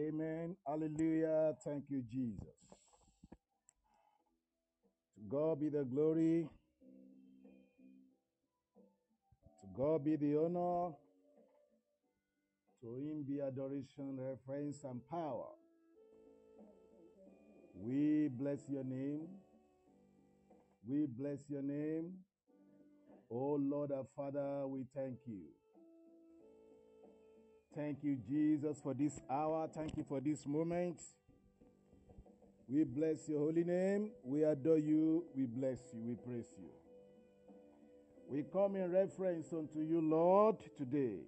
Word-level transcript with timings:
Amen. 0.00 0.56
Hallelujah. 0.66 1.54
Thank 1.64 1.84
you, 1.90 2.02
Jesus. 2.10 2.42
To 5.16 5.22
God 5.28 5.60
be 5.60 5.68
the 5.68 5.84
glory. 5.84 6.48
To 9.62 9.68
God 9.76 10.04
be 10.04 10.16
the 10.16 10.36
honor. 10.38 10.94
To 12.82 12.96
Him 12.96 13.24
be 13.28 13.40
adoration, 13.42 14.18
reverence, 14.18 14.84
and 14.84 15.00
power. 15.10 15.48
We 17.74 18.28
bless 18.28 18.60
your 18.68 18.84
name. 18.84 19.28
We 20.88 21.06
bless 21.06 21.40
your 21.48 21.62
name. 21.62 22.12
Oh 23.30 23.58
Lord 23.60 23.92
our 23.92 24.06
Father, 24.16 24.66
we 24.66 24.84
thank 24.94 25.18
you. 25.26 25.42
Thank 27.74 28.02
you, 28.02 28.16
Jesus, 28.28 28.80
for 28.82 28.94
this 28.94 29.20
hour. 29.30 29.68
Thank 29.72 29.96
you 29.96 30.04
for 30.08 30.20
this 30.20 30.44
moment. 30.44 31.00
We 32.68 32.82
bless 32.82 33.28
your 33.28 33.38
holy 33.38 33.62
name. 33.62 34.10
We 34.24 34.42
adore 34.42 34.78
you. 34.78 35.24
We 35.36 35.46
bless 35.46 35.78
you. 35.92 36.00
We 36.04 36.14
praise 36.14 36.48
you. 36.58 36.68
We 38.28 38.44
come 38.52 38.76
in 38.76 38.90
reference 38.92 39.52
unto 39.52 39.80
you, 39.80 40.00
Lord, 40.00 40.56
today. 40.76 41.18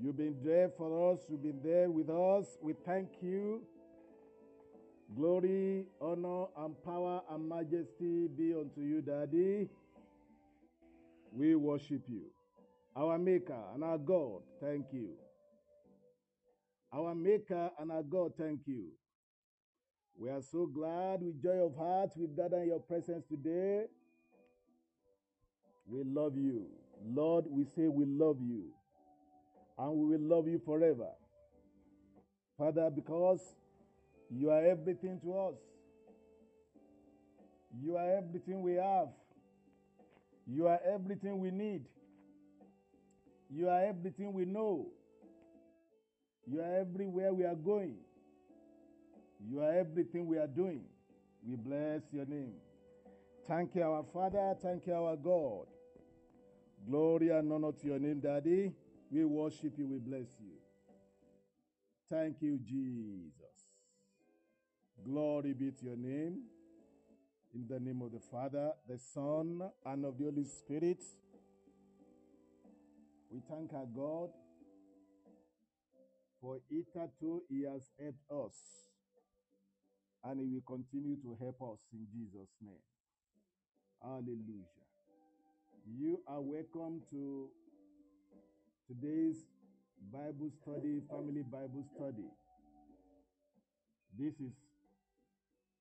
You've 0.00 0.16
been 0.16 0.36
there 0.44 0.68
for 0.68 1.12
us. 1.12 1.20
You've 1.28 1.42
been 1.42 1.60
there 1.62 1.90
with 1.90 2.10
us. 2.10 2.58
We 2.60 2.72
thank 2.72 3.08
you. 3.22 3.62
Glory, 5.16 5.86
honor, 6.00 6.46
and 6.56 6.74
power 6.84 7.22
and 7.30 7.48
majesty 7.48 8.28
be 8.28 8.54
unto 8.54 8.80
you, 8.80 9.00
Daddy. 9.00 9.68
We 11.32 11.54
worship 11.54 12.02
you. 12.08 12.22
Our 12.96 13.18
Maker 13.18 13.58
and 13.74 13.84
our 13.84 13.98
God, 13.98 14.42
thank 14.60 14.86
you. 14.92 15.10
Our 16.92 17.14
Maker 17.14 17.70
and 17.78 17.92
our 17.92 18.02
God, 18.02 18.32
thank 18.36 18.60
you. 18.66 18.86
We 20.18 20.28
are 20.28 20.42
so 20.42 20.66
glad 20.66 21.22
with 21.22 21.42
joy 21.42 21.64
of 21.64 21.76
heart 21.76 22.10
we 22.16 22.26
gather 22.26 22.58
in 22.58 22.68
your 22.68 22.80
presence 22.80 23.24
today. 23.28 23.84
We 25.86 26.02
love 26.04 26.36
you. 26.36 26.66
Lord, 27.06 27.46
we 27.48 27.64
say 27.64 27.88
we 27.88 28.04
love 28.04 28.36
you. 28.40 28.64
And 29.78 29.92
we 29.96 30.16
will 30.16 30.28
love 30.36 30.46
you 30.46 30.60
forever. 30.64 31.08
Father, 32.58 32.90
because 32.90 33.40
you 34.30 34.50
are 34.50 34.62
everything 34.64 35.18
to 35.22 35.38
us. 35.38 35.54
You 37.82 37.96
are 37.96 38.18
everything 38.18 38.60
we 38.60 38.74
have. 38.74 39.08
You 40.46 40.66
are 40.66 40.80
everything 40.92 41.38
we 41.38 41.50
need. 41.50 41.86
You 43.52 43.68
are 43.68 43.84
everything 43.84 44.32
we 44.32 44.44
know. 44.44 44.86
You 46.46 46.60
are 46.60 46.80
everywhere 46.80 47.32
we 47.34 47.44
are 47.44 47.54
going. 47.54 47.96
You 49.44 49.60
are 49.60 49.72
everything 49.72 50.26
we 50.26 50.38
are 50.38 50.46
doing. 50.46 50.84
We 51.46 51.56
bless 51.56 52.02
your 52.12 52.26
name. 52.26 52.54
Thank 53.48 53.74
you, 53.74 53.82
our 53.82 54.04
Father. 54.12 54.54
Thank 54.62 54.86
you, 54.86 54.94
our 54.94 55.16
God. 55.16 55.66
Glory 56.88 57.30
and 57.30 57.52
honor 57.52 57.72
to 57.72 57.86
your 57.86 57.98
name, 57.98 58.20
Daddy. 58.20 58.72
We 59.10 59.24
worship 59.24 59.72
you. 59.76 59.88
We 59.88 59.98
bless 59.98 60.28
you. 60.40 60.52
Thank 62.08 62.36
you, 62.40 62.58
Jesus. 62.58 63.32
Glory 65.04 65.54
be 65.54 65.70
to 65.70 65.84
your 65.84 65.96
name. 65.96 66.42
In 67.54 67.66
the 67.68 67.80
name 67.80 68.00
of 68.02 68.12
the 68.12 68.20
Father, 68.20 68.72
the 68.88 68.98
Son, 68.98 69.60
and 69.84 70.04
of 70.04 70.18
the 70.18 70.24
Holy 70.24 70.44
Spirit. 70.44 71.02
We 73.30 73.38
thank 73.48 73.72
our 73.72 73.86
God 73.86 74.30
for 76.40 76.58
hitherto 76.68 77.42
He 77.48 77.62
has 77.62 77.88
helped 78.00 78.26
us, 78.48 78.56
and 80.24 80.40
He 80.40 80.46
will 80.46 80.66
continue 80.66 81.14
to 81.22 81.36
help 81.40 81.62
us 81.62 81.78
in 81.92 82.06
Jesus' 82.12 82.50
name. 82.60 82.82
Hallelujah. 84.02 84.66
You 85.96 86.20
are 86.26 86.40
welcome 86.40 87.02
to 87.10 87.48
today's 88.88 89.46
Bible 90.12 90.50
study, 90.62 91.00
family 91.08 91.42
Bible 91.42 91.84
study. 91.94 92.26
This 94.18 94.34
is 94.40 94.52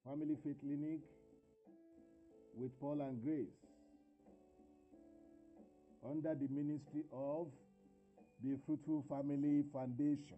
Family 0.06 0.38
Faith 0.44 0.58
Clinic 0.62 1.00
with 2.56 2.80
Paul 2.80 3.02
and 3.02 3.24
Grace 3.24 3.69
under 6.08 6.36
the 6.36 6.48
ministry 6.50 7.04
of 7.12 7.48
the 8.44 8.58
Fruitful 8.66 9.06
Family 9.10 9.64
Foundation. 9.74 10.38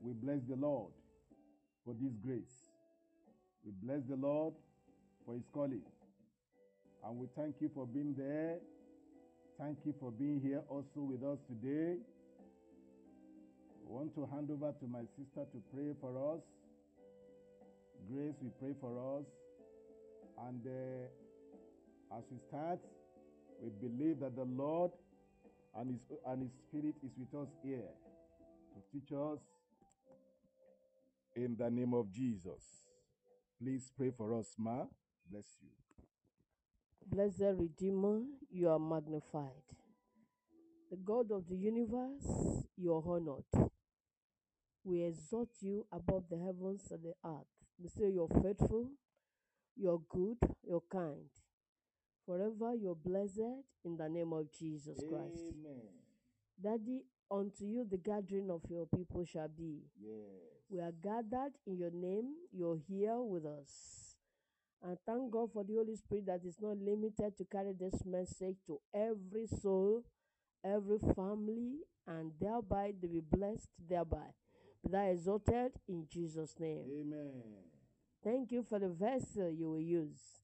We 0.00 0.12
bless 0.12 0.40
the 0.48 0.56
Lord 0.56 0.92
for 1.84 1.94
this 2.00 2.12
grace. 2.24 2.70
We 3.64 3.72
bless 3.82 4.02
the 4.08 4.16
Lord 4.16 4.54
for 5.24 5.34
his 5.34 5.44
calling. 5.52 5.82
And 7.04 7.16
we 7.16 7.28
thank 7.36 7.56
you 7.60 7.70
for 7.74 7.86
being 7.86 8.14
there. 8.16 8.58
Thank 9.58 9.78
you 9.84 9.94
for 10.00 10.10
being 10.10 10.40
here 10.40 10.62
also 10.68 11.00
with 11.00 11.22
us 11.22 11.38
today. 11.46 11.96
I 13.86 13.92
want 13.92 14.14
to 14.14 14.26
hand 14.26 14.50
over 14.50 14.72
to 14.72 14.86
my 14.86 15.02
sister 15.16 15.46
to 15.52 15.62
pray 15.72 15.92
for 16.00 16.34
us. 16.34 16.40
Grace, 18.10 18.34
we 18.42 18.50
pray 18.58 18.74
for 18.80 19.18
us. 19.18 19.26
And 20.48 20.66
uh, 20.66 22.16
as 22.16 22.24
we 22.30 22.38
start, 22.48 22.80
we 23.62 23.70
believe 23.88 24.18
that 24.20 24.34
the 24.34 24.44
Lord 24.44 24.90
and 25.76 25.90
His, 25.90 26.18
and 26.26 26.42
His 26.42 26.52
Spirit 26.66 26.96
is 27.04 27.12
with 27.16 27.40
us 27.40 27.48
here 27.62 27.78
to 28.74 28.80
teach 28.92 29.12
us 29.12 29.38
in 31.36 31.56
the 31.56 31.70
name 31.70 31.94
of 31.94 32.10
Jesus. 32.12 32.62
Please 33.62 33.92
pray 33.96 34.10
for 34.10 34.36
us, 34.36 34.54
Ma. 34.58 34.84
Bless 35.30 35.44
you. 35.62 35.68
Blessed 37.06 37.56
Redeemer, 37.58 38.22
you 38.50 38.68
are 38.68 38.78
magnified. 38.78 39.50
The 40.90 40.96
God 40.96 41.30
of 41.30 41.48
the 41.48 41.56
universe, 41.56 42.66
you 42.76 42.92
are 42.94 43.02
honored. 43.06 43.70
We 44.84 45.04
exalt 45.04 45.48
you 45.60 45.86
above 45.92 46.24
the 46.28 46.38
heavens 46.38 46.88
and 46.90 47.00
the 47.04 47.14
earth. 47.24 47.46
We 47.80 47.88
say 47.88 48.10
you're 48.12 48.28
faithful, 48.42 48.90
you're 49.76 50.02
good, 50.10 50.38
you're 50.66 50.82
kind. 50.90 51.28
Forever 52.26 52.74
you're 52.74 52.94
blessed 52.94 53.64
in 53.84 53.96
the 53.96 54.08
name 54.08 54.32
of 54.32 54.50
Jesus 54.52 54.98
Christ. 55.08 55.52
Amen. 55.52 55.82
Daddy, 56.62 57.02
unto 57.30 57.64
you 57.64 57.84
the 57.90 57.96
gathering 57.96 58.50
of 58.50 58.62
your 58.70 58.86
people 58.86 59.24
shall 59.24 59.48
be. 59.48 59.80
Yes. 60.00 60.52
We 60.70 60.80
are 60.80 60.92
gathered 61.02 61.54
in 61.66 61.76
your 61.76 61.90
name. 61.90 62.34
You're 62.52 62.78
here 62.88 63.18
with 63.18 63.44
us. 63.44 64.16
And 64.84 64.96
thank 65.06 65.30
God 65.30 65.52
for 65.52 65.64
the 65.64 65.74
Holy 65.74 65.96
Spirit 65.96 66.26
that 66.26 66.44
is 66.44 66.56
not 66.60 66.78
limited 66.78 67.36
to 67.38 67.44
carry 67.44 67.72
this 67.72 68.04
message 68.04 68.56
to 68.66 68.80
every 68.94 69.46
soul, 69.46 70.02
every 70.64 70.98
family, 71.14 71.78
and 72.06 72.32
thereby 72.40 72.92
they 73.00 73.08
be 73.08 73.20
blessed 73.20 73.68
thereby. 73.88 74.34
Be 74.84 74.90
thou 74.90 75.06
exalted 75.06 75.72
in 75.88 76.06
Jesus' 76.10 76.54
name. 76.58 76.84
Amen. 77.00 77.42
Thank 78.24 78.50
you 78.52 78.64
for 78.68 78.78
the 78.78 78.88
vessel 78.88 79.50
you 79.50 79.70
will 79.70 79.80
use. 79.80 80.41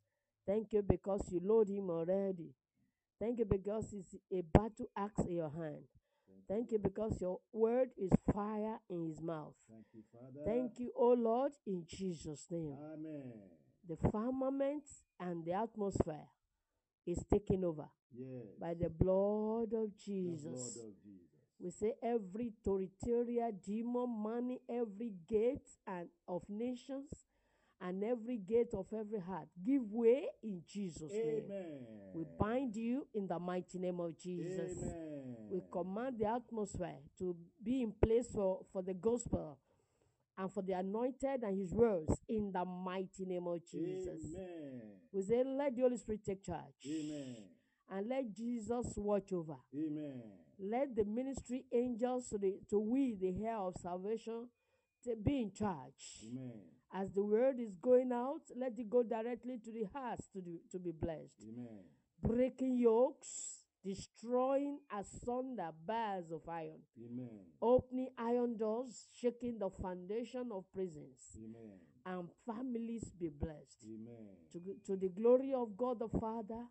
Thank 0.48 0.72
you 0.72 0.80
because 0.82 1.30
you 1.30 1.40
load 1.44 1.68
him 1.68 1.90
already. 1.90 2.54
Thank 3.20 3.38
you 3.40 3.44
because 3.44 3.92
it's 3.92 4.14
a 4.32 4.40
battle 4.40 4.86
axe 4.96 5.20
in 5.26 5.32
your 5.36 5.50
hand. 5.50 5.84
Thank 6.48 6.72
you 6.72 6.78
because 6.78 7.20
your 7.20 7.38
word 7.52 7.90
is 7.98 8.10
fire 8.32 8.78
in 8.88 9.08
his 9.08 9.20
mouth. 9.20 9.52
Thank 9.70 9.84
you, 9.92 10.02
Father. 10.10 10.40
Thank 10.46 10.78
you, 10.78 10.90
O 10.96 11.08
Lord, 11.12 11.52
in 11.66 11.84
Jesus' 11.86 12.46
name. 12.50 12.78
Amen. 12.94 13.32
The 13.86 13.96
firmament 14.10 14.84
and 15.20 15.44
the 15.44 15.52
atmosphere 15.52 16.26
is 17.06 17.22
taken 17.30 17.64
over 17.64 17.88
Yes. 18.14 18.46
by 18.58 18.72
the 18.72 18.88
blood 18.88 19.74
of 19.74 19.90
The 19.92 19.98
Jesus. 20.02 20.42
blood 20.76 20.86
of 20.86 20.94
Jesus. 21.02 21.28
We 21.60 21.70
say 21.70 21.94
every 22.02 22.52
territorial 22.64 23.52
demon, 23.52 24.08
money, 24.08 24.60
every 24.70 25.12
gate 25.28 25.68
and 25.86 26.08
of 26.26 26.48
nations, 26.48 27.10
and 27.80 28.02
every 28.02 28.38
gate 28.38 28.74
of 28.74 28.86
every 28.92 29.20
heart, 29.20 29.48
give 29.64 29.92
way 29.92 30.26
in 30.42 30.62
Jesus' 30.66 31.12
name. 31.12 31.42
Amen. 31.46 31.78
We 32.14 32.24
bind 32.38 32.74
you 32.74 33.06
in 33.14 33.26
the 33.26 33.38
mighty 33.38 33.78
name 33.78 34.00
of 34.00 34.18
Jesus. 34.18 34.78
Amen. 34.82 35.36
We 35.50 35.62
command 35.70 36.16
the 36.18 36.26
atmosphere 36.26 36.98
to 37.18 37.36
be 37.62 37.82
in 37.82 37.92
place 37.92 38.28
for, 38.32 38.60
for 38.72 38.82
the 38.82 38.94
gospel 38.94 39.58
and 40.36 40.52
for 40.52 40.62
the 40.62 40.72
anointed 40.72 41.42
and 41.42 41.58
his 41.58 41.72
words 41.72 42.12
in 42.28 42.50
the 42.52 42.64
mighty 42.64 43.24
name 43.24 43.46
of 43.46 43.60
Jesus. 43.70 44.24
Amen. 44.34 44.82
We 45.12 45.22
say, 45.22 45.42
let 45.44 45.74
the 45.74 45.82
Holy 45.82 45.96
Spirit 45.96 46.24
take 46.24 46.44
charge. 46.44 46.86
Amen. 46.86 47.36
And 47.90 48.08
let 48.08 48.34
Jesus 48.34 48.92
watch 48.96 49.32
over. 49.32 49.56
Amen. 49.74 50.22
Let 50.60 50.94
the 50.94 51.04
ministry 51.04 51.64
angels 51.72 52.28
to, 52.30 52.38
the, 52.38 52.58
to 52.70 52.78
we, 52.78 53.14
the 53.14 53.32
heir 53.44 53.56
of 53.56 53.74
salvation, 53.80 54.48
to 55.04 55.16
be 55.16 55.40
in 55.42 55.52
charge. 55.52 56.26
Amen. 56.30 56.60
As 56.92 57.12
the 57.12 57.22
word 57.22 57.60
is 57.60 57.74
going 57.82 58.12
out, 58.12 58.40
let 58.56 58.78
it 58.78 58.88
go 58.88 59.02
directly 59.02 59.58
to 59.64 59.70
the 59.70 59.84
hearts 59.92 60.26
to, 60.32 60.40
the, 60.40 60.60
to 60.72 60.78
be 60.78 60.90
blessed. 60.90 61.42
Amen. 61.42 61.84
Breaking 62.22 62.78
yokes, 62.78 63.64
destroying 63.84 64.78
asunder 64.96 65.70
bars 65.86 66.30
of 66.32 66.48
iron, 66.48 66.80
Amen. 66.98 67.28
opening 67.60 68.08
iron 68.18 68.56
doors, 68.56 69.06
shaking 69.20 69.58
the 69.58 69.68
foundation 69.70 70.48
of 70.52 70.64
prisons, 70.72 71.36
Amen. 71.36 71.78
and 72.06 72.28
families 72.46 73.04
be 73.20 73.28
blessed. 73.28 73.84
Amen. 73.84 74.26
To, 74.52 74.60
to 74.86 74.96
the 74.96 75.08
glory 75.10 75.52
of 75.54 75.76
God 75.76 75.98
the 76.00 76.08
Father, 76.08 76.64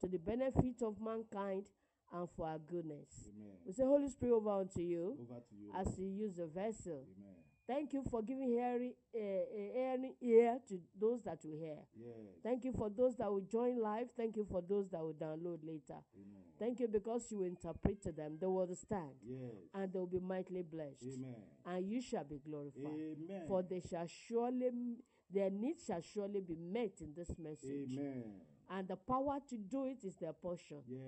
to 0.00 0.08
the 0.08 0.18
benefit 0.18 0.82
of 0.82 0.96
mankind, 1.00 1.66
and 2.12 2.28
for 2.36 2.48
our 2.48 2.58
goodness. 2.58 3.28
Amen. 3.28 3.52
We 3.64 3.72
say, 3.72 3.84
Holy 3.84 4.08
Spirit, 4.08 4.34
over 4.34 4.50
unto 4.50 4.80
you 4.80 5.16
Over 5.30 5.38
to 5.48 5.54
you. 5.54 5.70
as 5.78 5.96
you 5.96 6.08
use 6.08 6.34
the 6.34 6.46
vessel. 6.46 7.04
Amen. 7.16 7.36
Thank 7.70 7.92
you 7.92 8.02
for 8.10 8.20
giving 8.20 8.48
hearing, 8.48 8.94
uh, 9.14 9.18
hearing 9.54 10.14
ear 10.20 10.58
to 10.68 10.80
those 11.00 11.22
that 11.22 11.38
will 11.44 11.56
hear. 11.56 11.78
Yes. 11.96 12.16
Thank 12.42 12.64
you 12.64 12.72
for 12.72 12.90
those 12.90 13.14
that 13.18 13.30
will 13.30 13.42
join 13.48 13.80
live. 13.80 14.08
Thank 14.16 14.34
you 14.36 14.44
for 14.50 14.60
those 14.60 14.88
that 14.90 15.00
will 15.00 15.14
download 15.14 15.58
later. 15.62 16.00
Amen. 16.16 16.42
Thank 16.58 16.80
you 16.80 16.88
because 16.88 17.30
you 17.30 17.44
interpret 17.44 18.02
to 18.02 18.10
them. 18.12 18.38
They 18.40 18.46
will 18.48 18.62
understand 18.62 19.12
Yes. 19.24 19.52
and 19.72 19.92
they 19.92 19.98
will 20.00 20.06
be 20.08 20.18
mightily 20.18 20.62
blessed. 20.62 21.04
Amen. 21.14 21.36
And 21.64 21.88
you 21.88 22.02
shall 22.02 22.24
be 22.24 22.38
glorified. 22.44 22.86
Amen. 23.22 23.44
For 23.46 23.62
they 23.62 23.80
shall 23.88 24.06
surely, 24.08 25.04
their 25.32 25.50
needs 25.50 25.84
shall 25.86 26.00
surely 26.00 26.40
be 26.40 26.56
met 26.56 27.00
in 27.00 27.14
this 27.14 27.30
message. 27.38 27.92
Amen. 27.96 28.24
And 28.72 28.86
the 28.86 28.94
power 28.96 29.38
to 29.48 29.56
do 29.56 29.84
it 29.84 30.04
is 30.04 30.14
their 30.20 30.32
portion. 30.32 30.76
Yes. 30.88 31.00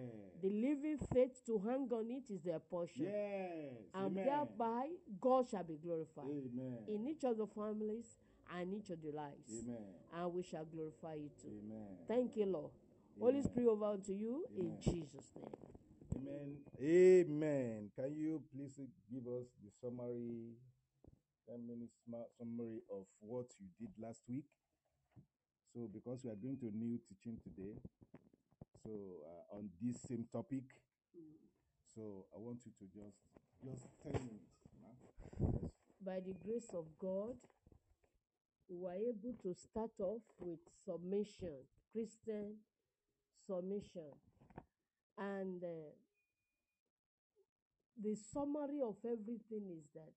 The 0.43 0.51
living 0.51 0.99
faith 1.15 1.41
to 1.47 1.63
hang 1.65 1.89
on 1.93 2.11
it 2.11 2.33
is 2.33 2.43
their 2.43 2.59
portion. 2.59 3.05
Yes. 3.05 3.73
And 3.95 4.19
Amen. 4.19 4.27
thereby, 4.27 4.87
God 5.21 5.49
shall 5.49 5.63
be 5.63 5.79
glorified 5.81 6.25
Amen. 6.27 6.79
in 6.89 7.07
each 7.07 7.23
of 7.23 7.39
the 7.39 7.47
families 7.47 8.07
and 8.59 8.75
each 8.75 8.91
of 8.91 9.01
the 9.01 9.13
lives. 9.13 9.63
Amen. 9.63 9.77
And 10.13 10.35
we 10.35 10.43
shall 10.43 10.65
glorify 10.65 11.15
you 11.15 11.31
too. 11.41 11.53
Amen. 11.65 11.87
Thank 12.09 12.37
you, 12.37 12.47
Lord. 12.47 12.73
Holy 13.21 13.43
Spirit, 13.43 13.69
over 13.69 13.85
unto 13.87 14.13
you 14.13 14.45
in 14.59 14.73
Jesus' 14.81 15.31
name. 15.37 15.55
Amen. 16.17 16.57
Amen. 16.83 17.91
Can 17.95 18.17
you 18.17 18.43
please 18.53 18.81
give 19.11 19.27
us 19.29 19.47
the 19.63 19.71
summary, 19.81 20.57
10 21.49 21.65
minutes 21.67 21.95
summary 22.39 22.81
of 22.91 23.05
what 23.21 23.47
you 23.61 23.67
did 23.79 23.91
last 24.05 24.23
week? 24.29 24.45
So, 25.75 25.89
because 25.93 26.21
we 26.23 26.31
are 26.31 26.37
going 26.37 26.59
to 26.59 26.71
new 26.77 27.01
teaching 27.09 27.39
today, 27.43 27.73
so 28.85 28.91
uh, 29.25 29.57
on 29.57 29.71
this 29.81 29.97
same 30.03 30.27
topic, 30.31 30.65
so 31.95 32.27
I 32.35 32.39
want 32.39 32.61
you 32.67 32.73
to 32.77 32.85
just 32.93 33.17
just 33.65 33.89
10 34.03 34.13
minutes. 34.13 35.73
By 36.05 36.21
the 36.21 36.35
grace 36.45 36.69
of 36.75 36.85
God, 37.01 37.37
we 38.69 38.77
were 38.77 38.93
able 38.93 39.33
to 39.45 39.55
start 39.55 39.93
off 40.01 40.21
with 40.41 40.59
submission, 40.85 41.65
Christian 41.91 42.57
submission. 43.47 44.13
And 45.17 45.63
uh, 45.65 45.93
the 48.03 48.15
summary 48.15 48.81
of 48.85 48.97
everything 49.05 49.73
is 49.73 49.85
that 49.95 50.13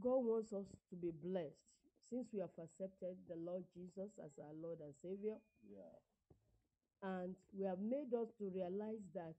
God 0.00 0.22
wants 0.22 0.52
us 0.52 0.66
to 0.90 0.96
be 0.96 1.10
blessed 1.10 1.69
since 2.10 2.28
we 2.32 2.40
have 2.40 2.50
accepted 2.58 3.16
the 3.28 3.36
Lord 3.36 3.64
Jesus 3.72 4.10
as 4.24 4.32
our 4.38 4.52
Lord 4.60 4.78
and 4.80 4.94
Savior. 5.02 5.36
Yeah. 5.62 5.96
And 7.02 7.34
we 7.56 7.64
have 7.64 7.78
made 7.80 8.12
us 8.14 8.28
to 8.38 8.50
realize 8.50 9.06
that 9.14 9.34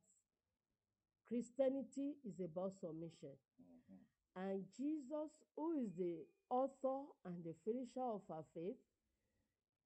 Christianity 1.27 2.15
is 2.25 2.39
about 2.39 2.73
submission. 2.73 3.37
Mhm. 3.59 3.99
And 4.35 4.65
Jesus, 4.73 5.43
who 5.55 5.73
is 5.73 5.93
the 5.95 6.25
author 6.49 7.05
and 7.25 7.43
the 7.43 7.53
finisher 7.65 8.01
of 8.01 8.29
our 8.29 8.43
faith, 8.53 8.77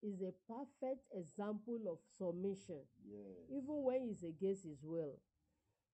is 0.02 0.22
a 0.22 0.32
perfect 0.48 1.08
example 1.12 1.88
of 1.88 2.00
submission, 2.18 2.88
Yes. 3.04 3.50
even 3.50 3.84
when 3.84 4.08
he's 4.08 4.24
against 4.24 4.64
his 4.64 4.84
will. 4.84 5.20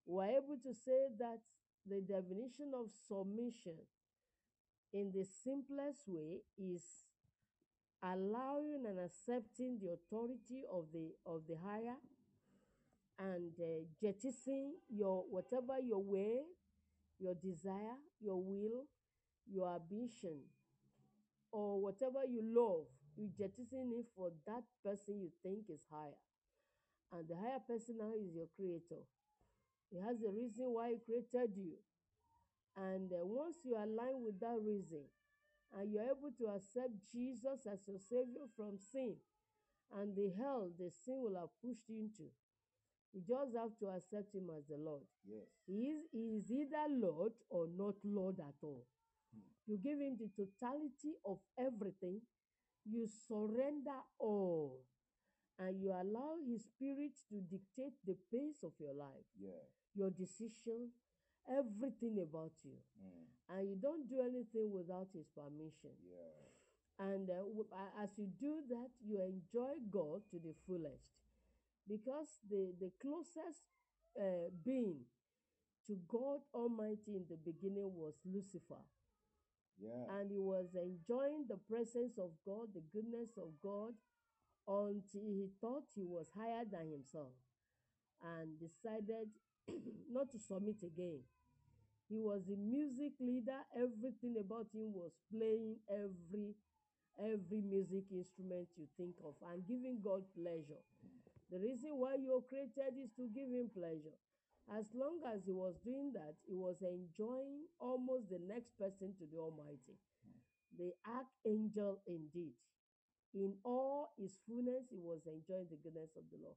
We're 0.06 0.36
able 0.36 0.58
to 0.58 0.74
say 0.74 1.08
that 1.16 1.40
the 1.86 2.00
definition 2.02 2.74
of 2.74 2.90
submission 2.90 3.78
in 4.92 5.10
the 5.12 5.24
simplest 5.24 6.06
way 6.08 6.40
is 6.58 6.82
allowing 8.02 8.84
and 8.86 8.98
accepting 9.00 9.78
the 9.80 9.88
authority 9.94 10.62
of 10.70 10.84
the 10.92 11.14
of 11.24 11.42
the 11.48 11.56
higher 11.64 11.96
and 13.18 13.52
uh, 13.60 13.84
jettisoning 14.00 14.74
your 14.90 15.24
whatever 15.30 15.78
your 15.80 16.02
way 16.02 16.40
your 17.18 17.34
desire 17.34 17.96
your 18.20 18.40
will 18.42 18.84
your 19.50 19.74
ambition 19.74 20.38
or 21.50 21.80
whatever 21.80 22.24
you 22.28 22.42
love 22.42 22.86
you 23.16 23.28
jettison 23.36 23.92
it 23.92 24.06
for 24.16 24.30
that 24.46 24.64
person 24.84 25.20
you 25.20 25.28
think 25.42 25.68
is 25.68 25.80
higher. 25.90 26.16
And 27.12 27.28
the 27.28 27.36
higher 27.36 27.60
person 27.66 27.96
now 27.98 28.12
is 28.16 28.34
your 28.34 28.48
creator. 28.56 29.02
He 29.90 29.98
has 30.00 30.16
a 30.22 30.30
reason 30.32 30.66
why 30.72 30.90
he 30.90 30.98
created 31.04 31.52
you 31.56 31.74
and 32.76 33.12
uh, 33.12 33.24
once 33.24 33.56
you 33.64 33.74
align 33.76 34.22
with 34.24 34.38
that 34.40 34.56
reason 34.60 35.04
and 35.78 35.92
you're 35.92 36.04
able 36.04 36.30
to 36.38 36.46
accept 36.54 36.92
jesus 37.12 37.66
as 37.70 37.80
your 37.86 37.98
savior 37.98 38.46
from 38.56 38.78
sin 38.78 39.14
and 39.98 40.16
the 40.16 40.30
hell 40.38 40.70
the 40.78 40.90
sin 40.90 41.20
will 41.20 41.36
have 41.38 41.50
pushed 41.64 41.88
you 41.88 41.98
into 42.08 42.30
you 43.12 43.20
just 43.28 43.54
have 43.56 43.76
to 43.78 43.86
accept 43.94 44.34
him 44.34 44.48
as 44.56 44.64
the 44.68 44.76
lord 44.78 45.02
Yes. 45.28 45.46
he 45.66 45.92
is, 45.92 46.00
he 46.12 46.36
is 46.40 46.50
either 46.50 46.88
Lord 46.88 47.32
or 47.50 47.68
not 47.76 47.94
Lord 48.04 48.38
at 48.40 48.56
all. 48.62 48.84
You 49.66 49.78
give 49.78 49.98
him 50.00 50.16
the 50.18 50.28
totality 50.36 51.14
of 51.24 51.38
everything, 51.58 52.20
you 52.90 53.06
surrender 53.28 54.00
all, 54.18 54.80
and 55.58 55.80
you 55.80 55.90
allow 55.90 56.34
his 56.48 56.64
spirit 56.64 57.12
to 57.28 57.36
dictate 57.50 57.94
the 58.06 58.16
pace 58.32 58.62
of 58.64 58.72
your 58.80 58.94
life, 58.94 59.26
Yeah. 59.38 59.62
your 59.94 60.10
decision, 60.10 60.90
everything 61.50 62.18
about 62.22 62.52
you. 62.64 62.76
Mm. 63.00 63.26
And 63.50 63.68
you 63.68 63.76
don't 63.76 64.08
do 64.08 64.20
anything 64.20 64.72
without 64.72 65.08
his 65.12 65.26
permission. 65.34 65.94
Yeah. 66.04 67.06
And 67.06 67.28
uh, 67.30 68.02
as 68.02 68.10
you 68.16 68.28
do 68.40 68.62
that, 68.70 68.90
you 69.04 69.20
enjoy 69.20 69.74
God 69.90 70.22
to 70.30 70.38
the 70.38 70.54
fullest. 70.66 71.10
Because 71.88 72.38
the, 72.48 72.72
the 72.78 72.92
closest 73.00 73.66
uh, 74.18 74.50
being 74.64 75.02
to 75.86 75.98
God 76.06 76.40
Almighty 76.54 77.16
in 77.18 77.24
the 77.28 77.36
beginning 77.36 77.90
was 77.94 78.14
Lucifer. 78.24 78.80
Yeah. 79.82 80.06
And 80.20 80.30
he 80.30 80.38
was 80.38 80.76
enjoying 80.76 81.46
the 81.48 81.58
presence 81.68 82.18
of 82.18 82.30
God, 82.46 82.68
the 82.74 82.84
goodness 82.92 83.34
of 83.36 83.50
God, 83.62 83.94
until 84.68 85.26
he 85.26 85.48
thought 85.60 85.82
he 85.94 86.04
was 86.04 86.30
higher 86.38 86.62
than 86.70 86.92
himself 86.92 87.34
and 88.22 88.54
decided 88.60 89.26
not 90.12 90.30
to 90.32 90.38
submit 90.38 90.82
again. 90.82 91.20
He 92.08 92.18
was 92.18 92.42
a 92.48 92.56
music 92.56 93.12
leader, 93.20 93.56
everything 93.74 94.36
about 94.38 94.68
him 94.74 94.92
was 94.92 95.12
playing 95.32 95.76
every 95.88 96.54
every 97.20 97.60
music 97.60 98.04
instrument 98.10 98.68
you 98.76 98.88
think 98.96 99.14
of 99.24 99.34
and 99.52 99.66
giving 99.68 100.00
God 100.02 100.24
pleasure. 100.32 100.80
The 101.50 101.60
reason 101.60 102.00
why 102.00 102.16
you 102.16 102.32
were 102.32 102.48
created 102.48 102.96
is 102.96 103.12
to 103.20 103.28
give 103.28 103.48
him 103.48 103.68
pleasure. 103.76 104.16
As 104.72 104.88
long 104.94 105.20
as 105.28 105.44
he 105.44 105.52
was 105.52 105.76
doing 105.84 106.12
that, 106.14 106.34
he 106.48 106.54
was 106.54 106.76
enjoying 106.80 107.68
almost 107.78 108.30
the 108.30 108.40
next 108.40 108.72
person 108.78 109.12
to 109.18 109.24
the 109.28 109.36
Almighty, 109.38 110.00
the 110.78 110.92
archangel 111.04 112.00
indeed. 112.06 112.56
In 113.34 113.54
all 113.64 114.12
his 114.16 114.38
fullness, 114.48 114.88
he 114.90 115.00
was 115.00 115.20
enjoying 115.26 115.68
the 115.68 115.80
goodness 115.82 116.16
of 116.16 116.24
the 116.30 116.38
Lord. 116.40 116.56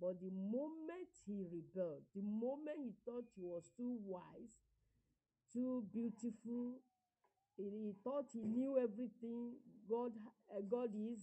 But 0.00 0.16
the 0.20 0.30
moment 0.32 1.12
he 1.26 1.44
rebelled, 1.44 2.02
the 2.16 2.22
moment 2.22 2.78
he 2.80 2.92
thought 3.04 3.28
he 3.36 3.42
was 3.42 3.68
too 3.76 3.98
wise, 4.06 4.56
too 5.52 5.84
beautiful, 5.92 6.80
he, 7.58 7.92
thought 8.02 8.24
he 8.32 8.40
knew 8.40 8.78
everything 8.78 9.52
God 9.88 10.12
uh, 10.48 10.62
God 10.70 10.88
is, 10.96 11.20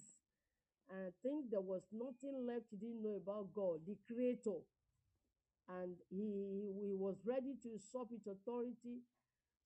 and 0.94 1.12
think 1.24 1.50
there 1.50 1.62
was 1.62 1.82
nothing 1.92 2.46
left 2.46 2.70
he 2.70 2.78
didn't 2.78 3.02
know 3.02 3.18
about 3.18 3.50
God, 3.56 3.82
the 3.88 3.98
Creator. 4.06 4.62
And 5.68 5.98
he, 6.10 6.72
he 6.80 6.94
was 6.96 7.18
ready 7.26 7.56
to 7.64 7.70
usurp 7.70 8.12
his 8.12 8.28
authority, 8.28 9.04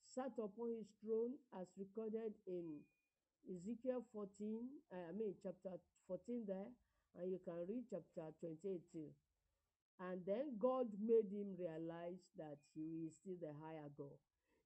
sat 0.07 0.33
upon 0.39 0.73
his 0.79 0.89
throne, 1.03 1.35
as 1.59 1.67
recorded 1.77 2.33
in 2.47 2.81
Ezekiel 3.45 4.05
14, 4.13 4.65
uh, 4.91 4.95
I 5.09 5.11
mean, 5.13 5.35
chapter 5.43 5.77
14 6.07 6.45
there, 6.47 6.71
and 7.19 7.31
you 7.31 7.39
can 7.43 7.59
read 7.67 7.83
chapter 7.89 8.31
28 8.39 8.81
too. 8.91 9.09
And 9.99 10.21
then 10.25 10.57
God 10.57 10.87
made 10.97 11.29
him 11.29 11.53
realize 11.59 12.25
that 12.37 12.57
he 12.73 13.05
is 13.05 13.13
still 13.21 13.37
the 13.39 13.53
higher 13.61 13.89
God. 13.97 14.17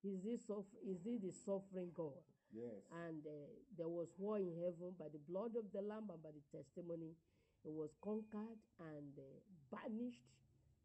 Is 0.04 0.24
he, 0.24 0.38
suff- 0.38 0.80
is 0.86 1.04
he 1.04 1.18
the 1.18 1.34
suffering 1.34 1.92
God? 1.94 2.24
Yes. 2.54 2.88
And 3.08 3.26
uh, 3.28 3.52
there 3.78 3.90
was 3.90 4.08
war 4.18 4.38
in 4.38 4.54
heaven 4.56 4.96
by 4.98 5.12
the 5.12 5.20
blood 5.28 5.58
of 5.60 5.68
the 5.74 5.82
Lamb 5.82 6.08
and 6.08 6.22
by 6.24 6.32
the 6.32 6.46
testimony. 6.56 7.18
It 7.66 7.74
was 7.74 7.90
conquered 8.02 8.62
and 8.80 9.12
uh, 9.18 9.42
banished, 9.74 10.24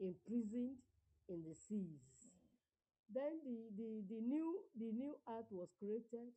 imprisoned 0.00 0.80
in 1.28 1.44
the 1.46 1.54
seas. 1.54 2.00
Then 3.12 3.38
the, 3.44 3.58
the, 3.76 3.90
the 4.14 4.20
new 4.22 4.62
the 4.78 4.90
new 4.92 5.16
earth 5.28 5.50
was 5.50 5.68
created. 5.78 6.30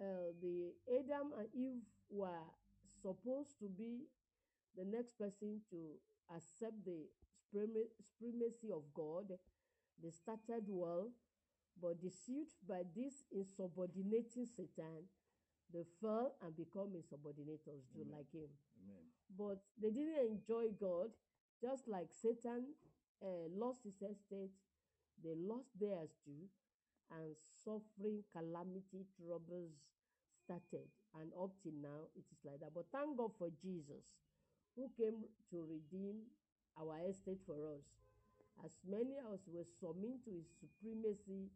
Uh, 0.00 0.32
the 0.42 0.72
Adam 0.92 1.32
and 1.38 1.48
Eve 1.56 1.84
were 2.10 2.44
supposed 3.02 3.58
to 3.60 3.66
be 3.68 4.04
the 4.76 4.84
next 4.84 5.18
person 5.18 5.60
to 5.70 5.96
accept 6.34 6.84
the 6.84 7.08
suprema- 7.40 7.90
supremacy 8.00 8.70
of 8.72 8.82
God. 8.94 9.38
They 10.02 10.10
started 10.10 10.64
well, 10.68 11.10
but 11.80 12.00
deceived 12.00 12.52
by 12.68 12.82
this 12.94 13.24
insubordinating 13.32 14.46
Satan, 14.46 15.08
they 15.72 15.84
fell 16.00 16.36
and 16.42 16.56
become 16.56 16.92
insubordinators 16.94 17.88
too, 17.92 18.04
Amen. 18.04 18.12
like 18.12 18.30
him. 18.32 18.48
Amen. 18.84 19.04
But 19.36 19.58
they 19.80 19.90
didn't 19.90 20.20
enjoy 20.30 20.70
God, 20.78 21.10
just 21.60 21.88
like 21.88 22.08
Satan 22.12 22.74
uh, 23.24 23.48
lost 23.50 23.80
his 23.84 23.96
estate, 24.02 24.52
they 25.24 25.34
lost 25.34 25.72
theirs 25.80 26.10
too, 26.24 26.46
and 27.10 27.34
suffering, 27.64 28.22
calamity, 28.32 29.06
troubles 29.16 29.72
started. 30.44 30.86
And 31.18 31.32
up 31.32 31.56
till 31.62 31.72
now, 31.80 32.12
it 32.14 32.24
is 32.30 32.44
like 32.44 32.60
that. 32.60 32.74
But 32.74 32.86
thank 32.92 33.16
God 33.16 33.32
for 33.38 33.48
Jesus, 33.62 34.04
who 34.76 34.90
came 34.96 35.24
to 35.50 35.64
redeem 35.66 36.22
our 36.78 37.00
estate 37.08 37.40
for 37.46 37.56
us. 37.74 37.84
As 38.64 38.72
many 38.88 39.16
as 39.32 39.40
will 39.48 39.66
submit 39.80 40.24
to 40.24 40.30
his 40.30 40.48
supremacy, 40.60 41.48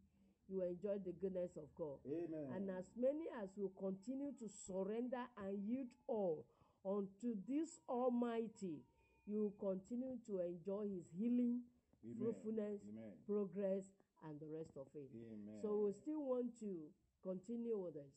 you 0.48 0.58
will 0.58 0.68
enjoy 0.68 0.98
the 1.04 1.12
goodness 1.12 1.56
of 1.56 1.68
God. 1.76 2.00
Amen. 2.08 2.50
And 2.56 2.70
as 2.70 2.84
many 2.96 3.24
as 3.42 3.50
will 3.56 3.72
continue 3.78 4.32
to 4.40 4.48
surrender 4.48 5.24
and 5.38 5.58
yield 5.64 5.88
all 6.08 6.44
unto 6.84 7.36
this 7.48 7.80
Almighty, 7.88 8.82
you 9.26 9.46
will 9.46 9.56
continue 9.60 10.16
to 10.26 10.40
enjoy 10.40 10.88
His 10.90 11.06
healing, 11.16 11.60
Amen. 12.02 12.16
fruitfulness, 12.18 12.80
Amen. 12.88 13.12
progress, 13.26 13.84
and 14.26 14.40
the 14.40 14.48
rest 14.50 14.74
of 14.76 14.88
it. 14.94 15.08
Amen. 15.14 15.60
So 15.62 15.86
we 15.86 15.92
still 15.92 16.24
want 16.24 16.58
to 16.60 16.90
continue 17.22 17.78
with 17.78 17.94
this. 17.94 18.12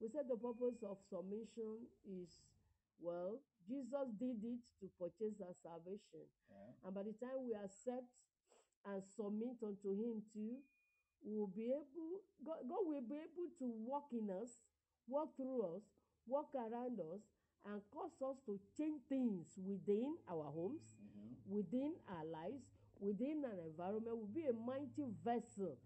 We 0.00 0.08
said 0.08 0.26
the 0.28 0.36
purpose 0.36 0.82
of 0.82 0.98
submission 1.10 1.86
is 2.06 2.28
well, 3.00 3.38
Jesus 3.68 4.06
did 4.20 4.38
it 4.44 4.62
to 4.80 4.86
purchase 4.98 5.40
our 5.40 5.54
salvation. 5.62 6.24
Yeah. 6.50 6.70
And 6.84 6.94
by 6.94 7.02
the 7.02 7.14
time 7.18 7.44
we 7.44 7.54
accept 7.54 8.06
and 8.86 9.02
submit 9.16 9.58
unto 9.64 9.90
Him 9.96 10.22
too, 10.32 10.60
we 11.24 11.36
will 11.36 11.48
be 11.52 11.72
able, 11.72 12.20
God, 12.44 12.60
God 12.68 12.84
will 12.84 13.00
be 13.02 13.16
able 13.16 13.48
to 13.58 13.66
walk 13.88 14.12
in 14.12 14.28
us, 14.30 14.60
walk 15.08 15.36
through 15.36 15.76
us, 15.76 15.82
walk 16.26 16.52
around 16.54 17.00
us, 17.00 17.22
and 17.64 17.80
cause 17.90 18.12
us 18.20 18.36
to 18.44 18.60
change 18.76 19.00
things 19.08 19.56
within 19.56 20.16
our 20.28 20.44
homes, 20.52 20.84
Mhm. 21.00 21.32
within 21.48 21.94
our 22.08 22.24
lives, 22.26 22.68
within 23.00 23.42
an 23.44 23.58
environment. 23.58 24.16
Will 24.18 24.26
be 24.26 24.44
a 24.44 24.52
mighty 24.52 25.06
vessel 25.24 25.78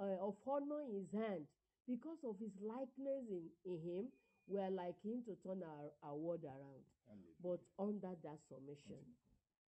uh, 0.00 0.18
of 0.20 0.34
honor 0.46 0.82
in 0.82 0.92
His 1.06 1.12
hand 1.12 1.46
because 1.86 2.18
of 2.24 2.36
His 2.40 2.50
likeness 2.60 3.30
in, 3.30 3.46
in 3.64 3.78
Him. 3.80 4.12
We 4.46 4.60
are 4.60 4.70
like 4.70 5.00
Him 5.02 5.22
to 5.26 5.36
turn 5.46 5.62
our, 5.64 5.90
our 6.10 6.16
world 6.16 6.44
around 6.44 6.84
Hallelujah. 7.08 7.40
but 7.42 7.60
under 7.82 8.12
that 8.22 8.38
submission. 8.48 9.00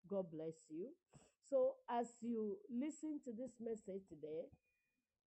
God 0.09 0.27
bless 0.31 0.55
you. 0.71 0.91
So, 1.49 1.77
as 1.91 2.09
you 2.21 2.59
listen 2.71 3.21
to 3.25 3.33
this 3.33 3.53
message 3.61 4.03
today, 4.09 4.51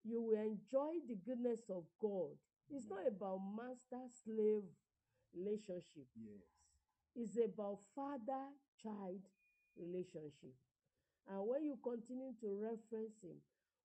you 0.03 0.21
will 0.21 0.39
enjoy 0.39 0.99
the 1.07 1.15
goodness 1.25 1.61
of 1.69 1.83
God. 2.01 2.35
It's 2.69 2.87
not 2.87 3.07
about 3.07 3.39
master 3.57 4.05
slave 4.23 4.63
relationship, 5.35 6.05
Yes. 6.15 6.45
it's 7.15 7.37
about 7.37 7.79
father 7.95 8.53
child 8.81 9.21
relationship. 9.77 10.53
And 11.27 11.47
when 11.47 11.65
you 11.65 11.77
continue 11.83 12.33
to 12.41 12.47
reference 12.61 13.17
Him, 13.21 13.37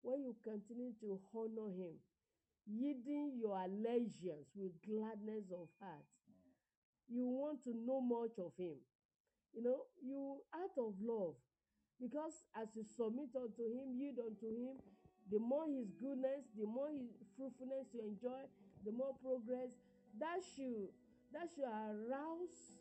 when 0.02 0.22
you 0.22 0.34
continue 0.44 0.92
to 1.00 1.20
honor 1.34 1.70
Him, 1.72 1.96
yielding 2.66 3.32
your 3.36 3.58
allegiance 3.58 4.48
with 4.56 4.72
gladness 4.82 5.50
of 5.52 5.68
heart, 5.80 6.04
you 7.08 7.26
want 7.26 7.62
to 7.64 7.74
know 7.74 8.00
much 8.00 8.38
of 8.38 8.52
Him. 8.56 8.76
You 9.54 9.62
know, 9.62 9.80
you 10.02 10.40
out 10.54 10.74
of 10.78 10.94
love, 11.00 11.34
because 12.00 12.32
as 12.56 12.68
you 12.74 12.82
submit 12.96 13.30
unto 13.36 13.62
Him, 13.62 13.94
yield 13.94 14.18
unto 14.18 14.48
Him, 14.48 14.76
the 15.30 15.38
more 15.38 15.66
His 15.68 15.92
goodness, 16.00 16.44
the 16.58 16.66
more 16.66 16.88
His 16.88 17.12
fruitfulness 17.36 17.86
you 17.92 18.00
enjoy, 18.02 18.44
the 18.84 18.92
more 18.92 19.14
progress. 19.22 19.70
That 20.20 20.40
should 20.54 20.88
that 21.32 21.48
should 21.54 21.64
arouse 21.66 22.78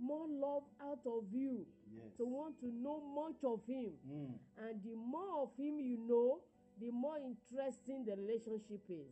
more 0.00 0.26
love 0.28 0.62
out 0.80 1.04
of 1.06 1.24
you 1.32 1.66
Yes. 1.92 2.16
to 2.18 2.24
want 2.24 2.58
to 2.60 2.66
know 2.72 3.00
much 3.00 3.42
of 3.44 3.60
Him. 3.66 3.92
Mm. 4.06 4.38
And 4.58 4.82
the 4.82 4.94
more 4.94 5.42
of 5.42 5.50
him 5.58 5.80
you 5.80 5.98
know, 5.98 6.38
the 6.80 6.90
more 6.92 7.18
interesting 7.18 8.04
the 8.06 8.14
relationship 8.14 8.80
is. 8.88 9.10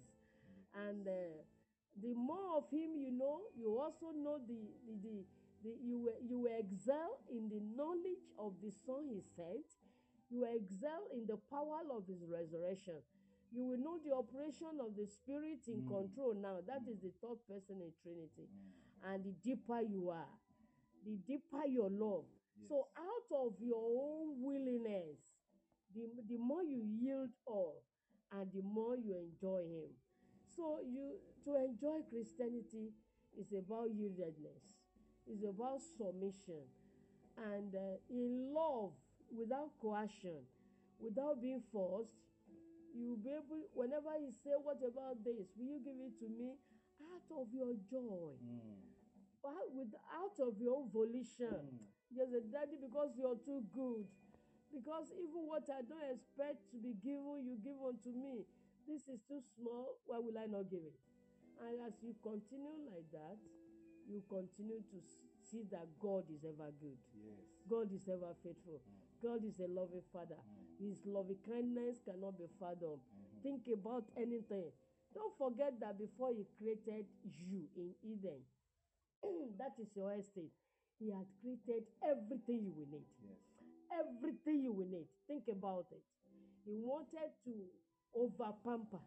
And 0.87 1.07
uh, 1.09 1.43
the 2.01 2.15
more 2.15 2.59
of 2.59 2.71
him 2.71 2.95
you 2.97 3.11
know, 3.11 3.41
you 3.57 3.79
also 3.79 4.15
know 4.15 4.39
the, 4.47 4.61
the, 4.87 4.95
the, 5.03 5.17
the 5.65 5.73
you, 5.83 5.99
will- 5.99 6.23
you 6.23 6.39
will 6.41 6.55
excel 6.59 7.19
in 7.31 7.49
the 7.49 7.61
knowledge 7.75 8.23
of 8.39 8.55
the 8.63 8.71
Son 8.87 9.09
he 9.11 9.21
sent. 9.37 9.67
You 10.31 10.41
will 10.47 10.55
excel 10.55 11.09
in 11.15 11.27
the 11.27 11.39
power 11.51 11.83
of 11.91 12.07
his 12.07 12.23
resurrection. 12.29 13.01
You 13.51 13.65
will 13.65 13.79
know 13.79 13.99
the 14.05 14.15
operation 14.15 14.79
of 14.81 14.95
the 14.95 15.07
Spirit 15.07 15.65
in 15.69 15.83
Mm. 15.83 15.89
control 15.89 16.35
now. 16.37 16.61
That 16.67 16.85
is 16.87 17.01
the 17.01 17.13
third 17.23 17.41
person 17.49 17.81
in 17.81 17.93
Trinity. 18.03 18.47
Mm. 18.47 19.15
And 19.15 19.25
the 19.25 19.33
deeper 19.43 19.81
you 19.81 20.11
are, 20.11 20.29
the 21.05 21.17
deeper 21.27 21.67
your 21.67 21.91
love. 21.91 22.25
So 22.69 22.89
out 22.99 23.29
of 23.47 23.55
your 23.61 23.81
own 23.83 24.43
willingness, 24.43 25.17
the, 25.95 26.09
the 26.29 26.37
more 26.39 26.63
you 26.63 26.83
yield 26.85 27.31
all 27.47 27.83
and 28.33 28.53
the 28.53 28.63
more 28.63 28.97
you 28.97 29.17
enjoy 29.17 29.63
him. 29.65 29.91
So 30.59 30.83
you 30.83 31.23
to 31.47 31.55
enjoy 31.55 32.03
Christianity 32.11 32.91
is 33.39 33.47
about 33.55 33.95
yieldedness, 33.95 34.75
it's 35.31 35.47
about 35.47 35.79
submission. 35.95 36.67
And 37.39 37.71
uh, 37.71 38.03
in 38.11 38.51
love, 38.51 38.91
without 39.31 39.71
coercion, 39.79 40.43
without 40.99 41.39
being 41.41 41.63
forced, 41.71 42.19
you'll 42.91 43.23
be 43.23 43.31
able, 43.31 43.71
whenever 43.71 44.11
he 44.19 44.35
say, 44.43 44.59
What 44.59 44.83
about 44.83 45.23
this? 45.23 45.47
Will 45.55 45.79
you 45.79 45.81
give 45.87 45.95
it 46.03 46.19
to 46.19 46.27
me? 46.27 46.59
Out 46.99 47.23
of 47.31 47.47
your 47.55 47.79
joy, 47.87 48.35
Mm. 48.43 48.83
out, 49.47 49.71
with, 49.71 49.95
out 50.11 50.35
of 50.43 50.59
your 50.59 50.83
own 50.83 50.91
volition. 50.91 51.79
Mm. 52.19 52.19
A 52.19 52.43
daddy 52.51 52.75
because 52.83 53.15
you're 53.15 53.39
too 53.47 53.63
good. 53.71 54.03
Because 54.75 55.07
even 55.15 55.47
what 55.47 55.63
I 55.71 55.87
don't 55.87 56.11
expect 56.11 56.67
to 56.75 56.77
be 56.83 56.99
given, 56.99 57.47
you 57.47 57.55
give 57.63 57.79
unto 57.79 58.11
me. 58.11 58.43
This 58.89 59.05
is 59.13 59.21
too 59.29 59.45
small. 59.61 60.01
Why 60.09 60.17
will 60.19 60.37
I 60.41 60.49
not 60.49 60.71
give 60.73 60.81
it? 60.81 60.97
And 61.61 61.77
as 61.85 61.93
you 62.01 62.17
continue 62.25 62.89
like 62.89 63.05
that, 63.13 63.37
you 64.09 64.25
continue 64.33 64.81
to 64.81 64.99
see 65.45 65.69
that 65.71 65.85
God 66.01 66.25
is 66.33 66.41
ever 66.49 66.73
good. 66.81 66.97
Yes. 67.13 67.37
God 67.69 67.93
is 67.93 68.09
ever 68.09 68.33
faithful. 68.41 68.81
God 69.21 69.45
is 69.45 69.61
a 69.61 69.69
loving 69.69 70.01
Father. 70.13 70.41
His 70.81 71.05
loving 71.05 71.37
kindness 71.45 72.01
cannot 72.01 72.39
be 72.39 72.47
fathomed. 72.59 73.03
Mhm. 73.05 73.43
Think 73.43 73.69
about 73.69 74.09
anything. 74.17 74.73
Don't 75.13 75.37
forget 75.37 75.79
that 75.81 75.99
before 75.99 76.33
He 76.33 76.45
created 76.57 77.05
you 77.23 77.69
in 77.77 77.93
Eden, 78.03 78.41
that 79.59 79.75
is 79.79 79.93
your 79.97 80.15
estate. 80.15 80.53
He 80.99 81.11
had 81.11 81.27
created 81.43 81.85
everything 82.03 82.63
you 82.65 82.73
will 82.73 82.89
need. 82.89 83.07
Yes. 83.21 83.37
Everything 83.93 84.63
you 84.63 84.73
will 84.73 84.87
need. 84.89 85.09
Think 85.27 85.49
about 85.49 85.87
it. 85.93 86.03
He 86.65 86.79
wanted 86.79 87.33
to 87.45 87.53
over 88.15 88.53
pamper. 88.65 89.01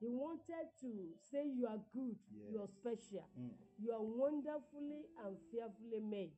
He 0.00 0.08
wanted 0.08 0.68
to 0.80 1.14
say 1.30 1.46
you 1.48 1.66
are 1.66 1.80
good, 1.94 2.16
you 2.50 2.60
are 2.60 2.68
Yes. 2.68 2.70
special, 3.00 3.24
Mm. 3.38 3.54
you 3.78 3.92
are 3.92 4.02
wonderfully 4.02 5.06
and 5.24 5.38
fearfully 5.50 6.00
made. 6.00 6.32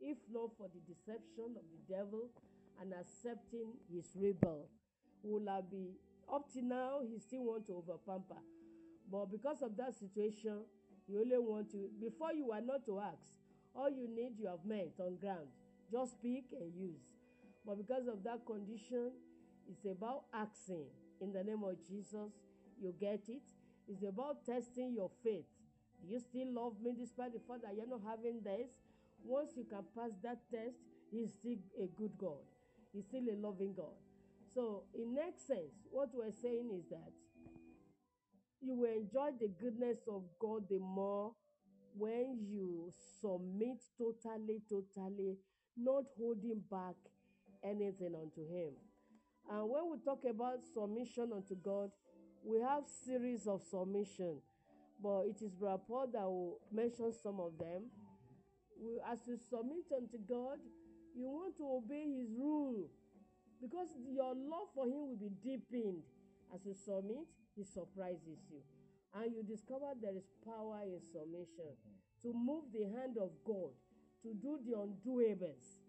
If 0.00 0.18
not 0.28 0.56
for 0.56 0.68
the 0.68 0.80
deception 0.80 1.56
of 1.56 1.64
the 1.70 1.78
devil 1.88 2.30
and 2.80 2.92
accepting 2.92 3.78
his 3.88 4.14
rebel, 4.16 4.68
will 5.22 5.46
have 5.46 5.70
be 5.70 5.96
up 6.28 6.50
to 6.52 6.60
now 6.62 7.00
he 7.00 7.18
still 7.18 7.44
want 7.44 7.66
to 7.66 7.76
over 7.76 7.96
pamper. 7.98 8.42
But 9.10 9.26
because 9.30 9.62
of 9.62 9.76
that 9.76 9.94
situation, 9.94 10.64
you 11.06 11.20
only 11.20 11.38
want 11.38 11.70
to 11.72 11.88
before 12.00 12.32
you 12.32 12.46
were 12.46 12.60
not 12.60 12.84
to 12.86 12.98
ask. 13.00 13.22
All 13.74 13.88
you 13.90 14.06
need 14.08 14.38
you 14.38 14.48
have 14.48 14.64
met 14.66 14.92
on 15.00 15.16
ground. 15.16 15.48
Just 15.90 16.12
speak 16.18 16.52
and 16.52 16.74
use. 16.74 17.00
But 17.64 17.76
because 17.78 18.06
of 18.06 18.22
that 18.24 18.44
condition, 18.44 19.12
it's 19.68 19.84
about 19.86 20.24
asking 20.34 20.86
in 21.22 21.32
the 21.32 21.44
name 21.44 21.62
of 21.62 21.76
Jesus. 21.86 22.34
You 22.80 22.92
get 22.98 23.22
it. 23.28 23.46
It's 23.88 24.02
about 24.02 24.44
testing 24.44 24.92
your 24.94 25.10
faith. 25.22 25.46
Do 26.02 26.12
you 26.12 26.20
still 26.20 26.52
love 26.52 26.74
me 26.82 26.92
despite 26.98 27.32
the 27.32 27.40
fact 27.46 27.62
that 27.62 27.74
you're 27.76 27.86
not 27.86 28.02
having 28.06 28.42
this? 28.42 28.68
Once 29.24 29.52
you 29.56 29.64
can 29.64 29.84
pass 29.94 30.10
that 30.22 30.38
test, 30.50 30.76
He's 31.10 31.30
still 31.30 31.58
a 31.80 31.86
good 31.96 32.12
God. 32.18 32.42
He's 32.92 33.04
still 33.04 33.22
a 33.30 33.36
loving 33.38 33.74
God. 33.74 33.94
So, 34.54 34.82
in 34.94 35.16
essence, 35.16 35.72
what 35.90 36.08
we're 36.12 36.32
saying 36.42 36.70
is 36.74 36.88
that 36.90 37.12
you 38.60 38.74
will 38.74 38.92
enjoy 38.92 39.30
the 39.40 39.48
goodness 39.60 39.98
of 40.08 40.22
God 40.40 40.64
the 40.68 40.78
more 40.78 41.32
when 41.96 42.38
you 42.48 42.90
submit 43.20 43.82
totally, 43.98 44.62
totally, 44.68 45.36
not 45.76 46.04
holding 46.18 46.62
back 46.70 46.96
anything 47.62 48.14
unto 48.14 48.48
Him. 48.48 48.72
And 49.50 49.68
when 49.68 49.90
we 49.90 49.98
talk 50.04 50.22
about 50.28 50.60
submission 50.72 51.30
unto 51.34 51.54
God, 51.56 51.90
we 52.44 52.60
have 52.60 52.84
series 52.86 53.46
of 53.46 53.62
submission, 53.62 54.38
but 55.02 55.22
it 55.26 55.42
is 55.42 55.52
Brother 55.52 55.82
Paul 55.86 56.06
that 56.12 56.24
will 56.24 56.58
mention 56.72 57.12
some 57.22 57.38
of 57.40 57.58
them. 57.58 57.84
We, 58.82 58.98
as 59.10 59.20
you 59.26 59.38
submit 59.50 59.84
unto 59.94 60.18
God, 60.28 60.58
You 61.14 61.28
want 61.28 61.56
to 61.58 61.64
obey 61.68 62.08
his 62.08 62.32
rule. 62.38 62.88
Because 63.60 63.88
your 64.10 64.34
love 64.34 64.72
for 64.74 64.86
him 64.86 65.12
will 65.12 65.20
be 65.20 65.30
deepened. 65.44 66.02
As 66.54 66.64
you 66.66 66.74
submit, 66.74 67.28
he 67.54 67.64
surprises 67.64 68.40
you. 68.50 68.60
And 69.14 69.32
you 69.32 69.44
discover 69.44 69.92
there 70.00 70.16
is 70.16 70.26
power 70.44 70.80
in 70.82 70.98
submission. 71.12 71.76
To 72.24 72.32
move 72.32 72.64
the 72.72 72.84
hand 72.96 73.18
of 73.20 73.30
God, 73.44 73.70
to 74.22 74.34
do 74.34 74.58
the 74.64 74.78
undoables, 74.78 75.82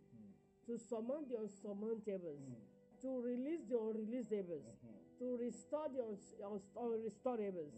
to 0.65 0.77
summon 0.77 1.25
the 1.29 1.37
unsurmountables, 1.37 2.41
to 3.03 3.19
release 3.19 3.67
the 3.67 3.75
unreleasables, 3.75 4.63
to 5.19 5.37
restore 5.37 5.91
the 5.91 6.07
unrestorables. 6.79 7.75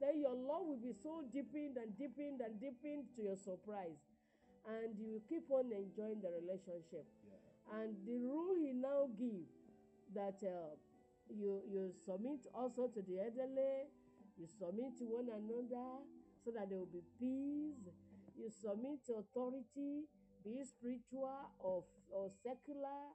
Then 0.00 0.18
your 0.18 0.34
love 0.34 0.66
will 0.66 0.80
be 0.82 0.96
so 0.96 1.22
deepened 1.32 1.76
and 1.76 1.92
deepened 1.96 2.40
and 2.40 2.58
deepened 2.58 3.12
to 3.14 3.22
your 3.22 3.36
surprise. 3.36 4.00
And 4.66 4.96
you 4.98 5.12
will 5.12 5.24
keep 5.28 5.44
on 5.50 5.70
enjoying 5.70 6.24
the 6.24 6.32
relationship. 6.32 7.04
And 7.70 7.94
the 8.08 8.16
rule 8.18 8.56
he 8.58 8.72
now 8.72 9.06
give 9.14 9.46
that 10.14 10.40
uh, 10.42 10.74
you 11.28 11.62
you 11.70 11.92
submit 12.04 12.40
also 12.54 12.88
to 12.88 13.00
the 13.02 13.20
elderly, 13.20 13.86
you 14.38 14.46
submit 14.58 14.98
to 14.98 15.04
one 15.04 15.28
another 15.28 16.02
so 16.44 16.50
that 16.50 16.68
there 16.70 16.78
will 16.78 16.90
be 16.90 17.04
peace. 17.20 17.86
You 18.34 18.50
submit 18.50 19.04
to 19.06 19.22
authority, 19.22 20.08
be 20.42 20.58
it 20.58 20.66
spiritual 20.66 21.30
or, 21.60 21.84
or 22.10 22.30
secular, 22.42 23.14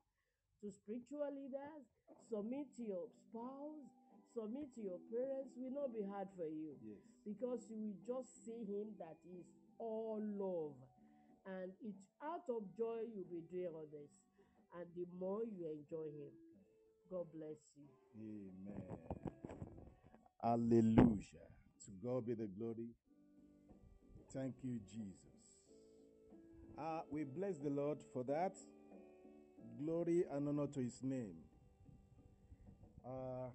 to 0.61 0.71
spiritual 0.71 1.27
leaders, 1.33 1.85
submit 2.29 2.67
to 2.77 2.83
your 2.83 3.05
spouse, 3.07 3.87
submit 4.33 4.73
to 4.75 4.81
your 4.81 4.99
parents 5.09 5.53
will 5.57 5.71
not 5.73 5.93
be 5.93 6.03
hard 6.09 6.27
for 6.37 6.47
you 6.49 6.73
Yes. 6.83 6.97
because 7.25 7.65
you 7.69 7.77
will 7.77 7.99
just 8.05 8.45
see 8.45 8.65
him 8.65 8.93
that 8.99 9.17
is 9.37 9.45
all 9.79 10.19
love 10.21 10.75
and 11.45 11.71
it's 11.81 12.03
out 12.21 12.43
of 12.49 12.61
joy 12.77 13.01
you'll 13.13 13.29
be 13.31 13.41
doing 13.49 13.69
all 13.73 13.87
this 13.91 14.11
and 14.77 14.85
the 14.95 15.05
more 15.19 15.41
you 15.45 15.65
enjoy 15.69 16.05
him 16.11 16.33
god 17.09 17.25
bless 17.33 17.57
you 17.77 17.87
Amen. 18.19 18.97
Hallelujah. 20.41 21.47
To 21.85 21.91
God 22.03 22.25
be 22.25 22.33
the 22.33 22.47
glory. 22.47 22.89
Thank 24.33 24.55
you, 24.63 24.79
Jesus. 24.91 25.61
Uh, 26.77 27.01
we 27.11 27.23
bless 27.23 27.57
the 27.57 27.69
Lord 27.69 27.97
for 28.13 28.23
that. 28.23 28.55
Glory 29.85 30.23
and 30.31 30.47
honor 30.47 30.65
to 30.65 30.79
his 30.79 31.03
name. 31.03 31.35
Uh, 33.05 33.49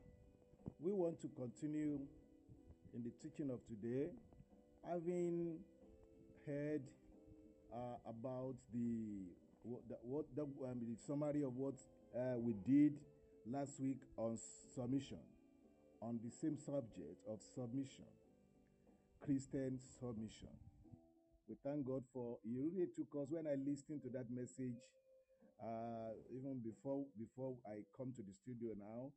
we 0.79 0.93
want 0.93 1.21
to 1.21 1.29
continue 1.29 1.99
in 2.95 3.03
the 3.03 3.11
teaching 3.21 3.51
of 3.51 3.59
today, 3.67 4.07
having 4.89 5.59
heard 6.47 6.83
uh, 7.75 7.97
about 8.09 8.55
the 8.73 9.25
what 9.65 9.81
the, 9.89 9.97
what 10.03 10.27
the, 10.37 10.43
um, 10.43 10.81
the 10.81 10.97
summary 11.07 11.43
of 11.43 11.57
what 11.57 11.75
uh, 12.17 12.39
we 12.39 12.55
did 12.67 12.95
last 13.51 13.81
week 13.81 13.99
on 14.17 14.39
submission, 14.75 15.19
on 16.01 16.21
the 16.25 16.31
same 16.31 16.57
subject 16.57 17.19
of 17.29 17.41
submission, 17.55 18.05
Christian 19.25 19.77
submission. 19.99 20.55
We 21.49 21.57
thank 21.65 21.85
God 21.85 22.05
for 22.15 22.39
He 22.45 22.55
really 22.59 22.87
took 22.95 23.21
us 23.21 23.29
when 23.31 23.49
I 23.49 23.57
listened 23.57 24.03
to 24.05 24.09
that 24.11 24.31
message. 24.31 24.79
Uh, 25.62 26.11
even 26.35 26.59
before 26.59 27.07
before 27.16 27.55
I 27.64 27.87
come 27.96 28.12
to 28.16 28.22
the 28.22 28.33
studio 28.35 28.75
now, 28.75 29.12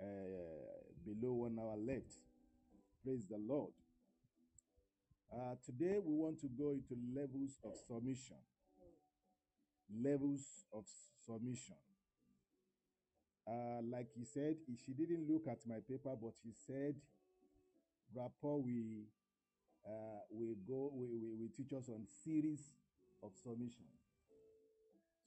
uh, 0.00 0.04
below 1.04 1.34
one 1.34 1.58
hour 1.60 1.76
left. 1.76 2.14
Praise 3.04 3.26
the 3.30 3.38
Lord. 3.38 3.72
Uh, 5.32 5.54
today, 5.64 5.98
we 6.04 6.14
want 6.14 6.40
to 6.40 6.48
go 6.58 6.70
into 6.70 6.96
levels 7.14 7.58
of 7.64 7.72
submission. 7.86 8.36
Levels 10.02 10.64
of 10.72 10.84
submission. 11.24 11.76
Uh, 13.46 13.82
like 13.90 14.08
he 14.16 14.24
said, 14.24 14.56
she 14.84 14.92
didn't 14.92 15.28
look 15.30 15.46
at 15.48 15.58
my 15.66 15.78
paper, 15.88 16.14
but 16.20 16.32
she 16.42 16.50
said, 16.66 16.94
rapport 18.14 18.60
we 18.60 19.06
uh, 19.86 20.20
we 20.30 20.56
go 20.66 20.90
we, 20.94 21.06
we, 21.40 21.48
teach 21.56 21.72
us 21.72 21.88
on 21.88 22.06
series 22.24 22.60
of 23.22 23.30
submission. 23.42 23.86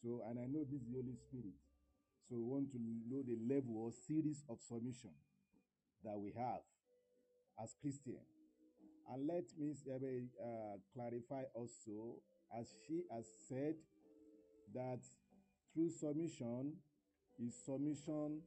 So, 0.01 0.21
and 0.27 0.39
I 0.39 0.45
know 0.45 0.63
this 0.63 0.81
is 0.81 0.87
the 0.87 1.01
Holy 1.01 1.15
Spirit. 1.15 1.55
So, 2.27 2.35
we 2.35 2.43
want 2.43 2.71
to 2.71 2.79
know 2.79 3.23
the 3.23 3.37
level 3.47 3.77
or 3.77 3.91
series 3.91 4.43
of 4.49 4.59
submission 4.61 5.11
that 6.03 6.19
we 6.19 6.33
have 6.37 6.61
as 7.61 7.75
Christian. 7.81 8.19
And 9.11 9.27
let 9.27 9.45
me 9.59 9.75
uh, 10.41 10.77
clarify 10.93 11.43
also, 11.53 12.21
as 12.57 12.67
she 12.87 13.03
has 13.11 13.25
said, 13.49 13.75
that 14.73 14.99
through 15.73 15.89
submission 15.89 16.73
is 17.39 17.53
submission 17.65 18.41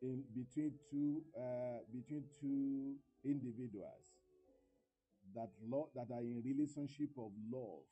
in 0.00 0.22
between 0.34 0.72
two 0.90 1.22
uh, 1.36 1.82
between 1.92 2.24
two 2.40 2.94
individuals 3.24 4.07
that 5.34 5.50
love 5.68 5.88
that 5.94 6.12
are 6.14 6.20
in 6.20 6.42
relationship 6.44 7.10
of 7.18 7.30
love. 7.52 7.84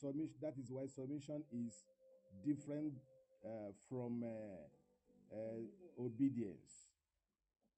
Submission. 0.00 0.34
That 0.42 0.54
is 0.58 0.70
why 0.70 0.86
submission 0.86 1.42
is 1.52 1.84
different 2.44 2.94
uh, 3.44 3.72
from 3.88 4.22
uh, 4.22 5.34
uh, 5.36 6.04
obedience. 6.04 6.90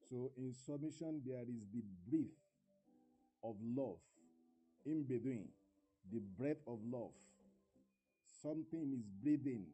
So 0.09 0.31
in 0.37 0.53
submission 0.53 1.21
there 1.25 1.43
is 1.43 1.65
the 1.73 1.83
breath 2.09 2.35
of 3.43 3.55
love 3.61 3.99
in 4.85 5.03
between, 5.03 5.47
the 6.11 6.19
breath 6.37 6.61
of 6.67 6.79
love. 6.91 7.11
Something 8.41 8.91
is 8.93 9.05
breathing 9.21 9.65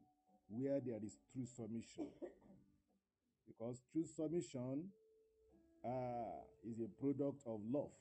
where 0.49 0.79
there 0.79 0.99
is 1.03 1.17
true 1.31 1.45
submission. 1.45 2.07
Because 3.47 3.81
true 3.91 4.05
submission 4.05 4.89
uh, 5.85 6.41
is 6.63 6.79
a 6.79 6.89
product 6.99 7.41
of 7.45 7.59
love. 7.71 7.91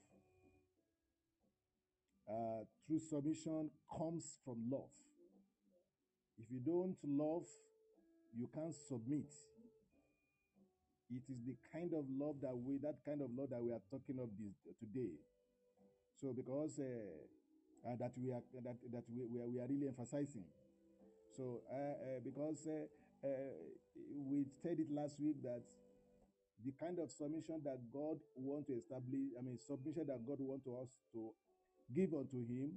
Uh, 2.28 2.64
true 2.86 2.98
submission 2.98 3.70
comes 3.98 4.38
from 4.44 4.56
love. 4.70 4.92
If 6.38 6.46
you 6.50 6.60
don't 6.64 6.96
love, 7.04 7.44
you 8.36 8.48
can't 8.54 8.74
submit. 8.74 9.30
It 11.10 11.22
is 11.28 11.44
the 11.46 11.54
kind 11.70 11.92
of 11.92 12.04
love 12.08 12.36
that 12.42 12.56
we, 12.56 12.78
that 12.82 13.04
kind 13.04 13.20
of 13.20 13.28
love 13.36 13.50
that 13.50 13.62
we 13.62 13.70
are 13.70 13.82
talking 13.90 14.18
of 14.18 14.30
this 14.40 14.56
today. 14.80 15.12
So 16.20 16.32
because 16.32 16.80
uh, 16.80 17.04
uh, 17.84 17.96
that 18.00 18.12
we 18.16 18.32
are 18.32 18.40
that 18.64 18.76
that 18.90 19.04
we, 19.12 19.28
we, 19.28 19.40
are, 19.44 19.48
we 19.48 19.60
are 19.60 19.68
really 19.68 19.88
emphasizing. 19.88 20.44
So 21.36 21.60
uh, 21.70 21.76
uh, 21.76 22.20
because 22.24 22.66
we 24.16 24.46
said 24.62 24.80
it 24.80 24.88
last 24.90 25.20
week 25.20 25.42
that 25.42 25.62
the 26.64 26.72
kind 26.80 26.98
of 26.98 27.10
submission 27.10 27.60
that 27.64 27.78
God 27.92 28.16
want 28.34 28.66
to 28.68 28.74
establish, 28.80 29.36
I 29.38 29.42
mean 29.44 29.58
submission 29.60 30.06
that 30.08 30.24
God 30.26 30.40
want 30.40 30.64
to 30.64 30.80
us 30.80 30.88
to 31.12 31.34
give 31.92 32.14
unto 32.14 32.38
Him 32.46 32.72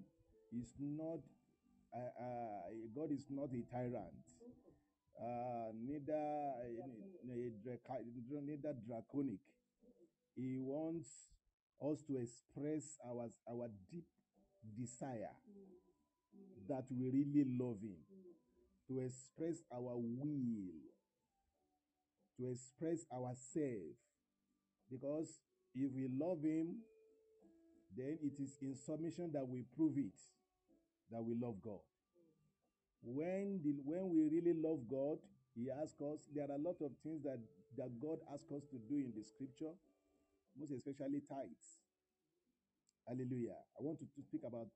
is 0.51 0.73
not. 0.79 1.19
Uh, 1.93 2.11
uh, 2.19 2.61
God 2.93 3.11
is 3.11 3.25
not 3.29 3.49
a 3.53 3.63
tyrant, 3.71 4.25
uh, 5.19 5.71
neither 5.73 6.53
neither 7.25 8.73
draconic. 8.85 9.39
He 10.35 10.57
wants 10.59 11.07
us 11.81 12.03
to 12.07 12.17
express 12.17 12.97
our 13.07 13.29
our 13.49 13.69
deep 13.89 14.05
desire 14.77 15.31
that 16.67 16.85
we 16.91 17.09
really 17.09 17.45
love 17.57 17.81
Him, 17.81 17.97
to 18.89 18.99
express 18.99 19.63
our 19.73 19.95
will, 19.95 20.75
to 22.37 22.51
express 22.51 23.05
ourselves. 23.11 23.97
Because 24.91 25.39
if 25.73 25.91
we 25.93 26.07
love 26.11 26.43
Him, 26.43 26.77
then 27.95 28.17
it 28.21 28.41
is 28.41 28.57
in 28.61 28.75
submission 28.75 29.31
that 29.33 29.47
we 29.47 29.63
prove 29.75 29.97
it 29.97 30.19
that 31.11 31.23
we 31.23 31.35
love 31.35 31.55
God. 31.63 31.79
When, 33.03 33.61
the, 33.63 33.75
when 33.85 34.09
we 34.09 34.27
really 34.27 34.53
love 34.57 34.83
God, 34.89 35.19
He 35.55 35.69
asks 35.71 36.01
us, 36.01 36.27
there 36.33 36.43
are 36.43 36.55
a 36.55 36.61
lot 36.61 36.77
of 36.81 36.91
things 37.03 37.23
that, 37.23 37.39
that 37.77 37.99
God 38.01 38.19
asks 38.33 38.51
us 38.51 38.63
to 38.71 38.77
do 38.89 38.99
in 38.99 39.13
the 39.15 39.23
scripture, 39.23 39.71
most 40.59 40.71
especially 40.71 41.21
tithes. 41.29 41.79
Hallelujah. 43.07 43.55
I 43.55 43.79
want 43.79 43.99
to, 43.99 44.05
to 44.05 44.21
speak 44.21 44.41
about 44.43 44.67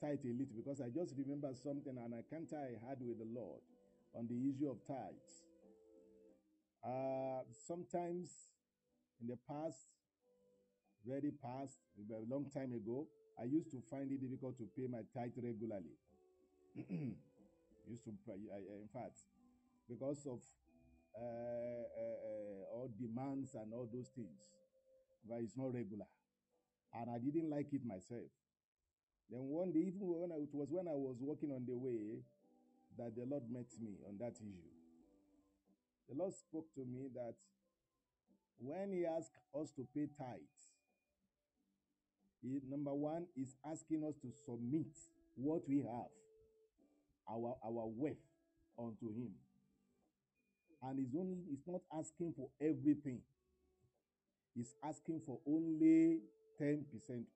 tithe 0.00 0.24
a 0.26 0.34
little 0.34 0.58
because 0.58 0.80
I 0.80 0.90
just 0.90 1.14
remember 1.14 1.50
something 1.54 1.94
and 1.94 2.14
I 2.14 2.22
can't 2.26 2.50
I 2.54 2.74
had 2.82 2.98
with 2.98 3.18
the 3.18 3.30
Lord 3.30 3.62
on 4.14 4.26
the 4.26 4.38
issue 4.50 4.70
of 4.70 4.82
tithes. 4.86 5.46
Uh, 6.82 7.42
sometimes 7.66 8.50
in 9.20 9.26
the 9.26 9.38
past, 9.46 9.86
very 11.08 11.32
past, 11.42 11.78
a 11.96 12.24
long 12.28 12.50
time 12.52 12.72
ago, 12.72 13.06
I 13.40 13.44
used 13.44 13.70
to 13.70 13.82
find 13.90 14.10
it 14.12 14.20
difficult 14.20 14.58
to 14.58 14.68
pay 14.76 14.86
my 14.86 15.02
tithe 15.14 15.32
regularly. 15.42 15.96
used 17.88 18.04
to, 18.04 18.10
in 18.10 18.88
fact, 18.92 19.18
because 19.88 20.26
of 20.26 20.40
uh, 21.16 21.24
uh, 21.24 22.18
uh, 22.28 22.74
all 22.76 22.90
demands 23.00 23.54
and 23.54 23.72
all 23.72 23.88
those 23.92 24.08
things, 24.14 24.52
but 25.28 25.40
it's 25.40 25.56
not 25.56 25.72
regular 25.72 26.06
and 26.94 27.10
I 27.10 27.18
didn't 27.18 27.50
like 27.50 27.72
it 27.72 27.84
myself. 27.84 28.30
Then 29.30 29.44
one 29.44 29.72
day, 29.72 29.92
even 29.92 30.08
when 30.08 30.32
I, 30.32 30.40
it 30.40 30.54
was 30.54 30.68
when 30.70 30.88
I 30.88 30.96
was 30.96 31.16
walking 31.20 31.50
on 31.52 31.66
the 31.66 31.76
way, 31.76 32.24
that 32.96 33.14
the 33.14 33.28
Lord 33.28 33.44
met 33.52 33.68
me 33.80 34.00
on 34.08 34.16
that 34.18 34.36
issue. 34.40 34.72
The 36.08 36.16
Lord 36.16 36.32
spoke 36.32 36.72
to 36.74 36.80
me 36.80 37.12
that 37.14 37.36
when 38.58 38.92
He 38.92 39.04
asked 39.04 39.36
us 39.54 39.70
to 39.76 39.86
pay 39.94 40.08
tithes, 40.16 40.67
number 42.42 42.94
one 42.94 43.26
is 43.36 43.54
asking 43.64 44.04
us 44.04 44.14
to 44.22 44.28
submit 44.44 44.86
what 45.34 45.62
we 45.68 45.78
have, 45.78 46.10
our 47.30 47.56
our 47.64 47.86
wealth, 47.86 48.16
unto 48.78 49.12
Him, 49.12 49.32
and 50.82 50.98
He's 50.98 51.14
only 51.18 51.36
He's 51.48 51.66
not 51.66 51.80
asking 51.92 52.34
for 52.36 52.48
everything. 52.60 53.20
He's 54.54 54.74
asking 54.82 55.20
for 55.24 55.38
only 55.46 56.18
10% 56.60 56.82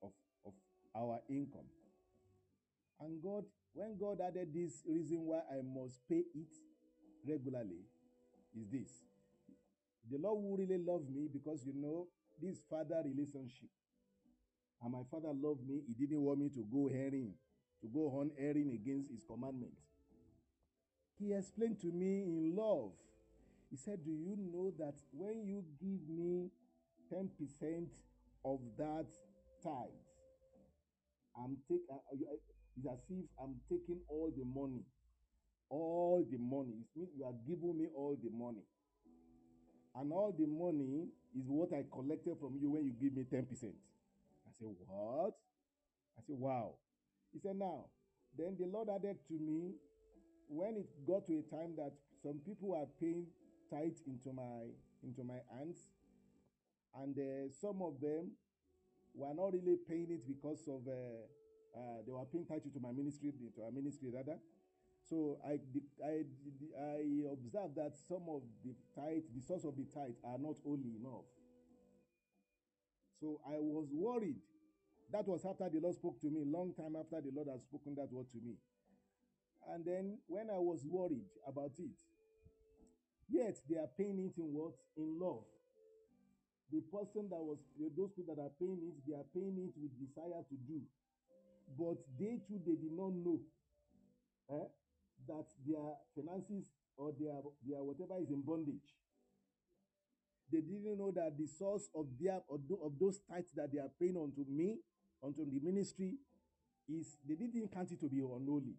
of, 0.02 0.10
of 0.44 0.52
our 0.96 1.20
income. 1.28 1.70
And 3.00 3.22
God, 3.22 3.44
when 3.74 3.96
God 3.96 4.18
added 4.20 4.48
this 4.52 4.82
reason 4.88 5.18
why 5.20 5.38
I 5.50 5.62
must 5.62 6.00
pay 6.08 6.22
it 6.34 6.50
regularly, 7.24 7.86
is 8.58 8.66
this. 8.70 8.90
The 10.10 10.18
Lord 10.18 10.42
will 10.42 10.56
really 10.56 10.82
love 10.82 11.02
me 11.08 11.28
because 11.32 11.64
you 11.64 11.72
know 11.74 12.08
this 12.40 12.60
father 12.68 13.02
relationship. 13.04 13.70
And 14.82 14.92
my 14.92 15.02
father 15.10 15.28
loved 15.32 15.66
me. 15.68 15.82
He 15.86 15.94
didn't 15.94 16.22
want 16.22 16.40
me 16.40 16.48
to 16.50 16.66
go 16.72 16.88
erring, 16.88 17.34
to 17.80 17.88
go 17.88 18.18
on 18.18 18.30
erring 18.38 18.72
against 18.72 19.10
his 19.10 19.22
commandment. 19.24 19.72
He 21.18 21.32
explained 21.32 21.80
to 21.80 21.86
me 21.86 22.22
in 22.22 22.56
love. 22.56 22.90
He 23.70 23.76
said, 23.76 24.04
Do 24.04 24.10
you 24.10 24.36
know 24.52 24.72
that 24.78 24.94
when 25.12 25.46
you 25.46 25.64
give 25.80 26.08
me 26.08 26.50
10% 27.12 27.28
of 28.44 28.60
that 28.78 29.06
tithe. 29.62 29.74
I'm 31.36 31.56
take, 31.68 31.80
uh, 31.90 31.94
uh, 31.94 32.36
it's 32.76 32.86
as 32.86 32.98
if 33.10 33.24
I'm 33.40 33.56
taking 33.68 34.00
all 34.08 34.30
the 34.36 34.44
money. 34.44 34.82
All 35.68 36.24
the 36.30 36.38
money. 36.38 36.84
It 36.94 36.98
means 36.98 37.10
you 37.16 37.24
are 37.24 37.34
giving 37.46 37.78
me 37.78 37.88
all 37.94 38.16
the 38.22 38.30
money. 38.30 38.64
And 39.94 40.12
all 40.12 40.34
the 40.36 40.46
money 40.46 41.08
is 41.36 41.44
what 41.48 41.72
I 41.72 41.84
collected 41.92 42.36
from 42.40 42.56
you 42.60 42.70
when 42.70 42.84
you 42.84 42.92
give 42.92 43.16
me 43.16 43.24
10%. 43.24 43.72
What? 44.86 45.34
I 46.18 46.22
said, 46.26 46.36
Wow. 46.38 46.74
He 47.32 47.38
said, 47.38 47.56
Now, 47.56 47.86
then 48.36 48.56
the 48.58 48.66
Lord 48.66 48.88
added 48.88 49.16
to 49.28 49.34
me 49.34 49.74
when 50.48 50.76
it 50.76 50.88
got 51.06 51.26
to 51.26 51.38
a 51.38 51.42
time 51.54 51.74
that 51.76 51.92
some 52.22 52.40
people 52.44 52.74
are 52.74 52.86
paying 53.00 53.26
tithe 53.70 53.98
into 54.06 54.32
my 54.32 54.68
into 55.02 55.24
my 55.24 55.40
hands, 55.56 55.78
and 57.02 57.16
uh, 57.18 57.50
some 57.60 57.82
of 57.82 58.00
them 58.00 58.32
were 59.14 59.34
not 59.34 59.52
really 59.52 59.76
paying 59.88 60.08
it 60.10 60.26
because 60.26 60.62
of 60.68 60.86
uh, 60.86 61.24
uh, 61.76 62.04
they 62.06 62.12
were 62.12 62.24
paying 62.32 62.46
title 62.46 62.70
to 62.72 62.80
my 62.80 62.92
ministry, 62.92 63.32
to 63.32 63.62
our 63.62 63.70
ministry 63.70 64.10
rather. 64.12 64.38
So 65.08 65.38
I, 65.44 65.58
I, 66.04 66.22
I 66.78 67.02
observed 67.32 67.74
that 67.76 67.92
some 68.08 68.22
of 68.28 68.42
the 68.64 68.74
tithe, 68.94 69.24
the 69.34 69.42
source 69.42 69.64
of 69.64 69.76
the 69.76 69.84
tithe, 69.92 70.14
are 70.24 70.38
not 70.38 70.56
holy 70.64 70.94
enough. 71.00 71.26
So 73.20 73.40
I 73.46 73.58
was 73.58 73.88
worried. 73.92 74.40
That 75.12 75.28
was 75.28 75.44
after 75.44 75.68
the 75.68 75.80
Lord 75.80 75.94
spoke 75.94 76.20
to 76.22 76.30
me, 76.30 76.42
long 76.46 76.72
time 76.74 76.96
after 76.96 77.20
the 77.20 77.30
Lord 77.34 77.48
had 77.52 77.60
spoken 77.60 77.94
that 77.96 78.10
word 78.10 78.26
to 78.32 78.40
me. 78.40 78.56
And 79.68 79.84
then 79.84 80.18
when 80.26 80.48
I 80.50 80.58
was 80.58 80.84
worried 80.88 81.28
about 81.46 81.72
it, 81.78 82.00
yet 83.28 83.56
they 83.68 83.76
are 83.76 83.90
paying 83.96 84.18
it 84.18 84.40
in 84.40 84.52
what? 84.52 84.74
In 84.96 85.20
love 85.20 85.44
the 86.72 86.80
person 86.88 87.28
that 87.28 87.44
was 87.44 87.60
those 87.76 88.16
people 88.16 88.34
that 88.34 88.40
are 88.40 88.56
paying 88.56 88.80
it, 88.80 88.96
they 89.04 89.12
are 89.12 89.28
paying 89.36 89.60
it 89.60 89.76
with 89.76 89.92
desire 90.00 90.40
to 90.48 90.56
do. 90.64 90.80
But 91.76 92.00
they 92.16 92.40
too, 92.48 92.64
they 92.64 92.80
did 92.80 92.96
not 92.96 93.12
know 93.12 93.38
eh, 94.50 94.68
that 95.28 95.46
their 95.68 95.88
finances 96.16 96.72
or 96.96 97.12
their, 97.20 97.36
their 97.68 97.84
whatever 97.84 98.16
is 98.24 98.32
in 98.32 98.40
bondage. 98.40 98.88
They 100.50 100.64
didn't 100.64 100.96
know 100.96 101.12
that 101.12 101.36
the 101.36 101.46
source 101.46 101.88
of 101.94 102.08
their 102.20 102.40
of 102.48 102.92
those 103.00 103.20
tithes 103.28 103.52
that 103.56 103.72
they 103.72 103.80
are 103.80 103.92
paying 104.00 104.16
unto 104.16 104.44
me, 104.48 104.80
unto 105.24 105.44
the 105.44 105.60
ministry, 105.60 106.14
is 106.88 107.16
they 107.26 107.34
didn't 107.34 107.72
count 107.72 107.92
it 107.92 108.00
to 108.00 108.08
be 108.08 108.18
unholy. 108.18 108.74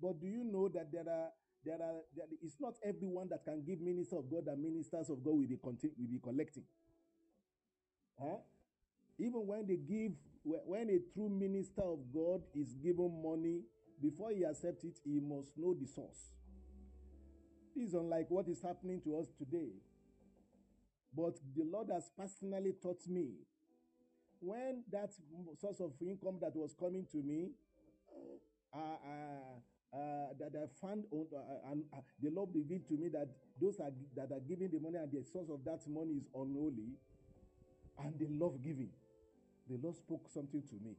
But 0.00 0.20
do 0.20 0.26
you 0.26 0.44
know 0.44 0.68
that 0.68 0.92
there 0.92 1.08
are 1.08 1.30
there 1.64 1.74
are 1.74 2.00
there, 2.16 2.26
it's 2.42 2.56
not 2.60 2.74
everyone 2.82 3.28
that 3.28 3.44
can 3.44 3.62
give 3.64 3.80
minister 3.80 4.16
of 4.16 4.30
God 4.30 4.46
and 4.46 4.62
ministers 4.62 5.10
of 5.10 5.22
God 5.22 5.34
will 5.34 5.46
be 5.46 5.58
will 5.62 6.10
be 6.10 6.18
collecting. 6.22 6.64
Huh? 8.18 8.38
Even 9.18 9.46
when 9.46 9.66
they 9.66 9.76
give, 9.76 10.12
when 10.44 10.88
a 10.88 10.98
true 11.12 11.28
minister 11.28 11.82
of 11.82 11.98
God 12.12 12.42
is 12.54 12.72
given 12.82 13.22
money, 13.22 13.60
before 14.00 14.30
he 14.30 14.44
accepts 14.46 14.84
it, 14.84 14.98
he 15.04 15.20
must 15.20 15.56
know 15.58 15.74
the 15.74 15.86
source. 15.86 16.32
This 17.76 17.88
is 17.88 17.94
unlike 17.94 18.26
what 18.30 18.48
is 18.48 18.62
happening 18.62 19.00
to 19.02 19.18
us 19.18 19.26
today. 19.38 19.72
But 21.14 21.36
the 21.54 21.64
Lord 21.64 21.88
has 21.92 22.10
personally 22.16 22.72
taught 22.82 23.06
me 23.08 23.32
when 24.40 24.82
that 24.92 25.12
source 25.60 25.80
of 25.80 25.92
income 26.00 26.38
that 26.40 26.56
was 26.56 26.74
coming 26.78 27.06
to 27.12 27.18
me, 27.18 27.50
uh, 28.74 28.78
uh, 28.78 29.96
uh, 29.96 30.28
that 30.38 30.52
I 30.54 30.66
found, 30.80 31.04
uh, 31.12 31.70
and 31.70 31.82
uh, 31.92 31.98
the 32.22 32.30
Lord 32.30 32.50
revealed 32.54 32.86
to 32.88 32.94
me 32.94 33.08
that 33.08 33.28
those 33.60 33.80
are, 33.80 33.90
that 34.16 34.32
are 34.32 34.40
giving 34.48 34.70
the 34.70 34.78
money 34.78 34.96
and 34.96 35.10
the 35.10 35.24
source 35.26 35.50
of 35.50 35.64
that 35.64 35.82
money 35.88 36.14
is 36.22 36.26
unholy 36.34 36.94
and 37.98 38.14
they 38.18 38.30
love 38.30 38.62
giving. 38.62 38.90
The 39.68 39.78
Lord 39.82 39.96
spoke 39.96 40.30
something 40.32 40.62
to 40.62 40.76
me. 40.82 40.96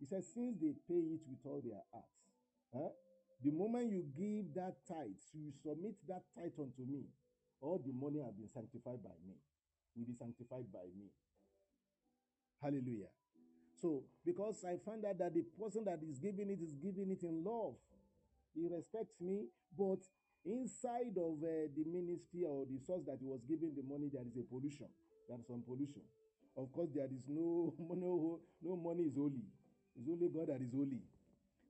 He 0.00 0.06
said, 0.06 0.24
Since 0.24 0.56
they 0.60 0.74
pay 0.88 1.00
it 1.14 1.22
with 1.28 1.44
all 1.44 1.62
their 1.64 1.80
hearts, 1.92 2.16
huh? 2.74 2.90
the 3.44 3.52
moment 3.52 3.92
you 3.92 4.04
give 4.16 4.54
that 4.54 4.80
tithe, 4.88 5.20
you 5.36 5.52
submit 5.62 5.94
that 6.08 6.24
tithe 6.34 6.56
unto 6.58 6.82
me, 6.88 7.04
all 7.60 7.80
the 7.84 7.92
money 7.92 8.20
have 8.24 8.36
been 8.36 8.48
sanctified 8.48 9.04
by 9.04 9.14
me, 9.24 9.36
will 9.96 10.08
be 10.08 10.16
sanctified 10.16 10.64
by 10.72 10.88
me. 10.96 11.12
Hallelujah. 12.62 13.12
So, 13.80 14.04
because 14.24 14.64
I 14.64 14.76
found 14.84 15.04
out 15.04 15.18
that 15.18 15.34
the 15.34 15.44
person 15.60 15.84
that 15.84 16.00
is 16.08 16.18
giving 16.18 16.50
it 16.50 16.60
is 16.62 16.74
giving 16.74 17.10
it 17.10 17.22
in 17.22 17.44
love, 17.44 17.74
he 18.54 18.68
respects 18.68 19.20
me, 19.20 19.48
but 19.76 19.98
inside 20.46 21.18
of 21.18 21.42
uh, 21.42 21.68
the 21.74 21.84
ministry 21.84 22.44
or 22.46 22.64
the 22.66 22.78
source 22.86 23.02
that 23.06 23.18
he 23.20 23.26
was 23.26 23.40
giving 23.48 23.74
the 23.74 23.82
money, 23.82 24.08
there 24.12 24.22
is 24.22 24.36
a 24.36 24.42
pollution. 24.42 24.86
There 25.28 25.38
is 25.38 25.46
some 25.46 25.62
pollution. 25.66 26.02
Of 26.56 26.72
course, 26.72 26.90
there 26.94 27.06
is 27.06 27.24
no, 27.28 27.74
no, 27.78 28.40
no 28.62 28.76
money 28.76 29.04
is 29.04 29.16
holy. 29.16 29.42
It's 29.98 30.08
only 30.08 30.28
God 30.28 30.48
that 30.48 30.62
is 30.62 30.72
holy. 30.72 31.02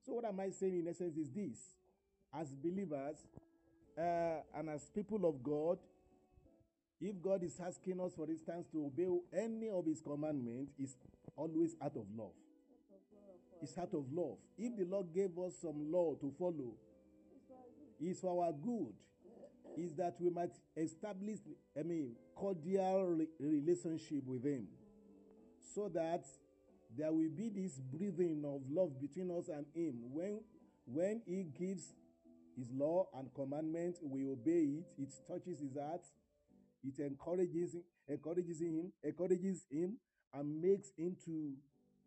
So, 0.05 0.13
what 0.13 0.25
am 0.25 0.39
I 0.39 0.51
saying 0.51 0.77
in 0.79 0.87
essence 0.87 1.17
is 1.17 1.31
this 1.31 1.57
as 2.33 2.53
believers 2.53 3.17
uh, 3.97 4.43
and 4.55 4.69
as 4.69 4.89
people 4.93 5.27
of 5.27 5.41
God, 5.41 5.79
if 7.01 7.21
God 7.21 7.43
is 7.43 7.59
asking 7.59 7.99
us, 7.99 8.13
for 8.15 8.29
instance, 8.29 8.67
to 8.71 8.85
obey 8.85 9.07
any 9.33 9.69
of 9.69 9.85
His 9.85 10.01
commandments, 10.01 10.71
it's 10.79 10.95
always 11.35 11.75
out 11.81 11.95
of 11.95 12.05
love. 12.17 12.31
It's 13.61 13.77
out 13.77 13.93
of 13.93 14.11
love. 14.11 14.37
If 14.57 14.77
the 14.77 14.85
Lord 14.85 15.13
gave 15.13 15.37
us 15.39 15.53
some 15.61 15.91
law 15.91 16.15
to 16.15 16.33
follow, 16.37 16.73
it's 17.99 18.19
for 18.19 18.45
our 18.45 18.51
good. 18.51 18.93
Is 19.77 19.93
that 19.95 20.15
we 20.19 20.29
might 20.29 20.53
establish, 20.77 21.39
I 21.77 21.83
mean, 21.83 22.15
cordial 22.33 23.07
re- 23.07 23.27
relationship 23.39 24.25
with 24.25 24.45
Him, 24.45 24.67
so 25.73 25.89
that 25.93 26.25
there 26.97 27.11
will 27.11 27.29
be 27.29 27.49
this 27.49 27.79
breathing 27.79 28.43
of 28.45 28.61
love 28.71 28.99
between 29.01 29.31
us 29.31 29.49
and 29.49 29.65
him. 29.73 29.95
When 30.13 30.39
when 30.85 31.21
he 31.25 31.43
gives 31.43 31.93
his 32.57 32.67
law 32.71 33.07
and 33.13 33.33
commandment 33.33 33.97
we 34.01 34.25
obey 34.25 34.79
it. 34.79 34.85
It 34.97 35.09
touches 35.27 35.59
his 35.59 35.75
heart 35.75 36.05
it 36.85 36.99
encourages 37.01 37.73
him 37.73 37.83
encourages 38.07 38.59
him 38.61 38.91
encourages 39.03 39.65
him 39.69 39.97
and 40.33 40.61
makes 40.61 40.91
him 40.97 41.15
to 41.25 41.53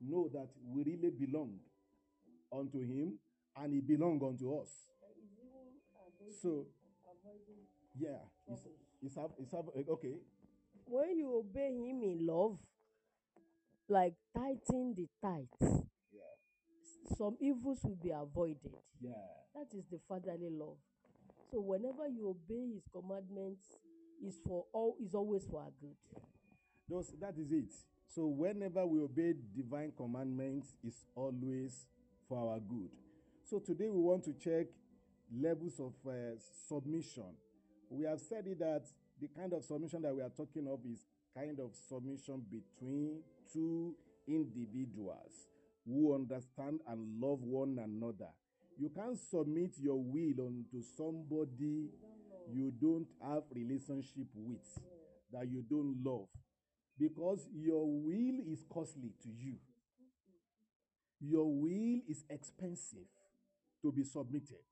know 0.01 0.29
that 0.33 0.49
we 0.67 0.83
really 0.85 1.11
belong 1.11 1.59
unto 2.53 2.81
him 2.81 3.19
and 3.57 3.73
he 3.75 3.81
belong 3.81 4.21
unto 4.25 4.57
us. 4.61 4.69
So 6.41 6.67
yeah 7.99 8.19
it's, 8.47 8.62
it's, 9.03 9.55
it's 9.77 9.88
okay. 9.88 10.14
When 10.87 11.19
you 11.19 11.37
obey 11.38 11.75
him 11.77 12.03
in 12.03 12.27
love, 12.27 12.59
like 13.88 14.14
tithing 14.35 14.95
the 14.97 15.09
tights, 15.23 15.85
yeah. 16.12 17.17
Some 17.17 17.37
evils 17.41 17.81
will 17.85 17.99
be 18.03 18.11
avoided. 18.11 18.73
yeah. 19.01 19.12
That 19.55 19.77
is 19.77 19.85
the 19.91 19.99
fatherly 20.09 20.51
love. 20.51 20.77
So 21.51 21.61
whenever 21.61 22.07
you 22.09 22.29
obey 22.31 22.75
his 22.75 22.85
commandments, 22.93 23.64
is 24.24 24.38
for 24.46 24.64
all 24.72 24.96
is 25.02 25.14
always 25.14 25.44
for 25.44 25.61
our 25.61 25.72
good. 25.81 25.96
Those, 26.88 27.12
that 27.20 27.35
is 27.38 27.52
it. 27.52 27.72
So 28.07 28.26
whenever 28.26 28.87
we 28.87 29.00
obey 29.00 29.35
divine 29.54 29.92
commandments, 29.96 30.74
it's 30.83 31.04
always 31.14 31.87
for 32.28 32.50
our 32.50 32.59
good. 32.59 32.88
So 33.44 33.59
today 33.59 33.88
we 33.88 34.00
want 34.00 34.24
to 34.24 34.33
check 34.33 34.66
levels 35.35 35.78
of 35.78 35.92
uh, 36.07 36.37
submission. 36.66 37.35
We 37.90 38.04
have 38.04 38.20
said 38.20 38.46
it 38.46 38.59
that 38.61 38.85
the 39.20 39.28
kind 39.28 39.52
of 39.52 39.64
submission 39.64 40.02
that 40.02 40.14
we 40.14 40.22
are 40.22 40.31
talking 40.31 40.66
of 40.68 40.81
is 40.90 41.04
kind 41.37 41.59
of 41.61 41.70
submission 41.88 42.42
between 42.50 43.20
two 43.52 43.94
individuals 44.26 45.48
who 45.87 46.14
understand 46.14 46.81
and 46.88 47.20
love 47.20 47.40
one 47.42 47.78
another. 47.83 48.31
You 48.78 48.90
can't 48.90 49.18
submit 49.18 49.74
your 49.78 49.96
will 50.00 50.46
unto 50.46 50.83
somebody 50.96 51.88
you 52.54 52.72
don't 52.80 53.06
have 53.22 53.42
relationship 53.54 54.26
with 54.34 54.78
that 55.32 55.48
you 55.48 55.64
don't 55.68 55.96
love 56.04 56.28
because 56.98 57.48
your 57.54 57.87
will 57.87 58.40
is 58.46 58.64
costly 58.72 59.12
to 59.22 59.28
you. 59.28 59.54
Your 61.20 61.46
will 61.46 62.00
is 62.08 62.24
expensive 62.30 63.06
to 63.82 63.92
be 63.92 64.04
submitted 64.04 64.62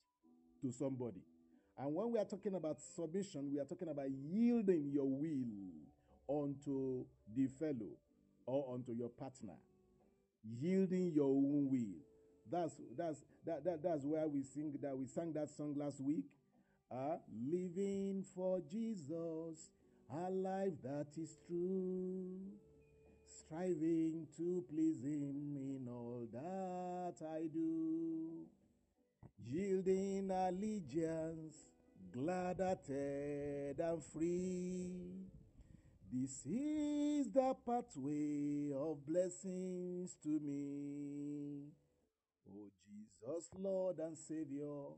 to 0.62 0.72
somebody. 0.72 1.20
And 1.78 1.94
when 1.94 2.12
we 2.12 2.18
are 2.18 2.24
talking 2.24 2.54
about 2.54 2.80
submission 2.80 3.50
we 3.52 3.60
are 3.60 3.64
talking 3.64 3.88
about 3.88 4.06
yielding 4.10 4.90
your 4.92 5.06
will 5.06 5.76
unto 6.28 7.04
the 7.34 7.46
fellow 7.58 7.94
or 8.46 8.74
unto 8.74 8.92
your 8.92 9.10
partner. 9.10 9.54
Yielding 10.60 11.12
your 11.14 11.26
own 11.26 11.68
will. 11.70 11.98
That's 12.50 12.74
that's 12.96 13.18
that, 13.44 13.64
that 13.64 13.82
that's 13.82 14.04
where 14.04 14.26
we 14.28 14.42
sing 14.42 14.72
that 14.80 14.96
we 14.96 15.06
sang 15.06 15.32
that 15.32 15.50
song 15.50 15.74
last 15.76 16.00
week 16.00 16.24
living 17.51 18.25
for 18.35 18.61
Jesus, 18.70 19.70
a 20.11 20.31
life 20.31 20.75
that 20.83 21.09
is 21.16 21.38
true, 21.46 22.38
striving 23.27 24.27
to 24.37 24.64
please 24.70 25.03
Him 25.03 25.57
in 25.57 25.88
all 25.88 26.27
that 26.33 27.27
I 27.27 27.49
do, 27.53 28.46
yielding 29.44 30.31
allegiance, 30.31 31.66
glad 32.12 32.61
hearted 32.61 33.81
and 33.81 34.03
free. 34.03 35.27
This 36.12 36.46
is 36.46 37.31
the 37.33 37.55
pathway 37.66 38.70
of 38.72 39.05
blessings 39.05 40.16
to 40.22 40.40
me. 40.40 41.64
Oh, 42.49 42.70
Jesus, 42.87 43.51
Lord 43.59 43.99
and 43.99 44.16
Savior. 44.16 44.94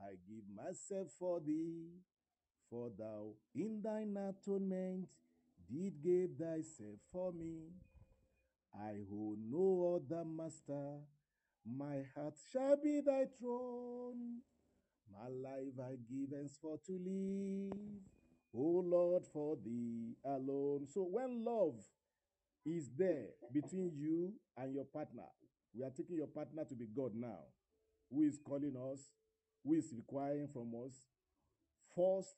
I 0.00 0.10
give 0.28 0.44
myself 0.54 1.08
for 1.18 1.40
thee, 1.40 1.88
for 2.70 2.90
thou 2.96 3.34
in 3.54 3.80
thine 3.82 4.16
atonement 4.16 5.08
did 5.70 6.02
give 6.02 6.30
thyself 6.38 6.98
for 7.12 7.32
me. 7.32 7.72
I 8.74 8.98
hold 9.10 9.38
no 9.50 9.96
other 9.96 10.24
master, 10.24 11.00
my 11.66 12.04
heart 12.14 12.34
shall 12.52 12.76
be 12.82 13.00
thy 13.04 13.24
throne. 13.40 14.42
My 15.10 15.28
life 15.28 15.74
I 15.80 15.96
give 16.08 16.32
and 16.32 16.42
henceforth 16.42 16.84
to 16.86 16.92
live, 16.92 17.72
O 18.54 18.82
Lord, 18.84 19.24
for 19.32 19.56
thee 19.56 20.16
alone. 20.24 20.86
So 20.86 21.02
when 21.02 21.44
love 21.44 21.74
is 22.64 22.90
there 22.96 23.28
between 23.52 23.92
you 23.96 24.34
and 24.56 24.74
your 24.74 24.84
partner, 24.84 25.24
we 25.74 25.82
are 25.82 25.90
taking 25.90 26.16
your 26.16 26.26
partner 26.26 26.64
to 26.64 26.74
be 26.74 26.86
God 26.94 27.12
now, 27.14 27.40
who 28.10 28.22
is 28.22 28.38
calling 28.46 28.76
us, 28.92 29.00
who 29.68 29.74
is 29.74 29.92
requiring 29.94 30.48
from 30.48 30.72
us. 30.84 30.92
First, 31.94 32.34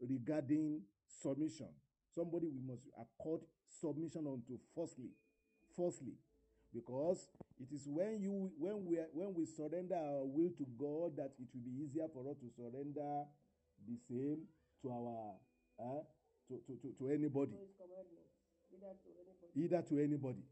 regarding 0.00 0.80
submission, 1.22 1.68
somebody 2.14 2.46
we 2.48 2.60
must 2.66 2.82
accord 2.98 3.40
submission 3.80 4.26
unto. 4.26 4.58
Firstly, 4.74 5.10
firstly, 5.76 6.14
because 6.74 7.28
it 7.60 7.72
is 7.74 7.86
when 7.86 8.20
you 8.20 8.50
when 8.58 8.84
we 8.84 8.98
when 9.12 9.34
we 9.34 9.44
surrender 9.46 9.94
our 9.96 10.24
will 10.24 10.50
to 10.58 10.66
God 10.78 11.16
that 11.16 11.32
it 11.38 11.48
will 11.54 11.62
be 11.64 11.84
easier 11.84 12.06
for 12.12 12.28
us 12.30 12.36
to 12.38 12.48
surrender 12.56 13.24
the 13.86 13.96
same 14.08 14.38
to 14.82 14.88
our 14.90 15.34
uh, 15.78 16.02
to, 16.48 16.54
to, 16.66 16.72
to, 16.80 16.94
to 16.98 17.10
anybody 17.10 17.52
either 18.72 18.92
to 19.02 19.10
anybody. 19.18 19.52
either 19.56 19.82
to 19.82 19.98
anybody 19.98 20.42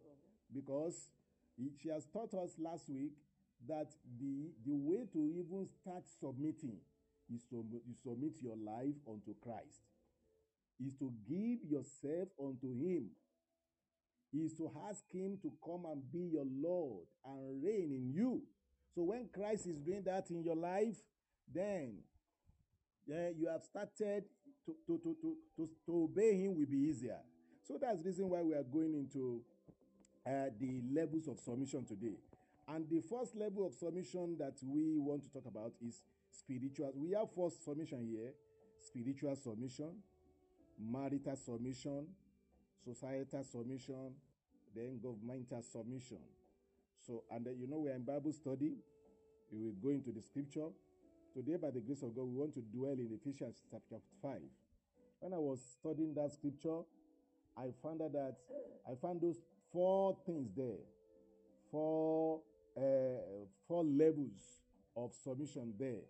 because 0.52 1.10
he- 1.56 1.72
she 1.80 1.88
has 1.88 2.04
taught 2.06 2.34
us 2.34 2.56
last 2.58 2.88
week 2.90 3.12
that 3.66 3.88
the 4.20 4.50
the 4.64 4.74
way 4.74 5.06
to 5.12 5.18
even 5.18 5.66
start 5.80 6.04
submitting 6.20 6.78
is 7.34 7.42
to 7.50 7.64
you 7.70 7.94
submit 8.02 8.34
your 8.40 8.56
life 8.56 8.94
unto 9.08 9.34
Christ 9.42 9.82
is 10.80 10.94
to 10.98 11.12
give 11.28 11.68
yourself 11.68 12.28
unto 12.40 12.72
him 12.72 13.10
is 14.32 14.52
to 14.54 14.70
ask 14.88 15.02
him 15.10 15.38
to 15.42 15.52
come 15.64 15.86
and 15.90 16.02
be 16.12 16.30
your 16.32 16.46
lord 16.46 17.06
and 17.24 17.62
reign 17.62 17.90
in 17.92 18.12
you 18.12 18.42
so 18.94 19.02
when 19.02 19.28
Christ 19.32 19.66
is 19.66 19.78
doing 19.78 20.02
that 20.04 20.30
in 20.30 20.42
your 20.42 20.56
life 20.56 20.96
then 21.52 21.98
yeah, 23.08 23.30
you 23.36 23.48
have 23.48 23.64
started 23.64 24.24
to, 24.66 24.76
to, 24.86 24.98
to, 24.98 25.16
to, 25.22 25.36
to, 25.56 25.68
to 25.86 26.02
obey 26.04 26.36
him 26.36 26.58
will 26.58 26.66
be 26.66 26.76
easier. 26.76 27.16
So 27.66 27.78
that's 27.80 28.02
the 28.02 28.10
reason 28.10 28.28
why 28.28 28.42
we 28.42 28.54
are 28.54 28.62
going 28.62 28.94
into 28.94 29.40
uh, 30.26 30.50
the 30.60 30.82
levels 30.92 31.26
of 31.26 31.40
submission 31.40 31.86
today. 31.86 32.16
And 32.68 32.88
the 32.90 33.00
first 33.00 33.34
level 33.34 33.66
of 33.66 33.74
submission 33.74 34.36
that 34.38 34.54
we 34.62 34.98
want 34.98 35.22
to 35.24 35.30
talk 35.30 35.46
about 35.46 35.72
is 35.80 36.02
spiritual. 36.30 36.92
We 36.94 37.12
have 37.12 37.28
first 37.34 37.64
submission 37.64 38.06
here 38.06 38.32
spiritual 38.86 39.34
submission, 39.34 39.90
marital 40.78 41.36
submission, 41.36 42.06
societal 42.84 43.42
submission, 43.42 44.14
then 44.74 45.00
governmental 45.02 45.62
submission. 45.62 46.18
So, 47.04 47.24
and 47.30 47.44
then, 47.44 47.56
you 47.58 47.66
know, 47.66 47.78
we're 47.78 47.94
in 47.94 48.04
Bible 48.04 48.32
study. 48.32 48.76
We 49.50 49.64
will 49.64 49.76
go 49.82 49.88
into 49.90 50.12
the 50.12 50.22
scripture. 50.22 50.68
Today, 51.34 51.56
by 51.56 51.70
the 51.70 51.80
grace 51.80 52.02
of 52.02 52.14
God, 52.14 52.24
we 52.24 52.38
want 52.38 52.54
to 52.54 52.60
dwell 52.60 52.92
in 52.92 53.08
Ephesians 53.12 53.62
chapter 53.70 53.96
5. 54.22 54.32
When 55.20 55.32
I 55.32 55.38
was 55.38 55.60
studying 55.80 56.14
that 56.14 56.32
scripture, 56.32 56.80
I 57.56 57.70
found 57.82 58.02
out 58.02 58.12
that 58.12 58.36
I 58.88 58.94
found 58.94 59.20
those 59.20 59.38
four 59.72 60.16
things 60.24 60.50
there, 60.56 60.78
four, 61.70 62.40
uh, 62.78 63.44
four 63.66 63.84
levels 63.84 64.62
of 64.96 65.12
submission 65.12 65.74
there 65.78 66.06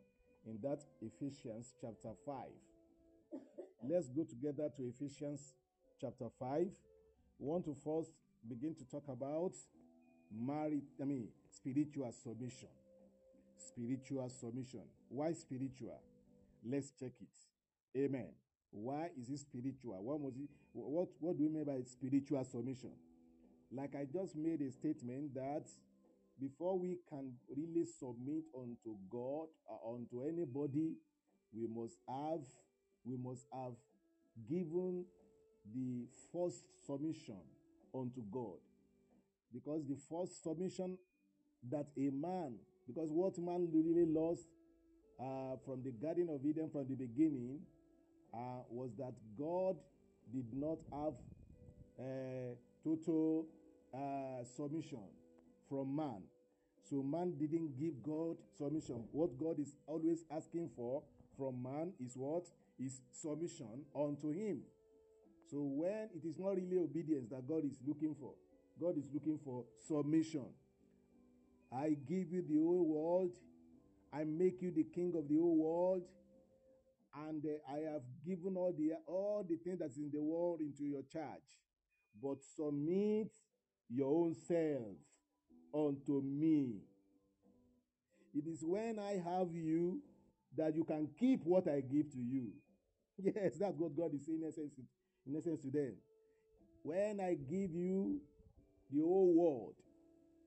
in 0.47 0.59
that 0.63 0.81
Ephesians 1.01 1.75
chapter 1.81 2.11
5. 2.27 2.35
Let's 3.89 4.09
go 4.09 4.25
together 4.25 4.69
to 4.77 4.83
Ephesians 4.83 5.55
chapter 6.01 6.27
5. 6.39 6.67
We 7.39 7.47
want 7.47 7.65
to 7.65 7.75
first 7.85 8.11
begin 8.47 8.75
to 8.75 8.85
talk 8.85 9.05
about 9.09 9.53
married, 10.31 10.85
I 11.01 11.05
mean, 11.05 11.29
spiritual 11.51 12.13
submission. 12.13 12.69
Spiritual 13.57 14.29
submission. 14.29 14.83
Why 15.09 15.33
spiritual? 15.33 16.01
Let's 16.65 16.91
check 16.91 17.13
it. 17.21 17.99
Amen. 17.99 18.29
Why 18.71 19.11
is 19.21 19.29
it 19.31 19.39
spiritual? 19.39 20.03
What 20.03 20.21
was 20.21 20.35
it? 20.37 20.51
What, 20.73 21.09
what 21.21 21.39
do 21.39 21.45
we 21.45 21.49
mean 21.49 21.65
by 21.65 21.81
spiritual 21.85 22.45
submission? 22.45 22.91
Like 23.73 23.95
I 23.95 24.07
just 24.11 24.37
made 24.37 24.61
a 24.61 24.71
statement 24.71 25.35
that 25.35 25.65
before 26.41 26.79
we 26.79 26.99
can 27.09 27.33
really 27.57 27.85
submit 27.85 28.45
unto 28.57 28.97
God 29.11 29.49
or 29.67 29.97
unto 29.97 30.23
anybody, 30.23 30.95
we 31.53 31.67
must 31.67 31.97
have 32.09 32.45
we 33.05 33.17
must 33.17 33.47
have 33.53 33.73
given 34.49 35.05
the 35.75 36.07
first 36.33 36.65
submission 36.87 37.41
unto 37.95 38.23
God. 38.31 38.59
Because 39.53 39.83
the 39.89 39.97
first 40.11 40.43
submission 40.43 40.99
that 41.71 41.87
a 41.97 42.11
man, 42.11 42.55
because 42.87 43.11
what 43.11 43.39
man 43.39 43.69
really 43.73 44.07
lost 44.07 44.47
uh, 45.19 45.57
from 45.65 45.83
the 45.83 45.91
Garden 45.91 46.29
of 46.31 46.45
Eden 46.45 46.71
from 46.71 46.87
the 46.89 46.95
beginning 46.95 47.61
uh, 48.35 48.63
was 48.71 48.91
that 48.99 49.15
God 49.39 49.77
did 50.33 50.47
not 50.53 50.79
have 50.93 51.15
uh, 51.99 52.55
total 52.85 53.47
uh, 53.95 54.45
submission 54.45 55.18
from 55.69 55.95
man. 55.95 56.23
So 56.89 57.03
man 57.03 57.35
didn't 57.39 57.79
give 57.79 58.03
God 58.03 58.37
submission. 58.57 59.05
What 59.13 59.39
God 59.39 59.59
is 59.61 59.75
always 59.87 60.25
asking 60.35 60.71
for 60.75 61.03
from 61.37 61.63
man 61.63 61.93
is 62.05 62.13
what? 62.17 62.47
Is 62.79 63.01
submission 63.13 63.85
unto 63.95 64.31
him. 64.31 64.61
So 65.51 65.59
when 65.59 66.09
it 66.15 66.27
is 66.27 66.39
not 66.39 66.57
really 66.57 66.79
obedience 66.79 67.29
that 67.31 67.47
God 67.49 67.65
is 67.65 67.77
looking 67.87 68.15
for, 68.19 68.33
God 68.81 68.97
is 68.97 69.09
looking 69.13 69.39
for 69.45 69.65
submission. 69.87 70.47
I 71.73 71.97
give 72.07 72.33
you 72.33 72.45
the 72.49 72.57
whole 72.57 72.87
world. 72.87 73.33
I 74.13 74.25
make 74.25 74.63
you 74.63 74.71
the 74.71 74.85
king 74.85 75.13
of 75.17 75.29
the 75.29 75.37
whole 75.37 75.57
world. 75.57 76.03
And 77.29 77.45
uh, 77.45 77.73
I 77.73 77.93
have 77.93 78.03
given 78.25 78.57
all 78.57 78.73
the 78.77 78.93
all 79.07 79.45
the 79.49 79.57
things 79.57 79.81
that's 79.81 79.97
in 79.97 80.11
the 80.13 80.23
world 80.23 80.61
into 80.61 80.85
your 80.85 81.03
charge. 81.13 81.43
But 82.23 82.39
submit 82.57 83.33
your 83.89 84.25
own 84.25 84.35
self 84.35 84.97
unto 85.75 86.21
me. 86.23 86.77
It 88.35 88.47
is 88.47 88.63
when 88.63 88.99
I 88.99 89.23
have 89.25 89.55
you 89.55 90.01
that 90.57 90.75
you 90.75 90.85
can 90.85 91.09
keep 91.19 91.45
what 91.45 91.69
I 91.69 91.81
give 91.81 92.11
to 92.13 92.19
you. 92.19 92.49
Yes, 93.21 93.57
that's 93.59 93.77
what 93.77 93.97
God 93.97 94.15
is 94.15 94.27
saying 94.27 94.43
in 94.43 94.49
essence, 94.49 94.75
in 95.27 95.37
essence 95.37 95.61
to 95.63 95.71
them. 95.73 95.95
When 96.85 97.19
I 97.21 97.35
give 97.35 97.75
you 97.75 98.21
the 98.93 99.01
whole 99.01 99.35
world, 99.35 99.75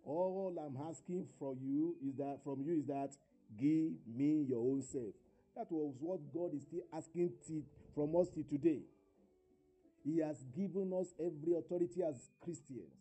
all 0.05 0.55
I'm 0.57 0.77
asking 0.89 1.27
from 1.37 1.57
you 1.61 1.95
is 2.01 2.15
that 2.15 2.39
from 2.45 2.61
you 2.61 2.79
is 2.79 2.85
that 2.85 3.11
give 3.59 3.91
me 4.07 4.45
your 4.47 4.59
own 4.59 4.81
self. 4.81 5.13
That 5.57 5.69
was 5.69 5.95
what 5.99 6.19
God 6.33 6.55
is 6.55 6.61
still 6.61 6.83
asking 6.95 7.33
from 7.93 8.15
us 8.15 8.29
today. 8.29 8.83
He 10.03 10.19
has 10.19 10.37
given 10.55 10.93
us 10.93 11.13
every 11.19 11.53
authority 11.57 12.01
as 12.03 12.29
Christians, 12.43 13.00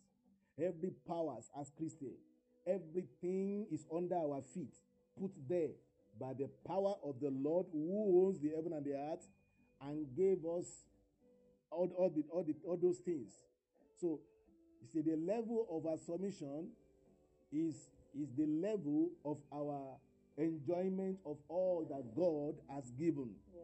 every 0.61 0.91
powers 1.07 1.49
as 1.59 1.71
Christians. 1.77 2.19
Everything 2.67 3.65
is 3.71 3.85
under 3.93 4.15
our 4.15 4.41
feet, 4.53 4.75
put 5.19 5.31
there 5.49 5.71
by 6.19 6.33
the 6.33 6.49
power 6.67 6.93
of 7.03 7.15
the 7.19 7.31
Lord 7.31 7.65
who 7.71 8.25
owns 8.25 8.39
the 8.39 8.49
heaven 8.55 8.73
and 8.73 8.85
the 8.85 8.93
earth 8.93 9.27
and 9.81 10.05
gave 10.15 10.45
us 10.45 10.85
all, 11.71 11.89
all, 11.97 12.09
the, 12.09 12.23
all, 12.31 12.43
the, 12.43 12.53
all 12.63 12.77
those 12.77 12.99
things. 12.99 13.31
So, 13.99 14.19
you 14.81 14.87
see, 14.93 15.01
the 15.01 15.17
level 15.17 15.65
of 15.71 15.85
our 15.85 15.97
submission 15.97 16.69
is, 17.51 17.75
is 18.13 18.29
the 18.37 18.45
level 18.45 19.09
of 19.25 19.37
our 19.53 19.97
enjoyment 20.37 21.17
of 21.25 21.37
all 21.47 21.85
that 21.89 22.15
God 22.15 22.55
has 22.73 22.91
given. 22.91 23.31
Yeah. 23.53 23.61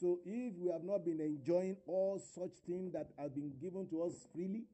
So 0.00 0.20
if 0.24 0.54
we 0.58 0.70
have 0.70 0.84
not 0.84 1.04
been 1.04 1.20
enjoying 1.20 1.76
all 1.86 2.18
such 2.18 2.52
things 2.66 2.92
that 2.92 3.08
have 3.18 3.34
been 3.34 3.52
given 3.60 3.88
to 3.88 4.02
us 4.02 4.26
freely, 4.34 4.64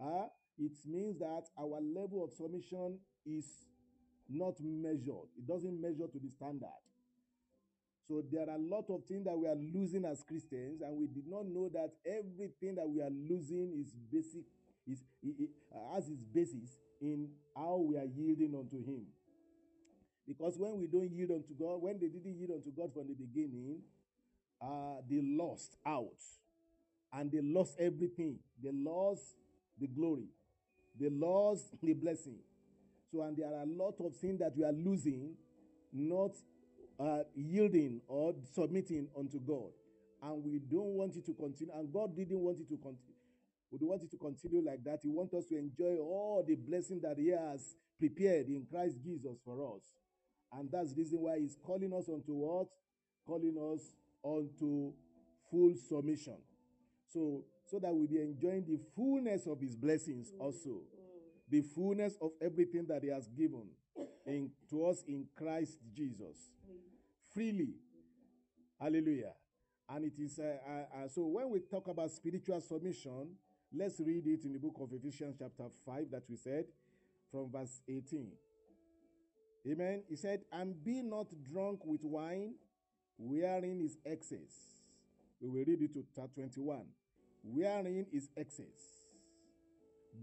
uh, 0.00 0.26
it 0.58 0.72
means 0.86 1.18
that 1.18 1.44
our 1.58 1.80
level 1.80 2.24
of 2.24 2.32
submission 2.32 2.98
is 3.26 3.44
not 4.28 4.54
measured. 4.60 5.28
It 5.36 5.46
doesn't 5.46 5.80
measure 5.80 6.06
to 6.06 6.18
the 6.18 6.30
standard. 6.30 6.68
So 8.08 8.22
there 8.30 8.42
are 8.42 8.56
a 8.56 8.58
lot 8.58 8.86
of 8.90 9.04
things 9.04 9.24
that 9.24 9.38
we 9.38 9.46
are 9.46 9.54
losing 9.54 10.04
as 10.04 10.24
Christians, 10.26 10.82
and 10.82 10.96
we 10.96 11.06
did 11.06 11.28
not 11.28 11.46
know 11.46 11.70
that 11.72 11.92
everything 12.04 12.74
that 12.74 12.88
we 12.88 13.00
are 13.00 13.10
losing 13.10 13.72
is 13.78 13.94
basic, 14.10 14.42
is 14.86 14.98
has 15.94 16.08
its 16.08 16.24
basis 16.24 16.78
in 17.00 17.28
how 17.56 17.76
we 17.76 17.96
are 17.96 18.06
yielding 18.16 18.54
unto 18.54 18.84
Him. 18.84 19.06
Because 20.26 20.58
when 20.58 20.78
we 20.78 20.86
don't 20.86 21.10
yield 21.10 21.30
unto 21.30 21.54
God, 21.58 21.82
when 21.82 21.98
they 22.00 22.08
didn't 22.08 22.36
yield 22.36 22.50
unto 22.50 22.70
God 22.70 22.92
from 22.92 23.08
the 23.08 23.14
beginning, 23.14 23.78
uh, 24.60 25.00
they 25.08 25.20
lost 25.22 25.76
out 25.86 26.20
and 27.12 27.30
they 27.32 27.40
lost 27.42 27.76
everything. 27.78 28.38
They 28.62 28.70
lost 28.72 29.22
the 29.80 29.86
glory, 29.86 30.28
they 30.98 31.08
lost 31.10 31.64
the 31.82 31.92
blessing. 31.94 32.36
So, 33.12 33.22
and 33.22 33.36
there 33.36 33.48
are 33.48 33.62
a 33.62 33.66
lot 33.66 33.96
of 34.00 34.16
things 34.16 34.38
that 34.38 34.56
we 34.56 34.64
are 34.64 34.72
losing, 34.72 35.34
not 35.92 36.32
uh, 36.98 37.24
yielding 37.34 38.00
or 38.06 38.34
submitting 38.54 39.08
unto 39.18 39.40
God. 39.40 39.72
And 40.22 40.44
we 40.44 40.58
don't 40.58 40.94
want 40.94 41.16
it 41.16 41.26
to 41.26 41.32
continue. 41.32 41.72
And 41.74 41.92
God 41.92 42.14
didn't 42.14 42.38
want 42.38 42.60
it 42.60 42.68
to 42.68 42.76
continue. 42.76 43.16
We 43.72 43.78
don't 43.78 43.88
want 43.88 44.02
it 44.02 44.10
to 44.10 44.16
continue 44.16 44.62
like 44.64 44.84
that. 44.84 45.00
He 45.02 45.08
wants 45.08 45.32
us 45.32 45.46
to 45.46 45.56
enjoy 45.56 45.96
all 45.98 46.44
the 46.46 46.56
blessing 46.56 47.00
that 47.02 47.18
He 47.18 47.28
has 47.28 47.74
prepared 47.98 48.48
in 48.48 48.66
Christ 48.70 48.96
Jesus 49.02 49.38
for 49.44 49.74
us. 49.74 49.82
And 50.52 50.68
that's 50.70 50.92
the 50.92 51.02
reason 51.02 51.20
why 51.20 51.38
He's 51.38 51.56
calling 51.64 51.92
us 51.92 52.08
unto 52.08 52.32
what? 52.32 52.68
Calling 53.26 53.56
us 53.72 53.80
unto 54.24 54.92
full 55.50 55.74
submission. 55.88 56.36
So, 57.12 57.44
so 57.70 57.78
that 57.78 57.94
we 57.94 58.06
be 58.06 58.20
enjoying 58.20 58.64
the 58.66 58.78
fullness 58.96 59.46
of 59.46 59.60
His 59.60 59.76
blessings 59.76 60.32
also, 60.38 60.80
the 61.48 61.60
fullness 61.60 62.16
of 62.20 62.30
everything 62.40 62.86
that 62.88 63.02
He 63.02 63.10
has 63.10 63.28
given 63.28 63.68
in, 64.26 64.50
to 64.70 64.86
us 64.86 65.04
in 65.06 65.26
Christ 65.36 65.78
Jesus 65.94 66.50
freely. 67.32 67.74
Hallelujah. 68.80 69.32
And 69.88 70.04
it 70.04 70.18
is 70.18 70.38
uh, 70.38 70.56
uh, 70.66 71.04
uh, 71.04 71.08
so 71.08 71.26
when 71.26 71.50
we 71.50 71.60
talk 71.60 71.88
about 71.88 72.10
spiritual 72.10 72.60
submission, 72.60 73.34
let's 73.72 74.00
read 74.00 74.26
it 74.26 74.44
in 74.44 74.52
the 74.52 74.58
book 74.58 74.76
of 74.80 74.92
Ephesians, 74.92 75.36
chapter 75.38 75.64
5, 75.84 76.10
that 76.12 76.22
we 76.28 76.36
said 76.36 76.64
from 77.30 77.50
verse 77.50 77.80
18. 77.88 78.28
Amen. 79.70 80.02
He 80.08 80.16
said, 80.16 80.40
And 80.52 80.82
be 80.82 81.02
not 81.02 81.26
drunk 81.50 81.84
with 81.84 82.04
wine, 82.04 82.54
wherein 83.18 83.80
is 83.80 83.98
excess. 84.06 84.80
We 85.40 85.48
will 85.48 85.64
read 85.66 85.82
it 85.82 85.94
to 85.94 86.04
21. 86.14 86.84
Wherein 87.42 88.06
is 88.12 88.28
excess, 88.36 89.08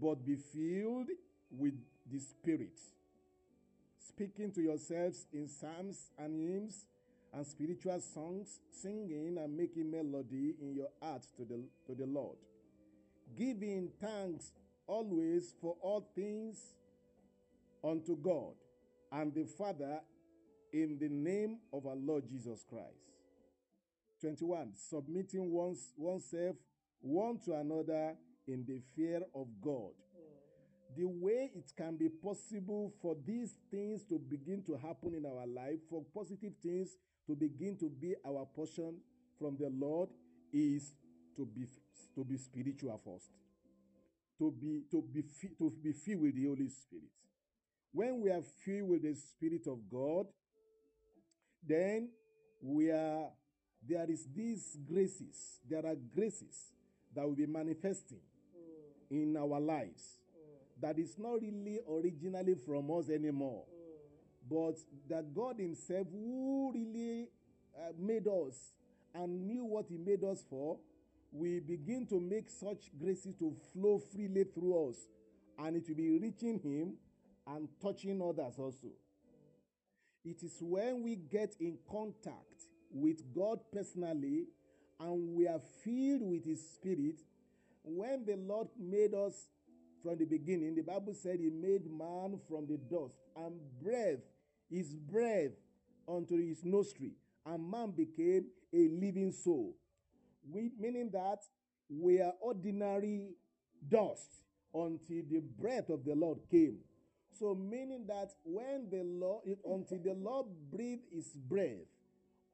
but 0.00 0.24
be 0.24 0.36
filled 0.36 1.08
with 1.50 1.74
the 2.10 2.18
Spirit, 2.18 2.78
speaking 3.98 4.52
to 4.52 4.60
yourselves 4.60 5.26
in 5.32 5.48
psalms 5.48 6.10
and 6.18 6.34
hymns 6.40 6.86
and 7.32 7.46
spiritual 7.46 8.00
songs, 8.00 8.60
singing 8.70 9.36
and 9.38 9.56
making 9.56 9.90
melody 9.90 10.54
in 10.60 10.74
your 10.74 10.88
heart 11.02 11.22
to 11.36 11.44
the, 11.44 11.60
to 11.86 11.94
the 11.94 12.06
Lord, 12.06 12.36
giving 13.36 13.90
thanks 14.00 14.52
always 14.86 15.54
for 15.60 15.76
all 15.82 16.08
things 16.14 16.74
unto 17.84 18.16
God 18.16 18.54
and 19.12 19.34
the 19.34 19.44
Father 19.44 20.00
in 20.72 20.98
the 20.98 21.08
name 21.08 21.58
of 21.72 21.86
our 21.86 21.96
Lord 21.96 22.28
Jesus 22.28 22.64
Christ. 22.68 23.08
21. 24.20 24.72
Submitting 24.74 25.50
one's, 25.50 25.92
oneself 25.96 26.56
one 27.00 27.38
to 27.44 27.54
another 27.54 28.14
in 28.46 28.64
the 28.66 28.80
fear 28.96 29.20
of 29.34 29.46
God. 29.60 29.92
Mm. 30.16 30.96
The 30.96 31.04
way 31.04 31.50
it 31.54 31.72
can 31.76 31.96
be 31.96 32.08
possible 32.08 32.92
for 33.00 33.16
these 33.26 33.54
things 33.70 34.02
to 34.08 34.18
begin 34.18 34.62
to 34.66 34.74
happen 34.74 35.14
in 35.14 35.26
our 35.26 35.46
life, 35.46 35.78
for 35.88 36.02
positive 36.14 36.52
things 36.62 36.96
to 37.26 37.36
begin 37.36 37.76
to 37.78 37.90
be 37.90 38.14
our 38.26 38.46
portion 38.56 38.96
from 39.38 39.56
the 39.58 39.70
Lord, 39.70 40.08
is 40.52 40.94
to 41.36 41.46
be 41.46 41.66
to 42.14 42.24
be 42.24 42.36
spiritual 42.36 43.00
first. 43.04 43.30
To 44.38 44.50
be 44.50 44.82
to 44.90 45.02
be 45.02 45.22
to 45.58 45.72
be 45.82 45.92
filled 45.92 46.22
with 46.22 46.36
the 46.36 46.46
Holy 46.46 46.68
Spirit. 46.68 47.10
When 47.92 48.20
we 48.20 48.30
are 48.30 48.42
filled 48.64 48.88
with 48.88 49.02
the 49.02 49.14
Spirit 49.14 49.66
of 49.66 49.78
God, 49.90 50.26
then 51.66 52.10
we 52.62 52.90
are 52.90 53.28
there 53.86 54.10
is 54.10 54.26
these 54.34 54.76
graces. 54.86 55.60
There 55.68 55.84
are 55.84 55.96
graces 56.14 56.72
that 57.18 57.26
will 57.26 57.34
be 57.34 57.46
manifesting 57.46 58.20
mm. 58.56 59.22
in 59.22 59.36
our 59.36 59.58
lives. 59.58 60.20
Mm. 60.30 60.80
That 60.80 60.98
is 61.00 61.18
not 61.18 61.42
really 61.42 61.80
originally 61.90 62.54
from 62.54 62.92
us 62.92 63.10
anymore, 63.10 63.64
mm. 63.64 64.48
but 64.48 64.78
that 65.12 65.34
God 65.34 65.58
Himself, 65.58 66.06
who 66.12 66.70
really 66.72 67.26
uh, 67.76 67.90
made 67.98 68.28
us 68.28 68.72
and 69.12 69.48
knew 69.48 69.64
what 69.64 69.86
He 69.88 69.98
made 69.98 70.22
us 70.22 70.44
for, 70.48 70.78
we 71.32 71.58
begin 71.58 72.06
to 72.06 72.20
make 72.20 72.48
such 72.48 72.90
graces 72.96 73.34
to 73.40 73.52
flow 73.72 73.98
freely 73.98 74.44
through 74.44 74.90
us, 74.90 75.08
and 75.58 75.76
it 75.76 75.88
will 75.88 75.96
be 75.96 76.20
reaching 76.20 76.60
Him 76.60 76.92
and 77.48 77.68
touching 77.82 78.22
others 78.22 78.54
also. 78.58 78.92
It 80.24 80.44
is 80.44 80.56
when 80.60 81.02
we 81.02 81.16
get 81.16 81.56
in 81.58 81.78
contact 81.90 82.62
with 82.92 83.34
God 83.34 83.58
personally 83.72 84.44
and 85.00 85.34
we 85.34 85.46
are 85.46 85.60
filled 85.84 86.22
with 86.22 86.44
His 86.44 86.60
Spirit. 86.74 87.20
When 87.82 88.24
the 88.24 88.36
Lord 88.36 88.68
made 88.78 89.14
us 89.14 89.48
from 90.02 90.18
the 90.18 90.24
beginning, 90.24 90.74
the 90.74 90.82
Bible 90.82 91.14
said 91.14 91.38
He 91.40 91.50
made 91.50 91.90
man 91.90 92.38
from 92.48 92.66
the 92.66 92.76
dust 92.76 93.14
and 93.36 93.54
breathed 93.82 94.22
His 94.70 94.94
breath 94.94 95.52
unto 96.08 96.36
his 96.36 96.64
nostril, 96.64 97.10
and 97.46 97.70
man 97.70 97.90
became 97.90 98.46
a 98.72 98.88
living 98.88 99.32
soul. 99.32 99.74
We, 100.50 100.70
meaning 100.78 101.10
that 101.12 101.40
we 101.88 102.20
are 102.20 102.32
ordinary 102.40 103.34
dust 103.88 104.42
until 104.74 105.22
the 105.30 105.42
breath 105.58 105.90
of 105.90 106.04
the 106.04 106.14
Lord 106.14 106.38
came. 106.50 106.78
So, 107.38 107.54
meaning 107.54 108.06
that 108.08 108.30
when 108.44 108.88
the 108.90 109.02
Lord, 109.04 109.42
until 109.64 109.98
the 110.02 110.14
Lord 110.14 110.46
breathed 110.72 111.04
his 111.12 111.28
breath 111.34 111.86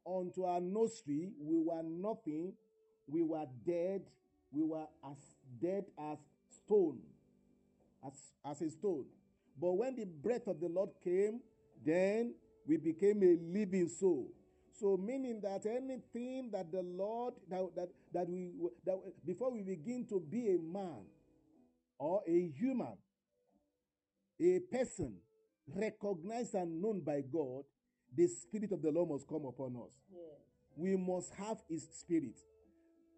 unto 0.07 0.45
our 0.45 0.61
nostril, 0.61 1.31
we 1.41 1.59
were 1.59 1.83
nothing, 1.83 2.53
we 3.07 3.23
were 3.23 3.47
dead, 3.67 4.03
we 4.53 4.63
were 4.63 4.87
as 5.05 5.19
dead 5.61 5.85
as 5.99 6.19
stone. 6.51 6.99
as, 8.07 8.13
as 8.45 8.63
a 8.63 8.71
stone. 8.71 9.05
But 9.61 9.73
when 9.73 9.97
the 9.97 10.05
breath 10.05 10.47
of 10.47 10.61
the 10.61 10.69
Lord 10.69 10.91
came, 11.03 11.41
then 11.85 12.35
we 12.67 12.77
became 12.77 13.23
a 13.23 13.37
living 13.59 13.89
soul. 13.89 14.31
So, 14.81 14.97
meaning 14.97 15.41
that 15.43 15.67
anything 15.67 16.51
that 16.53 16.73
the 16.73 16.83
Lord 16.83 17.35
that, 17.49 17.63
that, 17.77 17.89
that 18.13 18.29
we 18.29 18.51
that 18.85 18.97
before 19.25 19.53
we 19.53 19.63
begin 19.63 20.05
to 20.09 20.21
be 20.21 20.49
a 20.49 20.59
man 20.59 21.05
or 21.99 22.23
a 22.27 22.51
human, 22.59 22.97
a 24.41 24.59
person 24.73 25.15
recognized 25.73 26.55
and 26.55 26.83
known 26.83 27.01
by 27.01 27.23
God, 27.33 27.63
the 28.17 28.27
Spirit 28.27 28.73
of 28.73 28.83
the 28.83 28.91
Lord 28.91 29.11
must 29.11 29.29
come 29.29 29.45
upon 29.45 29.77
us. 29.77 29.93
Yes. 30.13 30.21
We 30.77 30.97
must 30.97 31.33
have 31.35 31.59
His 31.69 31.87
Spirit. 31.93 32.39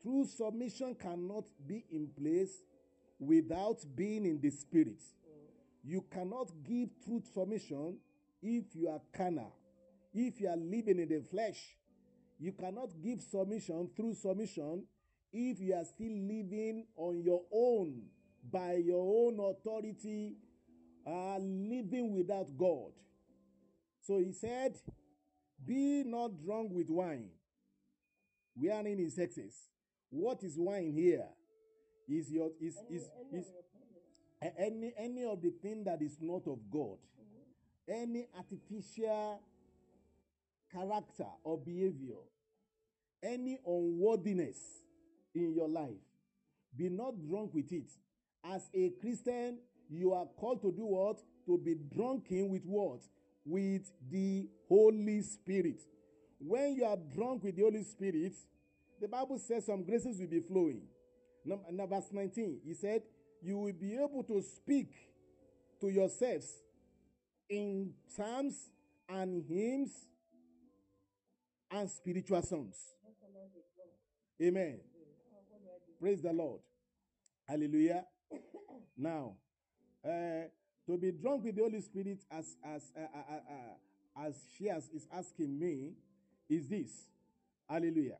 True 0.03 0.25
submission 0.25 0.95
cannot 0.95 1.45
be 1.67 1.85
in 1.91 2.09
place 2.19 2.63
without 3.19 3.85
being 3.95 4.25
in 4.27 4.41
the 4.41 4.51
Spirit. 4.51 5.01
You 5.83 6.05
cannot 6.11 6.51
give 6.65 6.89
true 7.05 7.23
submission 7.33 7.99
if 8.43 8.65
you 8.75 8.89
are 8.89 9.01
carnal, 9.13 9.55
if 10.13 10.41
you 10.41 10.49
are 10.49 10.57
living 10.57 10.99
in 10.99 11.09
the 11.09 11.23
flesh. 11.31 11.77
You 12.39 12.53
cannot 12.53 12.91
give 13.03 13.23
submission 13.23 13.89
through 13.97 14.15
submission 14.15 14.85
if 15.33 15.61
you 15.61 15.75
are 15.75 15.85
still 15.85 16.13
living 16.13 16.87
on 16.97 17.23
your 17.23 17.43
own, 17.53 18.03
by 18.51 18.75
your 18.75 19.27
own 19.27 19.39
authority, 19.39 20.37
uh, 21.07 21.39
living 21.39 22.15
without 22.15 22.47
God. 22.59 22.93
So 24.07 24.19
he 24.19 24.33
said, 24.33 24.79
Be 25.67 26.05
not 26.07 26.41
drunk 26.45 26.71
with 26.73 26.89
wine, 26.89 27.29
wherein 28.55 29.01
is 29.01 29.19
excess. 29.19 29.69
What 30.11 30.45
is 30.45 30.57
wine 30.57 30.93
here? 30.95 31.27
Is 32.09 32.31
your 32.31 32.51
is 32.61 32.77
is 32.89 33.11
is 33.33 33.47
any 34.57 34.93
any 34.97 35.25
of 35.25 35.43
the 35.43 35.51
thing 35.51 35.83
that 35.85 36.01
is 36.03 36.19
not 36.21 36.47
of 36.47 36.59
God, 36.71 36.99
any 37.89 38.29
artificial 38.37 39.41
character 40.73 41.27
or 41.43 41.59
behavior, 41.59 42.23
any 43.25 43.59
unworthiness 43.67 44.59
in 45.35 45.53
your 45.53 45.69
life, 45.69 46.07
be 46.77 46.89
not 46.89 47.15
drunk 47.29 47.55
with 47.55 47.73
it. 47.73 47.91
As 48.45 48.71
a 48.73 48.91
Christian, 49.01 49.59
you 49.91 50.13
are 50.13 50.27
called 50.39 50.63
to 50.63 50.71
do 50.71 50.87
what? 50.87 51.19
To 51.47 51.59
be 51.59 51.75
drunken 51.93 52.51
with 52.51 52.63
what? 52.65 53.01
With 53.47 53.91
the 54.11 54.49
Holy 54.69 55.23
Spirit. 55.23 55.81
When 56.39 56.75
you 56.75 56.85
are 56.85 56.97
drunk 56.97 57.45
with 57.45 57.57
the 57.57 57.63
Holy 57.63 57.83
Spirit, 57.85 58.35
the 59.01 59.09
Bible 59.09 59.39
says 59.39 59.67
some 59.67 59.85
graces 59.85 60.19
will 60.21 60.27
be 60.27 60.41
flowing. 60.41 60.83
Number, 61.45 61.65
number 61.71 61.97
verse 61.97 62.09
19, 62.13 62.59
he 62.67 62.75
said, 62.75 63.03
You 63.41 63.59
will 63.59 63.73
be 63.73 63.95
able 63.95 64.25
to 64.25 64.43
speak 64.43 64.91
to 65.81 65.89
yourselves 65.89 66.49
in 67.49 67.93
psalms 68.09 68.71
and 69.09 69.45
hymns 69.49 69.93
and 71.71 71.89
spiritual 71.89 72.43
songs. 72.43 72.77
Amen. 74.43 74.81
Praise 76.01 76.21
the 76.21 76.33
Lord. 76.33 76.61
Hallelujah. 77.49 78.05
now, 78.97 79.35
uh, 80.05 80.49
to 80.87 80.97
be 80.97 81.13
drunk 81.13 81.45
with 81.45 81.57
the 81.57 81.63
Holy 81.63 81.81
Spirit, 81.81 82.25
as 82.31 82.57
as 82.65 82.93
uh, 82.97 83.01
uh, 83.01 83.35
uh, 83.35 84.25
uh, 84.25 84.27
as 84.29 84.37
she 84.57 84.67
has, 84.67 84.89
is 84.95 85.07
asking 85.13 85.59
me, 85.59 85.93
is 86.49 86.69
this. 86.69 86.91
Hallelujah. 87.69 88.19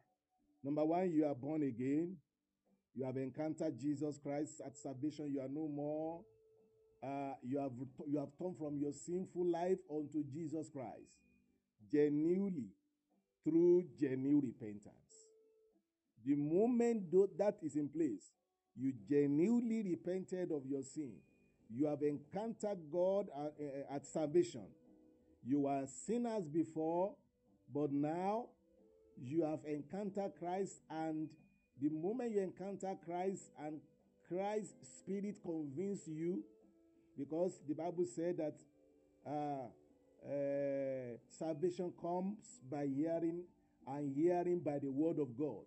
Number 0.63 0.85
one, 0.85 1.11
you 1.13 1.25
are 1.27 1.35
born 1.35 1.63
again. 1.63 2.17
You 2.95 3.05
have 3.05 3.17
encountered 3.17 3.79
Jesus 3.79 4.19
Christ 4.19 4.61
at 4.65 4.77
salvation. 4.77 5.31
You 5.33 5.41
are 5.41 5.49
no 5.49 5.69
more. 5.69 6.23
Uh, 7.03 7.35
you 7.43 7.59
have 7.59 7.73
you 8.09 8.19
have 8.19 8.31
turned 8.39 8.57
from 8.59 8.79
your 8.79 8.93
sinful 8.93 9.47
life 9.47 9.79
unto 9.91 10.25
Jesus 10.25 10.69
Christ, 10.71 11.23
genuinely 11.93 12.71
through 13.45 13.85
genuine 14.01 14.41
repentance. 14.41 14.97
The 16.25 16.35
moment 16.35 17.13
that 17.39 17.59
is 17.63 17.77
in 17.77 17.89
place, 17.89 18.33
you 18.75 18.93
genuinely 19.09 19.83
repented 19.85 20.51
of 20.51 20.67
your 20.67 20.83
sin. 20.83 21.13
You 21.69 21.87
have 21.87 22.03
encountered 22.03 22.79
God 22.93 23.29
at, 23.37 23.55
uh, 23.61 23.95
at 23.95 24.07
salvation. 24.07 24.67
You 25.45 25.61
were 25.61 25.87
sinners 25.87 26.49
before, 26.49 27.15
but 27.73 27.93
now 27.93 28.47
you 29.21 29.45
have 29.45 29.61
encountered 29.65 30.33
Christ, 30.39 30.81
and 30.91 31.29
the 31.81 31.89
moment 31.91 32.33
you 32.33 32.41
encounter 32.41 32.97
Christ 33.05 33.51
and 33.63 33.81
Christ's 34.29 34.75
Spirit 34.99 35.37
convince 35.45 36.07
you, 36.07 36.43
because 37.17 37.61
the 37.67 37.75
Bible 37.75 38.05
said 38.05 38.37
that 38.39 38.59
uh, 39.27 39.69
uh, 40.29 41.17
salvation 41.29 41.93
comes 42.01 42.61
by 42.71 42.87
hearing, 42.87 43.43
and 43.87 44.15
hearing 44.15 44.61
by 44.61 44.79
the 44.79 44.91
word 44.91 45.19
of 45.19 45.37
God. 45.39 45.65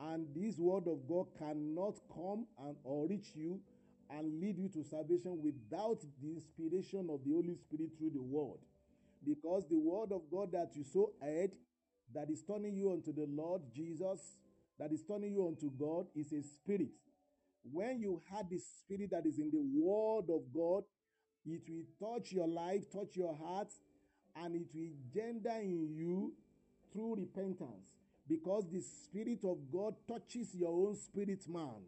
And 0.00 0.26
this 0.34 0.58
word 0.58 0.88
of 0.88 1.06
God 1.06 1.26
cannot 1.38 2.00
come 2.12 2.46
and 2.66 2.76
or 2.82 3.06
reach 3.06 3.32
you 3.34 3.60
and 4.18 4.40
lead 4.40 4.58
you 4.58 4.68
to 4.68 4.84
salvation 4.84 5.38
without 5.42 6.00
the 6.20 6.34
inspiration 6.34 7.08
of 7.10 7.24
the 7.24 7.32
Holy 7.32 7.54
Spirit 7.54 7.90
through 7.98 8.10
the 8.14 8.22
word. 8.22 8.58
Because 9.24 9.66
the 9.68 9.78
word 9.78 10.12
of 10.12 10.22
God 10.30 10.52
that 10.52 10.72
you 10.74 10.84
so 10.84 11.12
heard, 11.20 11.52
that 12.14 12.28
is 12.28 12.42
turning 12.42 12.76
you 12.76 12.92
unto 12.92 13.12
the 13.12 13.26
Lord 13.28 13.62
Jesus, 13.74 14.36
that 14.78 14.92
is 14.92 15.02
turning 15.04 15.32
you 15.32 15.46
unto 15.46 15.70
God, 15.70 16.06
is 16.14 16.32
a 16.32 16.42
spirit. 16.42 16.90
When 17.70 18.00
you 18.00 18.20
had 18.30 18.50
the 18.50 18.58
spirit 18.58 19.10
that 19.12 19.24
is 19.24 19.38
in 19.38 19.50
the 19.50 19.62
word 19.62 20.28
of 20.28 20.42
God, 20.52 20.84
it 21.46 21.62
will 21.68 22.14
touch 22.14 22.32
your 22.32 22.48
life, 22.48 22.90
touch 22.92 23.16
your 23.16 23.34
heart, 23.36 23.68
and 24.36 24.54
it 24.56 24.68
will 24.74 24.90
gender 25.14 25.58
in 25.60 25.94
you 25.94 26.32
through 26.92 27.16
repentance. 27.16 27.94
Because 28.28 28.64
the 28.70 28.80
Spirit 28.80 29.40
of 29.44 29.58
God 29.72 29.94
touches 30.06 30.54
your 30.54 30.70
own 30.70 30.96
spirit 30.96 31.44
man 31.48 31.82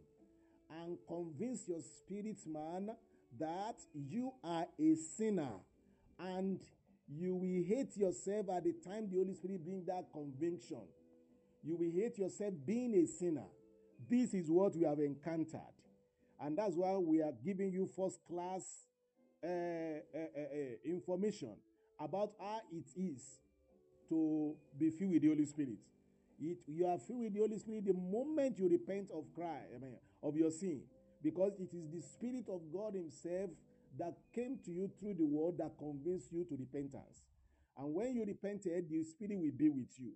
and 0.82 0.98
convince 1.06 1.68
your 1.68 1.80
spirit 1.80 2.38
man 2.46 2.90
that 3.38 3.76
you 3.92 4.32
are 4.42 4.66
a 4.78 4.94
sinner 4.94 5.52
and 6.18 6.60
you 7.08 7.34
will 7.34 7.64
hate 7.64 7.96
yourself 7.96 8.46
at 8.50 8.64
the 8.64 8.72
time 8.72 9.08
the 9.10 9.18
Holy 9.18 9.34
Spirit 9.34 9.64
brings 9.64 9.86
that 9.86 10.06
conviction. 10.12 10.80
You 11.62 11.76
will 11.76 11.90
hate 11.90 12.18
yourself 12.18 12.54
being 12.64 12.94
a 12.94 13.06
sinner. 13.06 13.46
This 14.08 14.34
is 14.34 14.50
what 14.50 14.74
we 14.76 14.84
have 14.84 14.98
encountered. 14.98 15.60
And 16.40 16.56
that's 16.56 16.74
why 16.74 16.96
we 16.96 17.22
are 17.22 17.32
giving 17.44 17.72
you 17.72 17.88
first 17.96 18.20
class 18.26 18.62
uh, 19.42 19.46
uh, 19.46 20.18
uh, 20.36 20.74
information 20.84 21.54
about 22.00 22.32
how 22.40 22.60
it 22.72 22.86
is 22.96 23.20
to 24.08 24.54
be 24.78 24.90
filled 24.90 25.12
with 25.12 25.22
the 25.22 25.28
Holy 25.28 25.44
Spirit. 25.46 25.78
It, 26.40 26.58
you 26.66 26.86
are 26.86 26.98
filled 26.98 27.20
with 27.20 27.34
the 27.34 27.40
Holy 27.40 27.58
Spirit 27.58 27.86
the 27.86 27.94
moment 27.94 28.58
you 28.58 28.68
repent 28.68 29.10
of 29.14 29.24
Christ, 29.34 29.68
I 29.74 29.78
mean, 29.78 29.96
of 30.24 30.36
your 30.36 30.50
sin, 30.50 30.80
because 31.22 31.52
it 31.60 31.76
is 31.76 31.88
the 31.92 32.00
Spirit 32.00 32.46
of 32.48 32.60
God 32.72 32.94
Himself 32.94 33.50
that 33.98 34.14
came 34.34 34.58
to 34.64 34.70
you 34.72 34.90
through 34.98 35.14
the 35.14 35.24
Word 35.24 35.58
that 35.58 35.72
convinced 35.78 36.32
you 36.32 36.44
to 36.44 36.56
repentance. 36.56 37.22
And 37.78 37.94
when 37.94 38.16
you 38.16 38.24
repented, 38.24 38.88
the 38.90 39.04
Spirit 39.04 39.38
will 39.38 39.52
be 39.56 39.68
with 39.68 39.92
you. 39.98 40.12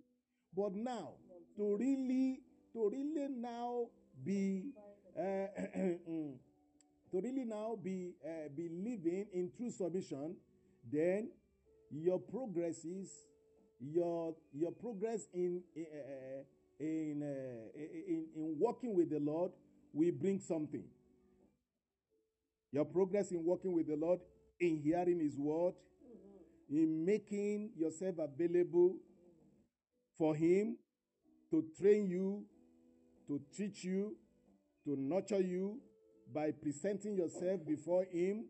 But 0.55 0.73
now, 0.75 1.13
to 1.55 1.77
really, 1.77 2.41
to 2.73 2.89
really 2.89 3.27
now 3.29 3.87
be, 4.25 4.71
uh, 5.17 5.21
to 7.11 7.21
really 7.21 7.45
now 7.45 7.77
be, 7.81 8.15
uh, 8.25 8.49
be 8.55 8.69
living 8.69 9.27
in 9.33 9.51
true 9.55 9.69
submission, 9.69 10.35
then 10.91 11.29
your 11.91 12.19
progresses, 12.19 13.09
your 13.79 14.35
your 14.53 14.71
progress 14.71 15.27
in 15.33 15.61
uh, 15.77 16.43
in, 16.79 17.23
uh, 17.23 17.79
in 17.79 18.25
in 18.35 18.55
walking 18.59 18.93
with 18.95 19.09
the 19.09 19.19
Lord 19.19 19.51
will 19.93 20.11
bring 20.11 20.39
something. 20.39 20.83
Your 22.71 22.85
progress 22.85 23.31
in 23.31 23.43
walking 23.43 23.73
with 23.73 23.87
the 23.87 23.95
Lord, 23.95 24.19
in 24.59 24.77
hearing 24.77 25.19
His 25.19 25.35
word, 25.37 25.73
mm-hmm. 25.73 26.75
in 26.75 27.05
making 27.05 27.71
yourself 27.75 28.15
available 28.19 28.95
for 30.17 30.35
Him 30.35 30.77
to 31.49 31.65
train 31.79 32.07
you, 32.07 32.43
to 33.27 33.41
teach 33.55 33.83
you, 33.83 34.15
to 34.85 34.95
nurture 34.95 35.41
you 35.41 35.79
by 36.33 36.51
presenting 36.51 37.15
yourself 37.17 37.65
before 37.65 38.05
Him, 38.11 38.45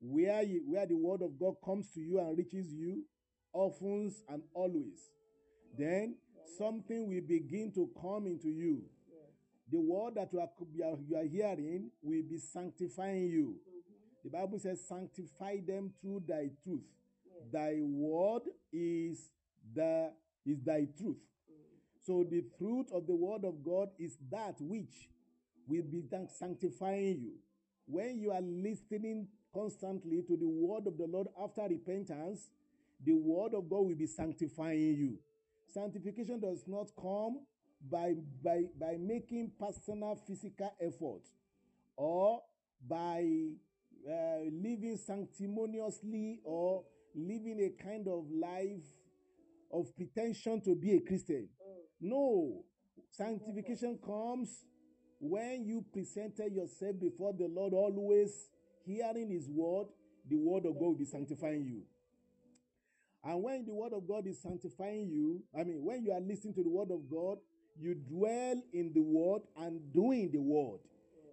where, 0.00 0.42
you, 0.42 0.62
where 0.66 0.86
the 0.86 0.96
word 0.96 1.22
of 1.22 1.38
God 1.38 1.54
comes 1.64 1.90
to 1.92 2.00
you 2.00 2.18
and 2.18 2.36
reaches 2.36 2.72
you, 2.72 3.04
often 3.52 4.12
and 4.28 4.42
always. 4.54 5.10
Then 5.76 6.16
something 6.56 7.08
will 7.08 7.20
begin 7.26 7.72
to 7.74 7.88
come 8.00 8.26
into 8.26 8.48
you. 8.48 8.82
The 9.70 9.78
word 9.78 10.14
that 10.16 10.32
you 10.32 10.40
are, 10.40 10.48
you 11.08 11.16
are, 11.16 11.24
hearing 11.24 11.90
will 12.02 12.22
be 12.22 12.38
sanctifying 12.38 13.28
you. 13.28 13.56
Mm-hmm. 13.56 14.28
The 14.28 14.30
Bible 14.30 14.58
says, 14.58 14.80
Sanctify 14.88 15.58
them 15.66 15.92
through 16.00 16.22
thy 16.26 16.50
truth. 16.64 16.84
Thy 17.52 17.76
word 17.80 18.42
is 18.72 19.30
the 19.74 20.10
is 20.46 20.60
thy 20.64 20.86
truth. 20.96 21.16
Mm-hmm. 21.16 22.04
So 22.06 22.24
the 22.28 22.44
truth 22.56 22.86
of 22.92 23.06
the 23.06 23.14
word 23.14 23.44
of 23.44 23.62
God 23.62 23.90
is 23.98 24.16
that 24.30 24.56
which 24.60 25.10
will 25.66 25.82
be 25.82 26.02
sanctifying 26.38 27.20
you, 27.20 27.32
when 27.86 28.18
you 28.18 28.30
are 28.30 28.40
listening 28.40 29.28
constantly 29.52 30.22
to 30.22 30.36
the 30.36 30.48
word 30.48 30.86
of 30.86 30.96
the 30.96 31.06
Lord 31.06 31.28
after 31.42 31.62
repentance, 31.68 32.48
the 33.04 33.12
word 33.12 33.54
of 33.54 33.68
God 33.68 33.86
will 33.86 33.94
be 33.94 34.06
sanctifying 34.06 34.96
you. 34.96 35.18
Sanctification 35.72 36.40
does 36.40 36.64
not 36.66 36.88
come 37.00 37.40
by, 37.90 38.14
by, 38.42 38.64
by 38.78 38.96
making 38.98 39.52
personal 39.58 40.16
physical 40.26 40.72
effort 40.80 41.22
or 41.96 42.42
by 42.88 43.24
uh, 44.08 44.38
living 44.50 44.96
sanctimoniously 44.96 46.40
or 46.44 46.84
living 47.14 47.60
a 47.60 47.82
kind 47.82 48.06
of 48.08 48.24
life 48.30 48.84
of 49.72 49.94
pretension 49.96 50.60
to 50.62 50.74
be 50.74 50.96
a 50.96 51.00
Christian. 51.00 51.48
No, 52.00 52.64
sanctification 53.10 53.98
comes 54.04 54.64
when 55.20 55.64
you 55.66 55.84
presented 55.92 56.52
yourself 56.52 57.00
before 57.00 57.32
the 57.32 57.48
Lord, 57.48 57.72
always 57.72 58.48
hearing 58.84 59.30
His 59.30 59.48
word, 59.48 59.88
the 60.28 60.36
word 60.36 60.64
of 60.66 60.74
God 60.74 60.82
will 60.82 60.94
be 60.94 61.04
sanctifying 61.04 61.64
you. 61.64 61.82
And 63.24 63.42
when 63.42 63.66
the 63.66 63.74
word 63.74 63.92
of 63.92 64.06
God 64.06 64.26
is 64.26 64.40
sanctifying 64.40 65.08
you, 65.10 65.42
I 65.58 65.64
mean, 65.64 65.84
when 65.84 66.04
you 66.04 66.12
are 66.12 66.20
listening 66.20 66.54
to 66.54 66.62
the 66.62 66.68
word 66.68 66.90
of 66.92 67.10
God, 67.10 67.38
you 67.80 67.94
dwell 67.94 68.60
in 68.72 68.92
the 68.92 69.00
word 69.00 69.42
and 69.56 69.80
doing 69.92 70.30
the 70.32 70.40
word. 70.40 70.80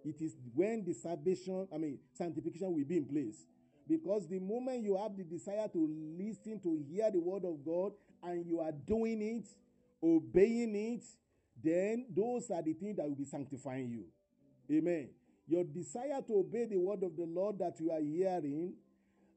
It 0.04 0.20
is 0.20 0.36
when 0.54 0.84
the 0.84 0.92
salvation, 0.92 1.66
I 1.74 1.78
mean, 1.78 1.98
sanctification 2.12 2.72
will 2.72 2.84
be 2.84 2.98
in 2.98 3.06
place. 3.06 3.44
Because 3.88 4.28
the 4.28 4.38
moment 4.38 4.82
you 4.82 4.96
have 4.96 5.16
the 5.16 5.24
desire 5.24 5.68
to 5.72 6.16
listen, 6.18 6.60
to 6.60 6.84
hear 6.88 7.10
the 7.10 7.20
word 7.20 7.44
of 7.44 7.64
God, 7.64 7.92
and 8.22 8.46
you 8.46 8.60
are 8.60 8.72
doing 8.72 9.22
it, 9.22 9.48
obeying 10.02 10.74
it, 10.74 11.04
then 11.62 12.06
those 12.14 12.50
are 12.50 12.62
the 12.62 12.72
things 12.74 12.96
that 12.96 13.08
will 13.08 13.16
be 13.16 13.24
sanctifying 13.24 13.90
you. 13.90 14.04
Amen. 14.76 15.10
Your 15.48 15.64
desire 15.64 16.20
to 16.26 16.38
obey 16.38 16.66
the 16.66 16.76
word 16.76 17.02
of 17.02 17.16
the 17.16 17.24
Lord 17.24 17.58
that 17.60 17.78
you 17.80 17.90
are 17.90 18.00
hearing 18.00 18.74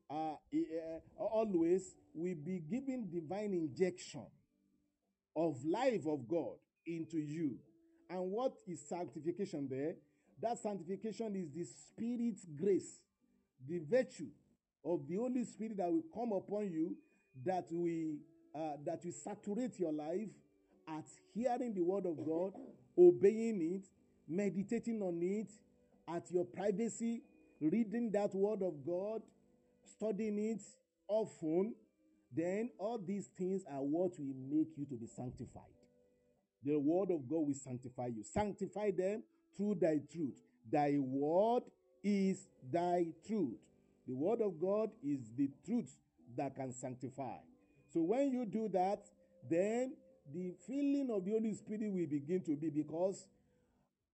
uh, 0.10 0.34
uh, 0.34 1.24
always 1.24 1.96
will 2.14 2.36
be 2.44 2.62
giving 2.68 3.08
divine 3.12 3.54
injection 3.54 4.26
of 5.36 5.64
life 5.64 6.06
of 6.08 6.28
God 6.28 6.56
into 6.98 7.18
you. 7.18 7.58
And 8.10 8.32
what 8.32 8.54
is 8.68 8.82
sanctification 8.88 9.68
there? 9.70 9.96
That 10.42 10.58
sanctification 10.58 11.36
is 11.36 11.52
the 11.52 11.66
Spirit's 11.66 12.46
grace, 12.60 13.00
the 13.68 13.80
virtue 13.80 14.30
of 14.84 15.08
the 15.08 15.16
Holy 15.16 15.44
Spirit 15.44 15.78
that 15.78 15.92
will 15.92 16.04
come 16.14 16.32
upon 16.32 16.72
you, 16.72 16.96
that 17.46 17.68
we 17.72 18.18
uh, 18.56 18.78
that 18.86 19.04
will 19.04 19.12
saturate 19.12 19.80
your 19.80 19.94
life 19.94 20.30
at 20.88 21.06
hearing 21.36 21.74
the 21.74 21.82
word 21.82 22.06
of 22.06 22.18
God, 22.26 22.54
obeying 22.98 23.62
it, 23.76 23.88
meditating 24.28 25.02
on 25.02 25.22
it, 25.22 25.52
at 26.08 26.32
your 26.32 26.46
privacy, 26.46 27.22
reading 27.62 28.10
that 28.12 28.34
word 28.34 28.64
of 28.64 28.74
God, 28.86 29.22
studying 29.84 30.40
it 30.40 30.62
often, 31.08 31.76
then 32.36 32.70
all 32.78 32.98
these 32.98 33.28
things 33.38 33.64
are 33.72 33.82
what 33.82 34.12
will 34.18 34.36
make 34.50 34.78
you 34.78 34.86
to 34.86 34.96
be 34.96 35.08
sanctified. 35.08 35.79
The 36.64 36.78
word 36.78 37.12
of 37.12 37.28
God 37.30 37.48
will 37.48 37.54
sanctify 37.54 38.08
you. 38.08 38.24
Sanctify 38.24 38.92
them 38.92 39.24
through 39.56 39.76
thy 39.82 40.02
truth. 40.12 40.36
Thy 40.72 40.98
word 41.00 41.64
is 42.04 42.48
thy 42.72 43.08
truth. 43.26 43.58
The 44.08 44.14
word 44.14 44.42
of 44.42 44.60
God 44.60 44.90
is 45.04 45.20
the 45.38 45.50
truth 45.66 45.96
that 46.36 46.56
can 46.56 46.72
sanctify. 46.72 47.38
So 47.94 48.02
when 48.02 48.32
you 48.32 48.46
do 48.46 48.70
that, 48.74 49.04
then 49.50 49.94
the 50.32 50.54
feeling 50.68 51.10
of 51.12 51.26
the 51.26 51.32
Holy 51.32 51.54
Spirit 51.54 51.92
will 51.92 52.08
begin 52.08 52.42
to 52.42 52.56
be 52.56 52.70
because 52.70 53.26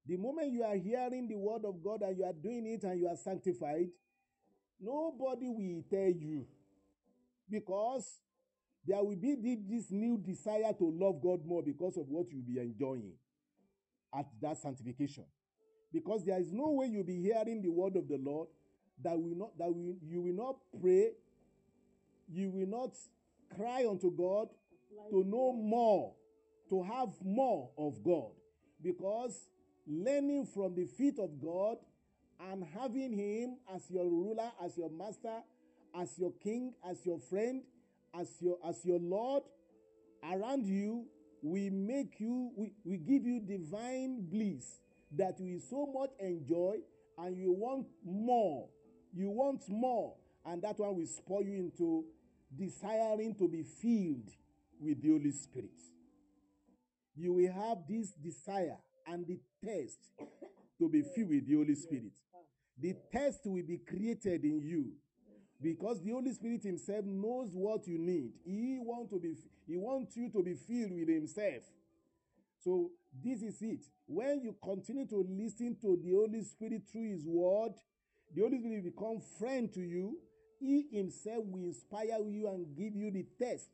the 0.08 0.18
moment 0.18 0.52
you 0.52 0.64
are 0.64 0.76
hearing 0.76 1.28
the 1.28 1.36
word 1.36 1.66
of 1.66 1.84
God 1.84 2.02
and 2.02 2.18
you 2.18 2.24
are 2.24 2.34
doing 2.34 2.66
it 2.68 2.84
and 2.84 3.00
you 3.00 3.08
are 3.08 3.18
sanctified, 3.18 3.88
nobody 4.80 5.48
will 5.50 5.84
tell 5.90 6.12
you 6.12 6.46
because 7.50 8.20
there 8.88 9.04
will 9.04 9.16
be 9.16 9.58
this 9.68 9.92
new 9.92 10.18
desire 10.18 10.74
to 10.74 10.92
love 10.92 11.22
God 11.22 11.46
more 11.46 11.64
because 11.64 11.98
of 11.98 12.08
what 12.10 12.28
you'll 12.32 12.44
be 12.44 12.60
enjoying 12.60 13.14
at 14.14 14.26
that 14.42 14.58
sanctification. 14.58 15.26
Because 15.92 16.26
there 16.26 16.40
is 16.40 16.52
no 16.52 16.72
way 16.72 16.88
you'll 16.88 17.04
be 17.04 17.22
hearing 17.22 17.62
the 17.62 17.70
word 17.70 17.96
of 17.96 18.08
the 18.08 18.18
Lord 18.18 18.48
that 19.04 19.18
will 19.18 19.36
not 19.36 19.58
that 19.58 19.74
will, 19.74 19.96
you 20.04 20.22
will 20.22 20.34
not 20.34 20.58
pray, 20.82 21.12
you 22.32 22.50
will 22.50 22.68
not 22.68 22.92
cry 23.56 23.86
unto 23.90 24.12
God 24.12 24.50
to 25.10 25.24
know 25.24 25.54
more, 25.54 26.14
to 26.70 26.84
have 26.84 27.10
more 27.24 27.70
of 27.78 28.04
God. 28.04 28.32
Because 28.82 29.48
learning 29.88 30.46
from 30.46 30.76
the 30.76 30.86
feet 30.86 31.18
of 31.20 31.42
God 31.42 31.78
and 32.52 32.66
having 32.78 33.14
Him 33.14 33.58
as 33.74 33.90
your 33.90 34.06
ruler, 34.06 34.52
as 34.64 34.78
your 34.78 34.90
master, 34.90 35.42
as 35.96 36.18
your 36.18 36.34
king, 36.44 36.74
as 36.90 37.06
your 37.06 37.20
friend, 37.20 37.62
as 38.20 38.30
your 38.40 38.58
as 38.68 38.84
your 38.86 39.00
Lord 39.00 39.44
around 40.24 40.66
you, 40.66 41.06
we 41.42 41.70
make 41.70 42.20
you, 42.20 42.52
we, 42.56 42.72
we 42.84 42.98
give 42.98 43.26
you 43.26 43.40
divine 43.40 44.26
bliss 44.30 44.80
that 45.16 45.40
you 45.40 45.60
so 45.60 45.86
much 45.86 46.10
enjoy 46.20 46.78
and 47.18 47.38
you 47.38 47.52
want 47.52 47.88
more. 48.04 48.68
You 49.14 49.30
want 49.30 49.62
more. 49.70 50.16
And 50.46 50.62
that 50.64 50.80
one 50.80 50.96
will 50.96 51.06
spoil 51.06 51.44
you 51.44 51.58
into 51.58 52.04
desiring 52.58 53.36
to 53.36 53.48
be 53.48 53.64
filled 53.64 54.30
with 54.80 55.02
the 55.02 55.10
Holy 55.10 55.32
Spirit. 55.32 55.70
You 57.16 57.34
will 57.34 57.52
have 57.52 57.80
this 57.88 58.12
desire 58.12 58.78
and 59.08 59.26
the 59.26 59.40
thirst 59.64 60.00
to 60.80 60.90
be 60.90 61.02
filled 61.02 61.30
with 61.30 61.48
the 61.48 61.56
Holy 61.56 61.76
Spirit. 61.76 62.14
The 62.82 62.96
thirst 63.14 63.42
will 63.46 63.64
be 63.64 63.78
created 63.78 64.44
in 64.44 64.62
you 64.62 64.92
because 65.66 66.00
the 66.04 66.12
Holy 66.12 66.32
Spirit 66.32 66.62
Himself 66.64 67.06
knows 67.06 67.50
what 67.54 67.88
you 67.88 67.98
need. 67.98 68.34
He 68.46 68.78
want 68.80 69.10
to 69.10 69.20
be 69.20 69.36
He 69.68 69.76
wants 69.76 70.16
you 70.16 70.30
to 70.30 70.44
be 70.44 70.54
filled 70.54 70.94
with 70.94 71.10
Himself. 71.10 71.64
So 72.64 72.92
this 73.24 73.42
is 73.42 73.60
it. 73.62 73.86
When 74.06 74.42
you 74.44 74.56
continue 74.64 75.08
to 75.08 75.26
listen 75.28 75.76
to 75.82 76.00
the 76.04 76.12
Holy 76.12 76.44
Spirit 76.44 76.84
through 76.92 77.10
His 77.10 77.26
Word, 77.26 77.74
the 78.36 78.42
Holy 78.42 78.60
Spirit 78.60 78.84
will 78.84 78.92
become 78.92 79.22
friend 79.40 79.74
to 79.74 79.82
you. 79.82 80.20
He 80.60 80.88
Himself 80.92 81.44
will 81.46 81.64
inspire 81.64 82.20
you 82.24 82.48
and 82.48 82.68
give 82.78 82.96
you 82.96 83.10
the 83.10 83.26
test 83.44 83.70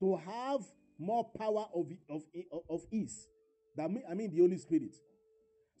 to 0.00 0.16
have 0.16 0.62
more 0.98 1.30
power 1.38 1.66
of 1.72 1.86
of 2.08 2.22
of 2.68 2.80
ease. 2.90 3.28
That 3.76 3.92
mean, 3.92 4.02
I 4.10 4.14
mean 4.14 4.32
the 4.32 4.40
Holy 4.40 4.58
Spirit. 4.58 4.96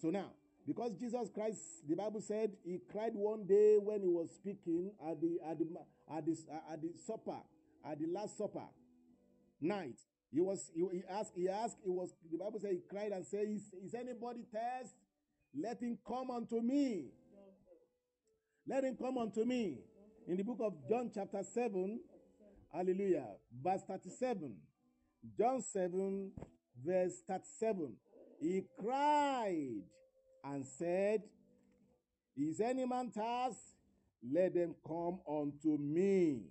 So 0.00 0.10
now, 0.10 0.30
because 0.70 0.92
Jesus 1.00 1.28
Christ, 1.34 1.58
the 1.88 1.96
Bible 1.96 2.20
said, 2.20 2.52
he 2.64 2.78
cried 2.92 3.12
one 3.14 3.44
day 3.44 3.76
when 3.76 4.02
he 4.02 4.08
was 4.08 4.30
speaking 4.30 4.92
at 5.04 5.20
the 5.20 5.40
at 5.44 5.58
the 5.58 5.66
at 6.08 6.24
the, 6.24 6.36
at 6.72 6.80
the 6.80 6.90
supper, 7.04 7.40
at 7.84 7.98
the 7.98 8.06
last 8.06 8.38
supper 8.38 8.68
night. 9.60 9.98
He 10.32 10.40
was 10.40 10.70
he, 10.72 10.86
he 10.92 11.02
asked 11.10 11.32
he 11.34 11.48
asked 11.48 11.78
he 11.82 11.90
was 11.90 12.14
the 12.30 12.38
Bible 12.38 12.60
said 12.60 12.70
he 12.70 12.82
cried 12.88 13.10
and 13.10 13.26
said, 13.26 13.48
"Is, 13.48 13.62
is 13.84 13.94
anybody 13.94 14.44
thirst? 14.52 14.94
Let 15.60 15.82
him 15.82 15.98
come 16.06 16.30
unto 16.30 16.60
me. 16.60 17.06
Let 18.64 18.84
him 18.84 18.96
come 18.96 19.18
unto 19.18 19.44
me." 19.44 19.78
In 20.28 20.36
the 20.36 20.44
book 20.44 20.58
of 20.60 20.74
John 20.88 21.10
chapter 21.12 21.42
seven, 21.42 21.98
Hallelujah, 22.72 23.26
verse 23.60 23.82
thirty-seven. 23.88 24.54
John 25.36 25.60
seven, 25.62 26.30
verse 26.86 27.22
thirty-seven. 27.26 27.96
He 28.40 28.62
cried 28.78 29.82
and 30.44 30.66
said, 30.66 31.22
Is 32.36 32.60
any 32.60 32.86
man 32.86 33.10
thirst? 33.10 33.58
Let 34.22 34.54
them 34.54 34.74
come 34.86 35.20
unto 35.28 35.78
me. 35.78 36.42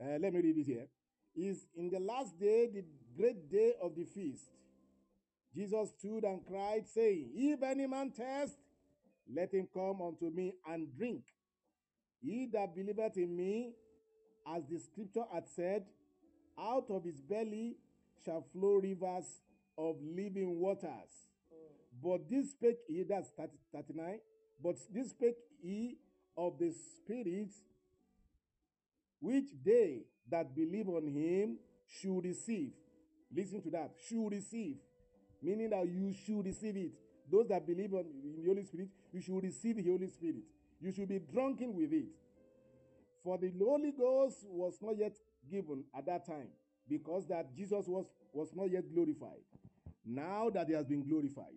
Uh, 0.00 0.18
let 0.20 0.32
me 0.32 0.40
read 0.40 0.58
it 0.58 0.64
here. 0.64 0.86
Is 1.34 1.66
in 1.76 1.90
the 1.90 1.98
last 1.98 2.38
day, 2.38 2.68
the 2.72 2.84
great 3.16 3.50
day 3.50 3.72
of 3.82 3.94
the 3.96 4.04
feast. 4.04 4.44
Jesus 5.54 5.90
stood 5.98 6.24
and 6.24 6.44
cried, 6.46 6.86
saying, 6.86 7.30
If 7.34 7.62
any 7.62 7.86
man 7.86 8.10
thirst, 8.10 8.56
let 9.32 9.52
him 9.52 9.68
come 9.72 10.02
unto 10.02 10.30
me 10.30 10.54
and 10.68 10.88
drink. 10.96 11.22
He 12.22 12.48
that 12.52 12.74
believeth 12.74 13.16
in 13.16 13.36
me, 13.36 13.72
as 14.46 14.62
the 14.68 14.78
scripture 14.78 15.24
hath 15.32 15.48
said, 15.54 15.84
out 16.58 16.86
of 16.90 17.04
his 17.04 17.20
belly 17.20 17.76
shall 18.24 18.44
flow 18.52 18.76
rivers 18.76 19.24
of 19.76 19.96
living 20.02 20.58
waters. 20.58 21.23
But 22.02 22.28
this 22.28 22.50
spake 22.50 22.78
he, 22.88 23.04
that's 23.08 23.28
30, 23.36 23.52
39, 23.72 24.18
but 24.62 24.76
this 24.92 25.10
spake 25.10 25.36
he 25.62 25.96
of 26.36 26.58
the 26.58 26.72
Spirit, 26.72 27.50
which 29.20 29.46
they 29.64 30.02
that 30.30 30.54
believe 30.54 30.88
on 30.88 31.06
him 31.06 31.58
should 31.86 32.24
receive. 32.24 32.72
Listen 33.34 33.62
to 33.62 33.70
that. 33.70 33.92
Should 34.08 34.28
receive. 34.28 34.76
Meaning 35.42 35.70
that 35.70 35.86
you 35.86 36.14
should 36.26 36.44
receive 36.44 36.76
it. 36.76 36.92
Those 37.30 37.48
that 37.48 37.66
believe 37.66 37.92
on, 37.94 38.04
in 38.22 38.42
the 38.42 38.48
Holy 38.48 38.64
Spirit, 38.64 38.88
you 39.12 39.20
should 39.20 39.42
receive 39.42 39.76
the 39.76 39.90
Holy 39.90 40.08
Spirit. 40.08 40.44
You 40.80 40.92
should 40.92 41.08
be 41.08 41.18
drunken 41.18 41.74
with 41.74 41.92
it. 41.92 42.06
For 43.22 43.38
the 43.38 43.52
Holy 43.58 43.92
Ghost 43.92 44.44
was 44.46 44.78
not 44.82 44.98
yet 44.98 45.16
given 45.50 45.84
at 45.96 46.06
that 46.06 46.26
time 46.26 46.48
because 46.88 47.26
that 47.28 47.54
Jesus 47.56 47.86
was, 47.86 48.04
was 48.32 48.50
not 48.54 48.70
yet 48.70 48.84
glorified. 48.92 49.40
Now 50.04 50.50
that 50.50 50.68
he 50.68 50.74
has 50.74 50.84
been 50.86 51.06
glorified, 51.08 51.54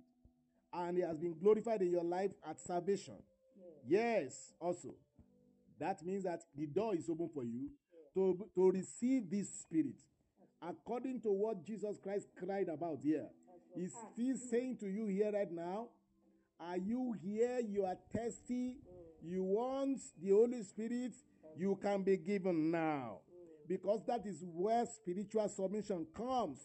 and 0.78 0.97
He 0.97 1.03
has 1.03 1.17
been 1.17 1.36
glorified 1.41 1.82
in 1.82 1.91
your 1.91 2.03
life 2.03 2.32
at 2.47 2.59
salvation. 2.59 3.15
Yes, 3.88 4.53
also. 4.59 4.93
That 5.80 6.05
means 6.05 6.23
that 6.23 6.41
the 6.55 6.67
door 6.67 6.95
is 6.95 7.09
open 7.09 7.30
for 7.34 7.43
you 7.43 7.69
to, 8.13 8.47
to 8.55 8.71
receive 8.71 9.30
this 9.30 9.49
spirit. 9.61 9.99
According 10.61 11.21
to 11.21 11.30
what 11.30 11.63
Jesus 11.63 11.97
Christ 12.01 12.28
cried 12.38 12.69
about 12.69 12.99
here, 13.03 13.28
He's 13.75 13.93
still 14.13 14.36
saying 14.49 14.78
to 14.78 14.88
you 14.88 15.07
here 15.07 15.32
right 15.32 15.51
now, 15.51 15.89
Are 16.59 16.78
you 16.78 17.15
here? 17.21 17.59
You 17.59 17.86
are 17.86 17.97
thirsty. 18.15 18.78
You 19.23 19.43
want 19.43 19.99
the 20.21 20.32
Holy 20.32 20.63
Spirit. 20.63 21.13
You 21.55 21.78
can 21.82 22.03
be 22.03 22.17
given 22.17 22.71
now. 22.71 23.19
Because 23.67 24.01
that 24.07 24.25
is 24.25 24.43
where 24.45 24.86
spiritual 24.86 25.47
submission 25.49 26.07
comes. 26.15 26.59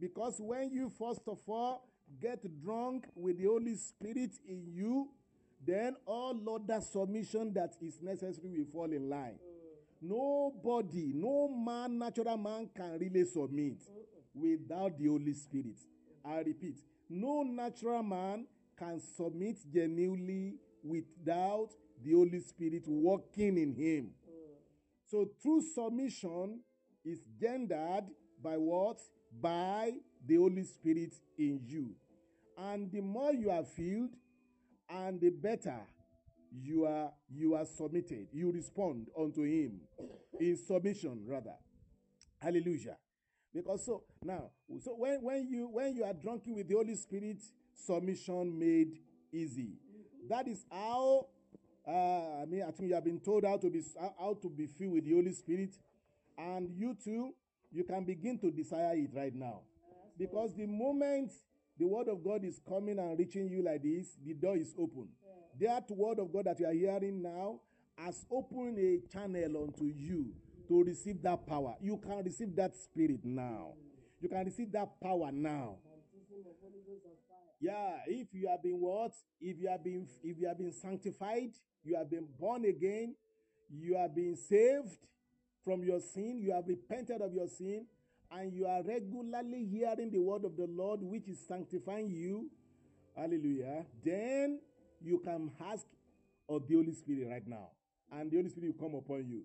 Because 0.00 0.36
when 0.38 0.70
you 0.72 0.90
first 0.98 1.22
of 1.26 1.38
all 1.46 1.88
get 2.20 2.44
drunk 2.62 3.06
with 3.14 3.38
the 3.38 3.44
Holy 3.44 3.74
Spirit 3.76 4.32
in 4.48 4.66
you, 4.66 5.08
then 5.66 5.96
all 6.06 6.36
other 6.54 6.80
submission 6.80 7.52
that 7.54 7.74
is 7.80 8.00
necessary 8.02 8.58
will 8.58 8.66
fall 8.66 8.92
in 8.92 9.08
line. 9.08 9.38
Nobody, 10.00 11.12
no 11.14 11.48
man, 11.48 11.98
natural 11.98 12.36
man 12.36 12.68
can 12.76 12.98
really 12.98 13.24
submit 13.24 13.78
without 14.34 14.98
the 14.98 15.06
Holy 15.06 15.32
Spirit. 15.32 15.78
I 16.24 16.38
repeat, 16.38 16.78
no 17.08 17.42
natural 17.42 18.02
man 18.02 18.46
can 18.78 19.00
submit 19.00 19.58
genuinely 19.72 20.56
without 20.82 21.70
the 22.02 22.12
Holy 22.12 22.40
Spirit 22.40 22.86
working 22.86 23.56
in 23.56 23.72
him. 23.72 24.10
So 25.06 25.28
true 25.40 25.62
submission 25.62 26.60
is 27.04 27.20
gendered 27.40 28.04
by 28.42 28.56
what? 28.56 29.00
By 29.40 29.92
the 30.26 30.36
Holy 30.36 30.64
Spirit 30.64 31.14
in 31.38 31.60
you. 31.64 31.94
And 32.56 32.90
the 32.90 33.00
more 33.00 33.32
you 33.32 33.50
are 33.50 33.64
filled, 33.64 34.10
and 34.88 35.20
the 35.20 35.30
better 35.30 35.80
you 36.62 36.86
are 36.86 37.10
you 37.28 37.54
are 37.54 37.64
submitted. 37.64 38.28
You 38.32 38.52
respond 38.52 39.08
unto 39.18 39.42
him 39.42 39.80
in 40.38 40.56
submission 40.56 41.24
rather. 41.26 41.54
Hallelujah. 42.40 42.96
Because 43.52 43.84
so 43.84 44.02
now 44.24 44.50
so 44.80 44.94
when 44.96 45.22
when 45.22 45.48
you 45.48 45.68
when 45.68 45.94
you 45.94 46.04
are 46.04 46.12
drunken 46.12 46.54
with 46.54 46.68
the 46.68 46.74
holy 46.74 46.94
spirit 46.94 47.42
submission 47.74 48.58
made 48.58 48.98
easy. 49.32 49.72
That 50.28 50.48
is 50.48 50.64
how 50.70 51.26
uh, 51.86 52.42
i 52.42 52.44
mean 52.46 52.62
i 52.66 52.70
think 52.70 52.88
you 52.88 52.94
have 52.94 53.04
been 53.04 53.20
told 53.20 53.44
how 53.44 53.58
to 53.58 53.68
be 53.68 53.82
how 54.18 54.38
to 54.40 54.48
be 54.48 54.66
filled 54.66 54.94
with 54.94 55.04
the 55.04 55.14
holy 55.14 55.32
spirit. 55.32 55.74
And 56.36 56.70
you 56.76 56.96
too 57.02 57.34
you 57.72 57.84
can 57.84 58.04
begin 58.04 58.38
to 58.38 58.50
desire 58.50 58.94
it 58.94 59.10
right 59.12 59.34
now. 59.34 59.60
Because 60.16 60.54
the 60.54 60.66
moment 60.66 61.32
the 61.78 61.86
word 61.86 62.08
of 62.08 62.22
God 62.22 62.44
is 62.44 62.60
coming 62.68 62.98
and 62.98 63.18
reaching 63.18 63.48
you 63.48 63.62
like 63.62 63.82
this, 63.82 64.16
the 64.24 64.34
door 64.34 64.56
is 64.56 64.74
open. 64.78 65.08
Yeah. 65.58 65.70
That 65.70 65.90
word 65.90 66.18
of 66.18 66.32
God 66.32 66.46
that 66.46 66.60
you 66.60 66.66
are 66.66 66.72
hearing 66.72 67.22
now 67.22 67.60
has 67.96 68.24
opened 68.30 68.78
a 68.78 69.00
channel 69.12 69.64
unto 69.64 69.84
you 69.84 70.32
to 70.68 70.82
receive 70.82 71.22
that 71.22 71.46
power. 71.46 71.74
You 71.80 71.98
can 71.98 72.24
receive 72.24 72.54
that 72.56 72.74
spirit 72.76 73.20
now. 73.24 73.72
You 74.20 74.28
can 74.28 74.44
receive 74.44 74.72
that 74.72 75.00
power 75.02 75.30
now. 75.32 75.76
Yeah, 77.60 77.96
if 78.06 78.28
you 78.32 78.48
have 78.48 78.62
been 78.62 78.80
what? 78.80 79.12
If 79.40 79.58
you 79.60 79.68
have 79.68 79.82
been 79.82 80.06
if 80.22 80.38
you 80.38 80.48
have 80.48 80.58
been 80.58 80.72
sanctified, 80.72 81.52
you 81.82 81.96
have 81.96 82.10
been 82.10 82.26
born 82.38 82.64
again, 82.64 83.14
you 83.70 83.96
have 83.96 84.14
been 84.14 84.36
saved 84.36 84.98
from 85.64 85.82
your 85.82 86.00
sin, 86.00 86.40
you 86.42 86.52
have 86.52 86.66
repented 86.66 87.22
of 87.22 87.32
your 87.32 87.48
sin, 87.48 87.86
and 88.36 88.52
you 88.52 88.66
are 88.66 88.82
regularly 88.82 89.64
hearing 89.64 90.10
the 90.10 90.18
word 90.18 90.44
of 90.44 90.56
the 90.56 90.66
Lord, 90.66 91.00
which 91.02 91.28
is 91.28 91.38
sanctifying 91.46 92.10
you, 92.10 92.50
hallelujah, 93.16 93.86
then 94.04 94.58
you 95.00 95.20
can 95.24 95.52
ask 95.64 95.86
of 96.48 96.66
the 96.66 96.74
Holy 96.74 96.92
Spirit 96.92 97.28
right 97.30 97.46
now, 97.46 97.68
and 98.12 98.30
the 98.30 98.36
Holy 98.36 98.48
Spirit 98.48 98.74
will 98.76 98.88
come 98.88 98.98
upon 98.98 99.28
you. 99.28 99.42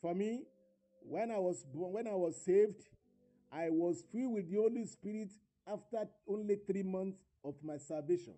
For 0.00 0.14
me, 0.14 0.44
when 1.02 1.30
I 1.30 1.38
was 1.38 1.64
born, 1.64 1.92
when 1.92 2.08
I 2.08 2.14
was 2.14 2.36
saved, 2.36 2.82
I 3.52 3.68
was 3.70 4.04
filled 4.10 4.34
with 4.34 4.50
the 4.50 4.56
Holy 4.56 4.84
Spirit 4.86 5.30
after 5.66 6.08
only 6.28 6.56
three 6.66 6.82
months 6.82 7.18
of 7.44 7.54
my 7.62 7.76
salvation. 7.76 8.34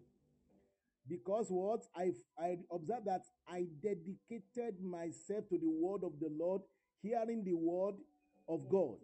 Because 1.09 1.47
what? 1.49 1.83
I, 1.97 2.13
I 2.39 2.59
observed 2.73 3.07
that 3.07 3.23
I 3.49 3.67
dedicated 3.83 4.81
myself 4.83 5.49
to 5.49 5.59
the 5.59 5.69
word 5.69 6.05
of 6.05 6.13
the 6.21 6.29
Lord, 6.31 6.63
hearing 7.03 7.45
the 7.45 7.55
word 7.55 7.95
of 8.49 8.69
God 8.69 8.97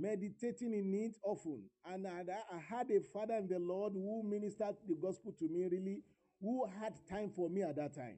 meditating 0.00 0.72
in 0.72 0.94
it 0.94 1.16
often. 1.22 1.62
And 1.86 2.06
I, 2.06 2.24
had 2.68 2.90
a 2.90 3.00
father 3.00 3.34
in 3.34 3.48
the 3.48 3.58
Lord 3.58 3.92
who 3.94 4.22
ministered 4.22 4.76
the 4.88 4.94
gospel 4.94 5.32
to 5.38 5.48
me, 5.48 5.66
really, 5.70 6.02
who 6.40 6.66
had 6.80 6.94
time 7.08 7.30
for 7.34 7.48
me 7.48 7.62
at 7.62 7.76
that 7.76 7.94
time. 7.94 8.16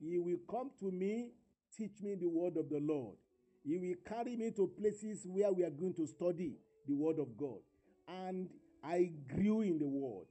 He 0.00 0.18
will 0.18 0.38
come 0.50 0.70
to 0.80 0.90
me, 0.90 1.30
teach 1.76 2.02
me 2.02 2.16
the 2.16 2.26
word 2.26 2.56
of 2.56 2.68
the 2.68 2.80
Lord. 2.80 3.16
He 3.64 3.78
will 3.78 3.94
carry 4.06 4.36
me 4.36 4.50
to 4.56 4.66
places 4.66 5.24
where 5.24 5.52
we 5.52 5.64
are 5.64 5.70
going 5.70 5.94
to 5.94 6.06
study 6.06 6.56
the 6.88 6.94
word 6.94 7.18
of 7.20 7.36
God. 7.36 7.60
And 8.08 8.48
I 8.82 9.12
grew 9.32 9.62
in 9.62 9.78
the 9.78 9.86
word. 9.86 10.26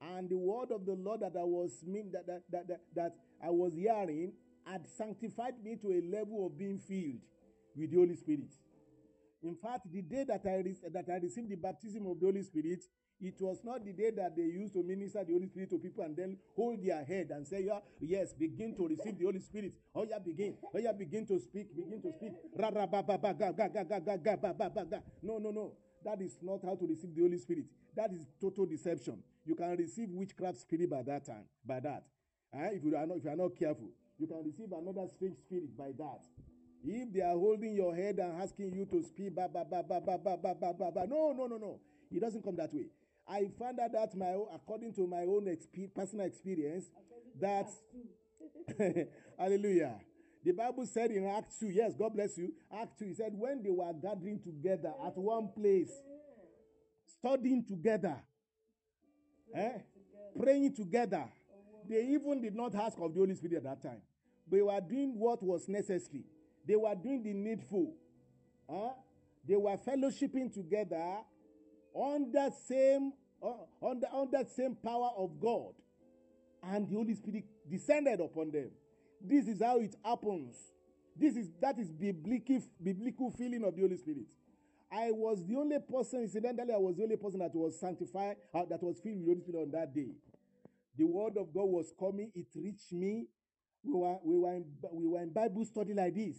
And 0.00 0.28
the 0.28 0.36
word 0.36 0.72
of 0.72 0.84
the 0.84 0.94
Lord 0.94 1.20
that 1.20 1.36
I 1.38 1.44
was 1.44 1.70
that, 2.12 2.26
that, 2.26 2.42
that, 2.50 2.80
that 2.94 3.14
I 3.42 3.50
was 3.50 3.74
hearing 3.74 4.32
had 4.66 4.86
sanctified 4.86 5.62
me 5.62 5.76
to 5.76 5.92
a 5.92 6.02
level 6.10 6.46
of 6.46 6.58
being 6.58 6.78
filled 6.78 7.20
with 7.76 7.90
the 7.90 7.96
Holy 7.96 8.16
Spirit. 8.16 8.50
In 9.44 9.54
fact, 9.56 9.92
the 9.92 10.00
day 10.00 10.24
that 10.24 10.40
I, 10.46 10.56
re- 10.56 10.76
that 10.90 11.04
I 11.10 11.16
received 11.16 11.50
the 11.50 11.56
baptism 11.56 12.06
of 12.06 12.18
the 12.18 12.26
Holy 12.26 12.42
Spirit, 12.42 12.82
it 13.20 13.34
was 13.40 13.58
not 13.62 13.84
the 13.84 13.92
day 13.92 14.10
that 14.10 14.34
they 14.34 14.42
used 14.42 14.72
to 14.72 14.82
minister 14.82 15.22
the 15.22 15.34
Holy 15.34 15.46
Spirit 15.46 15.68
to 15.70 15.78
people 15.78 16.02
and 16.02 16.16
then 16.16 16.38
hold 16.56 16.82
their 16.82 17.04
head 17.04 17.30
and 17.30 17.46
say, 17.46 17.64
yeah, 17.66 17.80
yes, 18.00 18.32
begin 18.32 18.74
to 18.74 18.88
receive 18.88 19.18
the 19.18 19.24
Holy 19.26 19.40
Spirit. 19.40 19.74
Oh, 19.94 20.06
yeah, 20.08 20.18
begin. 20.18 20.54
Oh, 20.74 20.78
yeah, 20.78 20.92
begin 20.92 21.26
to 21.26 21.38
speak. 21.38 21.76
Begin 21.76 22.00
to 22.02 22.12
speak. 22.12 22.32
No, 25.22 25.38
no, 25.38 25.50
no. 25.50 25.72
That 26.04 26.20
is 26.22 26.38
not 26.42 26.60
how 26.64 26.74
to 26.76 26.86
receive 26.86 27.14
the 27.14 27.22
Holy 27.22 27.38
Spirit. 27.38 27.66
That 27.94 28.12
is 28.12 28.26
total 28.40 28.66
deception. 28.66 29.22
You 29.44 29.54
can 29.54 29.76
receive 29.76 30.08
witchcraft 30.10 30.58
spirit 30.58 30.88
by 30.90 31.02
that 31.02 31.26
time, 31.26 31.44
by 31.66 31.80
that. 31.80 32.04
Uh, 32.54 32.70
if 32.72 32.82
you 32.82 32.96
are 32.96 33.06
not, 33.06 33.18
if 33.18 33.24
you 33.24 33.30
are 33.30 33.36
not 33.36 33.56
careful, 33.58 33.90
you 34.18 34.26
can 34.26 34.42
receive 34.44 34.72
another 34.72 35.06
strange 35.08 35.36
spirit 35.38 35.76
by 35.76 35.92
that. 35.98 36.20
If 36.86 37.12
they 37.14 37.22
are 37.22 37.32
holding 37.36 37.74
your 37.74 37.94
head 37.94 38.18
and 38.18 38.40
asking 38.42 38.72
you 38.74 38.84
to 38.86 39.02
speak, 39.02 39.34
ba, 39.34 39.48
ba, 39.52 39.64
ba, 39.64 39.82
ba, 39.82 40.00
ba, 40.00 40.18
ba, 40.18 40.36
ba, 40.36 40.54
ba, 40.54 40.74
ba, 40.74 40.90
ba. 40.92 41.06
no, 41.08 41.32
no, 41.32 41.46
no, 41.46 41.56
no. 41.56 41.80
It 42.10 42.20
doesn't 42.20 42.44
come 42.44 42.56
that 42.56 42.74
way. 42.74 42.86
I 43.26 43.48
found 43.58 43.80
out 43.80 43.92
that 43.92 44.14
my 44.14 44.36
according 44.54 44.92
to 44.94 45.06
my 45.06 45.22
own 45.22 45.46
exp- 45.46 45.94
personal 45.94 46.26
experience, 46.26 46.90
that 47.40 47.70
hallelujah. 49.38 49.94
The 50.44 50.52
Bible 50.52 50.84
said 50.84 51.10
in 51.10 51.26
Act 51.26 51.58
2, 51.58 51.68
yes, 51.68 51.94
God 51.94 52.12
bless 52.12 52.36
you. 52.36 52.52
Act 52.70 52.98
2, 52.98 53.04
he 53.06 53.14
said, 53.14 53.32
when 53.34 53.62
they 53.62 53.70
were 53.70 53.90
gathering 53.94 54.40
together 54.40 54.92
at 55.06 55.16
one 55.16 55.48
place, 55.48 55.90
studying 57.18 57.64
together, 57.64 58.16
eh, 59.54 59.78
praying 60.38 60.74
together, 60.74 61.24
they 61.88 62.02
even 62.08 62.42
did 62.42 62.54
not 62.54 62.74
ask 62.74 62.98
of 63.00 63.14
the 63.14 63.20
Holy 63.20 63.34
Spirit 63.34 63.56
at 63.56 63.64
that 63.64 63.82
time. 63.82 64.02
They 64.46 64.60
were 64.60 64.80
doing 64.86 65.18
what 65.18 65.42
was 65.42 65.66
necessary. 65.66 66.24
They 66.66 66.76
were 66.76 66.94
doing 66.94 67.22
the 67.22 67.32
needful. 67.32 67.94
Huh? 68.70 68.90
They 69.46 69.56
were 69.56 69.76
fellowshipping 69.76 70.52
together 70.54 71.18
on 71.92 72.32
that 72.32 72.54
same 72.66 73.12
uh, 73.42 73.52
on, 73.82 74.00
the, 74.00 74.08
on 74.08 74.30
that 74.32 74.50
same 74.50 74.74
power 74.74 75.10
of 75.18 75.38
God, 75.38 75.74
and 76.62 76.88
the 76.88 76.94
Holy 76.94 77.14
Spirit 77.14 77.44
descended 77.70 78.20
upon 78.20 78.50
them. 78.50 78.70
This 79.20 79.48
is 79.48 79.62
how 79.62 79.78
it 79.80 79.94
happens. 80.02 80.56
This 81.16 81.36
is 81.36 81.48
that 81.60 81.78
is 81.78 81.90
biblical 81.90 82.60
biblical 82.82 83.30
feeling 83.30 83.64
of 83.64 83.76
the 83.76 83.82
Holy 83.82 83.96
Spirit. 83.96 84.28
I 84.90 85.10
was 85.10 85.44
the 85.46 85.56
only 85.56 85.78
person, 85.80 86.22
incidentally, 86.22 86.72
I 86.72 86.78
was 86.78 86.96
the 86.96 87.02
only 87.02 87.16
person 87.16 87.40
that 87.40 87.54
was 87.54 87.78
sanctified, 87.78 88.36
uh, 88.54 88.64
that 88.70 88.82
was 88.82 89.00
filled 89.00 89.16
with 89.18 89.26
the 89.26 89.32
Holy 89.32 89.40
Spirit 89.42 89.62
on 89.62 89.70
that 89.72 89.94
day. 89.94 90.12
The 90.96 91.04
word 91.04 91.36
of 91.36 91.52
God 91.52 91.64
was 91.64 91.92
coming, 91.98 92.30
it 92.34 92.46
reached 92.54 92.92
me. 92.92 93.26
We 93.82 93.92
were, 93.92 94.16
we 94.24 94.38
were, 94.38 94.54
in, 94.54 94.64
we 94.92 95.06
were 95.08 95.20
in 95.20 95.30
Bible 95.30 95.64
study 95.64 95.92
like 95.92 96.14
this 96.14 96.36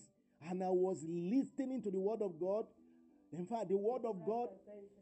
and 0.50 0.64
I 0.64 0.70
was 0.70 1.04
listening 1.08 1.82
to 1.84 1.92
the 1.92 2.00
word 2.00 2.22
of 2.22 2.40
God. 2.40 2.66
In 3.32 3.46
fact, 3.46 3.70
the 3.70 3.78
word 3.78 4.06
of 4.06 4.26
God, 4.26 4.50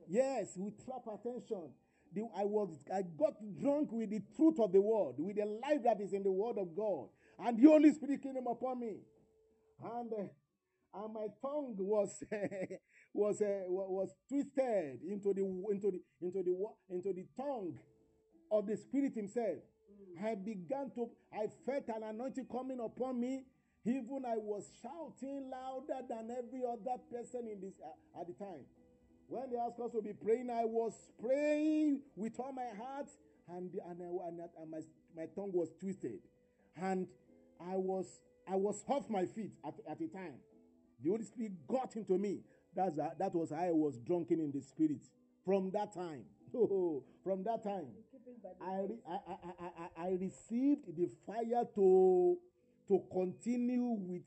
yes, 0.07 0.53
with 0.55 0.83
trap 0.85 1.03
attention. 1.07 1.71
The, 2.13 2.21
I 2.37 2.45
was, 2.45 2.69
I 2.93 3.01
got 3.01 3.33
drunk 3.59 3.91
with 3.91 4.11
the 4.11 4.21
truth 4.35 4.59
of 4.59 4.71
the 4.71 4.81
word, 4.81 5.15
with 5.17 5.35
the 5.35 5.45
life 5.45 5.83
that 5.83 5.99
is 5.99 6.13
in 6.13 6.23
the 6.23 6.31
word 6.31 6.57
of 6.57 6.75
God, 6.75 7.07
and 7.39 7.57
the 7.57 7.67
Holy 7.67 7.91
Spirit 7.91 8.21
came 8.21 8.35
upon 8.47 8.79
me, 8.79 8.97
and 9.83 10.13
uh, 10.13 11.01
and 11.03 11.13
my 11.13 11.25
tongue 11.41 11.75
was 11.79 12.23
was 13.13 13.41
uh, 13.41 13.65
was 13.67 14.13
twisted 14.29 14.99
into 15.09 15.33
the 15.33 15.41
into 15.71 15.91
the 15.91 16.01
into 16.21 16.43
the 16.43 16.55
into 16.89 17.13
the 17.13 17.25
tongue 17.35 17.73
of 18.51 18.67
the 18.67 18.77
Spirit 18.77 19.13
Himself. 19.15 19.57
Mm. 20.21 20.25
I 20.25 20.35
began 20.35 20.91
to, 20.95 21.09
I 21.33 21.47
felt 21.65 21.87
an 21.89 22.03
anointing 22.03 22.45
coming 22.51 22.79
upon 22.79 23.19
me 23.19 23.45
even 23.85 24.23
I 24.25 24.37
was 24.37 24.69
shouting 24.81 25.51
louder 25.51 26.05
than 26.09 26.31
every 26.31 26.61
other 26.65 26.97
person 27.11 27.47
in 27.51 27.59
this 27.59 27.73
uh, 27.83 28.21
at 28.21 28.27
the 28.27 28.33
time. 28.33 28.63
When 29.27 29.49
they 29.49 29.57
asked 29.57 29.79
us 29.79 29.91
to 29.91 30.01
be 30.01 30.13
praying, 30.13 30.49
I 30.49 30.65
was 30.65 30.93
praying 31.21 32.01
with 32.15 32.39
all 32.39 32.53
my 32.53 32.69
heart, 32.77 33.09
and 33.49 33.71
and, 33.89 34.01
I, 34.01 34.27
and, 34.27 34.39
and 34.61 34.71
my 34.71 34.79
my 35.15 35.25
tongue 35.35 35.51
was 35.53 35.69
twisted, 35.79 36.19
and 36.81 37.07
I 37.59 37.75
was 37.75 38.19
I 38.47 38.55
was 38.55 38.83
off 38.87 39.09
my 39.09 39.25
feet 39.25 39.51
at, 39.65 39.73
at 39.89 39.99
a 40.01 40.07
time. 40.07 40.39
The 41.03 41.09
Holy 41.09 41.25
Spirit 41.25 41.67
got 41.67 41.95
into 41.95 42.17
me. 42.17 42.39
That's 42.75 42.97
a, 42.97 43.11
that 43.19 43.35
was 43.35 43.51
I 43.51 43.71
was 43.71 43.97
drunken 43.99 44.39
in 44.39 44.51
the 44.51 44.61
spirit. 44.61 45.01
From 45.45 45.71
that 45.71 45.93
time, 45.93 46.23
oh, 46.55 47.03
from 47.23 47.43
that 47.43 47.63
time, 47.63 47.87
I, 48.61 48.75
re, 48.87 48.95
I, 49.09 49.13
I, 49.13 50.03
I, 50.03 50.07
I 50.07 50.09
received 50.11 50.95
the 50.95 51.09
fire 51.27 51.65
to 51.75 52.37
to 52.87 53.01
continue 53.11 53.95
with 53.99 54.23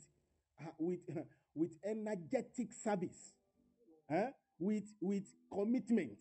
uh, 0.61 0.71
with 0.79 1.01
with 1.55 1.77
energetic 1.85 2.73
service, 2.73 3.33
huh? 4.11 4.31
with 4.59 4.85
with 5.01 5.25
commitment, 5.53 6.19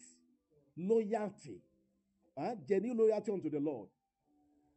loyalty, 0.78 1.62
huh? 2.38 2.56
genuine 2.68 2.98
loyalty 2.98 3.32
unto 3.32 3.50
the 3.50 3.60
Lord. 3.60 3.90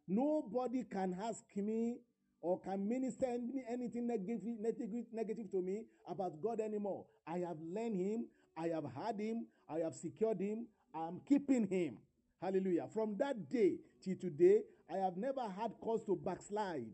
Nobody 0.07 0.83
can 0.83 1.15
ask 1.23 1.43
me 1.55 1.97
or 2.41 2.59
can 2.59 2.87
minister 2.87 3.25
any, 3.27 3.63
anything 3.69 4.07
negative, 4.07 4.41
negative, 4.59 5.05
negative 5.13 5.51
to 5.51 5.61
me 5.61 5.83
about 6.07 6.41
God 6.41 6.59
anymore. 6.59 7.05
I 7.27 7.39
have 7.39 7.57
learned 7.61 7.99
Him, 7.99 8.25
I 8.57 8.67
have 8.69 8.85
had 8.95 9.19
Him, 9.19 9.45
I 9.69 9.79
have 9.79 9.93
secured 9.93 10.39
Him, 10.39 10.67
I 10.95 11.07
am 11.07 11.21
keeping 11.27 11.67
Him. 11.67 11.97
Hallelujah. 12.41 12.87
From 12.93 13.17
that 13.17 13.49
day 13.49 13.75
till 14.03 14.15
today, 14.15 14.61
I 14.91 14.97
have 14.97 15.17
never 15.17 15.41
had 15.41 15.73
cause 15.81 16.01
to 16.05 16.15
backslide 16.15 16.87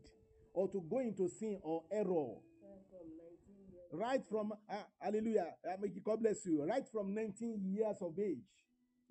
or 0.55 0.69
to 0.69 0.81
go 0.89 0.99
into 0.99 1.27
sin 1.27 1.59
or 1.61 1.83
error. 1.91 2.35
Right 3.91 4.21
from, 4.29 4.53
uh, 4.69 4.75
hallelujah, 4.99 5.53
may 5.79 5.89
God 6.03 6.21
bless 6.21 6.45
you. 6.45 6.65
Right 6.65 6.85
from 6.91 7.13
19 7.13 7.61
years 7.63 7.97
of 8.01 8.17
age. 8.17 8.43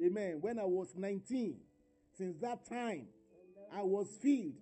Amen. 0.04 0.38
When 0.40 0.58
I 0.58 0.64
was 0.64 0.94
19, 0.96 1.56
since 2.16 2.36
that 2.40 2.68
time, 2.68 3.06
I 3.72 3.82
was 3.82 4.08
filled. 4.20 4.54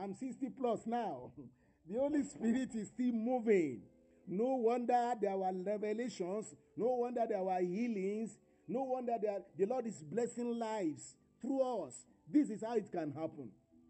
I'm 0.00 0.14
60 0.14 0.50
plus 0.58 0.86
now. 0.86 1.32
The 1.90 1.98
Holy 1.98 2.22
Spirit 2.22 2.74
is 2.74 2.88
still 2.88 3.14
moving. 3.14 3.80
No 4.26 4.56
wonder 4.56 5.14
there 5.22 5.38
were 5.38 5.50
revelations. 5.54 6.54
No 6.76 6.96
wonder 6.96 7.24
there 7.26 7.42
were 7.42 7.60
healings. 7.60 8.36
No 8.66 8.82
wonder 8.82 9.14
that 9.22 9.46
the 9.56 9.64
Lord 9.64 9.86
is 9.86 10.02
blessing 10.02 10.58
lives 10.58 11.14
through 11.40 11.86
us. 11.86 12.04
This 12.30 12.50
is 12.50 12.62
how 12.62 12.76
it 12.76 12.92
can 12.92 13.10
happen. 13.12 13.48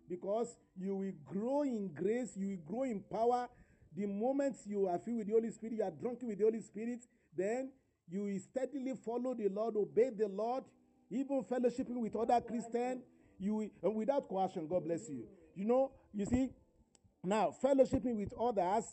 Because 0.09 0.57
you 0.77 0.97
will 0.97 1.13
grow 1.27 1.63
in 1.63 1.91
grace, 1.95 2.33
you 2.37 2.49
will 2.49 2.65
grow 2.67 2.83
in 2.85 3.01
power. 3.01 3.49
The 3.95 4.07
moment 4.07 4.57
you 4.67 4.87
are 4.87 4.99
filled 4.99 5.19
with 5.19 5.27
the 5.27 5.33
Holy 5.35 5.51
Spirit, 5.51 5.77
you 5.77 5.85
are 5.85 5.91
drunk 5.91 6.21
with 6.23 6.39
the 6.39 6.45
Holy 6.45 6.61
Spirit, 6.61 7.01
then 7.37 7.71
you 8.11 8.25
will 8.25 8.39
steadily 8.39 8.95
follow 9.05 9.35
the 9.35 9.49
Lord, 9.49 9.77
obey 9.77 10.11
the 10.11 10.29
Lord, 10.29 10.65
even 11.11 11.45
fellowshipping 11.45 12.01
with 12.01 12.17
other 12.17 12.41
Christians. 12.41 13.03
You 13.39 13.55
will, 13.55 13.69
and 13.83 13.95
without 13.95 14.29
coercion, 14.29 14.67
God 14.67 14.85
bless 14.85 15.09
you. 15.09 15.25
You 15.55 15.65
know, 15.65 15.93
you 16.13 16.27
see, 16.27 16.51
now 17.23 17.55
fellowshipping 17.63 18.17
with 18.17 18.33
others 18.39 18.85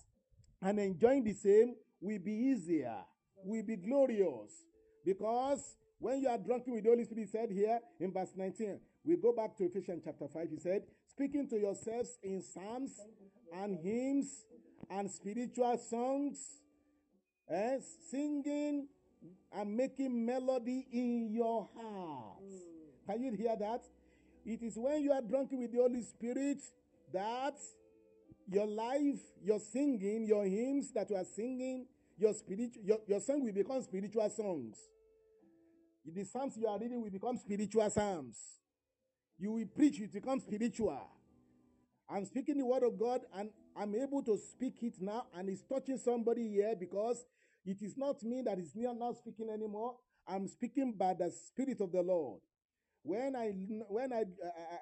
and 0.61 0.79
enjoying 0.79 1.23
the 1.23 1.33
same 1.33 1.75
will 1.99 2.19
be 2.19 2.31
easier, 2.31 2.97
will 3.43 3.63
be 3.63 3.75
glorious. 3.75 4.51
Because 5.05 5.75
when 5.99 6.21
you 6.21 6.27
are 6.27 6.37
drunken 6.37 6.73
with 6.73 6.83
the 6.83 6.89
Holy 6.89 7.05
Spirit, 7.05 7.25
he 7.25 7.31
said 7.31 7.49
here 7.51 7.79
in 7.99 8.11
verse 8.11 8.31
19, 8.35 8.79
we 9.03 9.15
go 9.17 9.31
back 9.31 9.55
to 9.57 9.63
Ephesians 9.65 10.01
chapter 10.03 10.27
5, 10.27 10.47
he 10.49 10.59
said, 10.59 10.83
speaking 11.15 11.47
to 11.47 11.57
yourselves 11.57 12.17
in 12.21 12.41
psalms 12.41 12.91
and 13.53 13.79
hymns 13.81 14.43
and 14.89 15.09
spiritual 15.09 15.77
songs, 15.77 16.37
eh, 17.49 17.77
singing 18.11 18.87
and 19.53 19.77
making 19.77 20.25
melody 20.25 20.85
in 20.91 21.29
your 21.31 21.69
heart. 21.73 22.43
Can 23.07 23.23
you 23.23 23.31
hear 23.31 23.55
that? 23.57 23.85
It 24.45 24.61
is 24.61 24.75
when 24.75 25.03
you 25.03 25.13
are 25.13 25.21
drunk 25.21 25.51
with 25.53 25.71
the 25.71 25.77
Holy 25.77 26.01
Spirit 26.01 26.61
that 27.13 27.55
your 28.51 28.67
life, 28.67 29.21
your 29.41 29.59
singing, 29.59 30.25
your 30.25 30.43
hymns 30.43 30.91
that 30.91 31.09
you 31.09 31.15
are 31.15 31.23
singing, 31.23 31.85
your 32.17 32.33
spiritual, 32.33 32.83
your, 32.83 32.97
your 33.07 33.21
song 33.21 33.41
will 33.41 33.53
become 33.53 33.81
spiritual 33.81 34.29
songs. 34.29 34.75
The 36.05 36.25
psalms 36.25 36.57
you 36.57 36.67
are 36.67 36.77
reading 36.77 37.01
will 37.01 37.09
become 37.09 37.37
spiritual 37.37 37.89
psalms. 37.89 38.35
You 39.37 39.51
will 39.51 39.65
preach, 39.65 39.99
it 39.99 40.13
becomes 40.13 40.43
spiritual. 40.43 40.99
I'm 42.09 42.25
speaking 42.25 42.57
the 42.57 42.65
word 42.65 42.83
of 42.83 42.99
God 42.99 43.21
and 43.35 43.49
I'm 43.75 43.95
able 43.95 44.21
to 44.23 44.37
speak 44.37 44.75
it 44.81 45.01
now 45.01 45.25
and 45.35 45.49
it's 45.49 45.63
touching 45.63 45.97
somebody 45.97 46.47
here 46.47 46.75
because 46.79 47.25
it 47.65 47.81
is 47.81 47.97
not 47.97 48.21
me 48.23 48.41
that 48.43 48.59
is 48.59 48.71
not 48.75 49.17
speaking 49.17 49.49
anymore. 49.49 49.95
I'm 50.27 50.47
speaking 50.47 50.93
by 50.93 51.13
the 51.13 51.31
Spirit 51.31 51.81
of 51.81 51.91
the 51.91 52.01
Lord. 52.01 52.41
When 53.03 53.35
I 53.35 53.49
when 53.87 54.13
I 54.13 54.23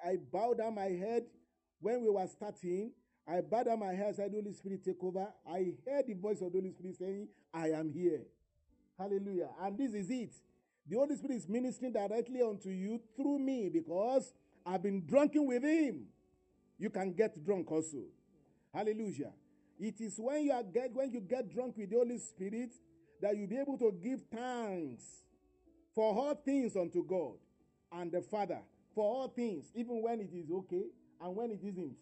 I, 0.04 0.10
I 0.10 0.16
bow 0.32 0.54
down 0.54 0.74
my 0.74 0.84
head 0.84 1.24
when 1.80 2.02
we 2.02 2.10
were 2.10 2.26
starting, 2.26 2.92
I 3.26 3.40
bowed 3.40 3.64
down 3.66 3.80
my 3.80 3.92
head, 3.94 4.16
said, 4.16 4.32
Holy 4.32 4.52
Spirit, 4.52 4.84
take 4.84 5.02
over. 5.02 5.26
I 5.46 5.72
heard 5.86 6.06
the 6.06 6.14
voice 6.14 6.40
of 6.40 6.52
the 6.52 6.60
Holy 6.60 6.72
Spirit 6.72 6.96
saying, 6.98 7.28
I 7.52 7.70
am 7.70 7.90
here. 7.90 8.20
Hallelujah. 8.98 9.48
And 9.62 9.76
this 9.76 9.92
is 9.94 10.10
it. 10.10 10.32
The 10.86 10.96
Holy 10.96 11.16
Spirit 11.16 11.36
is 11.36 11.48
ministering 11.48 11.92
directly 11.92 12.42
unto 12.42 12.68
you 12.68 13.00
through 13.16 13.38
me 13.38 13.70
because 13.70 14.32
I've 14.66 14.82
been 14.82 15.04
drunken 15.06 15.46
with 15.46 15.62
Him. 15.62 16.06
You 16.78 16.90
can 16.90 17.12
get 17.12 17.44
drunk 17.44 17.70
also. 17.70 17.98
Hallelujah. 18.72 19.32
It 19.78 20.00
is 20.00 20.14
when 20.18 20.42
you 20.44 20.52
are 20.52 20.62
get 20.62 20.92
when 20.92 21.12
you 21.12 21.20
get 21.20 21.52
drunk 21.52 21.76
with 21.76 21.90
the 21.90 21.96
Holy 21.96 22.18
Spirit 22.18 22.70
that 23.20 23.36
you'll 23.36 23.48
be 23.48 23.58
able 23.58 23.78
to 23.78 23.92
give 24.02 24.20
thanks 24.30 25.02
for 25.94 26.14
all 26.14 26.34
things 26.34 26.76
unto 26.76 27.04
God 27.04 27.34
and 27.92 28.10
the 28.10 28.22
Father. 28.22 28.60
For 28.94 29.04
all 29.04 29.28
things, 29.28 29.66
even 29.74 30.02
when 30.02 30.20
it 30.20 30.30
is 30.32 30.50
okay 30.50 30.84
and 31.20 31.36
when 31.36 31.50
it 31.50 31.60
isn't. 31.62 31.96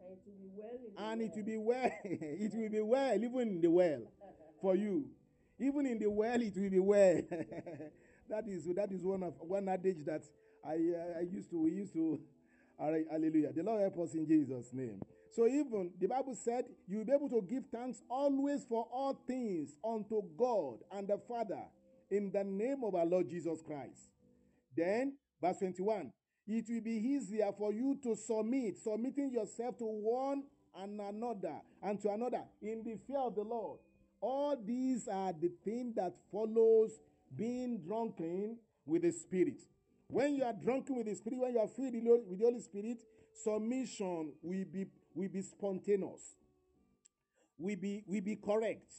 And 0.00 0.10
it 0.10 0.22
will 0.24 0.34
be 0.38 0.48
well. 0.56 1.12
And 1.12 1.22
it 1.22 1.32
will 1.36 1.44
be 1.44 1.56
well. 1.58 1.90
it 2.04 2.52
will 2.54 2.70
be 2.70 2.80
well, 2.80 3.14
even 3.14 3.40
in 3.40 3.60
the 3.60 3.68
well, 3.68 4.00
for 4.60 4.74
you. 4.74 5.04
Even 5.58 5.86
in 5.86 5.98
the 5.98 6.08
well, 6.08 6.40
it 6.40 6.54
will 6.56 6.70
be 6.70 6.78
well. 6.78 7.20
that 8.30 8.48
is 8.48 8.64
that 8.74 8.92
is 8.92 9.02
one 9.02 9.22
of 9.22 9.34
one 9.40 9.68
adage 9.68 10.04
that 10.06 10.22
I 10.64 10.74
uh, 10.74 11.18
I 11.18 11.22
used 11.22 11.50
to 11.50 11.62
we 11.62 11.72
used 11.72 11.92
to. 11.94 12.20
All 12.80 12.92
right, 12.92 13.04
hallelujah. 13.10 13.52
The 13.52 13.64
Lord 13.64 13.80
help 13.80 13.98
us 13.98 14.14
in 14.14 14.24
Jesus' 14.26 14.72
name. 14.72 15.00
So 15.32 15.46
even 15.46 15.90
the 16.00 16.06
Bible 16.06 16.34
said 16.34 16.64
you 16.86 16.98
will 16.98 17.04
be 17.04 17.12
able 17.12 17.28
to 17.28 17.42
give 17.42 17.64
thanks 17.72 18.02
always 18.08 18.64
for 18.64 18.86
all 18.92 19.20
things 19.26 19.76
unto 19.84 20.22
God 20.36 20.78
and 20.92 21.08
the 21.08 21.18
Father 21.28 21.62
in 22.10 22.30
the 22.32 22.44
name 22.44 22.84
of 22.84 22.94
our 22.94 23.06
Lord 23.06 23.28
Jesus 23.28 23.60
Christ. 23.62 24.10
Then, 24.76 25.14
verse 25.42 25.58
21, 25.58 26.12
it 26.46 26.64
will 26.68 26.80
be 26.80 26.92
easier 26.92 27.50
for 27.58 27.72
you 27.72 27.98
to 28.02 28.14
submit, 28.14 28.78
submitting 28.78 29.30
yourself 29.32 29.76
to 29.78 29.84
one 29.84 30.44
and 30.76 31.00
another 31.00 31.60
and 31.82 32.00
to 32.00 32.10
another 32.10 32.42
in 32.62 32.82
the 32.84 32.96
fear 33.06 33.18
of 33.18 33.34
the 33.34 33.42
Lord. 33.42 33.78
All 34.20 34.56
these 34.56 35.08
are 35.08 35.32
the 35.32 35.50
things 35.64 35.94
that 35.96 36.14
follows 36.32 36.98
being 37.36 37.78
drunken 37.78 38.56
with 38.86 39.02
the 39.02 39.10
Spirit. 39.12 39.60
When 40.10 40.36
you 40.36 40.44
are 40.44 40.54
drunken 40.54 40.96
with 40.96 41.06
the 41.06 41.14
Spirit, 41.14 41.38
when 41.38 41.52
you 41.52 41.60
are 41.60 41.68
filled 41.68 41.92
with 41.94 42.38
the 42.38 42.44
Holy 42.44 42.60
Spirit, 42.60 42.98
submission 43.44 44.32
will 44.42 44.64
be 44.72 44.86
will 45.14 45.28
be 45.28 45.42
spontaneous. 45.42 46.36
Will 47.58 47.76
be 47.76 48.04
will 48.06 48.22
be 48.22 48.36
correct. 48.36 48.90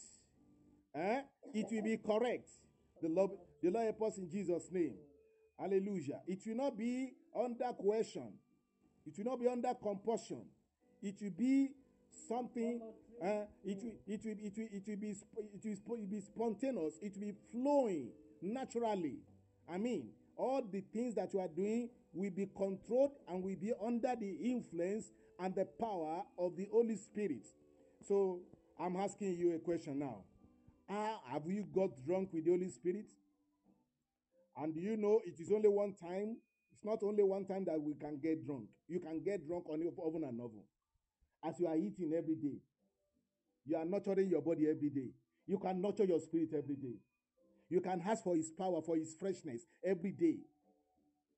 Eh? 0.93 1.21
It 1.53 1.65
will 1.71 1.83
be 1.83 1.97
correct. 1.97 2.49
The 3.01 3.09
Lord, 3.09 3.31
the 3.63 3.71
Lord 3.71 3.85
help 3.85 4.03
us 4.03 4.17
in 4.17 4.29
Jesus' 4.29 4.69
name. 4.71 4.95
Hallelujah. 5.59 6.21
It 6.27 6.41
will 6.45 6.55
not 6.55 6.77
be 6.77 7.13
under 7.35 7.71
coercion. 7.73 8.33
It 9.05 9.17
will 9.17 9.31
not 9.31 9.39
be 9.39 9.47
under 9.47 9.73
compulsion. 9.81 10.45
It 11.01 11.15
will 11.21 11.31
be 11.35 11.69
something. 12.27 12.81
Uh, 13.21 13.45
it, 13.65 13.83
will, 13.83 13.93
it, 14.07 14.21
will, 14.23 14.31
it, 14.31 14.53
will, 14.57 14.67
it, 14.71 14.83
will 14.87 14.95
be, 14.95 15.09
it, 15.09 15.17
will, 15.63 15.73
it 15.73 15.87
will 15.87 16.05
be 16.07 16.21
spontaneous. 16.21 16.93
It 17.01 17.13
will 17.15 17.27
be 17.27 17.33
flowing 17.51 18.11
naturally. 18.41 19.19
I 19.69 19.77
mean, 19.77 20.09
all 20.39 20.61
the 20.71 20.81
things 20.93 21.13
that 21.15 21.33
you 21.33 21.39
are 21.41 21.49
doing 21.49 21.89
will 22.13 22.31
be 22.31 22.49
controlled 22.55 23.11
and 23.27 23.43
will 23.43 23.57
be 23.57 23.73
under 23.85 24.15
the 24.15 24.31
influence 24.41 25.11
and 25.37 25.53
the 25.53 25.65
power 25.65 26.23
of 26.37 26.55
the 26.55 26.67
Holy 26.71 26.95
Spirit. 26.95 27.45
So 28.07 28.39
I'm 28.79 28.95
asking 28.95 29.35
you 29.35 29.53
a 29.55 29.59
question 29.59 29.99
now. 29.99 30.23
Ah, 30.89 31.19
have 31.27 31.45
you 31.45 31.67
got 31.75 31.89
drunk 32.05 32.29
with 32.31 32.45
the 32.45 32.51
Holy 32.51 32.69
Spirit? 32.69 33.09
And 34.57 34.73
do 34.73 34.79
you 34.79 34.95
know 34.95 35.19
it 35.25 35.39
is 35.39 35.51
only 35.51 35.67
one 35.67 35.93
time? 35.93 36.37
It's 36.71 36.85
not 36.85 37.03
only 37.03 37.23
one 37.23 37.45
time 37.45 37.65
that 37.65 37.79
we 37.79 37.93
can 37.93 38.17
get 38.17 38.45
drunk. 38.45 38.69
You 38.87 38.99
can 38.99 39.21
get 39.21 39.45
drunk 39.45 39.65
on 39.69 39.81
your 39.81 39.91
oven 40.03 40.23
and 40.23 40.39
oven. 40.39 40.63
As 41.43 41.59
you 41.59 41.67
are 41.67 41.75
eating 41.75 42.13
every 42.17 42.35
day, 42.35 42.57
you 43.65 43.75
are 43.75 43.85
nurturing 43.85 44.29
your 44.29 44.41
body 44.41 44.69
every 44.69 44.89
day. 44.89 45.09
You 45.45 45.57
can 45.57 45.81
nurture 45.81 46.05
your 46.05 46.19
spirit 46.19 46.49
every 46.57 46.75
day. 46.75 46.95
You 47.69 47.81
can 47.81 48.01
ask 48.07 48.23
for 48.23 48.35
His 48.35 48.49
power, 48.49 48.81
for 48.81 48.95
His 48.95 49.13
freshness 49.13 49.61
every 49.83 50.11
day. 50.11 50.37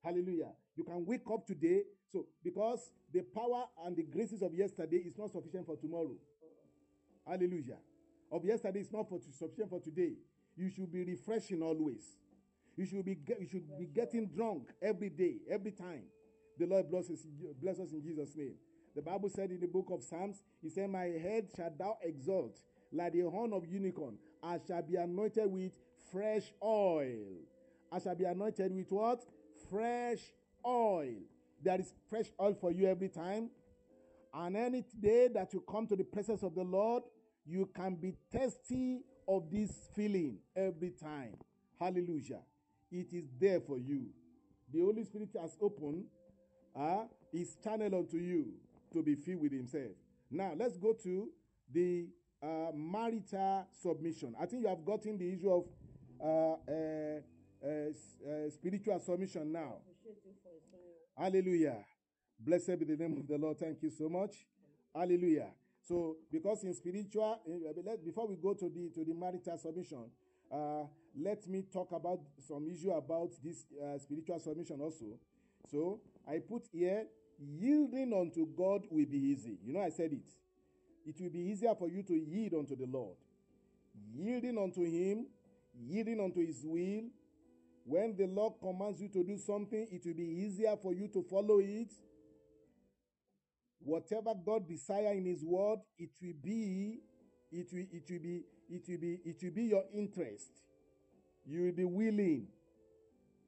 Hallelujah. 0.02 0.52
You 0.76 0.84
can 0.84 1.04
wake 1.06 1.24
up 1.32 1.46
today. 1.46 1.82
So, 2.12 2.26
because 2.42 2.90
the 3.12 3.20
power 3.20 3.64
and 3.84 3.96
the 3.96 4.02
graces 4.02 4.42
of 4.42 4.54
yesterday 4.54 4.98
is 4.98 5.16
not 5.16 5.30
sufficient 5.30 5.66
for 5.66 5.76
tomorrow. 5.76 6.16
Hallelujah. 7.26 7.78
Of 8.30 8.44
yesterday 8.44 8.80
is 8.80 8.92
not 8.92 9.08
for 9.08 9.20
sufficient 9.20 9.70
for 9.70 9.80
today. 9.80 10.14
You 10.56 10.70
should 10.70 10.90
be 10.90 11.04
refreshing 11.04 11.62
always. 11.62 12.02
You 12.76 12.86
should 12.86 13.04
be 13.04 13.18
you 13.38 13.46
should 13.50 13.78
be 13.78 13.86
getting 13.86 14.26
drunk 14.26 14.68
every 14.80 15.10
day, 15.10 15.36
every 15.50 15.72
time. 15.72 16.04
The 16.58 16.66
Lord 16.66 16.90
bless 16.90 17.10
us, 17.10 17.26
bless 17.60 17.78
us 17.78 17.92
in 17.92 18.02
Jesus' 18.02 18.34
name. 18.36 18.54
The 18.94 19.02
Bible 19.02 19.30
said 19.30 19.50
in 19.50 19.60
the 19.60 19.66
book 19.66 19.88
of 19.90 20.02
Psalms, 20.02 20.42
He 20.62 20.68
said, 20.68 20.90
My 20.90 21.04
head 21.04 21.48
shall 21.54 21.72
thou 21.78 21.98
exalt 22.02 22.58
like 22.92 23.12
the 23.12 23.20
horn 23.20 23.52
of 23.52 23.66
unicorn. 23.66 24.16
I 24.42 24.58
shall 24.66 24.82
be 24.82 24.96
anointed 24.96 25.50
with 25.50 25.72
fresh 26.12 26.52
oil. 26.62 27.40
I 27.90 27.98
shall 27.98 28.14
be 28.14 28.24
anointed 28.24 28.74
with 28.74 28.92
what? 28.92 29.24
Fresh 29.70 30.20
oil. 30.64 31.14
There 31.62 31.80
is 31.80 31.92
fresh 32.08 32.26
oil 32.40 32.54
for 32.60 32.70
you 32.70 32.86
every 32.86 33.08
time. 33.08 33.50
And 34.34 34.56
any 34.56 34.84
day 35.00 35.28
that 35.34 35.52
you 35.52 35.62
come 35.68 35.86
to 35.88 35.96
the 35.96 36.04
presence 36.04 36.42
of 36.42 36.54
the 36.54 36.62
Lord, 36.62 37.02
you 37.46 37.68
can 37.74 37.96
be 37.96 38.14
thirsty 38.32 39.00
of 39.28 39.50
this 39.50 39.70
feeling 39.94 40.38
every 40.56 40.90
time. 40.90 41.36
Hallelujah. 41.78 42.40
It 42.90 43.08
is 43.12 43.24
there 43.40 43.60
for 43.60 43.78
you. 43.78 44.06
The 44.72 44.80
Holy 44.80 45.04
Spirit 45.04 45.30
has 45.40 45.56
opened 45.60 46.04
uh, 46.74 47.04
his 47.32 47.56
channel 47.62 47.94
unto 47.94 48.16
you 48.16 48.52
to 48.92 49.02
be 49.02 49.14
filled 49.14 49.42
with 49.42 49.52
himself. 49.52 49.92
Now, 50.30 50.52
let's 50.56 50.76
go 50.76 50.94
to 51.02 51.28
the 51.72 52.06
uh, 52.42 52.72
marital 52.74 53.66
submission. 53.82 54.34
I 54.40 54.46
think 54.46 54.62
you 54.62 54.68
have 54.68 54.84
gotten 54.84 55.18
the 55.18 55.32
issue 55.32 55.52
of 55.52 55.64
Eh, 56.22 56.56
eh, 56.68 57.22
eh, 57.64 58.50
spiritual 58.50 59.00
submission 59.00 59.50
now. 59.50 59.78
Hallelujah. 61.16 61.84
Blessed 62.38 62.78
be 62.78 62.84
the 62.84 62.96
name 62.96 63.18
of 63.18 63.26
the 63.26 63.36
Lord. 63.36 63.58
Thank 63.58 63.82
you 63.82 63.90
so 63.90 64.08
much. 64.08 64.46
Hallelujah. 64.94 65.48
So, 65.82 66.16
because 66.30 66.62
in 66.62 66.74
spiritual, 66.74 67.40
before 68.04 68.28
we 68.28 68.36
go 68.36 68.54
to 68.54 68.68
the 68.68 68.90
to 68.94 69.04
the 69.04 69.14
marital 69.14 69.58
submission, 69.58 70.04
uh, 70.50 70.84
let 71.20 71.46
me 71.48 71.64
talk 71.72 71.90
about 71.90 72.20
some 72.38 72.68
issue 72.68 72.92
about 72.92 73.30
this 73.42 73.66
uh, 73.82 73.98
spiritual 73.98 74.38
submission 74.38 74.80
also. 74.80 75.18
So, 75.70 76.00
I 76.28 76.38
put 76.38 76.68
here, 76.72 77.06
yielding 77.38 78.12
unto 78.12 78.46
God 78.46 78.82
will 78.90 79.06
be 79.06 79.18
easy. 79.18 79.58
You 79.64 79.72
know, 79.72 79.82
I 79.82 79.90
said 79.90 80.12
it. 80.12 80.28
It 81.04 81.20
will 81.20 81.30
be 81.30 81.40
easier 81.50 81.74
for 81.74 81.88
you 81.88 82.04
to 82.04 82.14
yield 82.14 82.54
unto 82.54 82.76
the 82.76 82.86
Lord. 82.86 83.16
Yielding 84.14 84.56
unto 84.56 84.84
Him, 84.84 85.26
yielding 85.86 86.20
unto 86.20 86.44
His 86.44 86.62
will. 86.64 87.04
When 87.84 88.14
the 88.16 88.26
Lord 88.26 88.54
commands 88.60 89.00
you 89.00 89.08
to 89.08 89.24
do 89.24 89.36
something, 89.38 89.88
it 89.90 90.02
will 90.06 90.14
be 90.14 90.44
easier 90.46 90.76
for 90.80 90.92
you 90.94 91.08
to 91.08 91.22
follow 91.22 91.58
it 91.58 91.92
whatever 93.84 94.32
God 94.34 94.68
desire 94.68 95.12
in 95.12 95.24
His 95.24 95.44
word, 95.44 95.80
it 95.98 96.10
will 96.20 96.34
be, 96.42 97.00
it 97.50 97.68
will, 97.72 97.86
it 97.92 98.10
will 98.10 98.18
be, 98.18 98.44
it 98.70 98.84
will 98.88 98.98
be, 98.98 99.20
it 99.24 99.42
will 99.42 99.50
be 99.50 99.64
your 99.64 99.84
interest. 99.92 100.50
You 101.44 101.64
will 101.64 101.72
be 101.72 101.84
willing, 101.84 102.46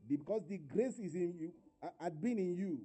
because 0.09 0.43
the 0.49 0.59
grace 0.59 0.99
is 0.99 1.15
in 1.15 1.35
you, 1.39 1.53
had 2.01 2.21
been 2.21 2.39
in 2.39 2.57
you. 2.57 2.81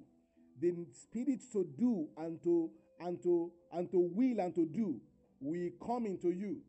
The 0.60 0.74
spirit 0.92 1.40
to 1.52 1.66
do 1.76 2.08
and 2.18 2.40
to 2.42 2.70
and 3.00 3.20
to 3.22 3.50
and 3.72 3.90
to 3.90 3.98
will 3.98 4.40
and 4.40 4.54
to 4.54 4.66
do 4.66 5.00
will 5.40 5.70
come 5.84 6.06
into 6.06 6.30
you. 6.30 6.60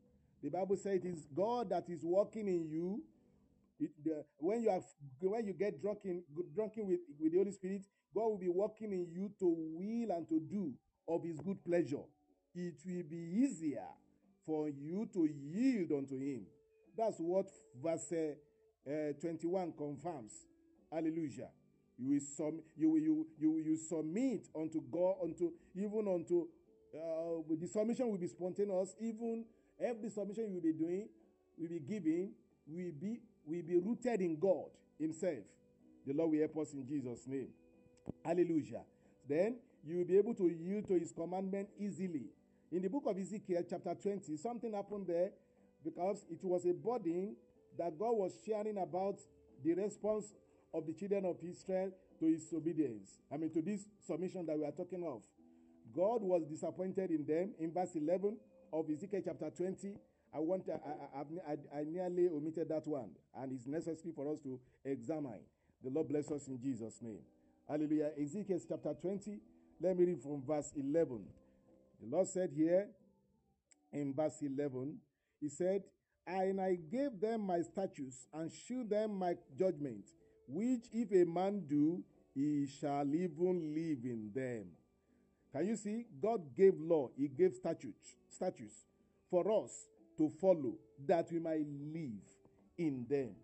The 0.44 0.50
Bible 0.50 0.78
says 0.78 1.00
it 1.04 1.06
is 1.06 1.28
God 1.36 1.70
that 1.70 1.90
is 1.90 2.04
working 2.04 2.48
in 2.48 2.68
you. 2.68 3.04
It, 3.80 3.92
the, 4.04 4.24
when 4.38 4.62
you 4.64 4.70
have 4.70 4.84
when 5.20 5.46
you 5.46 5.54
get 5.54 5.82
drunken 5.82 6.24
drunken 6.54 6.88
with, 6.88 7.00
with 7.20 7.32
the 7.32 7.38
Holy 7.38 7.52
Spirit, 7.52 7.82
God 8.14 8.28
will 8.28 8.38
be 8.38 8.50
working 8.50 8.92
in 8.92 9.08
you 9.12 9.32
to 9.40 9.46
will 9.48 10.16
and 10.16 10.28
to 10.30 10.40
do 10.40 10.74
of 11.08 11.24
his 11.24 11.40
good 11.40 11.64
pleasure. 11.64 12.04
It 12.54 12.76
will 12.86 13.04
be 13.10 13.44
easier 13.44 13.88
for 14.46 14.70
you 14.70 15.08
to 15.14 15.28
yield 15.28 15.92
unto 15.92 16.18
him. 16.18 16.46
That's 16.98 17.18
what 17.20 17.48
verse 17.82 18.12
uh, 18.12 19.14
21 19.22 19.74
confirms. 19.78 20.34
Hallelujah. 20.92 21.50
You 21.98 22.10
will 22.10 22.20
sum, 22.20 22.62
you, 22.76 22.98
you, 22.98 23.28
you, 23.40 23.58
you 23.64 23.78
submit 23.78 24.48
unto 24.60 24.82
God, 24.92 25.16
unto 25.24 25.52
even 25.76 26.08
unto 26.08 26.48
uh, 26.94 27.42
the 27.50 27.68
submission 27.68 28.10
will 28.10 28.18
be 28.18 28.28
spontaneous. 28.28 28.96
Even 29.00 29.46
every 29.82 30.10
submission 30.10 30.48
you 30.50 30.56
will 30.56 30.62
be 30.62 30.74
doing, 30.74 31.10
will 31.58 31.70
be 31.70 31.80
giving, 31.80 32.32
will 32.68 32.92
be 33.00 33.20
will 33.46 33.64
be 33.64 33.78
rooted 33.78 34.22
in 34.22 34.38
God 34.40 34.70
Himself. 35.00 35.44
The 36.06 36.14
Lord 36.14 36.32
will 36.32 36.40
help 36.40 36.58
us 36.58 36.74
in 36.74 36.86
Jesus' 36.88 37.28
name. 37.28 37.50
Hallelujah. 38.24 38.82
Then 39.28 39.58
you 39.86 39.98
will 39.98 40.06
be 40.06 40.18
able 40.18 40.34
to 40.36 40.48
yield 40.48 40.88
to 40.88 40.94
his 40.94 41.12
commandment 41.12 41.70
easily. 41.80 42.26
In 42.72 42.82
the 42.82 42.88
book 42.88 43.04
of 43.08 43.18
Ezekiel, 43.18 43.64
chapter 43.70 43.96
20, 43.96 44.38
something 44.38 44.74
happened 44.74 45.08
there 45.08 45.32
because 45.84 46.26
it 46.30 46.44
was 46.44 46.66
a 46.66 46.74
burden 46.74 47.36
that 47.78 47.98
God 47.98 48.14
was 48.14 48.34
sharing 48.46 48.78
about 48.78 49.20
the 49.64 49.74
response 49.74 50.34
of 50.74 50.86
the 50.86 50.94
children 50.94 51.26
of 51.26 51.38
Israel 51.44 51.92
to 52.20 52.26
his 52.26 52.48
obedience. 52.54 53.20
I 53.32 53.38
mean, 53.38 53.52
to 53.52 53.62
this 53.62 53.86
submission 54.06 54.46
that 54.46 54.58
we 54.58 54.66
are 54.66 54.72
talking 54.72 55.04
of. 55.04 55.24
God 55.94 56.22
was 56.22 56.44
disappointed 56.46 57.12
in 57.12 57.26
them. 57.26 57.52
In 57.60 57.74
verse 57.74 57.96
11 57.96 58.38
of 58.74 58.90
Ezekiel 58.90 59.22
chapter 59.24 59.50
20, 59.50 59.96
I 60.34 60.40
want 60.40 60.64
I, 60.70 61.20
I, 61.20 61.52
I, 61.52 61.80
I 61.80 61.84
nearly 61.84 62.30
omitted 62.30 62.70
that 62.70 62.88
one, 62.88 63.10
and 63.36 63.52
it's 63.52 63.68
necessary 63.68 64.14
for 64.16 64.32
us 64.32 64.40
to 64.42 64.60
examine. 64.86 65.42
The 65.84 65.90
Lord 65.90 66.08
bless 66.08 66.32
us 66.32 66.48
in 66.48 66.60
Jesus' 66.60 67.02
name. 67.02 67.20
Hallelujah. 67.68 68.12
Ezekiel 68.22 68.60
chapter 68.68 68.94
20. 69.02 69.40
Let 69.82 69.98
me 69.98 70.06
read 70.06 70.22
from 70.22 70.44
verse 70.46 70.72
11. 70.76 71.24
The 72.02 72.16
Lord 72.16 72.28
said 72.28 72.52
here 72.56 72.88
in 73.92 74.14
verse 74.14 74.42
11, 74.42 74.98
He 75.40 75.50
said, 75.50 75.84
And 76.26 76.62
I 76.62 76.76
gave 76.76 77.20
them 77.20 77.42
my 77.42 77.62
statutes 77.62 78.28
and 78.34 78.52
shewed 78.52 78.90
them 78.90 79.18
my 79.18 79.36
judgment, 79.58 80.06
which 80.48 80.86
if 80.94 81.12
a 81.12 81.30
man 81.30 81.64
do, 81.68 82.04
he 82.34 82.68
shall 82.68 83.06
even 83.14 83.74
live 83.74 84.06
in 84.06 84.32
them. 84.34 84.66
Can 85.52 85.68
you 85.68 85.76
see? 85.76 86.06
God 86.22 86.56
gave 86.56 86.80
law, 86.80 87.10
He 87.18 87.28
gave 87.28 87.54
statutes, 87.56 88.16
statutes 88.30 88.86
for 89.30 89.64
us 89.64 89.88
to 90.18 90.30
follow, 90.42 90.76
that 91.06 91.32
we 91.32 91.40
might 91.40 91.66
live 91.94 92.22
in 92.78 93.06
them 93.10 93.36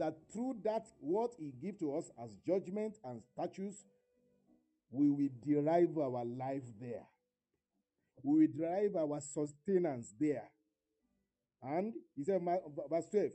that 0.00 0.16
through 0.32 0.56
that 0.64 0.86
what 0.98 1.32
he 1.38 1.52
gave 1.62 1.78
to 1.78 1.94
us 1.94 2.10
as 2.20 2.30
judgment 2.46 2.96
and 3.04 3.22
statutes, 3.22 3.84
we 4.90 5.10
will 5.10 5.28
derive 5.46 5.96
our 5.98 6.24
life 6.24 6.64
there. 6.80 7.06
We 8.22 8.40
will 8.40 8.52
derive 8.56 8.96
our 8.96 9.20
sustenance 9.20 10.14
there. 10.18 10.50
And 11.62 11.92
he 12.16 12.24
said, 12.24 12.40
verse 12.88 13.06
12, 13.10 13.30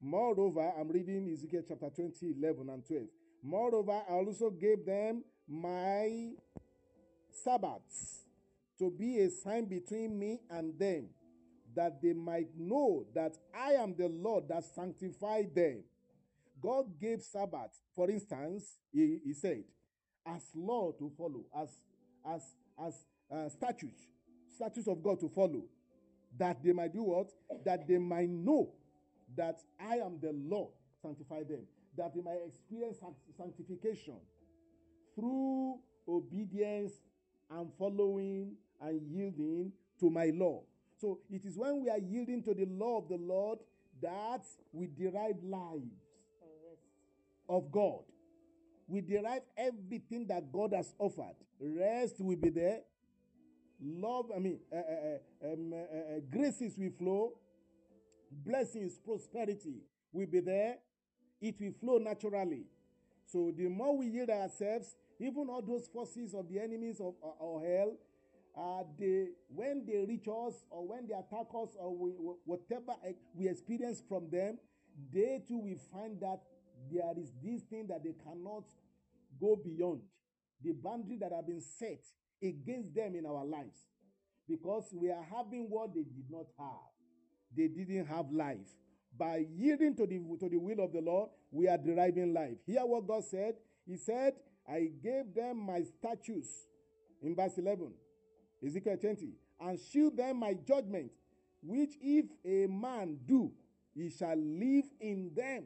Moreover, 0.00 0.72
I'm 0.78 0.88
reading 0.88 1.30
Ezekiel 1.32 1.62
chapter 1.66 1.88
20, 1.88 2.34
11 2.40 2.68
and 2.68 2.84
12. 2.84 3.04
Moreover, 3.42 4.02
I 4.08 4.14
also 4.14 4.50
gave 4.50 4.84
them 4.84 5.22
my 5.48 6.30
Sabbaths 7.44 8.24
to 8.78 8.90
be 8.90 9.20
a 9.20 9.30
sign 9.30 9.64
between 9.64 10.18
me 10.18 10.40
and 10.50 10.78
them, 10.78 11.08
that 11.74 12.00
they 12.00 12.12
might 12.12 12.48
know 12.56 13.04
that 13.14 13.36
I 13.54 13.72
am 13.72 13.94
the 13.96 14.08
Lord 14.08 14.48
that 14.48 14.64
sanctified 14.64 15.54
them. 15.54 15.82
God 16.60 16.86
gave 17.00 17.22
Sabbath, 17.22 17.70
for 17.94 18.10
instance, 18.10 18.78
he, 18.92 19.20
he 19.24 19.32
said, 19.32 19.64
as 20.26 20.42
law 20.54 20.92
to 20.92 21.10
follow, 21.16 21.44
as 21.56 21.68
as 22.26 22.42
as 22.84 22.94
uh, 23.32 23.48
statutes, 23.48 24.02
statutes 24.54 24.88
of 24.88 25.02
God 25.02 25.20
to 25.20 25.28
follow, 25.28 25.62
that 26.36 26.62
they 26.62 26.72
might 26.72 26.92
do 26.92 27.02
what? 27.02 27.30
That 27.64 27.86
they 27.86 27.98
might 27.98 28.28
know 28.28 28.70
that 29.36 29.60
I 29.80 29.96
am 29.96 30.18
the 30.20 30.32
Lord, 30.32 30.70
sanctify 31.00 31.44
them, 31.44 31.62
that 31.96 32.14
they 32.14 32.20
might 32.20 32.40
experience 32.46 32.98
sanctification 33.36 34.16
through 35.14 35.78
obedience 36.08 36.92
and 37.50 37.70
following 37.78 38.52
and 38.80 39.00
yielding 39.10 39.72
to 40.00 40.10
my 40.10 40.30
law. 40.34 40.62
So 41.00 41.20
it 41.30 41.44
is 41.44 41.56
when 41.56 41.82
we 41.82 41.90
are 41.90 41.98
yielding 41.98 42.42
to 42.44 42.54
the 42.54 42.66
law 42.66 42.98
of 42.98 43.08
the 43.08 43.16
Lord 43.16 43.58
that 44.02 44.44
we 44.72 44.86
derive 44.86 45.36
life 45.42 45.82
of 47.48 47.70
God. 47.70 48.02
We 48.86 49.00
derive 49.00 49.42
everything 49.56 50.26
that 50.28 50.52
God 50.52 50.72
has 50.74 50.94
offered. 50.98 51.36
Rest 51.60 52.16
will 52.20 52.36
be 52.36 52.50
there. 52.50 52.80
Love, 53.80 54.30
I 54.34 54.38
mean, 54.38 54.58
uh, 54.72 54.76
uh, 54.76 55.52
um, 55.52 55.72
uh, 55.72 56.20
graces 56.30 56.76
will 56.76 56.90
flow. 56.98 57.32
Blessings, 58.30 58.98
prosperity 58.98 59.82
will 60.12 60.26
be 60.26 60.40
there. 60.40 60.76
It 61.40 61.56
will 61.60 61.72
flow 61.80 61.98
naturally. 61.98 62.64
So 63.26 63.52
the 63.56 63.68
more 63.68 63.96
we 63.96 64.06
yield 64.06 64.30
ourselves, 64.30 64.96
even 65.20 65.48
all 65.48 65.62
those 65.62 65.88
forces 65.88 66.34
of 66.34 66.48
the 66.48 66.60
enemies 66.60 67.00
of 67.00 67.14
or 67.22 67.62
hell, 67.62 67.92
uh, 68.56 68.82
they 68.98 69.28
when 69.48 69.84
they 69.86 70.04
reach 70.06 70.26
us 70.28 70.64
or 70.70 70.86
when 70.86 71.06
they 71.06 71.14
attack 71.14 71.46
us 71.54 71.76
or 71.78 71.94
we, 71.96 72.10
whatever 72.44 72.94
we 73.34 73.48
experience 73.48 74.02
from 74.08 74.28
them, 74.30 74.58
they 75.12 75.42
too 75.46 75.58
will 75.58 75.78
find 75.92 76.20
that 76.20 76.40
there 76.92 77.12
is 77.16 77.32
this 77.42 77.62
thing 77.62 77.86
that 77.88 78.02
they 78.02 78.14
cannot 78.24 78.64
go 79.40 79.56
beyond. 79.56 80.00
The 80.62 80.72
boundary 80.72 81.18
that 81.20 81.32
have 81.32 81.46
been 81.46 81.60
set 81.60 82.00
against 82.42 82.94
them 82.94 83.14
in 83.14 83.26
our 83.26 83.44
lives. 83.44 83.78
Because 84.48 84.88
we 84.92 85.10
are 85.10 85.24
having 85.30 85.66
what 85.68 85.94
they 85.94 86.02
did 86.02 86.30
not 86.30 86.46
have. 86.58 86.88
They 87.56 87.68
didn't 87.68 88.06
have 88.06 88.30
life. 88.32 88.66
By 89.16 89.46
yielding 89.56 89.94
to 89.96 90.06
the 90.06 90.18
to 90.40 90.48
the 90.48 90.58
will 90.58 90.80
of 90.84 90.92
the 90.92 91.00
lord 91.00 91.30
we 91.50 91.66
are 91.68 91.78
deriving 91.78 92.32
life. 92.32 92.56
Hear 92.66 92.86
what 92.86 93.06
god 93.06 93.24
said? 93.24 93.54
He 93.86 93.96
said 93.96 94.34
I 94.68 94.90
gave 95.02 95.34
them 95.34 95.58
my 95.58 95.82
statutes 95.82 96.50
in 97.22 97.34
verse 97.34 97.56
11, 97.56 97.90
Ezekiel 98.64 98.96
20, 99.00 99.30
and 99.60 99.78
shew 99.80 100.10
them 100.10 100.38
my 100.40 100.54
judgment, 100.54 101.10
which 101.62 101.94
if 102.00 102.26
a 102.44 102.70
man 102.70 103.18
do, 103.26 103.50
he 103.94 104.10
shall 104.10 104.36
live 104.36 104.84
in 105.00 105.30
them. 105.34 105.64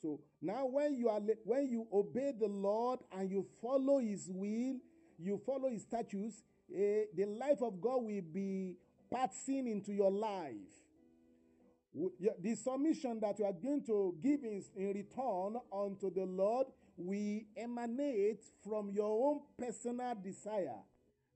So 0.00 0.20
now 0.40 0.66
when 0.66 0.96
you 0.96 1.08
are 1.08 1.20
when 1.44 1.70
you 1.70 1.86
obey 1.92 2.32
the 2.38 2.48
Lord 2.48 3.00
and 3.16 3.30
you 3.30 3.46
follow 3.60 3.98
his 3.98 4.28
will, 4.28 4.76
you 5.18 5.40
follow 5.46 5.68
his 5.68 5.82
statutes, 5.82 6.42
eh, 6.74 7.04
the 7.14 7.26
life 7.26 7.62
of 7.62 7.80
God 7.80 8.02
will 8.02 8.22
be 8.32 8.76
passing 9.12 9.68
into 9.68 9.92
your 9.92 10.10
life. 10.10 10.56
The 12.40 12.54
submission 12.54 13.20
that 13.20 13.38
you 13.38 13.44
are 13.44 13.52
going 13.52 13.84
to 13.84 14.16
give 14.20 14.42
in, 14.44 14.64
in 14.74 14.92
return 14.94 15.56
unto 15.70 16.10
the 16.12 16.24
Lord 16.24 16.66
will 17.04 17.40
emanate 17.56 18.44
from 18.64 18.90
your 18.90 19.10
own 19.10 19.40
personal 19.58 20.14
desire 20.14 20.78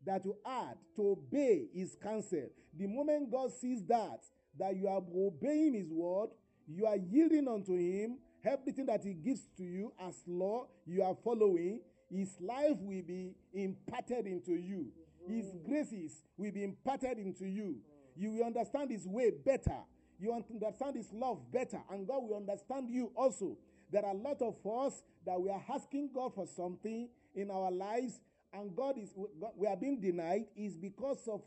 that 0.05 0.25
you 0.25 0.37
add 0.47 0.77
to 0.95 1.11
obey 1.11 1.67
his 1.75 1.97
counsel. 2.01 2.49
The 2.79 2.87
moment 2.87 3.31
God 3.31 3.53
sees 3.53 3.85
that, 3.87 4.21
that 4.59 4.77
you 4.77 4.89
are 4.89 5.03
obeying 5.15 5.75
his 5.75 5.91
word, 5.91 6.31
you 6.69 6.87
are 6.87 6.97
yielding 6.97 7.49
unto 7.49 7.77
him, 7.77 8.19
everything 8.45 8.87
that 8.87 9.03
he 9.05 9.15
gives 9.15 9.43
to 9.57 9.65
you 9.65 9.93
as 10.01 10.23
law, 10.27 10.67
you 10.87 11.03
are 11.03 11.17
following, 11.25 11.81
his 12.11 12.37
life 12.41 12.77
will 12.81 13.03
be 13.03 13.35
imparted 13.53 14.27
into 14.27 14.53
you. 14.53 14.87
His 15.29 15.47
mm-hmm. 15.47 15.71
graces 15.71 16.23
will 16.37 16.53
be 16.53 16.63
imparted 16.63 17.19
into 17.19 17.47
you. 17.47 17.77
You 18.17 18.33
will 18.33 18.45
understand 18.45 18.91
his 18.91 19.07
way 19.07 19.31
better. 19.31 19.79
You 20.19 20.33
understand 20.33 20.97
his 20.97 21.13
love 21.13 21.41
better, 21.53 21.81
and 21.91 22.07
God 22.07 22.23
will 22.23 22.37
understand 22.37 22.89
you 22.89 23.11
also. 23.15 23.57
There 23.91 24.05
are 24.05 24.13
a 24.13 24.17
lot 24.17 24.41
of 24.41 24.57
us 24.67 25.03
that 25.27 25.41
we 25.41 25.51
are 25.51 25.63
asking 25.73 26.11
God 26.15 26.35
for 26.35 26.47
something 26.47 27.09
in 27.35 27.51
our 27.51 27.71
lives, 27.71 28.21
and 28.53 28.75
God 28.75 28.97
is 28.97 29.11
we 29.57 29.67
are 29.67 29.77
being 29.77 30.01
denied 30.01 30.47
is 30.57 30.77
because 30.77 31.29
of 31.29 31.43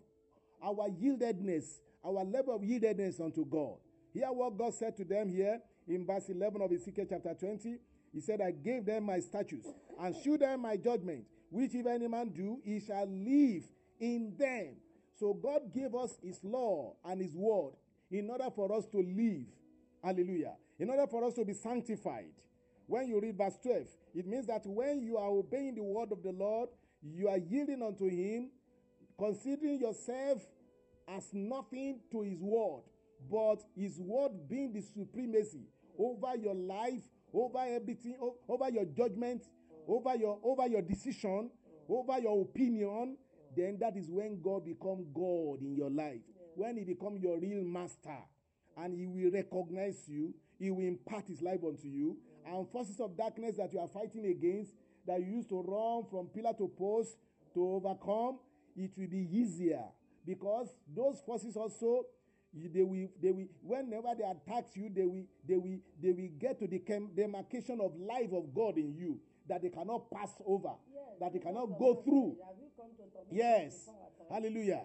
our 0.61 0.89
yieldedness, 0.89 1.79
our 2.05 2.23
level 2.23 2.55
of 2.55 2.61
yieldedness 2.61 3.19
unto 3.19 3.45
God. 3.45 3.77
Hear 4.13 4.27
what 4.27 4.57
God 4.57 4.73
said 4.73 4.97
to 4.97 5.05
them 5.05 5.29
here 5.29 5.61
in 5.87 6.05
verse 6.05 6.29
11 6.29 6.61
of 6.61 6.71
Ezekiel 6.71 7.05
chapter 7.09 7.33
20. 7.33 7.77
He 8.11 8.19
said, 8.19 8.41
I 8.41 8.51
gave 8.51 8.85
them 8.85 9.05
my 9.05 9.19
statutes 9.19 9.67
and 9.99 10.15
shewed 10.23 10.41
them 10.41 10.61
my 10.61 10.77
judgment, 10.77 11.25
which 11.49 11.75
if 11.75 11.85
any 11.85 12.07
man 12.07 12.29
do, 12.29 12.59
he 12.63 12.79
shall 12.79 13.05
live 13.07 13.63
in 13.99 14.33
them. 14.37 14.75
So 15.19 15.33
God 15.33 15.73
gave 15.73 15.93
us 15.95 16.17
his 16.23 16.39
law 16.43 16.95
and 17.05 17.21
his 17.21 17.35
word 17.35 17.73
in 18.11 18.29
order 18.29 18.49
for 18.55 18.75
us 18.75 18.85
to 18.87 18.97
live. 18.97 19.45
Hallelujah. 20.03 20.53
In 20.79 20.89
order 20.89 21.05
for 21.07 21.23
us 21.25 21.33
to 21.35 21.45
be 21.45 21.53
sanctified. 21.53 22.31
When 22.89 23.07
you 23.07 23.21
read 23.21 23.37
verse 23.37 23.53
12, 23.61 23.85
it 24.15 24.25
means 24.25 24.47
that 24.47 24.65
when 24.65 25.03
you 25.03 25.15
are 25.15 25.29
obeying 25.29 25.75
the 25.75 25.83
word 25.83 26.11
of 26.11 26.23
the 26.23 26.31
Lord, 26.31 26.69
you 27.03 27.27
are 27.29 27.37
yielding 27.37 27.83
unto 27.83 28.09
him, 28.09 28.49
considering 29.15 29.79
yourself 29.79 30.41
as 31.07 31.29
nothing 31.31 31.99
to 32.11 32.21
his 32.21 32.41
word, 32.41 32.81
but 33.29 33.57
his 33.77 33.99
word 33.99 34.31
being 34.49 34.73
the 34.73 34.81
supremacy 34.81 35.67
over 35.99 36.35
your 36.35 36.55
life, 36.55 37.03
over 37.31 37.59
everything, 37.59 38.17
over 38.47 38.69
your 38.71 38.85
judgment, 38.85 39.43
over 39.87 40.15
your 40.15 40.39
over 40.43 40.67
your 40.67 40.81
decision, 40.81 41.51
over 41.87 42.17
your 42.17 42.41
opinion, 42.41 43.17
then 43.55 43.77
that 43.79 43.97
is 43.97 44.09
when 44.09 44.41
God 44.41 44.65
become 44.65 45.05
God 45.13 45.61
in 45.61 45.75
your 45.75 45.91
life. 45.91 46.21
When 46.55 46.75
he 46.77 46.85
become 46.85 47.17
your 47.17 47.39
real 47.39 47.63
master 47.63 48.17
and 48.75 48.95
he 48.95 49.05
will 49.05 49.31
recognize 49.31 50.05
you, 50.07 50.33
he 50.57 50.71
will 50.71 50.87
impart 50.87 51.27
his 51.27 51.43
life 51.43 51.59
unto 51.63 51.87
you. 51.87 52.17
And 52.45 52.67
forces 52.69 52.99
of 52.99 53.17
darkness 53.17 53.57
that 53.57 53.71
you 53.73 53.79
are 53.79 53.87
fighting 53.87 54.25
against, 54.25 54.71
that 55.05 55.19
you 55.19 55.37
used 55.37 55.49
to 55.49 55.61
run 55.61 56.05
from 56.09 56.27
pillar 56.27 56.53
to 56.57 56.67
post 56.77 57.17
to 57.53 57.65
overcome, 57.65 58.39
it 58.75 58.91
will 58.97 59.07
be 59.07 59.27
easier. 59.31 59.83
Because 60.25 60.67
those 60.95 61.21
forces 61.25 61.55
also 61.55 62.05
they 62.53 62.83
will 62.83 63.07
they 63.21 63.31
will 63.31 63.45
whenever 63.61 64.09
they 64.17 64.23
attack 64.23 64.65
you 64.73 64.89
they 64.93 65.05
will 65.05 65.23
they 65.47 65.55
will 65.55 65.77
they 66.01 66.11
will 66.11 66.29
get 66.39 66.59
to 66.59 66.67
the 66.67 66.81
demarcation 67.15 67.79
of 67.79 67.95
life 67.95 68.31
of 68.33 68.53
god 68.55 68.77
in 68.77 68.93
you 68.95 69.19
that 69.47 69.61
they 69.61 69.69
cannot 69.69 70.09
pass 70.11 70.31
over 70.45 70.71
yes, 70.91 71.03
that 71.19 71.33
they 71.33 71.39
cannot 71.39 71.67
go 71.77 72.01
through. 72.03 72.35
yes 73.31 73.89
hallelujah. 74.29 74.81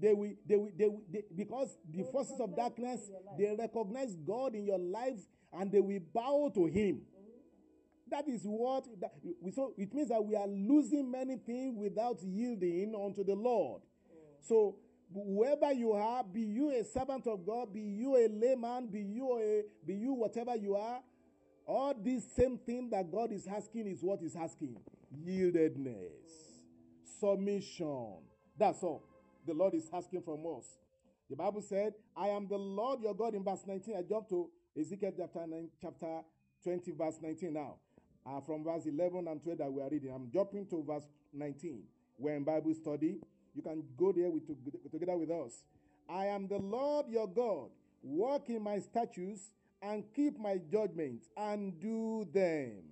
They 0.00 0.12
will 0.12 0.32
they 0.46 0.56
will 0.56 0.70
they, 0.78 0.86
will, 0.86 1.02
they 1.10 1.24
because 1.34 1.76
the 1.90 2.04
forces 2.04 2.40
of 2.40 2.56
darkness 2.56 3.10
they 3.38 3.54
recognize 3.58 4.14
god 4.16 4.54
in 4.54 4.64
your 4.64 4.78
life 4.78 5.18
and 5.52 5.72
they 5.72 5.80
will 5.80 6.00
bow 6.12 6.50
to 6.54 6.66
him. 6.66 7.02
That 8.10 8.28
is 8.28 8.42
what 8.44 8.84
that, 9.00 9.12
so 9.54 9.74
it 9.76 9.92
means 9.92 10.08
that 10.08 10.24
we 10.24 10.34
are 10.34 10.46
losing 10.46 11.10
many 11.10 11.36
things 11.36 11.76
without 11.76 12.22
yielding 12.22 12.94
unto 12.94 13.24
the 13.24 13.34
lord. 13.34 13.82
So 14.40 14.76
whoever 15.12 15.72
you 15.72 15.92
are, 15.92 16.24
be 16.24 16.40
you 16.40 16.70
a 16.70 16.84
servant 16.84 17.26
of 17.26 17.44
God, 17.44 17.72
be 17.72 17.80
you 17.80 18.16
a 18.16 18.28
layman, 18.28 18.86
be 18.86 19.00
you 19.00 19.38
a 19.38 19.64
be 19.86 19.94
you 19.94 20.14
whatever 20.14 20.56
you 20.56 20.76
are, 20.76 21.00
all 21.66 21.94
these 22.02 22.24
same 22.34 22.58
thing 22.58 22.88
that 22.90 23.10
God 23.10 23.32
is 23.32 23.46
asking 23.46 23.86
is 23.88 24.02
what 24.02 24.22
is 24.22 24.36
asking. 24.36 24.76
Yieldedness, 25.26 26.62
submission. 27.20 28.27
That's 28.58 28.82
all. 28.82 29.02
The 29.46 29.54
Lord 29.54 29.74
is 29.74 29.88
asking 29.92 30.22
from 30.22 30.40
us. 30.58 30.64
The 31.30 31.36
Bible 31.36 31.62
said, 31.62 31.94
I 32.16 32.28
am 32.28 32.48
the 32.48 32.56
Lord 32.56 33.00
your 33.00 33.14
God 33.14 33.34
in 33.34 33.44
verse 33.44 33.62
19. 33.66 33.94
I 33.96 34.02
jump 34.02 34.28
to 34.30 34.48
Ezekiel 34.78 35.12
chapter, 35.16 35.46
9, 35.46 35.68
chapter 35.80 36.20
20, 36.64 36.92
verse 36.92 37.18
19 37.22 37.52
now. 37.52 37.74
Uh, 38.26 38.40
from 38.40 38.64
verse 38.64 38.84
11 38.86 39.28
and 39.28 39.42
12 39.42 39.58
that 39.58 39.72
we 39.72 39.80
are 39.80 39.88
reading. 39.88 40.10
I'm 40.14 40.28
jumping 40.32 40.66
to 40.66 40.82
verse 40.82 41.04
19. 41.32 41.82
We're 42.18 42.34
in 42.34 42.44
Bible 42.44 42.74
study. 42.74 43.20
You 43.54 43.62
can 43.62 43.82
go 43.96 44.12
there 44.12 44.30
with, 44.30 44.46
together 44.90 45.16
with 45.16 45.30
us. 45.30 45.62
I 46.08 46.26
am 46.26 46.48
the 46.48 46.58
Lord 46.58 47.06
your 47.08 47.28
God. 47.28 47.70
Walk 48.02 48.48
in 48.48 48.62
my 48.62 48.78
statutes 48.80 49.50
and 49.80 50.04
keep 50.14 50.38
my 50.38 50.58
judgments 50.70 51.28
and 51.36 51.78
do 51.80 52.26
them. 52.32 52.82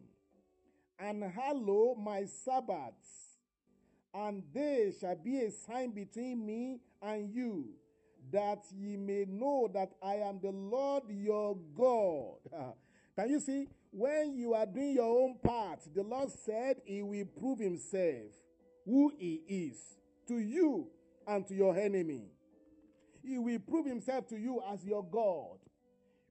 And 0.98 1.24
hallow 1.24 1.94
my 1.94 2.24
Sabbaths. 2.24 3.25
And 4.16 4.42
they 4.54 4.94
shall 4.98 5.16
be 5.16 5.40
a 5.40 5.50
sign 5.50 5.90
between 5.90 6.46
me 6.46 6.80
and 7.02 7.30
you, 7.30 7.68
that 8.32 8.64
ye 8.74 8.96
may 8.96 9.26
know 9.28 9.68
that 9.74 9.90
I 10.02 10.14
am 10.14 10.40
the 10.42 10.52
Lord 10.52 11.02
your 11.10 11.54
God. 11.76 12.38
Can 13.16 13.28
you 13.28 13.40
see? 13.40 13.68
When 13.90 14.34
you 14.34 14.54
are 14.54 14.64
doing 14.66 14.94
your 14.94 15.22
own 15.22 15.36
part, 15.42 15.80
the 15.94 16.02
Lord 16.02 16.30
said 16.30 16.76
he 16.84 17.02
will 17.02 17.26
prove 17.38 17.58
himself 17.58 18.32
who 18.86 19.12
he 19.18 19.42
is 19.48 19.76
to 20.28 20.38
you 20.38 20.88
and 21.26 21.46
to 21.46 21.54
your 21.54 21.76
enemy. 21.76 22.24
He 23.22 23.38
will 23.38 23.58
prove 23.58 23.86
himself 23.86 24.26
to 24.28 24.36
you 24.36 24.62
as 24.72 24.84
your 24.84 25.04
God 25.04 25.58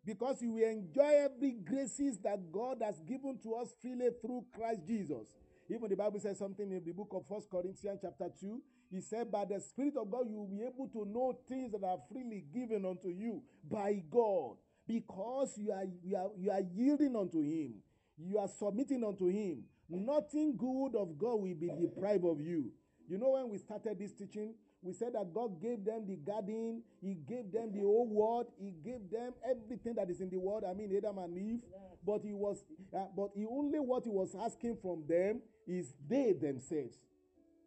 because 0.05 0.41
you 0.41 0.51
will 0.51 0.69
enjoy 0.69 1.25
every 1.25 1.51
graces 1.51 2.17
that 2.19 2.51
God 2.51 2.81
has 2.83 2.99
given 3.01 3.37
to 3.43 3.55
us 3.55 3.73
freely 3.81 4.09
through 4.21 4.45
Christ 4.55 4.81
Jesus. 4.87 5.27
Even 5.69 5.89
the 5.89 5.95
Bible 5.95 6.19
says 6.19 6.37
something 6.37 6.71
in 6.71 6.83
the 6.83 6.91
book 6.91 7.09
of 7.11 7.25
First 7.27 7.49
Corinthians 7.49 7.99
chapter 8.01 8.29
2. 8.39 8.61
He 8.91 9.01
said, 9.01 9.31
by 9.31 9.45
the 9.45 9.59
Spirit 9.59 9.95
of 9.97 10.11
God, 10.11 10.27
you 10.29 10.37
will 10.37 10.47
be 10.47 10.61
able 10.61 10.87
to 10.89 11.05
know 11.11 11.37
things 11.49 11.71
that 11.71 11.83
are 11.83 11.97
freely 12.11 12.45
given 12.53 12.85
unto 12.85 13.09
you 13.09 13.41
by 13.69 14.03
God 14.11 14.57
because 14.87 15.57
you 15.57 15.71
are, 15.71 15.85
you 16.03 16.15
are, 16.15 16.29
you 16.37 16.51
are 16.51 16.61
yielding 16.61 17.15
unto 17.15 17.41
Him. 17.41 17.75
You 18.17 18.37
are 18.37 18.47
submitting 18.47 19.03
unto 19.03 19.27
Him. 19.27 19.63
Nothing 19.89 20.55
good 20.55 20.95
of 20.95 21.17
God 21.17 21.41
will 21.41 21.55
be 21.55 21.69
deprived 21.81 22.25
of 22.25 22.39
you. 22.39 22.71
You 23.07 23.17
know, 23.17 23.31
when 23.31 23.49
we 23.49 23.57
started 23.57 23.97
this 23.99 24.13
teaching, 24.13 24.53
we 24.85 24.93
said 24.93 25.13
that 25.13 25.33
God 25.33 25.59
gave 25.59 25.83
them 25.83 26.05
the 26.07 26.15
garden, 26.15 26.83
He 27.01 27.15
gave 27.27 27.51
them 27.51 27.71
the 27.73 27.81
whole 27.81 28.07
world, 28.07 28.45
He 28.59 28.71
gave 28.83 29.09
them 29.11 29.33
everything 29.43 29.95
that 29.95 30.11
is 30.11 30.21
in 30.21 30.29
the 30.29 30.37
world. 30.37 30.63
I 30.63 30.73
mean, 30.73 30.95
Adam 30.95 31.17
and 31.17 31.35
Eve. 31.35 31.61
But 32.05 32.21
He 32.23 32.33
was, 32.33 32.63
uh, 32.95 33.05
but 33.17 33.31
He 33.35 33.47
only 33.47 33.79
what 33.79 34.03
He 34.03 34.11
was 34.11 34.35
asking 34.39 34.77
from 34.83 35.03
them 35.09 35.41
is 35.67 35.91
they 36.07 36.33
themselves. 36.33 36.97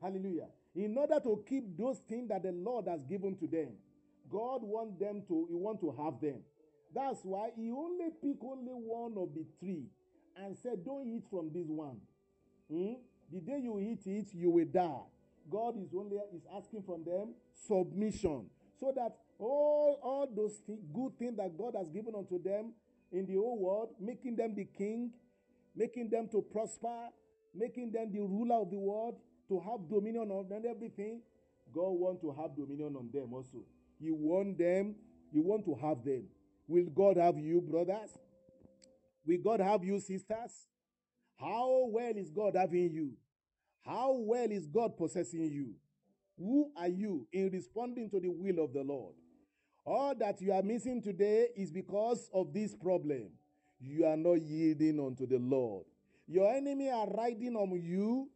Hallelujah. 0.01 0.47
In 0.77 0.97
order 0.97 1.19
to 1.25 1.43
keep 1.49 1.77
those 1.77 1.99
things 2.09 2.29
that 2.29 2.45
the 2.45 2.53
Lord 2.53 2.87
has 2.87 3.03
given 3.03 3.37
to 3.39 3.49
them, 3.49 3.71
God 4.31 4.63
want 4.63 5.01
them 5.01 5.23
to, 5.27 5.47
He 5.51 5.57
want 5.57 5.81
to 5.81 5.93
have 6.01 6.21
them. 6.21 6.39
That's 6.95 7.19
why 7.25 7.51
He 7.57 7.73
only 7.73 8.11
picked 8.23 8.45
only 8.45 8.71
one 8.71 9.15
of 9.19 9.35
the 9.35 9.45
three 9.59 9.87
and 10.37 10.57
said, 10.57 10.85
Don't 10.85 11.09
eat 11.09 11.25
from 11.29 11.51
this 11.53 11.67
one. 11.67 11.99
Hmm? 12.71 13.03
The 13.33 13.41
day 13.41 13.59
you 13.61 13.81
eat 13.81 14.07
it, 14.07 14.29
you 14.35 14.51
will 14.51 14.67
die. 14.67 15.03
God 15.51 15.77
is 15.79 15.95
only 15.97 16.17
is 16.35 16.43
asking 16.57 16.83
from 16.83 17.05
them 17.05 17.35
submission, 17.55 18.47
so 18.79 18.93
that 18.95 19.17
all 19.39 19.99
all 20.03 20.29
those 20.35 20.61
th- 20.67 20.79
good 20.95 21.19
things 21.19 21.37
that 21.37 21.57
God 21.57 21.75
has 21.77 21.89
given 21.91 22.15
unto 22.15 22.43
them 22.43 22.73
in 23.13 23.27
the 23.27 23.35
whole 23.35 23.59
world, 23.59 23.91
making 24.01 24.37
them 24.37 24.55
the 24.55 24.65
king, 24.65 25.11
making 25.75 26.11
them 26.11 26.29
to 26.33 26.43
prosper, 26.43 27.09
making 27.55 27.93
them 27.93 28.13
the 28.13 28.21
ruler 28.21 28.57
of 28.57 28.71
the 28.71 28.79
world, 28.79 29.17
to 29.49 29.61
have 29.61 29.89
dominion 29.89 30.31
on 30.31 30.49
them, 30.49 30.63
everything. 30.69 31.21
God 31.73 31.91
want 31.91 32.21
to 32.23 32.33
have 32.33 32.57
dominion 32.57 32.97
on 32.97 33.11
them 33.13 33.33
also. 33.33 33.65
You 34.01 34.15
want 34.15 34.59
them, 34.59 34.95
you 35.33 35.43
want 35.43 35.65
to 35.67 35.75
have 35.75 36.05
them. 36.05 36.25
Will 36.67 36.87
God 36.87 37.17
have 37.17 37.39
you, 37.39 37.61
brothers? 37.61 38.11
Will 39.27 39.39
God 39.43 39.61
have 39.61 39.85
you, 39.85 39.99
sisters? 40.01 40.67
How 41.39 41.87
well 41.91 42.13
is 42.17 42.31
God 42.31 42.57
having 42.57 42.93
you? 42.93 43.13
How 43.89 44.13
well 44.13 44.51
is 44.51 44.67
God 44.67 44.99
possessing 44.99 45.45
you? 45.45 45.75
Who 46.39 46.71
are 46.77 46.89
you 46.89 47.27
in 47.33 47.51
responding 47.51 48.11
to 48.11 48.21
the 48.21 48.29
will 48.29 48.63
of 48.63 48.75
the 48.75 48.83
Lord? 48.83 49.15
All 49.87 50.15
that 50.17 50.43
you 50.43 50.53
are 50.53 50.63
missing 50.63 51.01
today 51.01 51.47
is 51.57 51.71
because 51.71 52.29
of 52.35 52.53
this 52.53 52.75
problem. 52.75 53.31
You 53.81 54.05
are 54.05 54.17
not 54.17 54.43
yielding 54.43 55.01
unto 55.01 55.27
the 55.27 55.39
Lord. 55.39 55.87
Your 56.27 56.55
enemy 56.55 56.91
are 56.91 57.09
riding 57.09 57.57
on 57.57 57.71
you, 57.83 58.29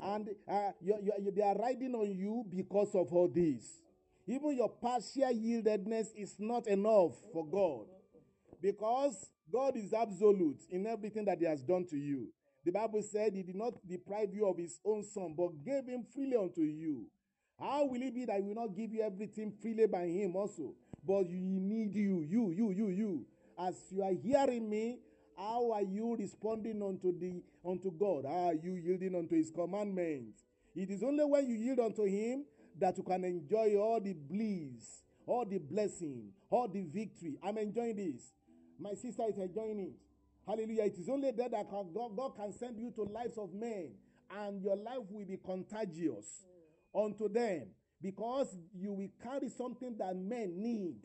and 0.00 0.30
uh, 0.48 0.70
you, 0.80 0.96
you, 1.02 1.30
they 1.36 1.42
are 1.42 1.56
riding 1.56 1.94
on 1.94 2.10
you 2.10 2.42
because 2.48 2.94
of 2.94 3.12
all 3.12 3.28
this. 3.28 3.82
Even 4.26 4.56
your 4.56 4.70
partial 4.70 5.30
yieldedness 5.30 6.06
is 6.16 6.36
not 6.38 6.66
enough 6.66 7.12
for 7.34 7.44
God 7.46 7.86
because 8.62 9.26
God 9.52 9.76
is 9.76 9.92
absolute 9.92 10.62
in 10.70 10.86
everything 10.86 11.26
that 11.26 11.38
He 11.38 11.44
has 11.44 11.60
done 11.62 11.84
to 11.90 11.96
you. 11.98 12.28
The 12.64 12.70
Bible 12.70 13.02
said 13.02 13.34
He 13.34 13.42
did 13.42 13.56
not 13.56 13.74
deprive 13.88 14.34
you 14.34 14.46
of 14.46 14.58
His 14.58 14.78
own 14.84 15.04
Son, 15.04 15.34
but 15.36 15.64
gave 15.64 15.86
Him 15.86 16.04
freely 16.14 16.36
unto 16.36 16.62
you. 16.62 17.06
How 17.58 17.84
will 17.86 18.02
it 18.02 18.14
be 18.14 18.24
that 18.24 18.36
He 18.36 18.42
will 18.42 18.54
not 18.54 18.76
give 18.76 18.92
you 18.92 19.02
everything 19.02 19.52
freely 19.60 19.86
by 19.86 20.06
Him 20.06 20.36
also? 20.36 20.74
But 21.06 21.24
He 21.24 21.58
need 21.60 21.94
you, 21.94 22.24
you, 22.28 22.50
you, 22.50 22.70
you, 22.70 22.88
you. 22.88 23.26
As 23.58 23.74
you 23.90 24.02
are 24.02 24.12
hearing 24.12 24.68
me, 24.68 24.98
how 25.36 25.72
are 25.72 25.82
you 25.82 26.16
responding 26.16 26.82
unto 26.82 27.18
the 27.18 27.42
unto 27.64 27.90
God? 27.90 28.26
Are 28.26 28.54
you 28.54 28.74
yielding 28.74 29.14
unto 29.14 29.34
His 29.34 29.50
commandments? 29.50 30.44
It 30.74 30.90
is 30.90 31.02
only 31.02 31.24
when 31.24 31.48
you 31.48 31.56
yield 31.56 31.80
unto 31.80 32.04
Him 32.04 32.44
that 32.78 32.96
you 32.96 33.02
can 33.02 33.24
enjoy 33.24 33.76
all 33.76 34.00
the 34.00 34.14
bliss, 34.14 35.02
all 35.26 35.44
the 35.44 35.58
blessing, 35.58 36.30
all 36.50 36.68
the 36.68 36.82
victory. 36.82 37.36
I'm 37.42 37.58
enjoying 37.58 37.96
this. 37.96 38.32
My 38.78 38.94
sister 38.94 39.24
is 39.28 39.38
enjoying 39.38 39.78
it. 39.78 39.92
Hallelujah. 40.46 40.84
It 40.84 40.98
is 40.98 41.08
only 41.08 41.30
there 41.30 41.48
that 41.48 41.70
God, 41.70 41.94
God 41.94 42.36
can 42.36 42.52
send 42.52 42.78
you 42.78 42.90
to 42.96 43.02
lives 43.02 43.38
of 43.38 43.52
men, 43.54 43.92
and 44.30 44.62
your 44.62 44.76
life 44.76 45.04
will 45.10 45.24
be 45.24 45.38
contagious 45.44 46.44
mm. 46.94 47.04
unto 47.04 47.28
them 47.28 47.68
because 48.00 48.56
you 48.74 48.92
will 48.92 49.08
carry 49.22 49.48
something 49.48 49.96
that 49.98 50.16
men 50.16 50.60
need. 50.60 50.96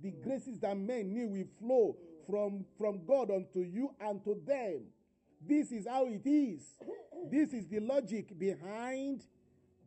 The 0.00 0.10
mm. 0.10 0.22
graces 0.22 0.58
that 0.60 0.76
men 0.76 1.14
need 1.14 1.30
will 1.30 1.46
flow 1.58 1.96
mm. 1.96 2.26
from, 2.28 2.64
from 2.76 3.06
God 3.06 3.30
unto 3.30 3.60
you 3.60 3.94
and 4.00 4.22
to 4.24 4.40
them. 4.46 4.82
This 5.46 5.72
is 5.72 5.86
how 5.88 6.06
it 6.06 6.26
is. 6.26 6.62
This 7.30 7.52
is 7.52 7.66
the 7.66 7.80
logic 7.80 8.38
behind 8.38 9.22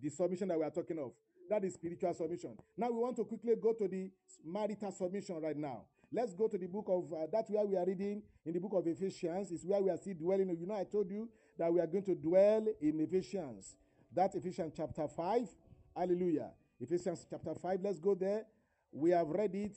the 0.02 0.10
submission 0.10 0.48
that 0.49 0.57
we 0.57 0.65
are 0.65 0.72
talking 0.72 0.99
of. 0.99 1.11
That 1.49 1.64
is 1.64 1.76
spiritual 1.76 2.14
submission. 2.14 2.57
Now 2.76 2.90
we 2.90 2.99
want 2.99 3.15
to 3.18 3.23
quickly 3.23 3.53
go 3.61 3.73
to 3.73 3.88
the 3.88 4.10
marital 4.44 4.91
submission 4.91 5.41
right 5.41 5.56
now. 5.56 5.84
Let's 6.11 6.34
go 6.34 6.48
to 6.48 6.57
the 6.57 6.68
book 6.68 6.86
of 6.88 7.11
uh, 7.14 7.27
that's 7.32 7.49
where 7.49 7.65
we 7.65 7.76
are 7.76 7.86
reading 7.86 8.22
in 8.45 8.53
the 8.53 8.60
book 8.60 8.73
of 8.73 8.88
Ephesians. 8.88 9.52
Is 9.52 9.65
where 9.65 9.82
we 9.82 9.90
are 9.90 9.98
still 9.98 10.14
dwelling. 10.14 10.56
You 10.60 10.65
know, 10.65 10.76
I 10.76 10.84
told 10.84 11.10
you 11.10 11.30
that 11.57 11.73
we 11.73 11.80
are 11.80 11.88
going 11.88 12.03
to 12.06 12.15
dwell 12.15 12.65
in 12.82 12.99
Ephesians. 12.99 13.76
That 14.14 14.34
Ephesians 14.36 14.73
chapter 14.76 15.07
5. 15.07 15.48
Hallelujah. 15.95 16.52
Ephesians 16.80 17.26
chapter 17.30 17.53
5. 17.53 17.80
Let's 17.84 17.99
go 17.99 18.15
there. 18.15 18.45
We 18.91 19.11
have 19.11 19.27
read 19.27 19.56
it. 19.56 19.76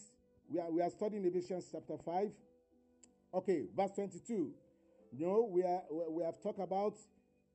We 0.48 0.60
are, 0.60 0.70
we 0.70 0.80
are 0.80 0.90
studying 0.90 1.24
Ephesians 1.24 1.66
chapter 1.70 1.96
5. 1.96 2.30
Okay, 3.34 3.64
verse 3.76 3.90
22. 3.94 4.52
You 5.12 5.26
know, 5.26 5.48
we, 5.50 5.62
are, 5.62 5.82
we 6.10 6.22
have 6.22 6.40
talked 6.42 6.60
about 6.60 6.94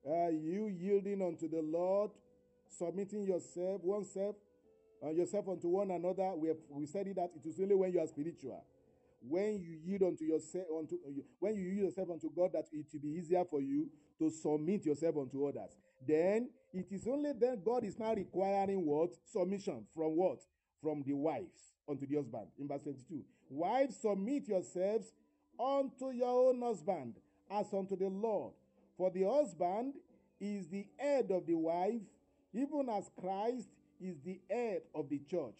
uh, 0.07 0.29
you 0.29 0.67
yielding 0.67 1.21
unto 1.21 1.47
the 1.49 1.61
Lord, 1.61 2.11
submitting 2.67 3.25
yourself, 3.25 3.81
oneself, 3.83 4.35
uh, 5.03 5.09
yourself 5.09 5.47
unto 5.49 5.67
one 5.67 5.91
another. 5.91 6.31
We 6.35 6.47
have 6.49 6.57
we 6.69 6.85
said 6.85 7.07
that 7.15 7.31
it 7.35 7.47
is 7.47 7.59
only 7.59 7.75
when 7.75 7.91
you 7.91 7.99
are 7.99 8.07
spiritual, 8.07 8.63
when 9.27 9.59
you 9.59 9.77
yield 9.83 10.03
unto 10.03 10.25
yourself, 10.25 10.65
unto 10.77 10.95
uh, 10.95 11.21
when 11.39 11.55
you 11.55 11.63
yield 11.63 11.85
yourself 11.85 12.09
unto 12.11 12.29
God, 12.33 12.51
that 12.53 12.65
it 12.71 12.85
will 12.93 12.99
be 12.99 13.09
easier 13.09 13.43
for 13.43 13.61
you 13.61 13.89
to 14.19 14.29
submit 14.29 14.85
yourself 14.85 15.17
unto 15.17 15.45
others. 15.45 15.71
Then 16.07 16.49
it 16.73 16.91
is 16.91 17.07
only 17.07 17.33
then 17.33 17.61
God 17.63 17.83
is 17.83 17.99
now 17.99 18.13
requiring 18.13 18.85
what 18.85 19.11
submission 19.25 19.85
from 19.93 20.15
what 20.15 20.39
from 20.81 21.03
the 21.05 21.13
wives 21.13 21.73
unto 21.87 22.05
the 22.05 22.15
husband. 22.15 22.47
In 22.59 22.67
verse 22.67 22.81
twenty-two, 22.81 23.23
wives 23.49 23.97
submit 23.97 24.47
yourselves 24.47 25.13
unto 25.59 26.11
your 26.11 26.49
own 26.49 26.61
husband 26.61 27.15
as 27.49 27.73
unto 27.73 27.95
the 27.95 28.07
Lord, 28.07 28.53
for 28.97 29.11
the 29.11 29.23
husband 29.23 29.93
is 30.39 30.67
the 30.67 30.85
head 30.97 31.31
of 31.31 31.45
the 31.45 31.53
wife, 31.53 32.01
even 32.53 32.89
as 32.89 33.09
Christ 33.17 33.67
is 34.03 34.17
the 34.23 34.39
head 34.49 34.81
of 34.93 35.09
the 35.09 35.19
church, 35.19 35.55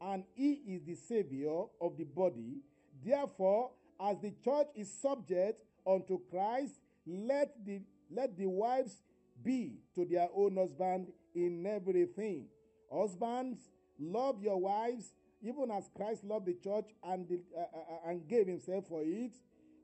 and 0.00 0.24
he 0.34 0.52
is 0.68 0.82
the 0.84 0.94
savior 0.94 1.64
of 1.80 1.96
the 1.96 2.04
body. 2.04 2.60
Therefore, 3.04 3.70
as 4.00 4.18
the 4.20 4.32
church 4.44 4.68
is 4.76 4.92
subject 4.92 5.60
unto 5.86 6.20
Christ, 6.30 6.74
let 7.06 7.52
the 7.66 7.80
let 8.10 8.36
the 8.38 8.46
wives 8.46 9.02
be 9.44 9.80
to 9.94 10.04
their 10.04 10.28
own 10.34 10.56
husband 10.56 11.08
in 11.34 11.66
everything. 11.66 12.46
Husbands, 12.92 13.58
love 13.98 14.42
your 14.42 14.58
wives, 14.58 15.12
even 15.42 15.70
as 15.70 15.90
Christ 15.94 16.24
loved 16.24 16.46
the 16.46 16.54
church 16.54 16.86
and, 17.04 17.28
the, 17.28 17.40
uh, 17.56 17.60
uh, 17.60 18.10
and 18.10 18.26
gave 18.26 18.46
himself 18.46 18.86
for 18.88 19.02
it, 19.04 19.36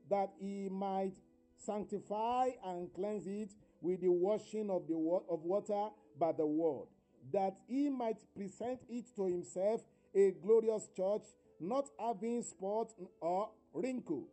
that 0.09 0.31
he 0.39 0.67
might 0.69 1.13
sanctify 1.55 2.49
and 2.65 2.91
cleanse 2.93 3.27
it 3.27 3.51
with 3.81 4.01
the 4.01 4.09
washing 4.09 4.69
of 4.69 4.87
the 4.87 4.95
of 5.29 5.43
water 5.43 5.89
by 6.19 6.31
the 6.31 6.45
word 6.45 6.87
that 7.33 7.55
he 7.67 7.89
might 7.89 8.17
present 8.35 8.79
it 8.89 9.05
to 9.15 9.25
himself 9.25 9.81
a 10.13 10.31
glorious 10.43 10.87
church, 10.95 11.23
not 11.59 11.89
having 11.99 12.43
spot 12.43 12.93
or 13.19 13.49
wrinkle 13.73 14.27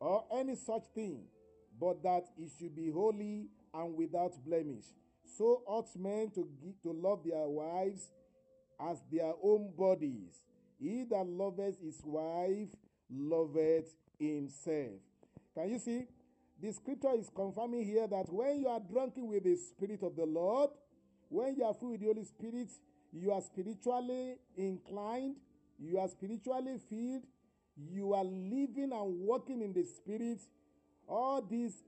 or 0.00 0.24
any 0.32 0.54
such 0.56 0.84
thing, 0.94 1.22
but 1.80 2.02
that 2.02 2.24
it 2.36 2.50
should 2.58 2.74
be 2.74 2.90
holy 2.90 3.48
and 3.72 3.96
without 3.96 4.32
blemish. 4.44 4.84
So 5.36 5.62
ought 5.66 5.88
men 5.96 6.30
to, 6.34 6.48
give, 6.62 6.80
to 6.82 6.92
love 6.92 7.20
their 7.24 7.46
wives 7.48 8.10
as 8.80 8.98
their 9.10 9.32
own 9.42 9.72
bodies. 9.76 10.42
He 10.80 11.04
that 11.10 11.26
loveth 11.26 11.80
his 11.80 12.00
wife 12.04 12.68
loveth 13.10 13.94
himself. 14.18 15.00
Can 15.54 15.70
you 15.70 15.78
see? 15.78 16.06
The 16.60 16.72
scripture 16.72 17.14
is 17.18 17.30
confirming 17.34 17.84
here 17.84 18.06
that 18.06 18.32
when 18.32 18.60
you 18.60 18.68
are 18.68 18.80
drunken 18.80 19.28
with 19.28 19.44
the 19.44 19.56
Spirit 19.56 20.02
of 20.02 20.16
the 20.16 20.24
Lord, 20.24 20.70
when 21.28 21.56
you 21.56 21.64
are 21.64 21.74
filled 21.74 21.92
with 21.92 22.00
the 22.00 22.06
Holy 22.06 22.24
Spirit, 22.24 22.68
you 23.12 23.32
are 23.32 23.40
spiritually 23.40 24.36
inclined, 24.56 25.36
you 25.78 25.98
are 25.98 26.08
spiritually 26.08 26.78
filled, 26.88 27.22
you 27.76 28.12
are 28.14 28.24
living 28.24 28.90
and 28.92 29.20
walking 29.20 29.62
in 29.62 29.72
the 29.72 29.84
Spirit. 29.84 30.40
All 31.08 31.42
these 31.42 31.82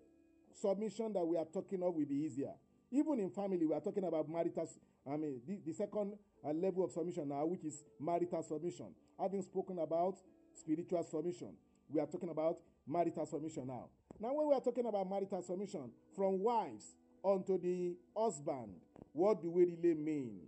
submission 0.61 1.13
that 1.13 1.25
we 1.25 1.37
are 1.37 1.45
talking 1.45 1.83
of 1.83 1.95
will 1.95 2.05
be 2.07 2.17
easier. 2.17 2.53
Even 2.91 3.19
in 3.21 3.31
family, 3.31 3.67
we 3.67 3.75
are 3.75 3.81
talking 3.81 4.05
about 4.05 4.29
marital, 4.29 4.69
I 5.11 5.17
mean, 5.17 5.41
the, 5.47 5.59
the 5.67 5.73
second 5.73 6.15
uh, 6.45 6.53
level 6.53 6.85
of 6.85 6.93
submission 6.93 7.29
now, 7.29 7.45
which 7.47 7.65
is 7.65 7.83
marital 8.01 8.43
submission. 8.43 8.87
Having 9.21 9.43
spoken 9.43 9.79
about 9.79 10.17
spiritual 10.55 11.03
submission, 11.03 11.55
we 11.89 12.01
are 12.01 12.07
talking 12.07 12.29
about 12.29 12.59
marital 12.87 13.27
submission 13.27 13.67
now. 13.67 13.89
Now, 14.19 14.33
when 14.35 14.49
we 14.49 14.55
are 14.55 14.61
talking 14.61 14.87
about 14.87 15.09
marital 15.09 15.43
submission, 15.43 15.91
from 16.15 16.41
wives 16.43 16.95
unto 17.27 17.59
the 17.59 17.97
husband, 18.17 18.75
what 19.13 19.43
do 19.43 19.51
we 19.51 19.65
really 19.65 19.95
mean? 19.95 20.41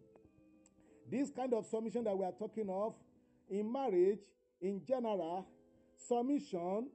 This 1.10 1.30
kind 1.30 1.52
of 1.54 1.66
submission 1.66 2.04
that 2.04 2.16
we 2.16 2.24
are 2.24 2.32
talking 2.32 2.68
of 2.70 2.94
in 3.50 3.70
marriage, 3.70 4.20
in 4.60 4.82
general, 4.86 5.46
submission, 5.96 6.88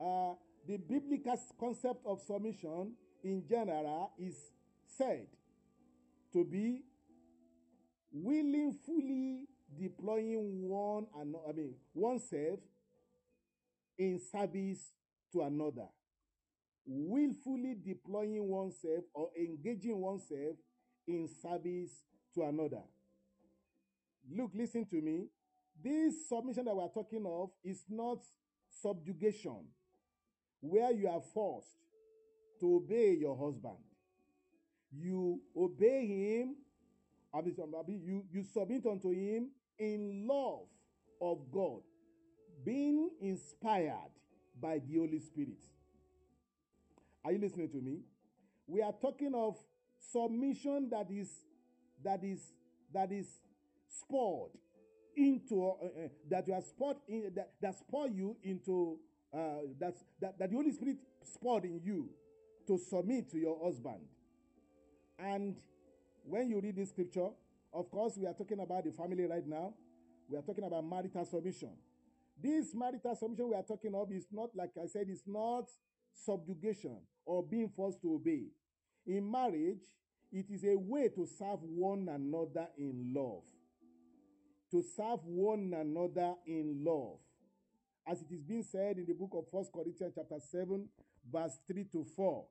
uh, 0.00 0.32
the 0.66 0.76
biblical 0.76 1.38
concept 1.58 2.00
of 2.06 2.20
submission 2.20 2.92
in 3.24 3.42
general 3.48 4.12
is 4.18 4.36
said 4.86 5.26
to 6.32 6.44
be 6.44 6.82
willing, 8.12 8.76
fully 8.86 9.48
deploying 9.78 10.68
one 10.68 11.06
and 11.20 11.34
I 11.48 11.52
mean 11.52 11.74
oneself 11.94 12.60
in 13.98 14.20
service 14.20 14.92
to 15.32 15.42
another. 15.42 15.88
Willfully 16.90 17.76
deploying 17.84 18.48
oneself 18.48 19.04
or 19.12 19.28
engaging 19.38 20.00
oneself 20.00 20.56
in 21.06 21.28
service 21.42 21.90
to 22.34 22.44
another. 22.44 22.80
Look, 24.34 24.52
listen 24.54 24.86
to 24.86 24.96
me. 24.96 25.26
This 25.84 26.28
submission 26.28 26.64
that 26.64 26.74
we're 26.74 26.88
talking 26.88 27.24
of 27.26 27.50
is 27.62 27.84
not 27.90 28.18
subjugation, 28.70 29.66
where 30.60 30.90
you 30.92 31.08
are 31.08 31.20
forced 31.34 31.68
to 32.60 32.76
obey 32.76 33.16
your 33.20 33.36
husband. 33.36 33.76
You 34.90 35.40
obey 35.54 36.06
him, 36.06 36.56
you, 37.86 38.24
you 38.32 38.42
submit 38.42 38.86
unto 38.86 39.10
him 39.10 39.50
in 39.78 40.26
love 40.26 40.66
of 41.20 41.38
God, 41.52 41.82
being 42.64 43.10
inspired 43.20 44.10
by 44.60 44.78
the 44.78 44.98
Holy 44.98 45.20
Spirit. 45.20 45.62
Are 47.24 47.32
you 47.32 47.38
listening 47.38 47.68
to 47.70 47.80
me? 47.80 48.00
We 48.66 48.82
are 48.82 48.92
talking 48.92 49.34
of 49.34 49.56
submission 50.12 50.88
that 50.90 51.10
is 51.10 51.30
that 52.04 52.22
is 52.22 52.52
that 52.92 53.10
is 53.12 53.26
spurred 53.88 54.50
into 55.16 55.66
uh, 55.66 55.84
uh, 55.84 56.08
that 56.30 56.46
you 56.46 56.54
are 56.54 56.62
spurred 56.62 56.96
in 57.08 57.32
that, 57.34 57.52
that 57.60 57.78
spur 57.78 58.08
you 58.08 58.36
into 58.42 58.98
uh, 59.34 59.62
that's 59.78 60.04
that, 60.20 60.38
that 60.38 60.50
the 60.50 60.56
Holy 60.56 60.72
Spirit 60.72 60.96
spurred 61.24 61.64
in 61.64 61.80
you 61.82 62.08
to 62.66 62.78
submit 62.78 63.30
to 63.30 63.38
your 63.38 63.58
husband. 63.64 64.00
And 65.18 65.56
when 66.24 66.48
you 66.48 66.60
read 66.60 66.76
this 66.76 66.90
scripture, 66.90 67.28
of 67.72 67.90
course, 67.90 68.16
we 68.16 68.26
are 68.26 68.34
talking 68.34 68.60
about 68.60 68.84
the 68.84 68.92
family 68.92 69.26
right 69.26 69.46
now. 69.46 69.74
We 70.28 70.36
are 70.36 70.42
talking 70.42 70.64
about 70.64 70.84
marital 70.84 71.24
submission. 71.24 71.70
This 72.40 72.74
marital 72.74 73.16
submission 73.16 73.48
we 73.48 73.54
are 73.56 73.62
talking 73.62 73.94
of 73.94 74.12
is 74.12 74.26
not, 74.30 74.54
like 74.54 74.70
I 74.80 74.86
said, 74.86 75.06
it's 75.08 75.22
not 75.26 75.68
subjugation 76.24 76.98
or 77.24 77.42
being 77.42 77.68
forced 77.68 78.00
to 78.02 78.14
obey. 78.14 78.44
In 79.06 79.30
marriage, 79.30 79.82
it 80.30 80.46
is 80.50 80.64
a 80.64 80.76
way 80.76 81.08
to 81.08 81.26
serve 81.26 81.62
one 81.62 82.08
another 82.08 82.68
in 82.76 83.12
love. 83.14 83.44
To 84.70 84.82
serve 84.82 85.20
one 85.24 85.72
another 85.74 86.34
in 86.46 86.84
love. 86.84 87.18
As 88.06 88.20
it 88.22 88.30
is 88.30 88.42
being 88.42 88.62
said 88.62 88.98
in 88.98 89.06
the 89.06 89.14
book 89.14 89.30
of 89.34 89.44
First 89.50 89.72
Corinthians 89.72 90.14
chapter 90.14 90.38
7, 90.40 90.88
verse 91.30 91.58
3 91.66 91.84
to 91.92 92.04
4. 92.16 92.44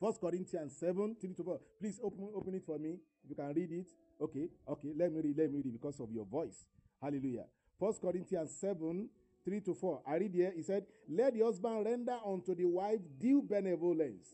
First 0.00 0.20
Corinthians 0.20 0.76
7, 0.78 1.16
3 1.20 1.34
to 1.34 1.42
4. 1.44 1.60
Please 1.80 2.00
open, 2.02 2.28
open 2.34 2.54
it 2.54 2.64
for 2.64 2.78
me. 2.78 2.98
If 3.24 3.30
you 3.30 3.36
can 3.36 3.52
read 3.54 3.70
it. 3.72 3.86
Okay, 4.20 4.48
okay. 4.68 4.92
Let 4.96 5.12
me 5.12 5.20
read, 5.22 5.38
let 5.38 5.52
me 5.52 5.60
read 5.64 5.72
because 5.72 5.98
of 6.00 6.10
your 6.12 6.24
voice. 6.24 6.66
Hallelujah. 7.00 7.44
First 7.78 8.00
Corinthians 8.00 8.54
7, 8.60 9.08
3 9.44 9.60
to 9.60 9.74
4. 9.74 10.02
I 10.06 10.16
read 10.16 10.34
here, 10.34 10.52
he 10.54 10.62
said, 10.62 10.84
Let 11.08 11.34
the 11.34 11.44
husband 11.44 11.84
render 11.84 12.16
unto 12.26 12.54
the 12.54 12.64
wife 12.64 13.00
due 13.18 13.42
benevolence, 13.42 14.28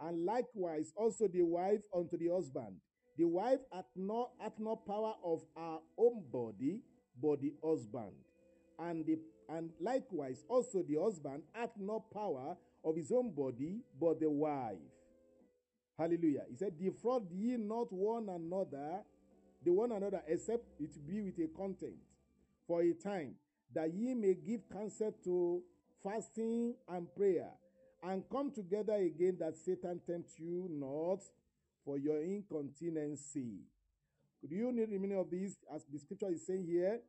and 0.00 0.24
likewise 0.24 0.92
also 0.96 1.28
the 1.28 1.42
wife 1.42 1.82
unto 1.94 2.16
the 2.16 2.28
husband. 2.28 2.76
The 3.18 3.24
wife 3.24 3.60
hath 3.72 3.90
not, 3.94 4.30
hath 4.38 4.58
not 4.58 4.86
power 4.86 5.14
of 5.24 5.42
her 5.56 5.78
own 5.98 6.22
body, 6.32 6.80
but 7.20 7.40
the 7.40 7.52
husband. 7.62 8.12
And, 8.78 9.04
the, 9.04 9.18
and 9.48 9.70
likewise 9.80 10.44
also 10.48 10.82
the 10.82 11.00
husband 11.00 11.42
hath 11.52 11.72
not 11.78 12.10
power 12.10 12.56
of 12.84 12.96
his 12.96 13.12
own 13.12 13.32
body, 13.34 13.80
but 14.00 14.20
the 14.20 14.30
wife. 14.30 14.78
Hallelujah. 15.98 16.44
He 16.50 16.56
said, 16.56 16.78
Defraud 16.78 17.30
ye 17.30 17.56
not 17.56 17.92
one 17.92 18.28
another, 18.28 19.02
the 19.64 19.72
one 19.72 19.92
another, 19.92 20.22
except 20.26 20.64
it 20.80 20.90
be 21.06 21.20
with 21.20 21.38
a 21.38 21.48
content 21.56 21.94
for 22.66 22.80
a 22.80 22.92
time, 22.92 23.34
that 23.74 23.92
ye 23.94 24.14
may 24.14 24.34
give 24.34 24.68
counsel 24.70 25.12
to 25.24 25.62
fasting 26.02 26.74
and 26.88 27.14
prayer, 27.14 27.50
and 28.02 28.22
come 28.30 28.50
together 28.50 28.94
again 28.94 29.36
that 29.38 29.56
Satan 29.56 30.00
tempt 30.06 30.32
you 30.38 30.68
not 30.70 31.20
for 31.84 31.98
your 31.98 32.20
incontinency. 32.22 33.60
Do 34.48 34.56
you 34.56 34.72
need 34.72 34.90
the 34.90 34.98
meaning 34.98 35.18
of 35.18 35.30
this? 35.30 35.56
As 35.72 35.84
the 35.84 35.98
scripture 35.98 36.30
is 36.30 36.44
saying 36.46 36.64
here, 36.64 37.00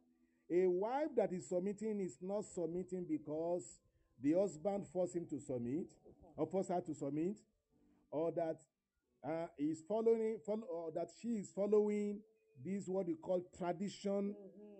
a 0.52 0.68
wife 0.68 1.10
that 1.18 1.34
is 1.34 1.50
submitting 1.50 2.00
is 2.00 2.18
not 2.22 2.46
submitting 2.46 3.06
because 3.10 3.80
the 4.22 4.34
husband 4.34 4.86
forced 4.88 5.16
him 5.16 5.26
to 5.28 5.40
submit, 5.40 5.88
or 6.38 6.46
forced 6.46 6.70
her 6.70 6.82
to 6.82 6.94
submit, 6.94 7.38
or 8.12 8.32
that 8.32 8.62
uh, 9.28 9.48
is 9.58 9.82
following, 9.88 10.38
follow, 10.46 10.62
or 10.72 10.92
that 10.92 11.10
she 11.20 11.30
is 11.30 11.50
following 11.50 12.20
this 12.64 12.88
what 12.88 13.08
we 13.08 13.16
call 13.16 13.42
tradition, 13.58 14.36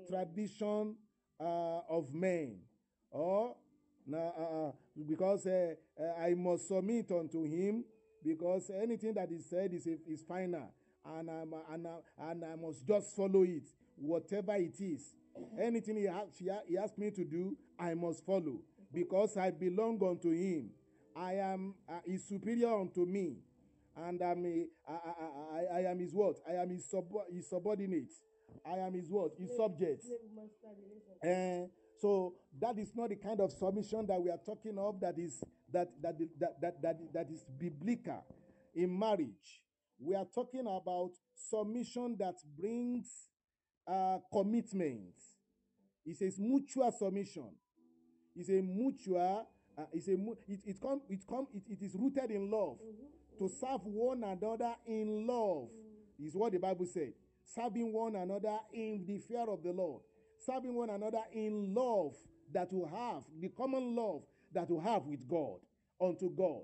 tradition 0.08 0.96
uh, 1.40 1.80
of 1.90 2.14
men, 2.14 2.58
or 3.12 3.56
uh, 4.12 4.18
uh, 4.18 4.72
because 5.08 5.46
uh, 5.48 5.74
uh, 6.00 6.22
I 6.22 6.34
must 6.34 6.68
submit 6.68 7.12
unto 7.12 7.44
him 7.46 7.84
because 8.24 8.70
anything 8.82 9.14
that 9.16 9.32
is 9.32 9.46
said 9.50 9.74
is 9.74 9.88
is 9.88 10.24
final, 10.28 10.70
and 11.06 11.30
I'm, 11.30 11.54
and 11.72 11.88
I, 11.88 12.32
and 12.32 12.44
I 12.46 12.56
must 12.56 12.86
just 12.88 13.16
follow 13.16 13.44
it, 13.44 13.64
whatever 13.96 14.56
it 14.56 14.80
is. 14.80 15.16
Anything 15.60 15.98
he, 15.98 16.06
ha- 16.06 16.26
he 16.68 16.78
asked 16.78 16.98
me 16.98 17.10
to 17.12 17.24
do, 17.26 17.58
I 17.80 17.96
must 17.96 18.24
follow 18.26 18.60
because 18.94 19.36
I 19.36 19.50
belong 19.52 20.00
unto 20.08 20.30
him. 20.32 20.70
I 21.16 21.34
am 21.36 21.76
uh, 21.90 22.00
is 22.06 22.24
superior 22.24 22.74
unto 22.80 23.06
me, 23.06 23.38
and 23.96 24.22
I'm 24.22 24.46
a, 24.46 24.66
I, 24.88 24.94
I, 24.94 25.58
I, 25.58 25.78
I 25.80 25.92
am 25.92 26.00
his 26.00 26.14
what? 26.14 26.38
I 26.48 26.54
am 26.54 26.70
his, 26.70 26.86
sub, 26.90 27.06
his 27.32 27.48
subordinate. 27.50 28.12
I 28.66 28.78
am 28.80 28.94
his 28.94 29.10
what? 29.10 29.32
His 29.38 29.56
subject. 29.56 30.04
Eh, 31.24 31.68
so 32.00 32.36
that 32.60 32.78
is 32.78 32.92
not 32.96 33.10
the 33.10 33.16
kind 33.16 33.40
of 33.40 33.52
submission 33.52 34.06
that 34.08 34.22
we 34.22 34.30
are 34.30 34.40
talking 34.46 34.78
of. 34.78 35.00
That 35.00 35.18
is 35.18 35.44
that 35.72 35.90
that 36.02 36.18
that 36.40 36.62
that 36.62 36.82
that, 36.82 37.14
that 37.14 37.30
is 37.32 37.46
biblical 37.60 38.24
in 38.76 38.98
marriage. 38.98 39.62
We 40.00 40.16
are 40.16 40.26
talking 40.34 40.62
about 40.68 41.12
submission 41.36 42.18
that 42.20 42.36
brings 42.60 43.30
uh, 43.88 44.18
commitment. 44.32 45.14
It 46.06 46.18
says 46.18 46.38
mutual 46.40 46.92
submission. 46.92 47.50
It's 48.36 48.50
a 48.50 48.62
mutual. 48.62 49.48
Uh, 49.78 49.84
it's 49.94 50.08
a 50.08 50.18
mu- 50.18 50.36
it 50.48 50.60
it 50.66 50.82
come 50.82 51.02
it 51.10 51.26
come 51.28 51.48
it, 51.54 51.64
it 51.70 51.82
is 51.86 51.96
rooted 51.96 52.32
in 52.32 52.52
love. 52.52 52.78
To 53.40 53.48
serve 53.48 53.82
one 53.86 54.24
another 54.24 54.76
in 54.86 55.26
love 55.26 55.70
is 56.20 56.36
what 56.36 56.52
the 56.52 56.60
Bible 56.60 56.86
said. 56.86 57.14
Serving 57.44 57.94
one 57.94 58.16
another 58.16 58.58
in 58.74 59.06
the 59.06 59.20
fear 59.20 59.46
of 59.50 59.64
the 59.64 59.72
Lord. 59.72 60.02
Serving 60.46 60.74
one 60.76 60.90
another 60.90 61.22
in 61.34 61.74
love 61.74 62.16
that 62.52 62.72
we 62.72 62.82
have, 62.90 63.24
the 63.40 63.50
common 63.50 63.96
love 63.96 64.22
that 64.54 64.70
we 64.70 64.82
have 64.84 65.06
with 65.06 65.28
God, 65.28 65.60
unto 66.00 66.30
God. 66.30 66.64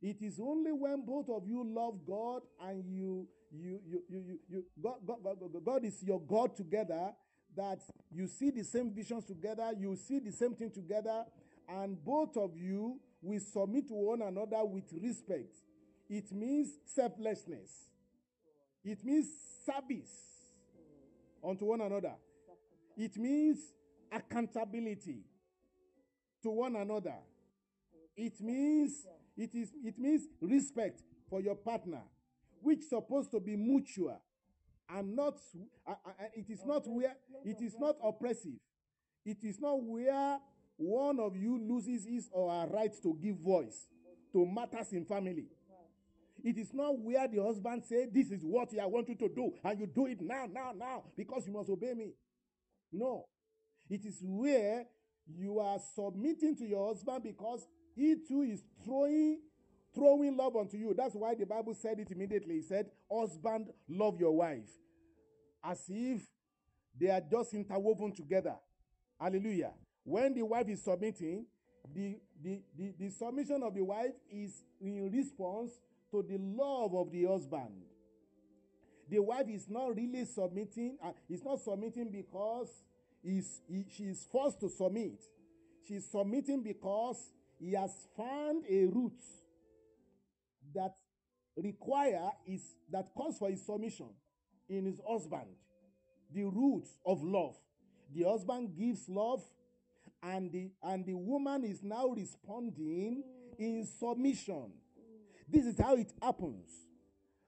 It 0.00 0.20
is 0.20 0.40
only 0.40 0.72
when 0.72 1.04
both 1.04 1.28
of 1.28 1.46
you 1.46 1.64
love 1.64 2.00
God 2.06 2.42
and 2.60 2.84
you 2.86 3.26
you 3.52 3.80
you 3.86 4.02
you 4.08 4.18
you, 4.26 4.38
you 4.48 4.64
God, 4.82 4.96
God, 5.06 5.18
God, 5.22 5.64
God- 5.64 5.84
is 5.84 6.02
your 6.02 6.20
God 6.20 6.56
together 6.56 7.12
that 7.56 7.80
you 8.10 8.26
see 8.26 8.50
the 8.50 8.64
same 8.64 8.90
visions 8.90 9.24
together, 9.24 9.70
you 9.78 9.94
see 9.96 10.18
the 10.18 10.32
same 10.32 10.54
thing 10.54 10.70
together, 10.70 11.24
and 11.68 12.02
both 12.04 12.36
of 12.36 12.56
you 12.56 12.98
will 13.20 13.40
submit 13.40 13.88
to 13.88 13.94
one 13.94 14.22
another 14.22 14.64
with 14.64 14.90
respect. 15.00 15.54
It 16.08 16.32
means 16.32 16.70
selflessness. 16.86 17.70
It 18.84 19.04
means 19.04 19.28
service 19.64 20.10
unto 21.44 21.64
one 21.66 21.80
another. 21.80 22.14
It 22.96 23.16
means 23.16 23.58
accountability 24.10 25.24
to 26.42 26.50
one 26.50 26.76
another. 26.76 27.14
It 28.16 28.40
means 28.40 29.06
it 29.36 29.54
is 29.54 29.70
it 29.84 29.98
means 29.98 30.28
respect 30.40 31.02
for 31.30 31.40
your 31.40 31.54
partner, 31.56 32.02
which 32.60 32.82
supposed 32.84 33.30
to 33.30 33.40
be 33.40 33.56
mutual 33.56 34.20
and 34.88 35.16
not 35.16 35.38
uh, 35.86 35.92
uh, 35.92 35.94
uh, 36.06 36.24
it 36.34 36.50
is 36.50 36.64
not 36.66 36.86
where 36.86 37.16
it 37.44 37.60
is 37.62 37.74
not 37.78 37.96
oppressive. 38.04 38.58
It 39.24 39.38
is 39.42 39.60
not 39.60 39.82
where 39.82 40.38
one 40.76 41.20
of 41.20 41.36
you 41.36 41.58
loses 41.58 42.04
his 42.06 42.28
or 42.32 42.50
her 42.50 42.66
right 42.68 42.92
to 43.02 43.16
give 43.22 43.36
voice 43.36 43.86
to 44.32 44.44
matters 44.46 44.92
in 44.92 45.04
family. 45.04 45.46
It 46.44 46.58
is 46.58 46.72
not 46.74 46.98
where 46.98 47.28
the 47.28 47.42
husband 47.42 47.84
say, 47.84 48.06
"This 48.06 48.30
is 48.30 48.44
what 48.44 48.76
I 48.78 48.86
want 48.86 49.08
you 49.08 49.14
to 49.14 49.28
do," 49.28 49.52
and 49.62 49.78
you 49.78 49.86
do 49.86 50.06
it 50.06 50.20
now, 50.20 50.46
now, 50.46 50.72
now, 50.72 51.04
because 51.16 51.46
you 51.46 51.52
must 51.52 51.70
obey 51.70 51.94
me. 51.94 52.14
No, 52.90 53.26
it 53.88 54.04
is 54.04 54.20
where 54.22 54.86
you 55.26 55.58
are 55.60 55.78
submitting 55.94 56.56
to 56.56 56.66
your 56.66 56.88
husband 56.88 57.22
because 57.22 57.66
he 57.94 58.16
too 58.26 58.42
is 58.42 58.62
throwing 58.84 59.40
throwing 59.94 60.36
love 60.36 60.56
unto 60.56 60.76
you. 60.76 60.94
That's 60.94 61.14
why 61.14 61.34
the 61.34 61.46
Bible 61.46 61.74
said 61.74 62.00
it 62.00 62.10
immediately. 62.10 62.56
He 62.56 62.62
said, 62.62 62.90
"Husband, 63.10 63.72
love 63.88 64.18
your 64.18 64.32
wife," 64.36 64.70
as 65.62 65.84
if 65.88 66.22
they 66.98 67.08
are 67.08 67.20
just 67.20 67.54
interwoven 67.54 68.12
together. 68.12 68.56
Hallelujah. 69.20 69.72
When 70.04 70.34
the 70.34 70.42
wife 70.42 70.68
is 70.68 70.82
submitting, 70.82 71.46
the, 71.94 72.18
the, 72.42 72.62
the, 72.76 72.94
the 72.98 73.10
submission 73.10 73.62
of 73.62 73.74
the 73.74 73.82
wife 73.82 74.14
is 74.30 74.62
in 74.80 75.10
response 75.10 75.70
to 76.12 76.22
the 76.22 76.38
love 76.38 76.94
of 76.94 77.10
the 77.10 77.24
husband. 77.24 77.82
The 79.10 79.18
wife 79.18 79.48
is 79.48 79.68
not 79.68 79.96
really 79.96 80.24
submitting, 80.24 80.96
uh, 81.02 81.12
is 81.28 81.44
not 81.44 81.60
submitting 81.60 82.10
because 82.10 82.68
he's, 83.22 83.60
he, 83.68 83.84
she 83.90 84.04
is 84.04 84.26
forced 84.30 84.60
to 84.60 84.68
submit. 84.68 85.20
She's 85.88 86.06
submitting 86.08 86.62
because 86.62 87.32
he 87.58 87.72
has 87.72 87.90
found 88.16 88.64
a 88.70 88.86
route 88.86 89.24
that 90.74 90.94
require 91.56 92.30
is 92.46 92.62
that 92.90 93.08
calls 93.14 93.38
for 93.38 93.50
his 93.50 93.64
submission 93.64 94.08
in 94.68 94.86
his 94.86 95.00
husband. 95.06 95.48
The 96.32 96.44
root 96.44 96.86
of 97.04 97.22
love. 97.22 97.56
The 98.14 98.24
husband 98.24 98.74
gives 98.76 99.08
love, 99.08 99.42
and 100.22 100.50
the 100.52 100.70
and 100.82 101.04
the 101.04 101.14
woman 101.14 101.64
is 101.64 101.82
now 101.82 102.08
responding 102.08 103.22
in 103.58 103.86
submission. 103.86 104.72
This 105.52 105.66
is 105.66 105.78
how 105.78 105.94
it 105.96 106.10
happens. 106.22 106.70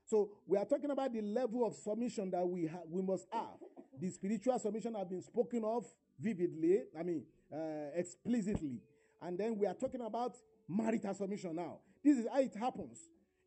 So 0.04 0.30
we 0.46 0.58
are 0.58 0.66
talking 0.66 0.90
about 0.90 1.12
the 1.14 1.22
level 1.22 1.66
of 1.66 1.74
submission 1.74 2.30
that 2.32 2.46
we 2.46 2.66
ha- 2.66 2.84
we 2.90 3.00
must 3.00 3.26
have. 3.32 3.56
The 3.98 4.10
spiritual 4.10 4.58
submission 4.58 4.94
have 4.94 5.08
been 5.08 5.22
spoken 5.22 5.64
of 5.64 5.86
vividly, 6.20 6.82
I 6.98 7.02
mean 7.02 7.24
uh, 7.50 7.88
explicitly, 7.96 8.82
and 9.22 9.38
then 9.38 9.56
we 9.56 9.66
are 9.66 9.72
talking 9.74 10.02
about 10.02 10.36
marital 10.68 11.14
submission 11.14 11.56
now. 11.56 11.78
This 12.04 12.18
is 12.18 12.26
how 12.30 12.40
it 12.40 12.54
happens. 12.54 12.98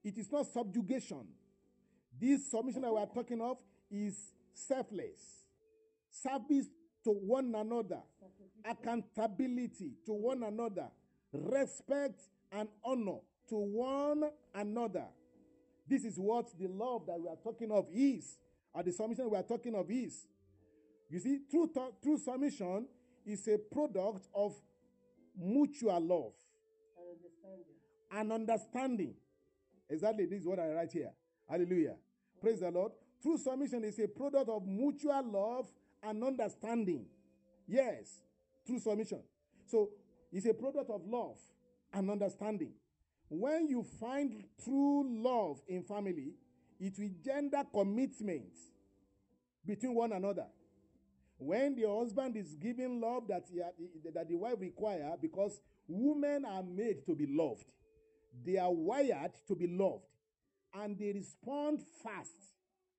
It 0.03 0.17
is 0.17 0.31
not 0.31 0.47
subjugation. 0.47 1.27
This 2.19 2.49
submission 2.49 2.81
that 2.81 2.91
we 2.91 2.99
are 2.99 3.05
talking 3.05 3.39
of 3.41 3.57
is 3.91 4.31
selfless, 4.53 5.45
service 6.09 6.65
to 7.03 7.11
one 7.11 7.53
another, 7.53 7.99
accountability 8.65 9.91
to 10.07 10.13
one 10.13 10.41
another, 10.41 10.87
respect 11.31 12.21
and 12.51 12.67
honor 12.83 13.19
to 13.49 13.55
one 13.55 14.23
another. 14.53 15.05
This 15.87 16.03
is 16.03 16.17
what 16.17 16.47
the 16.59 16.67
love 16.67 17.05
that 17.07 17.19
we 17.19 17.27
are 17.29 17.37
talking 17.41 17.71
of 17.71 17.87
is, 17.93 18.37
or 18.73 18.83
the 18.83 18.91
submission 18.91 19.29
we 19.29 19.37
are 19.37 19.43
talking 19.43 19.73
of 19.75 19.89
is. 19.89 20.27
You 21.09 21.19
see, 21.19 21.39
true, 21.49 21.71
true 22.03 22.17
submission 22.17 22.87
is 23.25 23.47
a 23.47 23.57
product 23.57 24.27
of 24.35 24.53
mutual 25.39 25.99
love 25.99 26.33
And 26.97 27.09
understanding. 27.11 27.71
and 28.11 28.31
understanding. 28.33 29.13
Exactly, 29.89 30.25
this 30.25 30.41
is 30.41 30.47
what 30.47 30.59
I 30.59 30.69
write 30.73 30.91
here. 30.91 31.11
Hallelujah. 31.49 31.95
Praise 32.41 32.59
the 32.59 32.69
Lord. 32.71 32.91
True 33.21 33.37
submission 33.37 33.83
is 33.85 33.97
a 33.99 34.07
product 34.07 34.49
of 34.49 34.65
mutual 34.67 35.23
love 35.23 35.67
and 36.03 36.21
understanding. 36.23 37.05
Yes, 37.67 38.21
true 38.65 38.79
submission. 38.79 39.21
So 39.65 39.89
it's 40.31 40.45
a 40.45 40.53
product 40.53 40.89
of 40.89 41.01
love 41.07 41.37
and 41.93 42.09
understanding. 42.11 42.73
When 43.29 43.67
you 43.67 43.83
find 43.99 44.43
true 44.63 45.05
love 45.21 45.61
in 45.67 45.83
family, 45.83 46.33
it 46.79 46.93
will 46.97 47.09
gender 47.23 47.63
commitment 47.73 48.53
between 49.65 49.93
one 49.95 50.13
another. 50.13 50.45
When 51.37 51.75
the 51.75 51.87
husband 51.87 52.37
is 52.37 52.55
giving 52.55 53.01
love 53.01 53.27
that, 53.27 53.43
he, 53.51 53.61
that 54.13 54.27
the 54.27 54.35
wife 54.35 54.55
require, 54.59 55.13
because 55.21 55.59
women 55.87 56.45
are 56.45 56.63
made 56.63 57.05
to 57.05 57.15
be 57.15 57.27
loved, 57.29 57.65
they 58.45 58.57
are 58.57 58.71
wired 58.71 59.33
to 59.47 59.55
be 59.55 59.67
loved, 59.67 60.05
and 60.73 60.97
they 60.97 61.11
respond 61.11 61.81
fast 62.03 62.31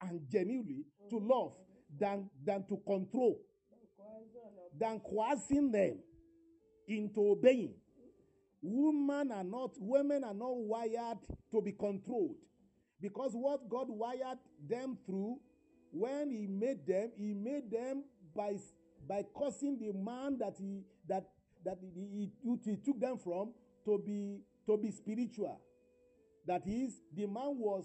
and 0.03 0.21
genuinely 0.31 0.85
to 1.11 1.19
love 1.19 1.53
than, 1.99 2.29
than 2.45 2.65
to 2.69 2.77
control, 2.87 3.41
than 4.79 5.01
coercing 5.01 5.73
them 5.73 5.99
into 6.87 7.31
obeying. 7.31 7.75
Women 8.61 9.33
are 9.33 9.45
not, 9.45 9.71
women 9.79 10.25
are 10.25 10.35
not 10.35 10.57
wired 10.57 11.19
to 11.53 11.63
be 11.63 11.73
controlled. 11.73 12.37
Because 13.01 13.33
what 13.33 13.69
God 13.69 13.87
wired 13.89 14.39
them 14.69 14.99
through, 15.07 15.39
when 15.93 16.31
He 16.31 16.47
made 16.47 16.87
them, 16.87 17.11
He 17.17 17.35
made 17.35 17.71
them 17.71 18.05
by, 18.35 18.57
by 19.09 19.23
causing 19.35 19.79
the 19.79 19.93
man 19.93 20.39
that 20.39 20.55
He 20.59 20.83
that 21.09 21.25
that 21.65 21.79
he, 21.95 22.31
he, 22.43 22.59
he 22.65 22.77
took 22.77 23.01
them 23.01 23.19
from 23.19 23.53
to 23.85 23.99
be 24.05 24.41
to 24.67 24.77
be 24.77 24.91
spiritual. 24.91 25.61
That 26.47 26.67
is, 26.67 27.01
the 27.15 27.27
man 27.27 27.59
was 27.59 27.85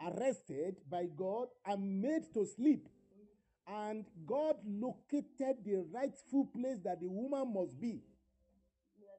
arrested 0.00 0.76
by 0.90 1.06
God 1.16 1.48
and 1.66 2.00
made 2.00 2.32
to 2.34 2.46
sleep. 2.46 2.88
And 3.66 4.04
God 4.26 4.56
located 4.64 5.64
the 5.64 5.84
rightful 5.92 6.46
place 6.54 6.78
that 6.84 7.00
the 7.00 7.08
woman 7.08 7.54
must 7.54 7.80
be 7.80 8.02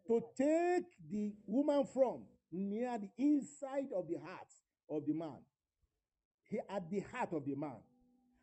to 0.08 0.22
take 0.38 0.86
the 1.10 1.34
woman 1.48 1.86
from 1.86 2.24
near 2.52 2.98
the 2.98 3.10
inside 3.18 3.90
of 3.96 4.08
the 4.08 4.18
heart 4.18 4.48
of 4.90 5.06
the 5.06 5.14
man, 5.14 5.40
he, 6.44 6.60
at 6.70 6.90
the 6.90 7.04
heart 7.12 7.34
of 7.34 7.46
the 7.46 7.56
man. 7.56 7.78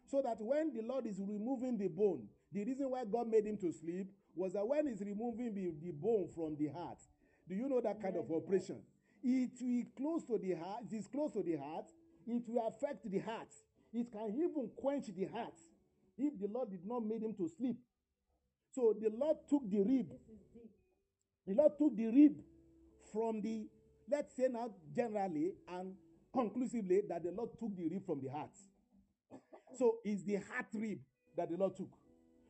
So 0.07 0.21
that 0.23 0.37
when 0.41 0.75
the 0.75 0.83
Lord 0.83 1.07
is 1.07 1.19
removing 1.19 1.79
the 1.79 1.89
bone, 1.89 2.27
the 2.53 2.65
reason 2.65 2.91
why 2.91 3.05
God 3.05 3.29
made 3.29 3.47
him 3.47 3.57
to 3.59 3.73
sleep 3.73 4.09
was 4.35 4.53
that 4.53 4.67
when 4.67 4.87
he's 4.87 5.01
removing 5.01 5.55
the, 5.55 5.73
the 5.83 5.93
bone 5.93 6.29
from 6.35 6.57
the 6.59 6.69
heart, 6.69 6.99
do 7.49 7.55
you 7.55 7.69
know 7.69 7.81
that 7.81 8.03
kind 8.03 8.17
of 8.17 8.31
operation? 8.31 8.79
It 9.23 9.53
will 9.61 9.85
close 9.97 10.25
to 10.25 10.39
the 10.39 10.55
heart, 10.55 10.85
it 10.91 10.97
is 10.97 11.07
close 11.07 11.33
to 11.33 11.43
the 11.43 11.57
heart, 11.57 11.87
it 12.27 12.43
will 12.49 12.67
affect 12.67 13.11
the 13.11 13.19
heart. 13.21 13.49
It 13.93 14.11
can 14.11 14.35
even 14.35 14.71
quench 14.77 15.07
the 15.07 15.27
heart 15.27 15.55
if 16.17 16.39
the 16.41 16.49
Lord 16.49 16.71
did 16.71 16.85
not 16.85 17.05
make 17.05 17.23
him 17.23 17.35
to 17.35 17.49
sleep. 17.49 17.77
So 18.71 18.95
the 18.99 19.11
Lord 19.15 19.37
took 19.49 19.69
the 19.69 19.81
rib. 19.83 20.07
The 21.47 21.55
Lord 21.55 21.73
took 21.79 21.97
the 21.97 22.07
rib 22.07 22.37
from 23.13 23.41
the, 23.41 23.69
let's 24.11 24.35
say 24.37 24.49
now 24.51 24.71
generally 24.95 25.53
and 25.69 25.95
conclusively 26.33 27.03
that 27.09 27.23
the 27.23 27.31
Lord 27.31 27.51
took 27.59 27.77
the 27.77 27.89
rib 27.89 28.05
from 28.07 28.21
the 28.23 28.31
heart. 28.31 28.51
So 29.79 29.97
it's 30.05 30.23
the 30.23 30.35
heart 30.35 30.67
rib 30.75 30.99
that 31.35 31.49
the 31.51 31.57
Lord 31.57 31.75
took 31.75 31.89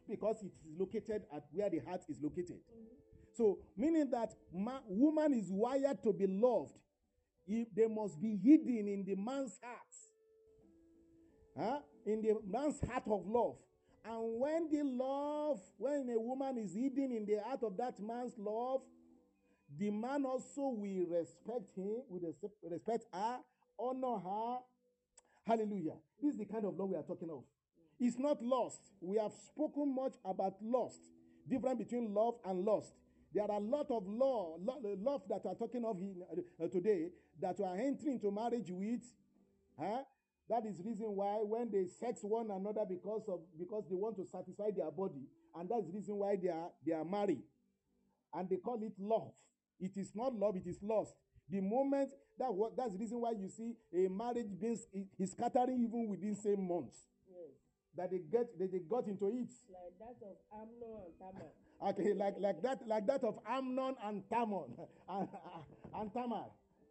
because 0.08 0.42
it 0.42 0.46
is 0.46 0.76
located 0.76 1.22
at 1.32 1.44
where 1.52 1.70
the 1.70 1.78
heart 1.78 2.02
is 2.08 2.18
located. 2.20 2.58
So 3.34 3.60
meaning 3.76 4.10
that 4.10 4.34
ma- 4.52 4.80
woman 4.88 5.32
is 5.34 5.46
wired 5.48 6.02
to 6.02 6.12
be 6.12 6.26
loved. 6.26 6.74
If 7.46 7.74
they 7.74 7.86
must 7.86 8.20
be 8.20 8.36
hidden 8.36 8.88
in 8.88 9.04
the 9.04 9.14
man's 9.14 9.58
heart. 9.62 9.78
Huh? 11.58 11.80
In 12.06 12.22
the 12.22 12.38
man's 12.46 12.80
heart 12.88 13.04
of 13.06 13.26
love. 13.26 13.56
And 14.04 14.40
when 14.40 14.68
the 14.70 14.82
love, 14.82 15.60
when 15.78 16.08
a 16.10 16.18
woman 16.20 16.58
is 16.58 16.74
hidden 16.74 17.12
in 17.12 17.24
the 17.24 17.40
heart 17.44 17.62
of 17.62 17.76
that 17.76 18.00
man's 18.00 18.32
love, 18.36 18.80
the 19.78 19.90
man 19.90 20.24
also 20.26 20.68
will 20.76 21.06
respect 21.08 21.74
him, 21.76 22.02
will 22.08 22.20
respect- 22.70 23.06
her, 23.14 23.38
honor 23.78 24.18
her. 24.18 24.58
Hallelujah. 25.46 25.94
This 26.20 26.32
is 26.32 26.38
the 26.38 26.44
kind 26.44 26.64
of 26.64 26.76
love 26.76 26.90
we 26.90 26.96
are 26.96 27.02
talking 27.02 27.30
of. 27.30 27.44
It's 27.98 28.18
not 28.18 28.42
lost. 28.42 28.80
We 29.00 29.18
have 29.18 29.32
spoken 29.32 29.94
much 29.94 30.14
about 30.24 30.54
lost. 30.62 31.00
difference 31.48 31.78
between 31.78 32.12
love 32.14 32.34
and 32.44 32.64
lust. 32.64 32.92
There 33.34 33.42
are 33.44 33.56
a 33.56 33.60
lot 33.60 33.86
of 33.90 34.06
law, 34.06 34.56
lo- 34.60 34.80
love 35.00 35.22
that 35.28 35.42
we 35.44 35.50
are 35.50 35.54
talking 35.54 35.84
of 35.84 35.96
uh, 36.62 36.68
today 36.68 37.08
that 37.40 37.58
we 37.58 37.64
are 37.64 37.76
entering 37.76 38.14
into 38.14 38.30
marriage 38.30 38.70
with. 38.70 39.02
Huh? 39.78 40.02
That 40.48 40.66
is 40.66 40.80
reason 40.84 41.06
why 41.16 41.36
when 41.42 41.70
they 41.70 41.86
sex 41.86 42.20
one 42.22 42.50
another 42.50 42.84
because 42.88 43.22
of 43.28 43.40
because 43.58 43.84
they 43.88 43.96
want 43.96 44.16
to 44.16 44.26
satisfy 44.26 44.70
their 44.76 44.90
body, 44.90 45.22
and 45.54 45.68
that's 45.68 45.86
the 45.86 45.92
reason 45.92 46.16
why 46.16 46.36
they 46.36 46.48
are 46.48 46.70
they 46.84 46.92
are 46.92 47.04
married, 47.04 47.42
and 48.34 48.48
they 48.48 48.56
call 48.56 48.82
it 48.82 48.92
love. 48.98 49.32
It 49.80 49.96
is 49.96 50.12
not 50.14 50.34
love; 50.34 50.56
it 50.56 50.66
is 50.66 50.78
lust. 50.82 51.14
The 51.48 51.60
moment 51.60 52.10
that 52.38 52.52
what 52.52 52.76
that's 52.76 52.92
the 52.92 52.98
reason 52.98 53.20
why 53.20 53.32
you 53.32 53.48
see 53.48 53.74
a 53.94 54.08
marriage 54.08 54.48
being 54.60 54.78
is 55.18 55.30
scattering 55.32 55.80
even 55.82 56.08
within 56.08 56.34
same 56.34 56.66
months 56.66 56.98
Yes. 57.28 57.50
that 57.96 58.10
they 58.10 58.18
get 58.18 58.58
that 58.58 58.72
they 58.72 58.78
got 58.80 59.06
into 59.06 59.26
it. 59.28 59.48
Like 59.70 59.98
that 60.00 60.16
of 60.26 60.36
Amnon 60.52 60.98
and 61.06 61.18
Tamar. 61.18 61.48
Okay, 61.84 62.12
like 62.14 62.34
like 62.38 62.62
that 62.62 62.86
like 62.86 63.06
that 63.08 63.24
of 63.24 63.38
Amnon 63.48 63.96
and 64.04 64.22
Tamar 64.30 64.64
and, 65.08 65.28
and 65.96 66.12
Tamar. 66.14 66.44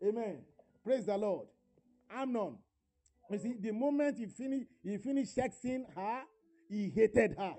Amen. 0.06 0.40
Praise 0.84 1.06
the 1.06 1.18
Lord. 1.18 1.48
Amnon. 2.14 2.58
You 3.32 3.38
see, 3.38 3.54
the 3.60 3.72
moment 3.72 4.18
he 4.18 4.26
finished 4.26 4.68
he 4.84 4.98
finished 4.98 5.36
sexing 5.36 5.86
her, 5.96 6.22
he 6.70 6.90
hated 6.90 7.36
her 7.38 7.54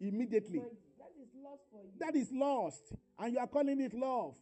immediately. 0.00 0.60
that 0.98 1.12
is 1.20 1.28
lost 1.42 1.62
for 1.70 1.82
you. 1.84 1.90
That 2.00 2.16
is 2.16 2.32
lost, 2.32 2.92
and 3.18 3.32
you 3.34 3.38
are 3.38 3.46
calling 3.46 3.80
it 3.80 3.92
love. 3.92 4.36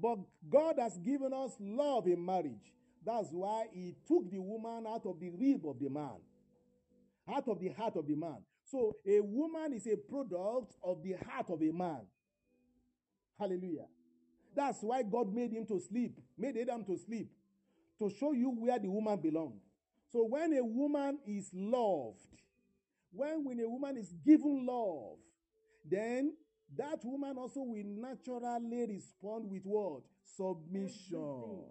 But 0.00 0.18
God 0.48 0.76
has 0.78 0.96
given 0.98 1.32
us 1.34 1.56
love 1.60 2.06
in 2.06 2.24
marriage. 2.24 2.72
That's 3.04 3.28
why 3.30 3.66
He 3.72 3.94
took 4.06 4.30
the 4.30 4.38
woman 4.38 4.86
out 4.86 5.04
of 5.04 5.20
the 5.20 5.30
rib 5.30 5.66
of 5.66 5.78
the 5.78 5.90
man, 5.90 6.16
out 7.28 7.46
of 7.48 7.60
the 7.60 7.68
heart 7.68 7.96
of 7.96 8.06
the 8.06 8.14
man. 8.14 8.38
So 8.64 8.96
a 9.06 9.20
woman 9.20 9.74
is 9.74 9.86
a 9.86 9.96
product 9.96 10.74
of 10.82 11.02
the 11.02 11.14
heart 11.28 11.50
of 11.50 11.60
a 11.60 11.72
man. 11.72 12.00
Hallelujah. 13.38 13.86
That's 14.54 14.78
why 14.80 15.02
God 15.02 15.34
made 15.34 15.52
him 15.52 15.66
to 15.66 15.80
sleep, 15.80 16.18
made 16.38 16.56
Adam 16.56 16.84
to 16.84 16.96
sleep, 16.96 17.30
to 17.98 18.10
show 18.10 18.32
you 18.32 18.50
where 18.50 18.78
the 18.78 18.88
woman 18.88 19.18
belonged. 19.20 19.60
So 20.12 20.24
when 20.24 20.52
a 20.54 20.64
woman 20.64 21.18
is 21.26 21.50
loved, 21.54 22.18
when, 23.12 23.44
when 23.44 23.60
a 23.60 23.68
woman 23.68 23.96
is 23.96 24.12
given 24.24 24.66
love, 24.66 25.18
then 25.88 26.34
that 26.76 27.04
woman 27.04 27.36
also 27.38 27.60
will 27.60 27.84
naturally 27.84 28.86
respond 28.86 29.50
with 29.50 29.62
what? 29.64 30.02
Submission. 30.36 31.62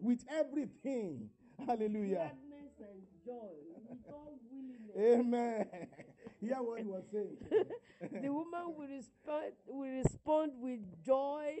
With 0.00 0.24
everything. 0.30 1.28
Hallelujah. 1.66 2.32
Gladness 2.78 2.90
and 2.92 3.02
joy. 3.24 3.52
With 3.88 3.98
all 4.12 4.38
willingness. 4.50 5.20
Amen. 5.20 5.66
Hear 6.40 6.56
what 6.56 6.80
he 6.80 6.86
was 6.86 7.04
saying. 7.12 7.36
the 8.22 8.28
woman 8.28 8.74
will 8.76 8.88
respond 8.88 9.52
will 9.66 10.02
respond 10.02 10.52
with 10.60 10.80
joy, 11.04 11.52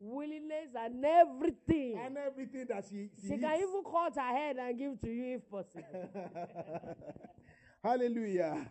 willingness, 0.00 0.70
and 0.76 1.04
everything. 1.04 2.00
and 2.04 2.16
everything 2.16 2.66
that 2.68 2.84
she, 2.90 3.10
she, 3.20 3.28
she 3.28 3.38
can 3.38 3.56
even 3.56 3.82
cut 3.84 4.14
her 4.16 4.36
head 4.36 4.56
and 4.56 4.78
give 4.78 5.00
to 5.00 5.08
you 5.08 5.36
if 5.36 5.48
possible. 5.48 6.10
Hallelujah. 7.84 8.66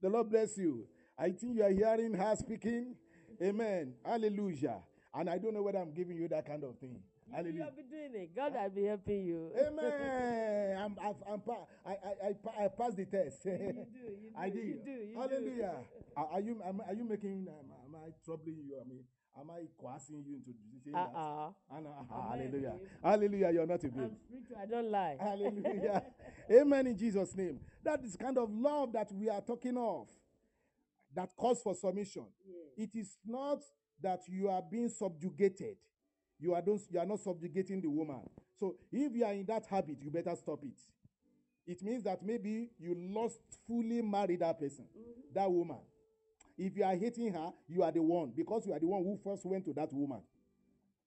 The 0.00 0.08
Lord 0.08 0.30
bless 0.30 0.56
you. 0.56 0.86
I 1.18 1.30
think 1.30 1.56
you 1.56 1.64
are 1.64 1.70
hearing 1.70 2.14
her 2.14 2.36
speaking. 2.36 2.94
Amen. 3.42 3.94
Hallelujah. 4.04 4.76
And 5.14 5.28
I 5.28 5.38
don't 5.38 5.54
know 5.54 5.62
whether 5.62 5.78
I'm 5.78 5.92
giving 5.92 6.16
you 6.16 6.28
that 6.28 6.46
kind 6.46 6.62
of 6.62 6.78
thing. 6.78 7.00
You 7.30 7.36
Hallelujah. 7.36 7.64
have 7.64 7.76
been 7.76 7.88
doing 7.88 8.22
it. 8.22 8.34
God 8.36 8.56
I, 8.56 8.62
has 8.62 8.72
been 8.72 8.86
helping 8.86 9.24
you. 9.24 9.50
Amen. 9.56 10.76
I'm, 10.78 10.96
I'm, 11.02 11.14
I'm, 11.32 11.40
pa- 11.40 11.66
I, 11.86 11.90
I, 11.90 11.94
I, 12.28 12.64
I 12.64 12.68
passed 12.68 12.96
the 12.96 13.04
test. 13.06 13.44
you 13.44 13.52
do. 13.52 13.56
You 13.64 13.74
do. 13.74 14.38
I 14.38 14.48
did. 14.50 14.64
You 14.64 14.80
do. 14.84 14.90
You 14.90 15.20
Hallelujah. 15.20 15.72
Are, 16.16 16.28
are 16.32 16.40
you 16.40 16.60
am, 16.66 16.80
are 16.86 16.94
you 16.94 17.04
making 17.04 17.46
um, 17.48 17.70
am 17.86 17.94
I 17.94 18.10
troubling 18.24 18.56
you? 18.66 18.74
I 18.80 18.88
mean, 18.88 19.04
am 19.40 19.48
I 19.50 19.60
coercing 19.80 20.24
you 20.26 20.34
into 20.36 20.50
saying 20.50 20.80
Do. 20.84 20.96
Uh 20.96 21.06
that? 21.06 21.16
uh. 21.16 21.76
And, 21.76 21.86
uh, 21.86 21.90
Amen, 21.90 22.50
hallelujah. 22.50 22.74
Hallelujah. 23.02 23.50
You're 23.52 23.66
not 23.66 23.84
a 23.84 23.88
babe. 23.88 23.92
I'm 23.96 24.16
spiritual. 24.16 24.56
I 24.60 24.66
don't 24.66 24.90
lie. 24.90 25.16
Hallelujah. 25.20 26.02
Amen 26.50 26.86
in 26.88 26.96
Jesus' 26.98 27.34
name. 27.36 27.60
That 27.84 28.02
is 28.04 28.16
kind 28.16 28.36
of 28.38 28.50
love 28.52 28.92
that 28.94 29.12
we 29.12 29.28
are 29.30 29.40
talking 29.40 29.76
of 29.76 30.08
that 31.14 31.30
calls 31.36 31.62
for 31.62 31.74
submission. 31.74 32.24
Yes. 32.76 32.88
It 32.92 32.98
is 32.98 33.16
not 33.24 33.60
that 34.02 34.22
you 34.28 34.48
are 34.48 34.62
being 34.68 34.88
subjugated. 34.88 35.76
You 36.40 36.54
are, 36.54 36.62
those, 36.62 36.86
you 36.90 36.98
are 36.98 37.06
not 37.06 37.20
subjugating 37.20 37.80
the 37.82 37.90
woman. 37.90 38.20
So 38.58 38.76
if 38.90 39.14
you 39.14 39.24
are 39.24 39.32
in 39.32 39.44
that 39.46 39.66
habit, 39.66 39.98
you 40.02 40.10
better 40.10 40.34
stop 40.36 40.60
it. 40.64 40.80
It 41.66 41.82
means 41.82 42.02
that 42.04 42.22
maybe 42.24 42.70
you 42.78 42.96
lost 42.98 43.40
fully 43.66 44.02
married 44.02 44.40
that 44.40 44.58
person, 44.58 44.86
that 45.34 45.50
woman. 45.50 45.78
If 46.58 46.76
you 46.76 46.84
are 46.84 46.94
hating 46.94 47.32
her, 47.32 47.52
you 47.68 47.82
are 47.82 47.92
the 47.92 48.02
one 48.02 48.32
because 48.36 48.66
you 48.66 48.72
are 48.72 48.78
the 48.78 48.86
one 48.86 49.02
who 49.02 49.18
first 49.22 49.46
went 49.46 49.64
to 49.66 49.72
that 49.74 49.92
woman. 49.92 50.20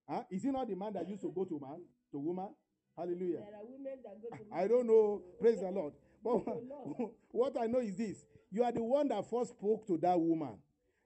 Huh? 0.10 0.23
Is 0.31 0.45
it 0.45 0.51
not 0.51 0.68
the 0.68 0.76
man 0.76 0.93
that 0.93 1.07
used 1.07 1.22
to 1.22 1.31
go 1.31 1.45
to 1.45 1.60
man, 1.60 1.81
to 2.11 2.19
woman? 2.19 2.49
Hallelujah. 2.97 3.38
There 3.38 3.55
are 3.55 3.65
women 3.65 3.99
that 4.03 4.22
go 4.22 4.30
to 4.35 4.55
I 4.55 4.68
don't 4.68 4.88
know. 4.88 5.22
Praise 5.39 5.60
the 5.60 5.72
Lord. 5.72 5.93
But 6.23 6.38
what 7.31 7.57
I 7.60 7.65
know 7.68 7.80
is 7.80 7.97
this: 7.97 8.26
you 8.49 8.64
are 8.64 8.72
the 8.72 8.81
one 8.84 9.10
that 9.10 9.30
first 9.30 9.49
spoke 9.49 9.85
to 9.88 9.97
that 9.97 10.18
woman. 10.18 10.55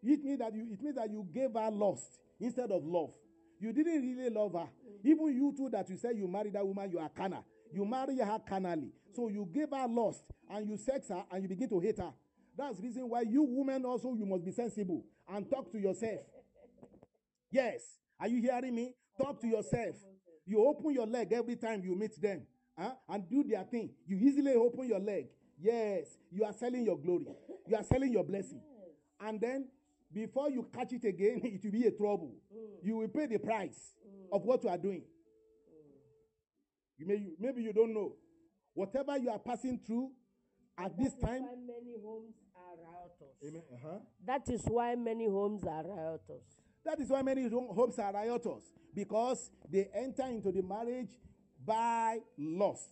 It 0.04 0.24
means 0.24 0.40
that 0.40 0.54
you. 0.54 0.68
It 0.72 0.82
means 0.82 0.96
that 0.96 1.10
you 1.10 1.28
gave 1.34 1.54
her 1.54 1.72
lust 1.72 2.20
instead 2.40 2.72
of 2.72 2.86
love. 2.86 3.12
You 3.60 3.74
didn't 3.74 4.02
really 4.02 4.30
love 4.30 4.54
her. 4.54 4.68
Even 5.04 5.28
you 5.36 5.54
too, 5.56 5.70
that 5.70 5.90
you 5.90 5.98
say 5.98 6.14
you 6.16 6.28
married 6.28 6.54
that 6.54 6.66
woman, 6.66 6.90
you 6.92 7.00
are 7.00 7.10
carnal. 7.10 7.46
You 7.72 7.86
marry 7.86 8.18
her 8.18 8.40
carnally. 8.48 8.92
So 9.16 9.30
you 9.30 9.48
gave 9.52 9.70
her 9.72 9.88
lust 9.88 10.24
and 10.50 10.68
you 10.68 10.78
sex 10.78 11.10
her 11.10 11.24
and 11.32 11.44
you 11.44 11.50
begin 11.50 11.70
to 11.70 11.80
hate 11.80 11.98
her. 12.00 12.14
That's 12.58 12.78
the 12.78 12.84
reason 12.84 13.10
why 13.10 13.22
you 13.22 13.44
women 13.44 13.86
also 13.86 14.14
you 14.14 14.26
must 14.26 14.44
be 14.44 14.52
sensible 14.52 15.04
and 15.30 15.50
talk 15.50 15.72
to 15.72 15.80
yourself. 15.80 16.22
Yes. 17.52 17.82
Are 18.20 18.28
you 18.28 18.42
hearing 18.42 18.76
me? 18.76 18.94
Talk 19.18 19.40
to 19.42 19.48
yourself. 19.48 19.96
You 20.46 20.66
open 20.66 20.94
your 20.94 21.06
leg 21.06 21.34
every 21.34 21.56
time 21.56 21.84
you 21.84 21.96
meet 21.96 22.20
them 22.22 22.44
huh? 22.78 22.92
and 23.10 23.30
do 23.30 23.44
their 23.44 23.64
thing. 23.64 23.92
You 24.06 24.18
easily 24.18 24.54
open 24.54 24.88
your 24.88 25.00
leg. 25.00 25.28
Yes. 25.60 26.18
You 26.32 26.46
are 26.46 26.54
selling 26.54 26.84
your 26.86 26.98
glory. 26.98 27.28
You 27.68 27.76
are 27.76 27.84
selling 27.84 28.12
your 28.12 28.24
blessing. 28.24 28.62
And 29.20 29.42
then 29.42 29.68
before 30.14 30.50
you 30.50 30.68
catch 30.74 30.94
it 30.94 31.04
again, 31.06 31.42
it 31.44 31.64
will 31.64 31.72
be 31.72 31.86
a 31.86 31.92
trouble. 31.92 32.34
You 32.82 32.98
will 32.98 33.08
pay 33.08 33.26
the 33.26 33.40
price 33.40 33.94
of 34.32 34.44
what 34.44 34.64
you 34.64 34.70
are 34.70 34.78
doing. 34.78 35.04
You 36.98 37.06
may, 37.06 37.22
maybe 37.40 37.62
you 37.62 37.74
don't 37.74 37.94
know. 37.94 38.14
Whatever 38.74 39.18
you 39.18 39.30
are 39.30 39.40
passing 39.40 39.80
through 39.86 40.12
at 40.78 40.98
this 40.98 41.14
time. 41.16 41.44
Many 41.66 41.96
homes 42.04 42.36
are 42.56 42.76
riotous. 42.78 43.36
Amen. 43.48 43.62
Uh-huh. 43.74 44.00
That 44.26 44.50
is 44.50 44.62
why 44.66 44.96
many 44.96 45.26
homes 45.28 45.64
are 45.64 45.84
riotous. 45.84 46.44
That 46.86 47.00
is 47.00 47.10
why 47.10 47.22
many 47.22 47.44
hom- 47.50 47.70
homes 47.76 48.00
are 48.00 48.14
riotous 48.14 48.64
because 48.96 49.52
they 49.70 49.90
enter 49.94 50.24
into 50.28 50.52
the 50.52 50.62
marriage 50.62 51.12
by 51.66 52.20
lust, 52.38 52.90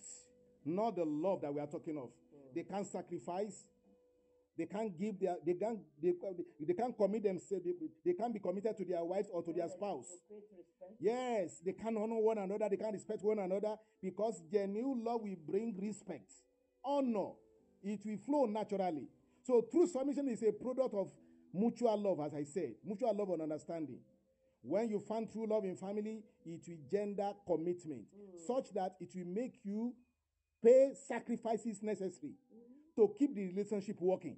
not 0.65 0.95
the 0.95 1.05
love 1.05 1.41
that 1.41 1.53
we 1.53 1.61
are 1.61 1.67
talking 1.67 1.97
of. 1.97 2.09
They 2.53 2.63
can't 2.63 2.85
sacrifice. 2.85 3.63
They 4.57 4.65
can't 4.65 4.97
give 4.97 5.19
their. 5.19 5.35
They 5.45 5.53
can't. 5.53 5.79
They, 6.01 6.13
they 6.65 6.73
can't 6.73 6.97
commit 6.97 7.23
themselves. 7.23 7.65
They, 7.65 7.73
they 8.05 8.13
can't 8.13 8.33
be 8.33 8.39
committed 8.39 8.77
to 8.77 8.85
their 8.85 9.03
wives 9.03 9.27
or 9.31 9.43
to 9.43 9.51
their 9.51 9.67
spouse. 9.67 10.07
Yes, 10.99 11.59
they 11.65 11.73
can 11.73 11.97
honor 11.97 12.19
one 12.19 12.37
another, 12.37 12.69
they 12.69 12.77
can 12.77 12.93
respect 12.93 13.21
one 13.23 13.39
another 13.39 13.75
because 14.01 14.41
genuine 14.51 15.03
love 15.03 15.21
will 15.23 15.35
bring 15.47 15.75
respect, 15.81 16.31
honor. 16.83 17.31
It 17.83 17.99
will 18.05 18.17
flow 18.17 18.45
naturally. 18.45 19.07
So, 19.43 19.65
true 19.69 19.87
submission 19.87 20.29
is 20.29 20.41
a 20.41 20.51
product 20.51 20.95
of 20.95 21.11
mutual 21.53 21.97
love, 21.97 22.19
as 22.25 22.33
I 22.33 22.43
said, 22.43 22.75
mutual 22.83 23.15
love 23.15 23.29
and 23.29 23.41
understanding. 23.43 23.99
When 24.61 24.89
you 24.89 24.99
find 24.99 25.31
true 25.31 25.45
love 25.47 25.65
in 25.65 25.75
family, 25.75 26.23
it 26.45 26.61
will 26.67 26.77
gender 26.89 27.31
commitment, 27.45 28.05
such 28.47 28.73
that 28.73 28.95
it 28.99 29.09
will 29.15 29.27
make 29.27 29.59
you 29.63 29.93
pay 30.63 30.93
sacrifices 31.07 31.83
necessary 31.83 32.33
to 32.95 33.13
keep 33.19 33.35
the 33.35 33.45
relationship 33.45 33.97
working. 34.01 34.37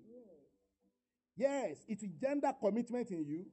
Yes, 1.37 1.77
it 1.87 1.99
will 2.01 2.09
gender 2.19 2.51
commitment 2.59 3.11
in 3.11 3.23
you 3.23 3.45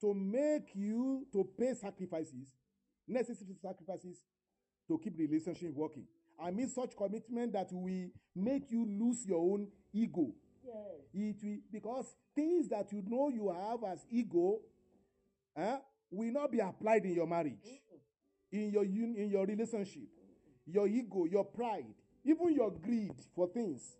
to 0.00 0.14
make 0.14 0.74
you 0.74 1.26
to 1.32 1.46
pay 1.58 1.74
sacrifices, 1.74 2.48
necessary 3.06 3.54
sacrifices 3.60 4.16
to 4.88 4.98
keep 4.98 5.16
the 5.16 5.26
relationship 5.26 5.74
working. 5.74 6.06
I 6.42 6.50
mean 6.50 6.68
such 6.68 6.96
commitment 6.96 7.52
that 7.52 7.68
will 7.70 8.08
make 8.34 8.70
you 8.70 8.86
lose 8.86 9.26
your 9.26 9.38
own 9.38 9.68
ego. 9.92 10.32
Yes. 10.64 10.74
It 11.12 11.36
will 11.42 11.58
because 11.70 12.06
things 12.34 12.68
that 12.70 12.90
you 12.90 13.02
know 13.06 13.28
you 13.28 13.52
have 13.52 13.84
as 13.84 14.06
ego 14.10 14.60
eh, 15.56 15.76
will 16.10 16.32
not 16.32 16.50
be 16.50 16.60
applied 16.60 17.04
in 17.04 17.14
your 17.14 17.26
marriage, 17.26 17.82
in 18.50 18.70
your 18.70 18.84
in 18.84 19.28
your 19.30 19.44
relationship, 19.44 20.08
your 20.66 20.88
ego, 20.88 21.26
your 21.26 21.44
pride, 21.44 21.94
even 22.24 22.54
your 22.54 22.70
greed 22.70 23.12
for 23.34 23.46
things, 23.48 23.96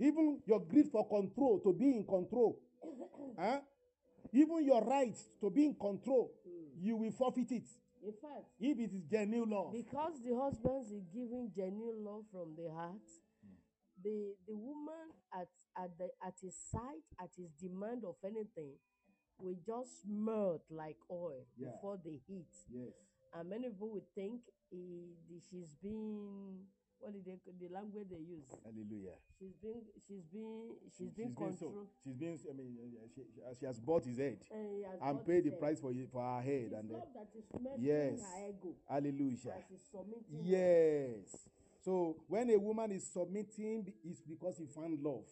even 0.00 0.40
your 0.46 0.60
greed 0.60 0.88
for 0.90 1.06
control 1.08 1.60
to 1.60 1.72
be 1.72 1.96
in 1.96 2.04
control. 2.06 2.58
eh? 3.38 3.60
Even 4.32 4.64
your 4.64 4.82
right 4.84 5.16
to 5.40 5.50
be 5.50 5.64
in 5.66 5.74
control, 5.74 6.30
you 6.80 6.96
will 6.96 7.10
forfeit 7.12 7.50
it 7.50 7.66
In 8.02 8.12
fact, 8.12 8.46
if 8.60 8.78
it 8.78 8.92
is 8.94 9.04
genuine 9.10 9.50
love. 9.50 9.72
because 9.72 10.20
the 10.22 10.34
husband 10.36 10.86
is 10.92 11.04
giving 11.12 11.50
genuine 11.56 12.04
love 12.04 12.24
from 12.30 12.54
the 12.56 12.70
heart, 12.72 13.02
the 14.04 14.34
the 14.46 14.54
woman 14.54 15.10
at 15.34 15.48
at 15.76 15.90
the 15.98 16.08
at 16.24 16.34
his 16.40 16.54
side, 16.70 17.02
at 17.20 17.30
his 17.36 17.50
demand 17.60 18.04
of 18.04 18.14
anything, 18.24 18.74
will 19.40 19.56
just 19.66 20.06
melt 20.06 20.62
like 20.70 20.96
oil 21.10 21.44
Yeah. 21.56 21.70
before 21.72 21.98
the 22.04 22.18
heat. 22.28 22.52
Yes. 22.70 22.92
And 23.34 23.48
many 23.50 23.68
people 23.68 23.90
would 23.90 24.08
think 24.14 24.40
he, 24.70 25.14
she's 25.50 25.74
being 25.82 26.64
what 27.00 27.12
did 27.12 27.24
they 27.24 27.38
the 27.60 27.72
language 27.72 28.06
they 28.10 28.18
use? 28.18 28.44
Hallelujah. 28.64 29.16
She's 29.38 29.54
being 29.62 29.82
she's 30.06 30.24
being 30.32 30.74
she's 30.96 31.08
She's 31.08 31.10
been 31.14 31.34
so. 31.34 31.44
controlled. 31.44 31.88
She's 32.04 32.14
been. 32.16 32.38
I 32.48 32.52
mean, 32.54 32.76
uh, 32.78 33.06
she, 33.14 33.22
she, 33.34 33.40
she 33.60 33.66
has 33.66 33.78
bought 33.80 34.04
his 34.04 34.18
head 34.18 34.38
and 34.50 34.68
he 34.70 34.84
and 35.00 35.26
paid 35.26 35.44
the 35.44 35.50
said, 35.50 35.60
price 35.60 35.80
for 35.80 35.92
for 36.12 36.22
her 36.22 36.42
head. 36.42 36.70
It's 36.70 36.74
And 36.74 36.90
then, 36.90 36.98
love 36.98 37.08
that 37.14 37.28
is 37.38 37.44
measuring 37.54 37.84
Yes. 37.86 38.20
her 38.20 38.48
ego 38.50 38.70
hallelujah. 38.88 39.54
as 39.56 39.64
she's 39.68 39.84
submitting. 39.90 40.42
Yes. 40.42 41.48
So 41.84 42.16
when 42.28 42.50
a 42.50 42.58
woman 42.58 42.90
is 42.92 43.06
submitting, 43.06 43.92
it's 44.04 44.20
because 44.22 44.58
he 44.58 44.66
found 44.66 45.00
love 45.02 45.24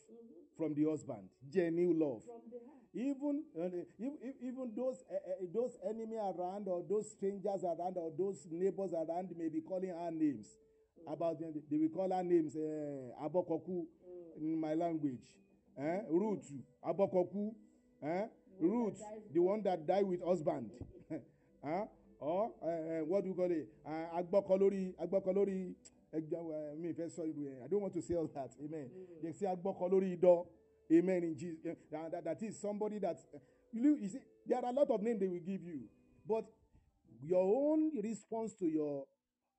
from 0.56 0.72
the 0.74 0.84
husband, 0.88 1.28
genuine 1.51 1.98
love. 1.98 2.22
from 2.24 2.40
the 2.51 2.59
heart. 2.64 2.72
Even 2.94 3.43
uh, 3.60 3.66
e- 4.01 4.32
even 4.40 4.72
those 4.74 5.05
uh, 5.10 5.16
uh, 5.16 5.44
those 5.52 5.76
enemy 5.84 6.16
around 6.16 6.66
or 6.68 6.82
those 6.88 7.10
strangers 7.10 7.62
around 7.62 7.97
or 7.98 8.10
those 8.16 8.47
neighbors 8.51 8.93
around 8.94 9.28
may 9.36 9.48
be 9.51 9.60
calling 9.60 9.90
her 9.90 10.10
names. 10.10 10.47
About 11.06 11.38
them, 11.38 11.52
they 11.70 11.76
will 11.78 11.88
call 11.88 12.10
her 12.10 12.22
names. 12.22 12.56
Uh, 12.56 13.24
Abokoku 13.24 13.84
in 14.40 14.60
my 14.60 14.74
language. 14.74 15.34
Eh? 15.78 16.00
Ruth 16.10 16.52
Abokoku. 16.84 17.54
Eh? 18.02 18.26
Ruth, 18.60 19.00
the 19.32 19.40
one 19.40 19.62
that 19.62 19.86
died 19.86 20.06
with 20.06 20.22
husband. 20.24 20.70
huh? 21.64 21.84
Or 22.18 22.50
uh, 22.62 23.04
what 23.04 23.22
do 23.24 23.28
you 23.28 23.34
call 23.34 23.50
it? 23.50 23.68
Uh, 23.86 24.18
Agbokolori, 24.22 24.94
Agbokolori. 24.96 25.74
Uh, 26.14 26.16
uh, 26.16 27.64
I 27.64 27.68
don't 27.68 27.82
want 27.82 27.92
to 27.92 28.00
say 28.00 28.14
all 28.14 28.30
that. 28.34 28.52
Amen. 28.64 28.88
They 29.22 29.32
say 29.32 29.46
Agbokolori 29.46 30.18
do. 30.18 30.46
Amen. 30.90 31.24
In 31.24 31.36
Jesus, 31.36 31.58
uh, 31.66 32.08
that, 32.10 32.24
that 32.24 32.42
is 32.42 32.58
somebody 32.58 32.98
that 33.00 33.18
uh, 33.34 33.38
you, 33.70 33.98
you 34.00 34.08
see. 34.08 34.20
There 34.46 34.58
are 34.58 34.70
a 34.70 34.72
lot 34.72 34.90
of 34.90 35.02
names 35.02 35.20
they 35.20 35.26
will 35.26 35.40
give 35.44 35.62
you, 35.62 35.80
but 36.26 36.44
your 37.22 37.42
own 37.42 37.90
response 38.00 38.54
to 38.54 38.66
your 38.66 39.04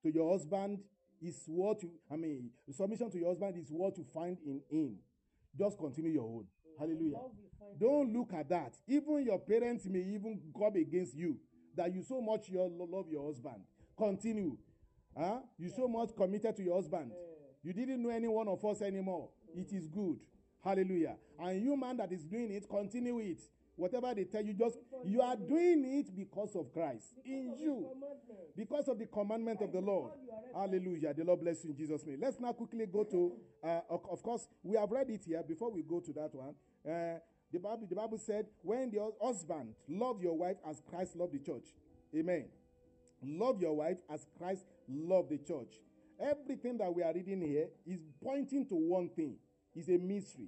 to 0.01 0.11
your 0.11 0.31
husband 0.31 0.79
is 1.21 1.43
what 1.47 1.81
you. 1.83 1.91
I 2.11 2.15
mean, 2.15 2.49
submission 2.71 3.09
to 3.11 3.17
your 3.17 3.29
husband 3.29 3.57
is 3.57 3.69
what 3.69 3.97
you 3.97 4.05
find 4.13 4.37
in 4.45 4.61
him. 4.69 4.97
Just 5.57 5.77
continue 5.77 6.11
your 6.11 6.23
own. 6.23 6.45
Hallelujah. 6.79 7.17
You 7.17 7.49
find 7.59 7.79
Don't 7.79 8.13
look 8.13 8.33
at 8.33 8.49
that. 8.49 8.73
Even 8.87 9.25
your 9.25 9.39
parents 9.39 9.85
may 9.85 9.99
even 9.99 10.39
come 10.57 10.75
against 10.75 11.15
you 11.15 11.37
that 11.75 11.93
you 11.93 12.03
so 12.03 12.21
much 12.21 12.49
love 12.51 13.05
your 13.09 13.25
husband. 13.27 13.61
Continue. 13.97 14.57
Huh? 15.17 15.39
You 15.57 15.69
so 15.75 15.87
much 15.87 16.15
committed 16.15 16.55
to 16.55 16.63
your 16.63 16.75
husband. 16.75 17.11
You 17.63 17.73
didn't 17.73 18.01
know 18.03 18.09
any 18.09 18.27
one 18.27 18.47
of 18.47 18.63
us 18.63 18.81
anymore. 18.81 19.29
It 19.55 19.73
is 19.73 19.87
good. 19.87 20.19
Hallelujah. 20.63 21.15
And 21.39 21.61
you 21.61 21.75
man 21.75 21.97
that 21.97 22.11
is 22.11 22.23
doing 22.23 22.51
it, 22.51 22.69
continue 22.69 23.19
it. 23.19 23.39
Whatever 23.77 24.11
they 24.15 24.23
tell 24.23 24.43
you, 24.43 24.53
just 24.53 24.79
you 25.05 25.21
are 25.21 25.35
doing 25.35 25.85
it 25.85 26.15
because 26.15 26.55
of 26.55 26.73
Christ 26.73 27.13
in 27.23 27.53
you, 27.59 27.87
because 28.55 28.87
of 28.87 28.97
the 28.97 29.05
commandment 29.05 29.61
of 29.61 29.71
the 29.71 29.79
Lord. 29.79 30.13
Hallelujah. 30.53 31.13
The 31.13 31.23
Lord 31.23 31.41
bless 31.41 31.63
you 31.63 31.69
in 31.69 31.77
Jesus' 31.77 32.03
name. 32.03 32.17
Let's 32.19 32.39
now 32.39 32.53
quickly 32.53 32.87
go 32.87 33.03
to, 33.03 33.33
uh, 33.63 33.81
of, 33.89 34.01
of 34.09 34.23
course, 34.23 34.47
we 34.63 34.75
have 34.77 34.89
read 34.89 35.11
it 35.11 35.21
here 35.25 35.43
before 35.47 35.71
we 35.71 35.83
go 35.83 35.99
to 35.99 36.11
that 36.13 36.33
one. 36.33 36.55
Uh, 36.83 37.19
the 37.53 37.59
Bible, 37.59 37.85
the 37.87 37.95
Bible 37.95 38.17
said, 38.17 38.47
when 38.63 38.89
the 38.89 39.11
husband 39.21 39.75
love 39.87 40.21
your 40.23 40.35
wife 40.35 40.57
as 40.67 40.81
Christ 40.89 41.15
loved 41.15 41.33
the 41.33 41.39
church. 41.39 41.67
Amen. 42.15 42.45
Love 43.23 43.61
your 43.61 43.75
wife 43.75 43.97
as 44.09 44.25
Christ 44.39 44.65
loved 44.89 45.29
the 45.29 45.37
church. 45.37 45.75
Everything 46.19 46.79
that 46.79 46.93
we 46.93 47.03
are 47.03 47.13
reading 47.13 47.41
here 47.41 47.67
is 47.85 47.99
pointing 48.23 48.65
to 48.67 48.75
one 48.75 49.09
thing. 49.09 49.35
It's 49.75 49.87
a 49.87 49.97
mystery. 49.97 50.47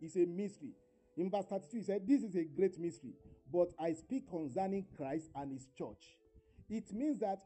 It's 0.00 0.16
a 0.16 0.24
mystery. 0.24 0.70
In 1.16 1.30
verse 1.30 1.44
32, 1.46 1.76
he 1.76 1.82
said, 1.82 2.06
This 2.06 2.22
is 2.22 2.34
a 2.36 2.44
great 2.44 2.78
mystery, 2.78 3.14
but 3.52 3.72
I 3.78 3.92
speak 3.92 4.28
concerning 4.28 4.86
Christ 4.96 5.30
and 5.34 5.52
his 5.52 5.66
church. 5.76 6.16
It 6.70 6.92
means 6.92 7.18
that 7.20 7.38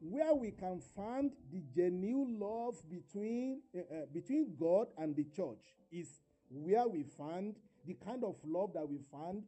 where 0.00 0.34
we 0.34 0.50
can 0.50 0.80
find 0.96 1.32
the 1.52 1.62
genuine 1.74 2.38
love 2.40 2.76
between, 2.90 3.62
uh, 3.76 4.06
between 4.12 4.56
God 4.58 4.88
and 4.98 5.14
the 5.14 5.24
church 5.24 5.62
is 5.92 6.08
where 6.50 6.88
we 6.88 7.04
find 7.04 7.54
the 7.86 7.94
kind 8.04 8.24
of 8.24 8.36
love 8.44 8.72
that 8.74 8.88
we 8.88 8.98
find 9.10 9.44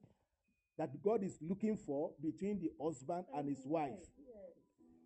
that 0.79 1.03
God 1.03 1.23
is 1.25 1.39
looking 1.41 1.77
for 1.77 2.13
between 2.23 2.61
the 2.61 2.71
husband 2.83 3.25
and 3.35 3.49
his 3.49 3.65
wife. 3.67 3.99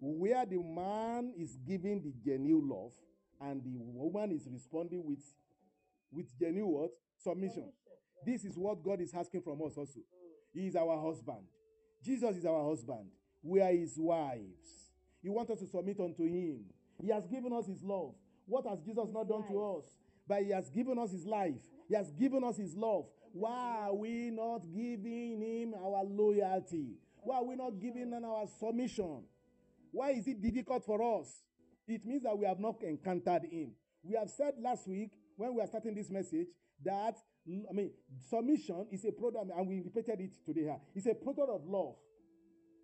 where 0.00 0.46
the 0.46 0.58
man 0.58 1.32
is 1.36 1.58
giving 1.66 2.00
the 2.00 2.12
genuine 2.24 2.68
love 2.68 2.92
and 3.40 3.62
the 3.64 3.76
woman 3.78 4.30
is 4.32 4.46
responding 4.50 5.04
with 5.04 5.24
with 6.12 6.26
genuine 6.38 6.72
what? 6.72 6.90
Submission. 7.16 7.72
This 8.24 8.44
is 8.44 8.56
what 8.56 8.82
God 8.82 9.00
is 9.00 9.14
asking 9.14 9.42
from 9.42 9.60
us 9.62 9.76
also. 9.76 10.00
He 10.52 10.66
is 10.66 10.76
our 10.76 11.00
husband. 11.00 11.46
Jesus 12.02 12.36
is 12.36 12.44
our 12.44 12.68
husband. 12.68 13.06
We 13.42 13.60
are 13.60 13.72
his 13.72 13.94
wives. 13.98 14.90
He 15.22 15.28
wants 15.28 15.50
us 15.50 15.60
to 15.60 15.66
submit 15.66 16.00
unto 16.00 16.24
him. 16.24 16.64
He 17.00 17.08
has 17.08 17.26
given 17.26 17.52
us 17.52 17.66
his 17.66 17.82
love. 17.82 18.14
What 18.46 18.66
has 18.66 18.80
Jesus 18.80 19.10
not 19.12 19.28
done 19.28 19.46
to 19.48 19.78
us? 19.78 19.84
But 20.26 20.42
he 20.42 20.50
has 20.50 20.70
given 20.70 20.98
us 20.98 21.12
his 21.12 21.26
life. 21.26 21.60
He 21.88 21.94
has 21.94 22.10
given 22.12 22.44
us 22.44 22.56
his 22.56 22.74
love. 22.76 23.06
Why 23.32 23.86
are 23.86 23.94
we 23.94 24.30
not 24.30 24.62
giving 24.74 25.40
him 25.40 25.74
our 25.74 26.04
loyalty? 26.04 26.96
Why 27.22 27.36
are 27.36 27.44
we 27.44 27.56
not 27.56 27.78
giving 27.78 28.10
him 28.10 28.24
our 28.24 28.46
submission? 28.58 29.22
Why 29.92 30.10
is 30.10 30.26
it 30.26 30.40
difficult 30.42 30.84
for 30.84 31.20
us? 31.20 31.42
It 31.86 32.04
means 32.04 32.22
that 32.24 32.38
we 32.38 32.46
have 32.46 32.60
not 32.60 32.82
encountered 32.82 33.44
him. 33.50 33.72
We 34.02 34.16
have 34.16 34.30
said 34.30 34.54
last 34.60 34.86
week 34.86 35.12
when 35.36 35.54
we 35.54 35.62
are 35.62 35.66
starting 35.66 35.94
this 35.94 36.10
message 36.10 36.48
that 36.84 37.16
I 37.68 37.72
mean 37.72 37.90
submission 38.28 38.86
is 38.90 39.04
a 39.04 39.12
product, 39.12 39.50
and 39.56 39.68
we 39.68 39.80
repeated 39.80 40.20
it 40.20 40.32
today 40.44 40.62
here. 40.62 40.76
It's 40.94 41.06
a 41.06 41.14
product 41.14 41.48
of 41.50 41.66
love. 41.66 41.94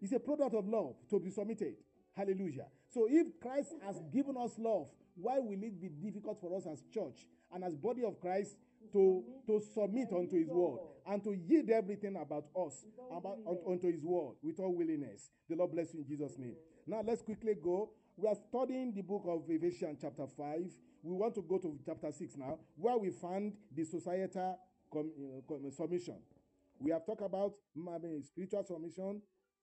It's 0.00 0.12
a 0.12 0.18
product 0.20 0.54
of 0.54 0.66
love 0.66 0.94
to 1.10 1.20
be 1.20 1.30
submitted. 1.30 1.74
Hallelujah. 2.16 2.66
So 2.88 3.06
if 3.10 3.26
Christ 3.40 3.74
has 3.84 4.00
given 4.12 4.36
us 4.36 4.52
love, 4.58 4.86
why 5.16 5.38
will 5.38 5.52
it 5.62 5.80
be 5.80 5.88
difficult 5.88 6.40
for 6.40 6.56
us 6.56 6.66
as 6.70 6.82
church 6.92 7.26
and 7.52 7.64
as 7.64 7.74
body 7.74 8.04
of 8.04 8.20
Christ 8.20 8.56
to, 8.92 9.24
to 9.46 9.60
submit 9.74 10.08
unto 10.12 10.36
his 10.36 10.48
word 10.48 10.78
and 11.06 11.22
to 11.24 11.32
yield 11.32 11.70
everything 11.70 12.16
about 12.16 12.46
us 12.56 12.84
about 13.10 13.38
unto 13.68 13.90
his 13.90 14.02
word 14.02 14.34
with 14.42 14.58
all 14.60 14.74
willingness? 14.74 15.30
The 15.48 15.56
Lord 15.56 15.72
bless 15.72 15.92
you 15.94 16.00
in 16.00 16.06
Jesus' 16.06 16.38
name. 16.38 16.56
Now 16.86 17.02
let's 17.04 17.22
quickly 17.22 17.54
go. 17.62 17.90
We 18.16 18.28
are 18.28 18.36
studying 18.48 18.92
the 18.94 19.02
book 19.02 19.24
of 19.26 19.42
Ephesians 19.48 19.98
chapter 20.00 20.26
5. 20.26 20.70
We 21.04 21.12
want 21.12 21.34
to 21.34 21.42
go 21.42 21.58
to 21.58 21.78
chapter 21.84 22.10
6 22.10 22.36
now, 22.38 22.58
where 22.76 22.96
we 22.96 23.10
find 23.10 23.52
the 23.76 23.84
societal 23.84 24.58
uh, 24.96 25.02
com, 25.46 25.70
submission. 25.70 26.16
We 26.80 26.92
have 26.92 27.04
talked 27.04 27.20
about 27.22 27.52
spiritual 28.22 28.64
submission, 28.64 29.20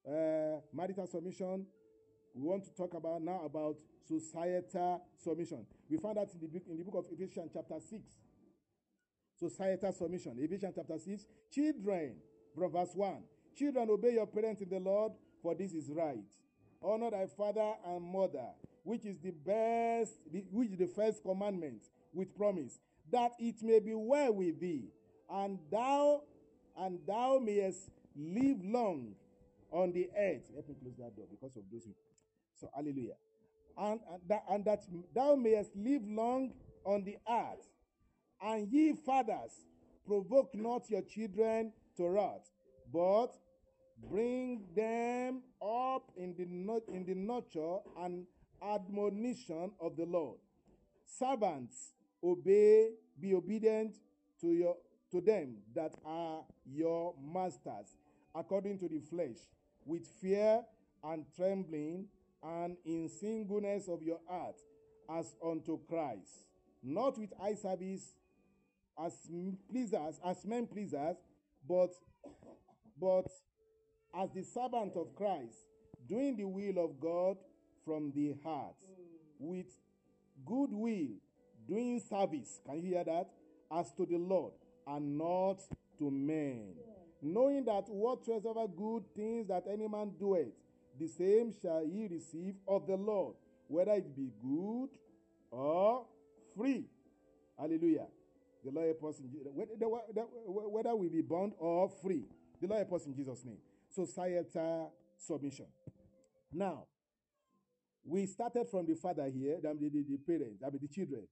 uh, 0.07 0.61
marital 0.71 1.07
submission, 1.07 1.65
we 2.35 2.43
want 2.47 2.63
to 2.65 2.73
talk 2.75 2.93
about 2.93 3.21
now 3.23 3.41
about 3.43 3.75
societal 4.07 5.01
submission. 5.17 5.65
We 5.89 5.97
find 5.97 6.17
that 6.17 6.31
in 6.33 6.39
the 6.39 6.47
book, 6.47 6.63
in 6.69 6.77
the 6.77 6.83
book 6.83 6.95
of 6.95 7.05
Ephesians, 7.11 7.51
chapter 7.53 7.79
6. 7.79 8.01
Societal 9.37 9.91
submission. 9.91 10.37
Ephesians 10.39 10.73
chapter 10.75 10.97
6. 10.97 11.25
Children, 11.51 12.15
from 12.55 12.71
verse 12.71 12.91
1. 12.93 13.17
Children, 13.57 13.89
obey 13.89 14.13
your 14.13 14.27
parents 14.27 14.61
in 14.61 14.69
the 14.69 14.79
Lord, 14.79 15.13
for 15.41 15.55
this 15.55 15.73
is 15.73 15.89
right. 15.89 16.23
Honor 16.81 17.11
thy 17.11 17.25
father 17.25 17.73
and 17.85 18.01
mother, 18.01 18.47
which 18.83 19.05
is 19.05 19.17
the 19.19 19.31
best, 19.31 20.13
which 20.51 20.71
is 20.71 20.77
the 20.77 20.87
first 20.87 21.23
commandment, 21.23 21.83
with 22.13 22.35
promise, 22.35 22.79
that 23.11 23.31
it 23.39 23.55
may 23.61 23.79
be 23.79 23.93
well 23.93 24.33
with 24.33 24.59
thee, 24.59 24.89
and 25.29 25.59
thou 25.71 26.21
and 26.77 26.99
thou 27.07 27.39
mayest 27.41 27.89
live 28.15 28.57
long 28.63 29.13
on 29.71 29.91
the 29.91 30.09
earth. 30.17 30.49
Let 30.55 30.67
me 30.67 30.75
close 30.81 30.95
that 30.97 31.15
door 31.15 31.25
because 31.29 31.55
of 31.55 31.63
those. 31.71 31.87
So, 32.59 32.69
hallelujah. 32.75 33.15
And, 33.77 33.99
and, 34.11 34.21
that, 34.27 34.43
and 34.49 34.65
that 34.65 34.83
thou 35.15 35.35
mayest 35.35 35.71
live 35.75 36.01
long 36.05 36.53
on 36.85 37.03
the 37.03 37.17
earth. 37.29 37.67
And 38.41 38.67
ye 38.71 38.93
fathers, 38.93 39.51
provoke 40.05 40.53
not 40.55 40.89
your 40.89 41.01
children 41.01 41.71
to 41.97 42.09
wrath, 42.09 42.49
but 42.91 43.29
bring 44.09 44.63
them 44.75 45.43
up 45.61 46.11
in 46.17 46.35
the, 46.35 46.93
in 46.93 47.05
the 47.05 47.15
nurture 47.15 47.77
and 47.99 48.25
admonition 48.63 49.71
of 49.79 49.95
the 49.95 50.05
Lord. 50.05 50.37
Servants, 51.05 51.93
obey, 52.23 52.91
be 53.19 53.33
obedient 53.33 53.95
to 54.41 54.47
your 54.53 54.77
to 55.11 55.19
them 55.19 55.57
that 55.75 55.93
are 56.05 56.45
your 56.65 57.13
masters, 57.21 57.97
according 58.33 58.79
to 58.79 58.87
the 58.87 58.99
flesh, 58.99 59.35
with 59.85 60.07
fear 60.21 60.61
and 61.03 61.25
trembling, 61.35 62.05
and 62.41 62.77
in 62.85 63.09
singleness 63.09 63.87
of 63.89 64.01
your 64.01 64.19
heart, 64.27 64.55
as 65.09 65.35
unto 65.45 65.79
Christ, 65.87 66.45
not 66.81 67.17
with 67.17 67.33
eye 67.41 67.55
service 67.55 68.13
as 68.97 69.13
pleasers, 69.69 70.19
as 70.25 70.45
men 70.45 70.65
pleasers, 70.67 71.17
but 71.67 71.93
but 72.99 73.27
as 74.13 74.31
the 74.31 74.43
servant 74.43 74.93
of 74.95 75.15
Christ, 75.15 75.55
doing 76.07 76.37
the 76.37 76.45
will 76.45 76.83
of 76.83 76.99
God 76.99 77.37
from 77.91 78.09
the 78.15 78.33
heart, 78.41 78.75
mm. 78.79 79.05
with 79.39 79.65
good 80.45 80.71
will, 80.71 81.09
doing 81.67 81.99
service. 81.99 82.61
Can 82.65 82.77
you 82.77 82.93
hear 82.93 83.03
that? 83.03 83.27
As 83.69 83.91
to 83.95 84.05
the 84.05 84.17
Lord 84.17 84.53
and 84.87 85.17
not 85.17 85.57
to 85.99 86.09
men. 86.09 86.69
Knowing 87.21 87.65
that 87.65 87.89
whatsoever 87.89 88.65
good 88.77 89.03
things 89.13 89.49
that 89.49 89.65
any 89.69 89.89
man 89.89 90.11
doeth, 90.17 90.53
the 90.97 91.07
same 91.07 91.53
shall 91.61 91.85
he 91.85 92.07
receive 92.09 92.55
of 92.65 92.87
the 92.87 92.95
Lord, 92.95 93.35
whether 93.67 93.91
it 93.91 94.15
be 94.15 94.31
good 94.41 94.89
or 95.51 96.05
free. 96.55 96.85
Hallelujah. 97.59 98.07
The 98.63 98.71
Lord 98.71 98.87
help 98.87 99.13
us 99.13 99.19
in 99.19 99.27
whether 100.47 100.95
we 100.95 101.09
be 101.09 101.21
bound 101.21 101.53
or 101.57 101.89
free. 102.01 102.23
The 102.61 102.67
Lord 102.67 102.87
help 102.87 103.01
us 103.01 103.05
in 103.05 103.13
Jesus' 103.13 103.43
name. 103.43 103.57
Societal 103.89 104.93
submission. 105.17 105.65
Now, 106.53 106.85
we 108.03 108.25
started 108.25 108.67
from 108.69 108.85
the 108.87 108.95
father 108.95 109.29
here, 109.33 109.57
the, 109.61 109.73
the, 109.73 110.03
the 110.03 110.17
parents, 110.17 110.63
I 110.65 110.69
mean 110.69 110.79
the 110.81 110.87
children, 110.87 111.27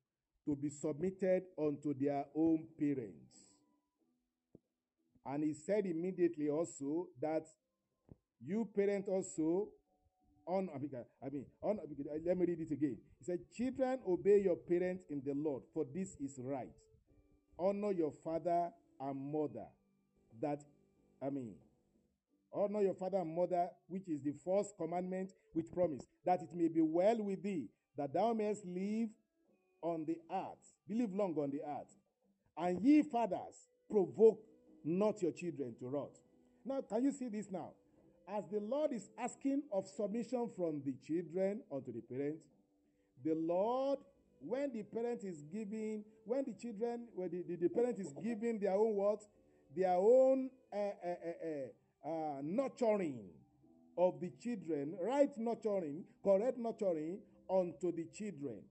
to 0.46 0.56
be 0.56 0.70
submitted 0.70 1.44
unto 1.58 1.94
their 1.94 2.26
own 2.36 2.66
parents. 2.78 3.38
And 5.26 5.44
he 5.44 5.54
said 5.54 5.86
immediately 5.86 6.50
also 6.50 7.08
that 7.22 7.46
you 8.42 8.68
parent 8.76 9.08
also 9.08 9.70
on 10.48 10.70
I 10.74 11.30
mean 11.30 11.46
on 11.62 11.80
let 12.26 12.38
me 12.38 12.46
read 12.46 12.60
it 12.60 12.72
again. 12.72 12.98
He 13.20 13.26
said, 13.26 13.40
Children, 13.56 14.00
obey 14.08 14.42
your 14.44 14.56
parents 14.56 15.04
in 15.10 15.22
the 15.24 15.34
Lord, 15.34 15.64
for 15.74 15.86
this 15.94 16.16
is 16.20 16.40
right. 16.42 16.70
Honor 17.60 17.92
your 17.92 18.12
father 18.24 18.70
and 19.00 19.32
mother. 19.32 19.68
That 20.42 20.64
I 21.22 21.30
mean 21.30 21.54
honor 22.54 22.82
your 22.82 22.94
father 22.94 23.18
and 23.18 23.36
mother, 23.36 23.68
which 23.88 24.08
is 24.08 24.22
the 24.22 24.34
first 24.46 24.76
commandment 24.78 25.32
with 25.54 25.74
promise, 25.74 26.08
that 26.26 26.42
it 26.42 26.50
may 26.54 26.68
be 26.68 26.82
well 26.82 27.22
with 27.22 27.44
thee, 27.44 27.70
that 27.98 28.14
thou 28.14 28.34
mayest 28.34 28.66
live 28.66 29.10
on 29.82 30.06
the 30.06 30.18
earth, 30.32 30.74
believe 30.88 31.14
long 31.14 31.36
on 31.38 31.52
the 31.52 31.62
earth. 31.62 31.96
And 32.58 32.82
ye 32.82 33.02
fathers, 33.04 33.70
provoke 33.90 34.42
not 34.84 35.22
your 35.22 35.32
children 35.32 35.76
to 35.80 35.88
wrath. 35.88 36.20
Now, 36.66 36.82
can 36.82 37.04
you 37.04 37.12
see 37.12 37.30
this 37.30 37.50
now? 37.52 37.72
As 38.28 38.44
the 38.52 38.60
Lord 38.60 38.94
is 38.94 39.10
asking 39.18 39.64
of 39.72 39.88
submission 39.88 40.50
from 40.56 40.82
the 40.86 40.94
children 41.06 41.62
unto 41.72 41.92
the 41.92 42.02
parents, 42.02 42.44
the 43.24 43.34
Lord, 43.34 44.00
when 44.40 44.72
the 44.72 44.84
parent 44.84 45.24
is 45.24 45.42
giving, 45.52 46.04
when 46.26 46.46
the 46.46 46.54
children, 46.54 47.08
when 47.16 47.30
the, 47.30 47.44
the, 47.48 47.56
the 47.56 47.70
parent 47.70 48.00
is 48.00 48.14
giving 48.24 48.60
their 48.60 48.76
own 48.76 48.96
words, 48.96 49.28
their 49.76 49.96
own 49.96 50.50
uh, 50.72 50.78
uh, 50.78 51.10
uh, 51.10 51.68
nurturing 52.44 53.30
of 53.98 54.20
the 54.20 54.32
children, 54.42 54.96
right 55.02 55.30
nurturing, 55.38 56.04
correct 56.24 56.58
nurturing 56.58 57.20
unto 57.50 57.92
the 57.92 58.06
children. 58.14 58.62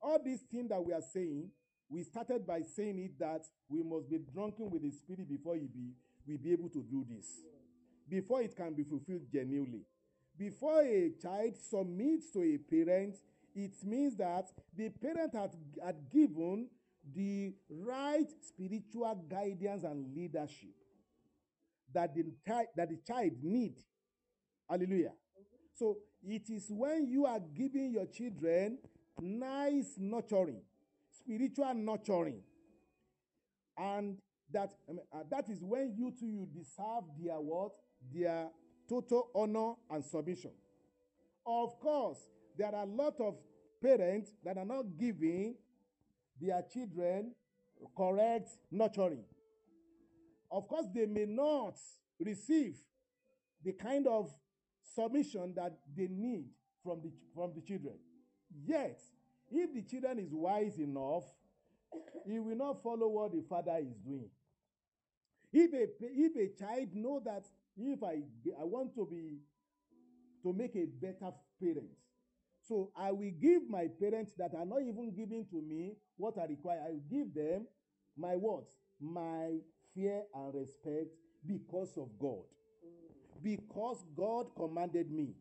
All 0.00 0.18
these 0.22 0.42
things 0.50 0.68
that 0.68 0.84
we 0.84 0.92
are 0.92 1.02
saying, 1.02 1.50
we 1.88 2.02
started 2.02 2.46
by 2.46 2.62
saying 2.62 2.98
it 2.98 3.18
that 3.18 3.44
we 3.68 3.82
must 3.82 4.10
be 4.10 4.18
drunken 4.32 4.70
with 4.70 4.82
the 4.82 4.90
Spirit 4.90 5.28
before 5.28 5.54
we 5.54 5.66
be, 5.66 5.92
we 6.26 6.36
be 6.36 6.52
able 6.52 6.68
to 6.70 6.82
do 6.82 7.06
this 7.08 7.26
before 8.08 8.42
it 8.42 8.54
can 8.54 8.74
be 8.74 8.82
fulfilled 8.82 9.22
genuinely. 9.32 9.86
Before 10.38 10.82
a 10.82 11.12
child 11.22 11.54
submits 11.56 12.30
to 12.32 12.42
a 12.42 12.58
parent, 12.58 13.16
it 13.54 13.72
means 13.84 14.16
that 14.16 14.50
the 14.76 14.88
parent 14.90 15.34
had, 15.34 15.54
had 15.84 15.96
given 16.10 16.68
the 17.14 17.54
right 17.70 18.28
spiritual 18.40 19.24
guidance 19.28 19.84
and 19.84 20.14
leadership 20.14 20.74
that 21.94 22.14
the, 22.14 22.24
that 22.76 22.88
the 22.88 22.98
child 23.06 23.32
need. 23.42 23.74
Hallelujah. 24.68 25.12
So 25.74 25.98
it 26.22 26.48
is 26.48 26.66
when 26.68 27.08
you 27.08 27.26
are 27.26 27.40
giving 27.54 27.92
your 27.92 28.06
children 28.06 28.78
nice 29.20 29.94
nurturing, 29.98 30.62
spiritual 31.10 31.74
nurturing, 31.74 32.40
and 33.76 34.18
that 34.52 34.72
I 34.88 34.92
mean, 34.92 35.04
uh, 35.12 35.22
that 35.30 35.48
is 35.48 35.62
when 35.62 35.94
you 35.96 36.12
too 36.18 36.26
you 36.26 36.48
deserve 36.52 37.04
their 37.18 37.40
what 37.40 37.72
their 38.14 38.48
total 38.88 39.30
honor 39.34 39.74
and 39.90 40.04
submission. 40.04 40.50
Of 41.46 41.78
course, 41.80 42.18
there 42.56 42.74
are 42.74 42.82
a 42.82 42.86
lot 42.86 43.14
of 43.20 43.34
parents 43.82 44.30
that 44.44 44.58
are 44.58 44.64
not 44.64 44.84
giving 44.98 45.54
their 46.40 46.62
children 46.72 47.32
correct 47.96 48.50
nurturing. 48.70 49.24
Of 50.52 50.68
course, 50.68 50.86
they 50.94 51.06
may 51.06 51.24
not 51.24 51.78
receive 52.20 52.76
the 53.64 53.72
kind 53.72 54.06
of 54.06 54.30
submission 54.94 55.54
that 55.56 55.72
they 55.96 56.08
need 56.08 56.44
from 56.84 57.00
the, 57.02 57.10
from 57.34 57.52
the 57.54 57.62
children. 57.62 57.94
Yet, 58.66 59.00
if 59.50 59.72
the 59.72 59.82
children 59.82 60.18
is 60.18 60.32
wise 60.32 60.78
enough, 60.78 61.24
he 62.26 62.38
will 62.38 62.56
not 62.56 62.82
follow 62.82 63.08
what 63.08 63.32
the 63.32 63.42
father 63.48 63.78
is 63.80 63.96
doing. 64.04 64.28
If 65.52 65.72
a, 65.72 65.88
if 66.00 66.36
a 66.36 66.58
child 66.58 66.88
know 66.94 67.22
that 67.24 67.44
if 67.76 68.02
I, 68.02 68.22
I 68.60 68.64
want 68.64 68.94
to 68.96 69.06
be, 69.10 69.38
to 70.42 70.52
make 70.52 70.74
a 70.76 70.86
better 70.86 71.32
parent, 71.60 71.90
so 72.60 72.90
I 72.96 73.10
will 73.10 73.32
give 73.40 73.68
my 73.68 73.88
parents 74.00 74.32
that 74.38 74.54
are 74.54 74.64
not 74.64 74.82
even 74.82 75.12
giving 75.14 75.46
to 75.50 75.60
me 75.60 75.96
what 76.16 76.38
I 76.38 76.44
require. 76.46 76.80
I 76.86 76.90
will 76.90 77.02
give 77.10 77.34
them 77.34 77.66
my 78.16 78.34
what? 78.36 78.64
My 79.00 79.58
fear 79.94 80.22
and 80.34 80.54
respect 80.54 81.08
because 81.46 81.96
of 81.96 82.08
God. 82.18 82.44
Because 83.42 84.04
God 84.16 84.46
commanded 84.56 85.10
me. 85.10 85.34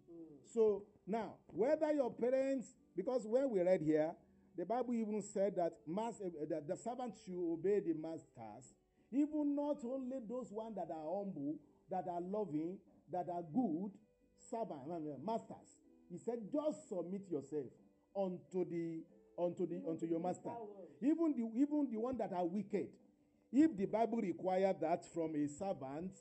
So 0.54 0.84
now, 1.08 1.36
whether 1.48 1.92
your 1.94 2.12
parents, 2.12 2.74
because 2.96 3.26
when 3.28 3.50
we 3.50 3.62
read 3.62 3.82
here, 3.82 4.12
the 4.58 4.66
Bible 4.66 4.94
even 4.94 5.22
said 5.22 5.56
that, 5.56 5.74
mas- 5.88 6.22
uh, 6.22 6.30
that 6.50 6.68
the 6.68 6.76
servants 6.76 7.22
should 7.26 7.40
obey 7.54 7.80
the 7.80 7.94
masters, 7.94 8.74
even 9.12 9.56
not 9.56 9.78
only 9.84 10.18
those 10.28 10.52
ones 10.52 10.76
that 10.76 10.90
are 10.92 11.04
humble, 11.04 11.56
that 11.90 12.06
are 12.08 12.22
loving, 12.22 12.78
that 13.12 13.28
are 13.30 13.44
good, 13.54 13.92
servants, 14.50 14.90
I 14.90 15.26
masters. 15.26 15.78
He 16.10 16.18
said, 16.18 16.40
just 16.52 16.90
submit 16.90 17.22
yourself 17.30 17.68
unto 18.16 18.66
the 18.70 19.04
unto 19.38 19.66
the 19.66 19.82
unto 19.88 20.06
your 20.06 20.20
master. 20.20 20.50
Even 21.02 21.34
the 21.34 21.60
even 21.60 21.88
the 21.90 21.98
one 21.98 22.18
that 22.18 22.34
are 22.34 22.46
wicked. 22.46 22.88
If 23.52 23.76
the 23.78 23.86
Bible 23.86 24.20
require 24.22 24.74
that 24.82 25.06
from 25.14 25.36
a 25.36 25.48
servant, 25.48 26.18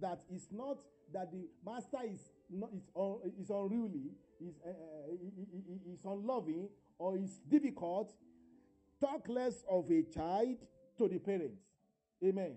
that 0.00 0.22
is 0.32 0.48
not 0.50 0.78
that 1.12 1.30
the 1.30 1.48
master 1.64 1.98
is 2.04 2.20
not 2.50 2.70
is, 2.72 2.88
un, 2.96 3.16
is 3.40 3.50
unruly, 3.50 4.12
is 4.40 4.54
uh, 4.66 5.12
is 5.92 6.04
unloving, 6.04 6.68
or 6.98 7.16
is 7.16 7.40
difficult, 7.48 8.12
talk 9.00 9.28
less 9.28 9.64
of 9.68 9.90
a 9.90 10.02
child 10.02 10.56
to 10.96 11.08
the 11.08 11.18
parents. 11.18 11.62
Amen. 12.24 12.56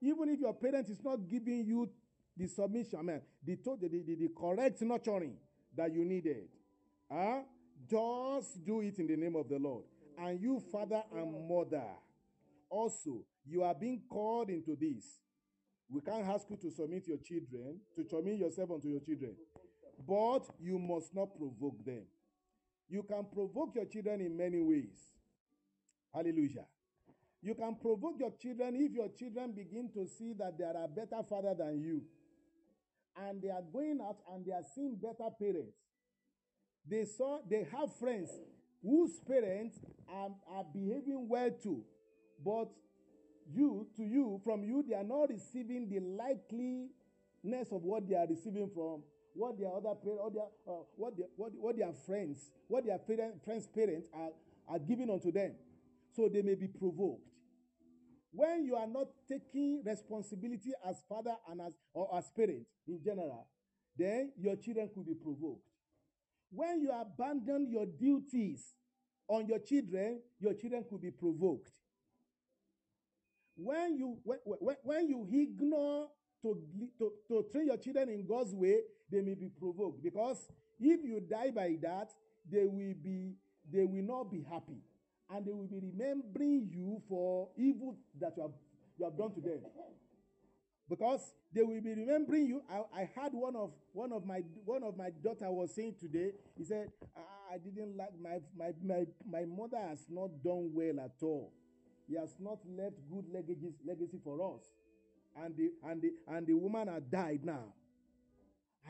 Even 0.00 0.30
if 0.30 0.40
your 0.40 0.54
parent 0.54 0.88
is 0.88 1.02
not 1.04 1.28
giving 1.28 1.64
you 1.64 1.88
the 2.36 2.46
submission, 2.46 2.98
I 2.98 3.02
mean, 3.02 3.20
the, 3.44 3.54
the, 3.54 3.88
the, 3.88 4.14
the 4.14 4.28
correct 4.36 4.80
nurturing 4.80 5.36
that 5.76 5.92
you 5.92 6.04
needed, 6.04 6.48
huh? 7.10 7.42
just 7.88 8.64
do 8.64 8.80
it 8.80 8.98
in 8.98 9.06
the 9.06 9.16
name 9.16 9.36
of 9.36 9.48
the 9.48 9.58
Lord. 9.58 9.84
And 10.18 10.40
you, 10.40 10.62
father 10.70 11.02
and 11.14 11.48
mother, 11.48 11.84
also, 12.70 13.24
you 13.46 13.62
are 13.62 13.74
being 13.74 14.02
called 14.08 14.50
into 14.50 14.76
this. 14.76 15.04
We 15.90 16.00
can't 16.00 16.26
ask 16.26 16.48
you 16.48 16.56
to 16.56 16.70
submit 16.70 17.06
your 17.06 17.18
children, 17.18 17.80
to 17.96 18.04
submit 18.04 18.38
yourself 18.38 18.70
unto 18.70 18.88
your 18.88 19.00
children, 19.00 19.34
but 20.06 20.48
you 20.60 20.78
must 20.78 21.14
not 21.14 21.36
provoke 21.36 21.84
them. 21.84 22.02
You 22.88 23.02
can 23.02 23.24
provoke 23.32 23.74
your 23.74 23.86
children 23.86 24.20
in 24.20 24.36
many 24.36 24.60
ways. 24.60 24.98
Hallelujah. 26.14 26.66
You 27.42 27.54
can 27.54 27.74
provoke 27.74 28.14
your 28.18 28.32
children 28.40 28.76
if 28.76 28.92
your 28.92 29.08
children 29.08 29.52
begin 29.52 29.90
to 29.94 30.06
see 30.06 30.32
that 30.34 30.56
there 30.58 30.76
are 30.76 30.88
better 30.88 31.22
father 31.28 31.54
than 31.58 31.80
you. 31.80 32.02
And 33.16 33.42
they 33.42 33.50
are 33.50 33.62
going 33.72 33.98
out 34.00 34.18
and 34.32 34.46
they 34.46 34.52
are 34.52 34.64
seeing 34.74 34.96
better 34.96 35.28
parents. 35.38 35.76
They 36.88 37.04
saw 37.04 37.38
they 37.48 37.66
have 37.72 37.94
friends 37.96 38.30
whose 38.82 39.18
parents 39.20 39.78
are, 40.08 40.30
are 40.50 40.64
behaving 40.72 41.28
well 41.28 41.50
too. 41.50 41.82
But 42.44 42.68
you, 43.52 43.86
to 43.96 44.02
you, 44.02 44.40
from 44.44 44.64
you, 44.64 44.84
they 44.86 44.94
are 44.94 45.04
not 45.04 45.30
receiving 45.30 45.88
the 45.88 46.00
likeliness 46.00 47.72
of 47.72 47.82
what 47.82 48.08
they 48.08 48.14
are 48.14 48.26
receiving 48.26 48.70
from 48.74 49.02
what 49.34 49.58
their 49.58 49.68
other 49.68 49.94
parents, 49.94 50.34
their, 50.34 50.44
uh, 50.68 50.82
what, 50.96 51.16
their, 51.16 51.26
what, 51.36 51.52
what 51.54 51.76
their 51.76 51.92
friends, 51.92 52.50
what 52.68 52.84
their 52.84 52.98
parent, 52.98 53.42
friends' 53.44 53.66
parents 53.66 54.08
are, 54.14 54.30
are 54.68 54.78
giving 54.78 55.10
unto 55.10 55.32
them. 55.32 55.54
So 56.14 56.28
they 56.28 56.42
may 56.42 56.54
be 56.54 56.66
provoked. 56.66 57.26
When 58.32 58.64
you 58.64 58.76
are 58.76 58.86
not 58.86 59.08
taking 59.28 59.82
responsibility 59.84 60.72
as 60.88 61.02
father 61.08 61.34
and 61.50 61.60
as 61.60 61.74
or 61.92 62.14
as 62.16 62.30
parent 62.30 62.66
in 62.86 63.00
general, 63.02 63.46
then 63.96 64.32
your 64.38 64.56
children 64.56 64.88
could 64.94 65.06
be 65.06 65.14
provoked. 65.14 65.62
When 66.50 66.80
you 66.80 66.90
abandon 66.90 67.68
your 67.70 67.86
duties 67.86 68.74
on 69.28 69.46
your 69.46 69.58
children, 69.58 70.20
your 70.38 70.54
children 70.54 70.84
could 70.88 71.00
be 71.00 71.10
provoked. 71.10 71.72
When 73.62 73.96
you 73.96 74.18
when, 74.24 74.38
when, 74.44 74.76
when 74.82 75.08
you 75.08 75.26
ignore 75.30 76.08
to, 76.42 76.58
to, 76.98 77.12
to 77.28 77.46
train 77.52 77.66
your 77.66 77.76
children 77.76 78.08
in 78.08 78.26
God's 78.26 78.54
way, 78.54 78.80
they 79.10 79.20
may 79.20 79.34
be 79.34 79.48
provoked. 79.48 80.02
Because 80.02 80.48
if 80.80 81.04
you 81.04 81.20
die 81.20 81.50
by 81.54 81.76
that, 81.82 82.10
they 82.50 82.64
will 82.64 82.94
be 83.02 83.36
they 83.72 83.84
will 83.84 84.02
not 84.02 84.30
be 84.30 84.44
happy. 84.50 84.82
And 85.30 85.46
they 85.46 85.52
will 85.52 85.68
be 85.68 85.78
remembering 85.80 86.68
you 86.70 87.00
for 87.08 87.48
evil 87.56 87.96
that 88.20 88.36
you 88.36 88.42
have 88.42 88.52
you 88.98 89.04
have 89.04 89.16
done 89.16 89.32
to 89.34 89.40
them. 89.40 89.60
Because 90.90 91.32
they 91.54 91.62
will 91.62 91.80
be 91.80 91.94
remembering 91.94 92.46
you. 92.46 92.62
I, 92.68 93.02
I 93.02 93.10
had 93.14 93.32
one 93.32 93.56
of 93.56 93.70
one 93.92 94.12
of 94.12 94.26
my 94.26 94.42
one 94.64 94.82
of 94.82 94.96
my 94.96 95.10
daughter 95.22 95.50
was 95.50 95.74
saying 95.74 95.94
today. 96.00 96.32
He 96.58 96.64
said, 96.64 96.90
I, 97.16 97.54
I 97.54 97.58
didn't 97.58 97.96
like 97.96 98.10
my, 98.20 98.40
my 98.58 98.72
my 98.82 99.06
my 99.30 99.44
mother 99.44 99.78
has 99.88 100.04
not 100.10 100.42
done 100.42 100.70
well 100.74 101.00
at 101.00 101.14
all. 101.22 101.52
He 102.08 102.16
has 102.16 102.34
not 102.38 102.58
left 102.68 102.96
good 103.10 103.24
legacy 103.32 103.72
legacy 103.86 104.18
for 104.22 104.54
us. 104.54 104.62
And 105.36 105.56
the 105.56 105.70
and 105.88 106.02
the 106.02 106.12
and 106.28 106.46
the 106.46 106.54
woman 106.54 106.88
had 106.88 107.10
died 107.10 107.40
now. 107.44 107.64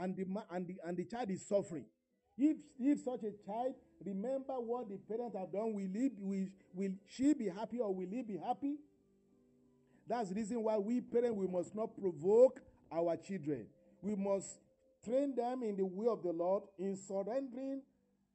And 0.01 0.17
the 0.17 0.25
and 0.51 0.67
the 0.67 0.77
and 0.85 0.97
the 0.97 1.05
child 1.05 1.31
is 1.31 1.47
suffering. 1.47 1.85
If 2.39 2.57
if 2.79 3.01
such 3.01 3.23
a 3.25 3.33
child 3.47 3.75
remember 4.05 4.55
what 4.55 4.89
the 4.89 4.97
parents 4.97 5.37
have 5.37 5.53
done 5.53 5.75
will 5.75 5.89
he 5.93 6.11
will, 6.19 6.47
will 6.75 6.93
she 7.07 7.35
be 7.35 7.49
happy 7.49 7.79
or 7.79 7.95
will 7.95 8.09
he 8.11 8.23
be 8.23 8.37
happy? 8.37 8.77
That's 10.09 10.31
the 10.31 10.35
reason 10.35 10.63
why 10.63 10.79
we 10.79 11.01
parents 11.01 11.37
we 11.37 11.47
must 11.47 11.75
not 11.75 11.97
provoke 12.01 12.61
our 12.91 13.17
children. 13.17 13.67
We 14.03 14.17
must 14.17 14.59
train 15.05 15.35
them 15.35 15.63
in 15.63 15.77
the 15.77 15.85
way 15.85 16.07
of 16.07 16.23
the 16.23 16.33
lord 16.33 16.63
in 16.79 16.97
surrendering 16.97 17.83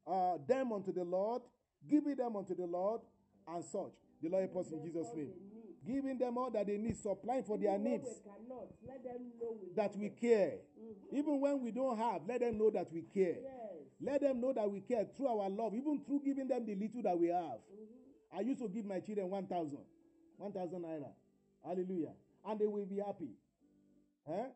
uh, 0.06 0.38
them 0.48 0.72
unto 0.72 0.92
the 0.92 1.04
lord 1.04 1.42
giving 1.90 2.16
them 2.16 2.36
unto 2.36 2.56
the 2.56 2.66
lord 2.66 3.02
and 3.48 3.64
such 3.64 3.94
the 4.22 4.30
lord 4.30 4.44
help 4.44 4.66
us 4.66 4.72
in 4.72 4.82
jesus 4.82 5.08
name 5.16 5.32
giving 5.88 6.18
them 6.18 6.38
all 6.38 6.52
that 6.52 6.68
they 6.68 6.78
need, 6.78 6.98
supplying 6.98 7.44
for 7.44 7.58
their 7.58 7.78
needs. 7.80 8.10
Cannot, 8.24 8.68
let 8.86 9.04
them 9.04 9.32
know 9.40 9.56
we 9.62 9.74
that 9.76 9.96
we 9.96 10.10
care. 10.10 10.58
Mm-hmm. 10.78 11.18
Even 11.18 11.40
when 11.40 11.62
we 11.64 11.72
don't 11.72 11.98
have, 11.98 12.22
let 12.28 12.42
them 12.42 12.58
know 12.58 12.70
that 12.70 12.92
we 12.92 13.04
care. 13.14 13.38
Let 14.02 14.22
them 14.22 14.42
know 14.42 14.54
that 14.54 14.70
we 14.70 14.82
care 14.82 15.06
through 15.16 15.28
our 15.28 15.50
love, 15.50 15.74
even 15.74 16.02
through 16.06 16.22
giving 16.26 16.48
them 16.48 16.66
the 16.66 16.76
little 16.76 17.02
that 17.04 17.18
we 17.18 17.28
have. 17.28 17.64
Mm-hmm. 17.64 18.38
I 18.38 18.42
used 18.42 18.62
to 18.62 18.68
give 18.68 18.86
my 18.86 19.00
children 19.00 19.30
1,000, 19.30 19.78
1,000 20.38 20.82
naira. 20.82 21.10
Hallelujah. 21.64 22.12
And 22.46 22.60
they 22.60 22.68
will 22.68 22.86
be 22.86 22.98
happy. 22.98 23.32
Huh? 24.28 24.50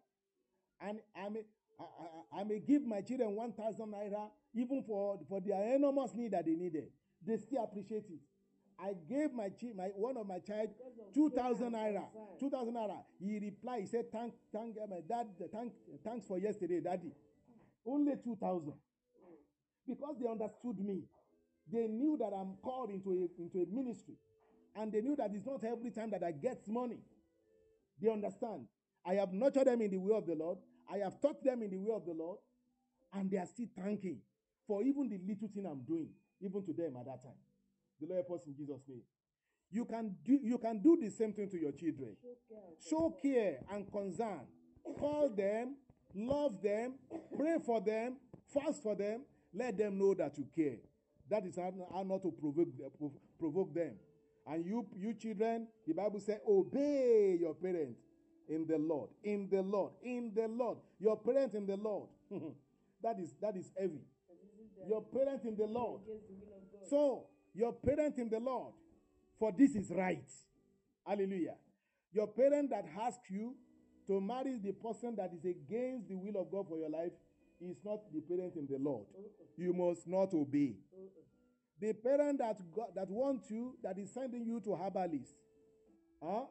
And 0.81 0.99
I 1.15 1.29
may, 1.29 1.45
I, 1.79 1.83
I, 1.83 2.41
I 2.41 2.43
may 2.43 2.59
give 2.59 2.85
my 2.85 3.01
children 3.01 3.35
1,000 3.35 3.85
naira 3.87 4.27
even 4.53 4.83
for, 4.83 5.17
for 5.29 5.39
their 5.39 5.75
enormous 5.75 6.13
need 6.13 6.31
that 6.31 6.45
they 6.45 6.55
needed. 6.55 6.89
They 7.25 7.37
still 7.37 7.63
appreciate 7.63 8.05
it. 8.09 8.19
I 8.83 8.93
gave 9.07 9.31
my, 9.33 9.49
chi- 9.49 9.73
my 9.75 9.89
one 9.95 10.17
of 10.17 10.27
my 10.27 10.39
child 10.39 10.69
two 11.13 11.29
thousand 11.29 11.73
naira. 11.73 12.03
Two 12.39 12.49
thousand 12.49 12.73
naira. 12.73 12.97
He 13.19 13.37
replied. 13.39 13.81
He 13.81 13.87
said, 13.87 14.11
"Thank, 14.11 14.33
thank 14.51 14.75
uh, 14.81 14.87
my 14.87 15.01
dad. 15.07 15.27
Thank, 15.51 15.73
thanks 16.03 16.25
for 16.25 16.39
yesterday, 16.39 16.79
daddy. 16.81 17.11
Only 17.85 18.13
two 18.23 18.35
thousand, 18.35 18.73
because 19.87 20.15
they 20.19 20.27
understood 20.27 20.79
me. 20.79 21.03
They 21.71 21.87
knew 21.87 22.17
that 22.17 22.33
I'm 22.35 22.55
called 22.63 22.89
into 22.89 23.11
a, 23.11 23.41
into 23.41 23.59
a 23.59 23.65
ministry, 23.73 24.15
and 24.75 24.91
they 24.91 25.01
knew 25.01 25.15
that 25.15 25.31
it's 25.33 25.45
not 25.45 25.63
every 25.63 25.91
time 25.91 26.09
that 26.11 26.23
I 26.23 26.31
get 26.31 26.67
money. 26.67 26.97
They 28.01 28.09
understand. 28.09 28.65
I 29.05 29.15
have 29.15 29.31
nurtured 29.31 29.67
them 29.67 29.81
in 29.81 29.91
the 29.91 29.97
way 29.97 30.15
of 30.15 30.25
the 30.25 30.35
Lord. 30.35 30.57
I 30.91 30.97
have 30.97 31.21
taught 31.21 31.43
them 31.43 31.61
in 31.61 31.69
the 31.69 31.77
way 31.77 31.93
of 31.95 32.05
the 32.05 32.13
Lord, 32.13 32.39
and 33.13 33.29
they 33.29 33.37
are 33.37 33.45
still 33.45 33.67
thanking 33.75 34.17
for 34.67 34.81
even 34.83 35.07
the 35.09 35.19
little 35.27 35.47
thing 35.47 35.65
I'm 35.65 35.81
doing, 35.81 36.09
even 36.41 36.63
to 36.65 36.73
them 36.73 36.95
at 36.99 37.05
that 37.05 37.21
time. 37.23 37.37
The 38.01 38.07
Lord 38.07 38.25
help 38.27 38.41
us 38.41 38.47
in 38.47 38.55
Jesus' 38.55 38.81
name. 38.87 39.01
You 39.71 39.85
can 39.85 40.15
do 40.25 40.39
you 40.43 40.57
can 40.57 40.79
do 40.79 40.97
the 40.99 41.09
same 41.09 41.33
thing 41.33 41.49
to 41.49 41.59
your 41.59 41.71
children. 41.71 42.17
Show 42.89 43.15
care 43.21 43.59
and 43.71 43.89
concern. 43.89 44.41
Call 44.99 45.29
them, 45.29 45.75
love 46.13 46.61
them, 46.61 46.95
pray 47.37 47.57
for 47.63 47.79
them, 47.79 48.17
fast 48.53 48.83
for 48.83 48.95
them. 48.95 49.21
Let 49.53 49.77
them 49.77 49.97
know 49.97 50.13
that 50.15 50.37
you 50.37 50.47
care. 50.55 50.77
That 51.29 51.45
is 51.45 51.55
how, 51.55 51.71
not 52.03 52.21
to 52.23 52.31
provoke 52.31 52.67
provoke 53.39 53.73
them. 53.73 53.93
And 54.47 54.65
you 54.65 54.85
you 54.97 55.13
children, 55.13 55.67
the 55.87 55.93
Bible 55.93 56.19
says, 56.19 56.39
obey 56.47 57.37
your 57.39 57.53
parents 57.53 57.99
in 58.49 58.65
the 58.67 58.77
Lord, 58.77 59.09
in 59.23 59.47
the 59.49 59.61
Lord, 59.61 59.93
in 60.03 60.31
the 60.35 60.47
Lord. 60.47 60.79
Your 60.99 61.17
parents 61.17 61.55
in 61.55 61.65
the 61.65 61.77
Lord. 61.77 62.09
that 63.03 63.19
is 63.19 63.35
that 63.41 63.55
is 63.55 63.71
heavy. 63.79 64.01
Your 64.87 65.01
parents 65.01 65.45
in 65.45 65.55
the 65.55 65.67
Lord. 65.67 66.01
So 66.89 67.27
your 67.53 67.73
parent 67.73 68.17
in 68.17 68.29
the 68.29 68.39
Lord, 68.39 68.73
for 69.39 69.51
this 69.51 69.75
is 69.75 69.91
right. 69.91 70.29
Hallelujah. 71.05 71.55
Your 72.13 72.27
parent 72.27 72.69
that 72.69 72.85
asks 73.01 73.29
you 73.29 73.55
to 74.07 74.19
marry 74.19 74.57
the 74.57 74.71
person 74.71 75.15
that 75.15 75.31
is 75.33 75.45
against 75.45 76.09
the 76.09 76.15
will 76.15 76.41
of 76.41 76.51
God 76.51 76.67
for 76.67 76.77
your 76.77 76.89
life, 76.89 77.11
is 77.61 77.77
not 77.85 77.99
the 78.11 78.21
parent 78.21 78.55
in 78.55 78.67
the 78.67 78.77
Lord. 78.77 79.05
You 79.57 79.73
must 79.73 80.07
not 80.07 80.33
obey. 80.33 80.75
The 81.79 81.93
parent 81.93 82.39
that 82.39 82.57
God, 82.75 82.89
that 82.95 83.09
wants 83.09 83.49
you, 83.49 83.75
that 83.83 83.97
is 83.97 84.11
sending 84.13 84.45
you 84.45 84.59
to 84.61 84.75
herbalist, 84.75 85.33
huh? 86.21 86.45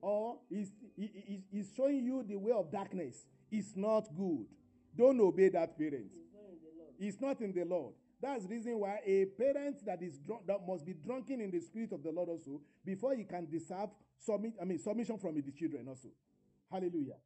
or 0.00 0.38
is, 0.50 0.70
is, 0.96 1.42
is 1.52 1.72
showing 1.76 2.04
you 2.04 2.24
the 2.26 2.36
way 2.36 2.52
of 2.52 2.70
darkness, 2.70 3.26
is 3.50 3.72
not 3.76 4.04
good. 4.16 4.46
Don't 4.96 5.20
obey 5.20 5.48
that 5.50 5.78
parent. 5.78 6.10
It's 6.98 7.20
not 7.20 7.40
in 7.40 7.52
the 7.52 7.64
Lord. 7.64 7.94
That's 8.20 8.44
the 8.44 8.48
reason 8.48 8.78
why 8.78 9.00
a 9.04 9.26
parent 9.26 9.84
that 9.84 10.02
is 10.02 10.18
drunk, 10.18 10.46
that 10.46 10.66
must 10.66 10.86
be 10.86 10.94
drunken 10.94 11.40
in 11.40 11.50
the 11.50 11.60
spirit 11.60 11.92
of 11.92 12.02
the 12.02 12.10
Lord 12.10 12.30
also 12.30 12.60
before 12.84 13.14
he 13.14 13.24
can 13.24 13.46
deserve 13.50 13.90
submit, 14.18 14.54
I 14.60 14.64
mean 14.64 14.78
submission 14.78 15.18
from 15.18 15.36
his 15.36 15.44
children 15.54 15.86
also. 15.88 16.08
Hallelujah. 16.70 17.16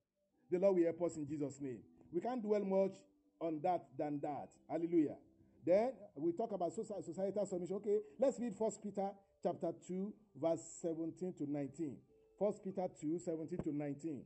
The 0.51 0.59
Lord 0.59 0.77
will 0.77 0.85
help 0.85 1.03
us 1.03 1.17
in 1.17 1.27
Jesus' 1.27 1.61
name. 1.61 1.79
We 2.13 2.21
can't 2.21 2.43
dwell 2.43 2.65
much 2.65 2.97
on 3.41 3.61
that 3.63 3.87
than 3.97 4.21
that. 4.23 4.49
Hallelujah. 4.69 5.17
Then 5.65 5.93
we 6.17 6.33
talk 6.33 6.53
about 6.53 6.73
societal 6.73 7.47
submission. 7.47 7.77
Okay, 7.77 7.99
let's 8.19 8.41
read 8.41 8.57
First 8.57 8.83
Peter 8.83 9.11
chapter 9.43 9.73
2, 9.87 10.13
verse 10.41 10.63
17 10.83 11.35
to 11.35 11.51
19. 11.51 11.97
First 12.39 12.65
Peter 12.65 12.89
2, 13.01 13.19
17 13.19 13.59
to 13.59 13.77
19. 13.77 14.23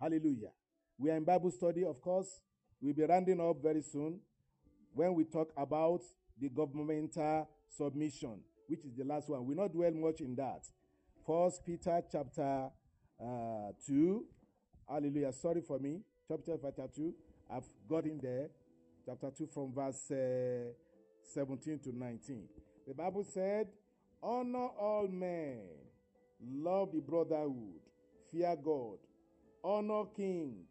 Hallelujah. 0.00 0.50
We 0.98 1.10
are 1.10 1.16
in 1.16 1.24
Bible 1.24 1.50
study, 1.52 1.84
of 1.84 2.00
course. 2.00 2.40
We'll 2.80 2.94
be 2.94 3.04
rounding 3.04 3.40
up 3.40 3.62
very 3.62 3.82
soon 3.82 4.18
when 4.94 5.14
we 5.14 5.24
talk 5.24 5.52
about 5.56 6.02
the 6.40 6.48
governmental 6.48 7.48
submission, 7.68 8.40
which 8.66 8.84
is 8.84 8.94
the 8.96 9.04
last 9.04 9.28
one. 9.28 9.46
We 9.46 9.54
not 9.54 9.72
dwell 9.72 9.92
much 9.92 10.20
in 10.20 10.34
that. 10.36 10.64
First 11.26 11.64
Peter 11.64 12.02
chapter 12.10 12.68
uh, 13.20 13.72
2. 13.86 14.24
Hallelujah. 14.88 15.32
Sorry 15.32 15.60
for 15.60 15.78
me. 15.78 16.00
Chapter, 16.28 16.56
chapter 16.60 16.88
2. 16.94 17.14
I've 17.50 17.68
got 17.88 18.04
in 18.04 18.18
there. 18.22 18.48
Chapter 19.06 19.30
2 19.36 19.46
from 19.52 19.72
verse 19.72 20.10
uh, 20.10 20.72
17 21.34 21.78
to 21.80 21.96
19. 21.96 22.44
The 22.86 22.94
Bible 22.94 23.24
said, 23.24 23.68
Honor 24.22 24.68
all 24.78 25.08
men, 25.08 25.58
love 26.40 26.92
the 26.92 27.00
brotherhood, 27.00 27.80
fear 28.30 28.56
God, 28.62 28.98
honor 29.64 30.04
king, 30.16 30.64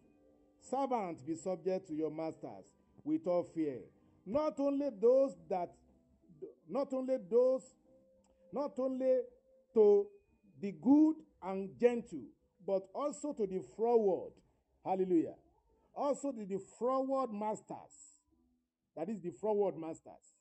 servants 0.69 1.21
be 1.21 1.35
subject 1.35 1.87
to 1.89 1.93
your 1.93 2.11
masters 2.11 2.71
with 3.03 3.27
all 3.27 3.43
fear. 3.43 3.79
Not 4.25 4.59
only 4.59 4.89
those 4.99 5.35
that, 5.49 5.71
not 6.69 6.93
only 6.93 7.17
those, 7.29 7.63
not 8.53 8.77
only 8.77 9.19
to 9.73 10.07
the 10.59 10.71
good 10.73 11.15
and 11.43 11.69
gentle, 11.79 12.25
but 12.65 12.83
also 12.93 13.33
to 13.33 13.47
the 13.47 13.59
forward. 13.75 14.33
Hallelujah. 14.85 15.35
Also 15.95 16.31
to 16.31 16.45
the 16.45 16.59
forward 16.79 17.31
masters. 17.33 18.21
That 18.95 19.09
is 19.09 19.21
the 19.21 19.31
forward 19.31 19.77
masters. 19.77 20.35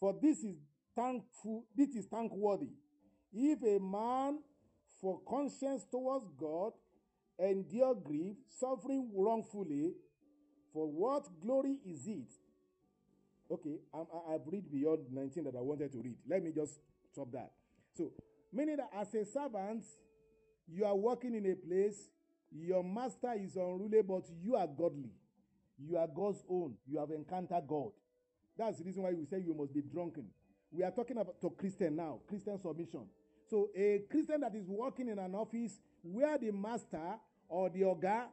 For 0.00 0.14
this 0.20 0.38
is 0.38 0.56
thankful, 0.94 1.64
this 1.76 1.94
is 1.94 2.06
thankworthy. 2.06 2.70
If 3.32 3.62
a 3.62 3.80
man 3.80 4.38
for 5.00 5.20
conscience 5.28 5.84
towards 5.90 6.26
God 6.38 6.72
endure 7.38 7.94
grief, 7.94 8.36
suffering 8.48 9.10
wrongfully, 9.14 9.92
for 10.72 10.86
what 10.90 11.26
glory 11.42 11.78
is 11.84 12.06
it? 12.06 12.30
Okay, 13.50 13.76
I'm, 13.92 14.06
I've 14.30 14.46
read 14.46 14.70
beyond 14.70 15.00
19 15.12 15.44
that 15.44 15.56
I 15.56 15.60
wanted 15.60 15.92
to 15.92 15.98
read. 15.98 16.16
Let 16.28 16.42
me 16.42 16.50
just 16.54 16.80
stop 17.12 17.30
that. 17.32 17.52
So, 17.96 18.10
meaning 18.52 18.76
that 18.76 18.90
as 18.98 19.14
a 19.14 19.24
servant, 19.24 19.84
you 20.66 20.84
are 20.84 20.96
working 20.96 21.34
in 21.34 21.44
a 21.50 21.54
place, 21.54 22.08
your 22.50 22.82
master 22.82 23.34
is 23.38 23.56
unruly, 23.56 24.02
but 24.02 24.24
you 24.42 24.56
are 24.56 24.66
godly. 24.66 25.10
You 25.78 25.96
are 25.98 26.06
God's 26.06 26.42
own. 26.48 26.74
You 26.86 26.98
have 26.98 27.10
encountered 27.10 27.64
God. 27.66 27.90
That's 28.56 28.78
the 28.78 28.84
reason 28.84 29.02
why 29.02 29.12
we 29.12 29.24
say 29.24 29.40
you 29.40 29.54
must 29.54 29.74
be 29.74 29.82
drunken. 29.82 30.26
We 30.70 30.82
are 30.84 30.90
talking 30.90 31.18
about 31.18 31.40
to 31.40 31.50
Christian 31.50 31.96
now, 31.96 32.20
Christian 32.28 32.58
submission. 32.58 33.06
So 33.50 33.70
a 33.76 34.02
Christian 34.10 34.40
that 34.40 34.54
is 34.54 34.68
working 34.68 35.08
in 35.08 35.18
an 35.18 35.34
office 35.34 35.78
where 36.02 36.38
the 36.38 36.50
master 36.52 37.18
or 37.48 37.68
the 37.68 37.80
oga, 37.82 38.24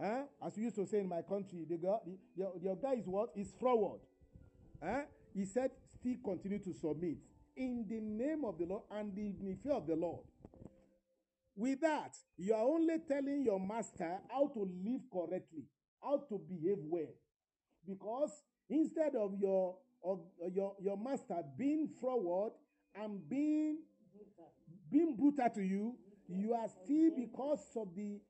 eh, 0.00 0.22
as 0.44 0.56
we 0.56 0.64
used 0.64 0.76
to 0.76 0.86
say 0.86 1.00
in 1.00 1.08
my 1.08 1.22
country, 1.22 1.64
the, 1.68 1.76
the, 1.76 1.98
the, 2.36 2.52
the 2.62 2.68
oga 2.70 2.98
is 2.98 3.06
what? 3.06 3.30
Is 3.36 3.52
forward. 3.60 4.00
Eh? 4.82 5.02
He 5.34 5.44
said, 5.44 5.70
still 6.00 6.16
continue 6.24 6.58
to 6.60 6.72
submit 6.72 7.18
in 7.56 7.84
the 7.88 8.00
name 8.00 8.44
of 8.44 8.58
the 8.58 8.66
Lord 8.66 8.82
and 8.90 9.16
in 9.18 9.34
the 9.40 9.54
fear 9.62 9.72
of 9.72 9.86
the 9.86 9.96
Lord. 9.96 10.24
With 11.56 11.80
that, 11.80 12.14
you 12.36 12.54
are 12.54 12.62
only 12.62 12.98
telling 13.08 13.42
your 13.44 13.58
master 13.58 14.18
how 14.30 14.46
to 14.54 14.60
live 14.60 15.00
correctly, 15.12 15.64
how 16.00 16.22
to 16.28 16.40
behave 16.48 16.78
well. 16.88 17.12
Because 17.86 18.30
instead 18.70 19.16
of 19.16 19.34
your 19.40 19.76
of 20.04 20.20
your, 20.54 20.76
your 20.80 20.96
master 20.96 21.42
being 21.58 21.88
forward 22.00 22.52
and 22.94 23.28
being 23.28 23.78
being 24.90 25.16
brutal 25.16 25.48
to 25.54 25.62
you, 25.62 25.96
you 26.28 26.54
are 26.54 26.68
still 26.68 27.10
because 27.16 27.66
of 27.76 27.88
the 27.96 28.20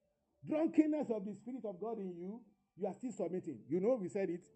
drunkenness 0.48 1.10
of 1.10 1.26
the 1.26 1.34
spirit 1.34 1.64
of 1.64 1.78
God 1.80 1.98
in 1.98 2.14
you, 2.16 2.40
you 2.78 2.86
are 2.86 2.94
still 2.94 3.12
submitting. 3.12 3.58
You 3.68 3.80
know, 3.80 3.98
we 4.00 4.08
said 4.08 4.30
it 4.30 4.46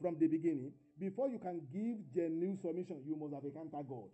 from 0.00 0.16
the 0.18 0.28
beginning. 0.28 0.72
Before 1.02 1.28
you 1.28 1.40
can 1.40 1.60
give 1.72 1.98
genuine 2.14 2.56
submission, 2.56 3.02
you 3.04 3.16
must 3.16 3.34
have 3.34 3.42
encountered 3.42 3.88
God. 3.88 4.06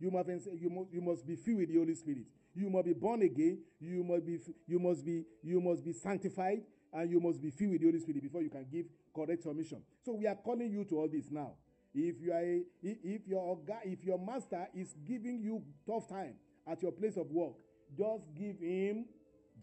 You 0.00 0.10
must, 0.10 0.28
you 0.58 0.68
must, 0.68 0.92
you 0.92 1.00
must 1.00 1.24
be 1.24 1.36
filled 1.36 1.58
with 1.58 1.68
the 1.68 1.78
Holy 1.78 1.94
Spirit. 1.94 2.26
You 2.56 2.68
must 2.68 2.86
be 2.86 2.92
born 2.92 3.22
again. 3.22 3.60
You 3.78 4.02
must 4.02 4.26
be, 4.26 4.40
you 4.66 4.80
must 4.80 5.06
be, 5.06 5.22
you 5.44 5.60
must 5.60 5.84
be 5.84 5.92
sanctified, 5.92 6.62
and 6.92 7.08
you 7.08 7.20
must 7.20 7.40
be 7.40 7.50
filled 7.50 7.70
with 7.70 7.82
the 7.82 7.86
Holy 7.86 8.00
Spirit 8.00 8.20
before 8.24 8.42
you 8.42 8.50
can 8.50 8.66
give 8.68 8.86
correct 9.14 9.44
submission. 9.44 9.80
So 10.04 10.14
we 10.14 10.26
are 10.26 10.34
calling 10.34 10.72
you 10.72 10.84
to 10.86 10.98
all 10.98 11.08
this 11.08 11.30
now. 11.30 11.52
If 11.94 12.20
you 12.20 12.32
are 12.32 12.40
a, 12.42 12.62
if 12.82 13.28
your 13.28 13.60
if 13.84 14.02
your 14.02 14.18
master 14.18 14.66
is 14.74 14.92
giving 15.06 15.40
you 15.40 15.62
tough 15.86 16.08
time 16.08 16.34
at 16.66 16.82
your 16.82 16.90
place 16.90 17.16
of 17.16 17.30
work, 17.30 17.52
just 17.96 18.24
give 18.36 18.58
him 18.58 19.04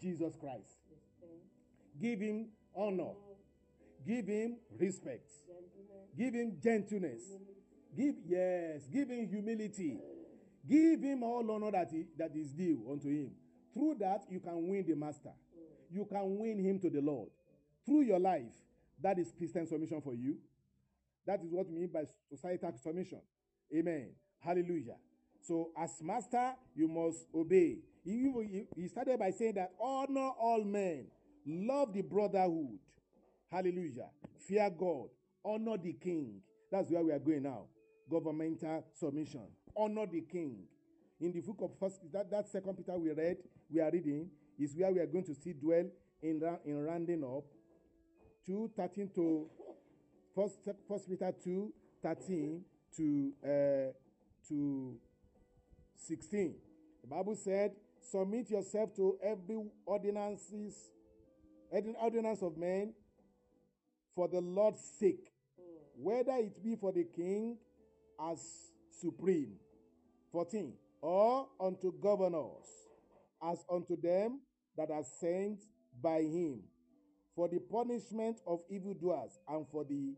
Jesus 0.02 0.38
Christ. 0.40 0.78
Give 2.02 2.22
him 2.22 2.48
honor. 2.74 3.12
Give 4.06 4.28
him 4.28 4.58
respect. 4.80 5.30
Give 6.18 6.34
him 6.34 6.58
gentleness. 6.62 7.22
Give 7.96 8.16
yes, 8.26 8.88
give 8.92 9.10
him 9.10 9.28
humility. 9.28 9.98
Give 10.68 11.02
him 11.02 11.24
all 11.24 11.50
honor 11.52 11.72
that, 11.72 11.90
he, 11.92 12.06
that 12.18 12.36
is 12.36 12.52
due 12.52 12.86
unto 12.90 13.10
him. 13.10 13.32
Through 13.74 13.96
that, 14.00 14.24
you 14.30 14.40
can 14.40 14.68
win 14.68 14.86
the 14.88 14.96
master. 14.96 15.30
Mm. 15.30 15.96
You 15.96 16.06
can 16.06 16.38
win 16.38 16.60
him 16.60 16.80
to 16.80 16.90
the 16.90 17.02
Lord. 17.02 17.30
Through 17.86 18.02
your 18.02 18.20
life, 18.20 18.54
that 19.02 19.18
is 19.18 19.34
Christian 19.36 19.66
submission 19.66 20.02
for 20.02 20.14
you. 20.14 20.38
That 21.26 21.42
is 21.44 21.52
what 21.52 21.68
we 21.70 21.80
mean 21.80 21.90
by 21.92 22.04
societal 22.30 22.74
submission. 22.82 23.22
Amen. 23.76 24.10
Hallelujah. 24.40 24.96
So, 25.42 25.72
as 25.78 25.92
master, 26.02 26.54
you 26.76 26.88
must 26.88 27.26
obey. 27.34 27.78
He, 28.04 28.66
he 28.76 28.88
started 28.88 29.20
by 29.20 29.32
saying 29.32 29.56
that 29.56 29.72
honor 29.80 30.30
all 30.40 30.64
men, 30.64 31.06
love 31.46 31.94
the 31.94 32.02
brotherhood. 32.02 32.80
Hallelujah. 33.52 34.08
Fear 34.48 34.70
God, 34.78 35.10
honor 35.44 35.78
the 35.78 35.94
king. 35.94 36.42
That's 36.72 36.90
where 36.90 37.04
we 37.04 37.12
are 37.12 37.20
going 37.20 37.44
now. 37.44 37.66
Governmental 38.10 38.86
submission 38.94 39.48
honor 39.76 40.06
the 40.06 40.22
king. 40.22 40.64
In 41.20 41.32
the 41.32 41.42
book 41.42 41.58
of 41.62 41.72
first, 41.80 42.00
that, 42.12 42.32
that 42.32 42.50
second 42.50 42.76
Peter 42.76 42.98
we 42.98 43.12
read, 43.12 43.38
we 43.70 43.80
are 43.80 43.92
reading, 43.92 44.30
is 44.60 44.76
where 44.76 44.92
we 44.92 45.00
are 45.00 45.06
going 45.06 45.24
to 45.26 45.36
see 45.36 45.54
dwell 45.54 45.86
in, 46.22 46.42
in 46.66 46.84
rounding 46.84 47.24
up. 47.24 47.44
2 48.46 48.72
13 48.76 49.10
to 49.16 49.48
first, 50.36 50.58
first 50.88 51.08
Peter 51.08 51.32
2 51.44 51.72
13 52.02 52.62
to 52.98 53.32
uh, 53.44 53.92
to 54.48 54.96
16. 55.96 56.56
The 57.04 57.08
Bible 57.08 57.36
said, 57.36 57.72
Submit 58.00 58.50
yourself 58.50 58.96
to 58.96 59.18
every 59.24 59.64
ordinances, 59.86 60.90
ordinance 61.72 62.42
of 62.42 62.58
men 62.58 62.94
for 64.16 64.28
the 64.28 64.42
Lord's 64.42 64.82
sake, 65.00 65.32
mm. 65.60 65.64
whether 65.96 66.34
it 66.34 66.64
be 66.64 66.76
for 66.76 66.92
the 66.92 67.04
king 67.04 67.58
as 68.30 68.40
supreme. 69.00 69.54
14. 70.32 70.74
Or 71.02 71.48
unto 71.60 71.92
governors, 72.00 72.68
as 73.44 73.64
unto 73.72 74.00
them 74.00 74.42
that 74.78 74.92
are 74.92 75.04
sent 75.20 75.60
by 76.02 76.22
him, 76.22 76.62
for 77.36 77.48
the 77.48 77.60
punishment 77.60 78.40
of 78.46 78.60
evildoers 78.70 79.32
and 79.48 79.66
for 79.72 79.84
the 79.84 80.14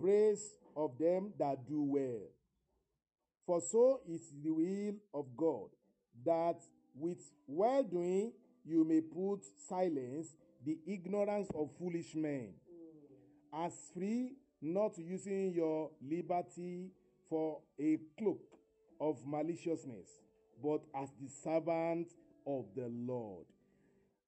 praise 0.00 0.50
of 0.76 0.96
them 0.98 1.32
that 1.38 1.66
do 1.66 1.82
well. 1.82 2.28
For 3.46 3.60
so 3.60 4.00
is 4.08 4.32
the 4.42 4.50
will 4.50 4.94
of 5.12 5.26
God, 5.36 5.68
that 6.24 6.60
with 6.94 7.18
well 7.46 7.82
doing 7.82 8.32
you 8.64 8.84
may 8.84 9.00
put 9.00 9.40
silence 9.68 10.28
the 10.64 10.78
ignorance 10.86 11.48
of 11.54 11.70
foolish 11.78 12.14
men, 12.14 12.54
as 13.62 13.72
free, 13.94 14.32
not 14.60 14.98
using 14.98 15.52
your 15.52 15.90
liberty 16.02 16.90
for 17.28 17.60
a 17.78 17.98
cloak 18.18 18.42
of 19.00 19.18
maliciousness, 19.26 20.08
but 20.62 20.80
as 20.94 21.10
the 21.20 21.28
servant 21.28 22.08
of 22.46 22.66
the 22.74 22.88
Lord. 22.90 23.44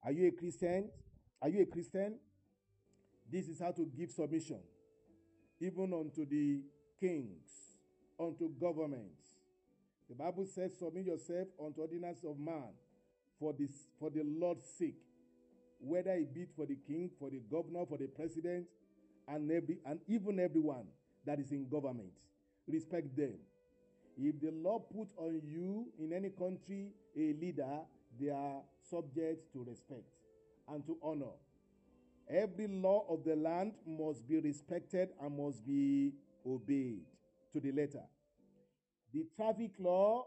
Are 0.03 0.11
you 0.11 0.27
a 0.27 0.31
Christian? 0.31 0.89
Are 1.41 1.49
you 1.49 1.61
a 1.61 1.65
Christian? 1.65 2.15
This 3.31 3.47
is 3.47 3.59
how 3.59 3.71
to 3.71 3.85
give 3.97 4.11
submission, 4.11 4.59
even 5.59 5.93
unto 5.93 6.25
the 6.25 6.61
kings, 6.99 7.75
unto 8.19 8.49
governments. 8.59 9.21
The 10.09 10.15
Bible 10.15 10.45
says, 10.45 10.71
Submit 10.79 11.05
yourself 11.05 11.47
unto 11.63 11.81
ordinance 11.81 12.23
of 12.23 12.39
man 12.39 12.71
for, 13.39 13.53
this, 13.53 13.71
for 13.99 14.09
the 14.09 14.23
Lord's 14.23 14.63
sake, 14.77 15.01
whether 15.79 16.13
it 16.13 16.33
be 16.33 16.45
for 16.55 16.65
the 16.65 16.77
king, 16.87 17.11
for 17.19 17.29
the 17.29 17.41
governor, 17.51 17.85
for 17.85 17.97
the 17.97 18.07
president, 18.07 18.65
and, 19.27 19.51
every, 19.51 19.77
and 19.85 19.99
even 20.07 20.39
everyone 20.39 20.85
that 21.25 21.39
is 21.39 21.51
in 21.51 21.67
government. 21.69 22.11
Respect 22.67 23.15
them. 23.15 23.33
If 24.17 24.39
the 24.41 24.51
law 24.51 24.79
put 24.79 25.09
on 25.17 25.41
you 25.45 25.87
in 25.99 26.11
any 26.13 26.29
country 26.29 26.93
a 27.15 27.33
leader, 27.39 27.79
they 28.19 28.29
are 28.29 28.61
subject 28.89 29.53
to 29.53 29.63
respect 29.63 30.07
and 30.67 30.85
to 30.87 30.97
honor. 31.03 31.35
Every 32.29 32.67
law 32.67 33.05
of 33.09 33.23
the 33.23 33.35
land 33.35 33.73
must 33.85 34.27
be 34.27 34.39
respected 34.39 35.09
and 35.21 35.37
must 35.37 35.65
be 35.65 36.13
obeyed 36.45 37.05
to 37.53 37.59
the 37.59 37.71
letter. 37.71 38.03
The 39.13 39.25
traffic 39.35 39.71
law 39.79 40.25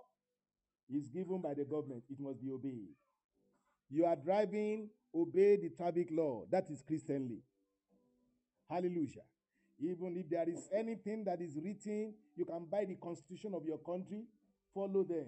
is 0.89 1.09
given 1.09 1.41
by 1.41 1.55
the 1.55 1.65
government, 1.65 2.05
it 2.11 2.19
must 2.19 2.41
be 2.41 2.51
obeyed. 2.51 2.89
You 3.91 4.07
are 4.07 4.17
driving, 4.17 4.89
obey 5.15 5.57
the 5.57 5.71
traffic 5.71 6.09
law. 6.11 6.45
That 6.51 6.71
is 6.71 6.83
Christianly. 6.87 7.39
Hallelujah. 8.71 9.27
Even 9.81 10.17
if 10.17 10.31
there 10.31 10.49
is 10.49 10.69
anything 10.73 11.25
that 11.25 11.41
is 11.41 11.57
written, 11.57 12.15
you 12.37 12.45
can 12.45 12.67
buy 12.71 12.85
the 12.85 12.95
constitution 12.95 13.53
of 13.55 13.65
your 13.65 13.79
country, 13.79 14.23
follow 14.73 15.03
them. 15.03 15.27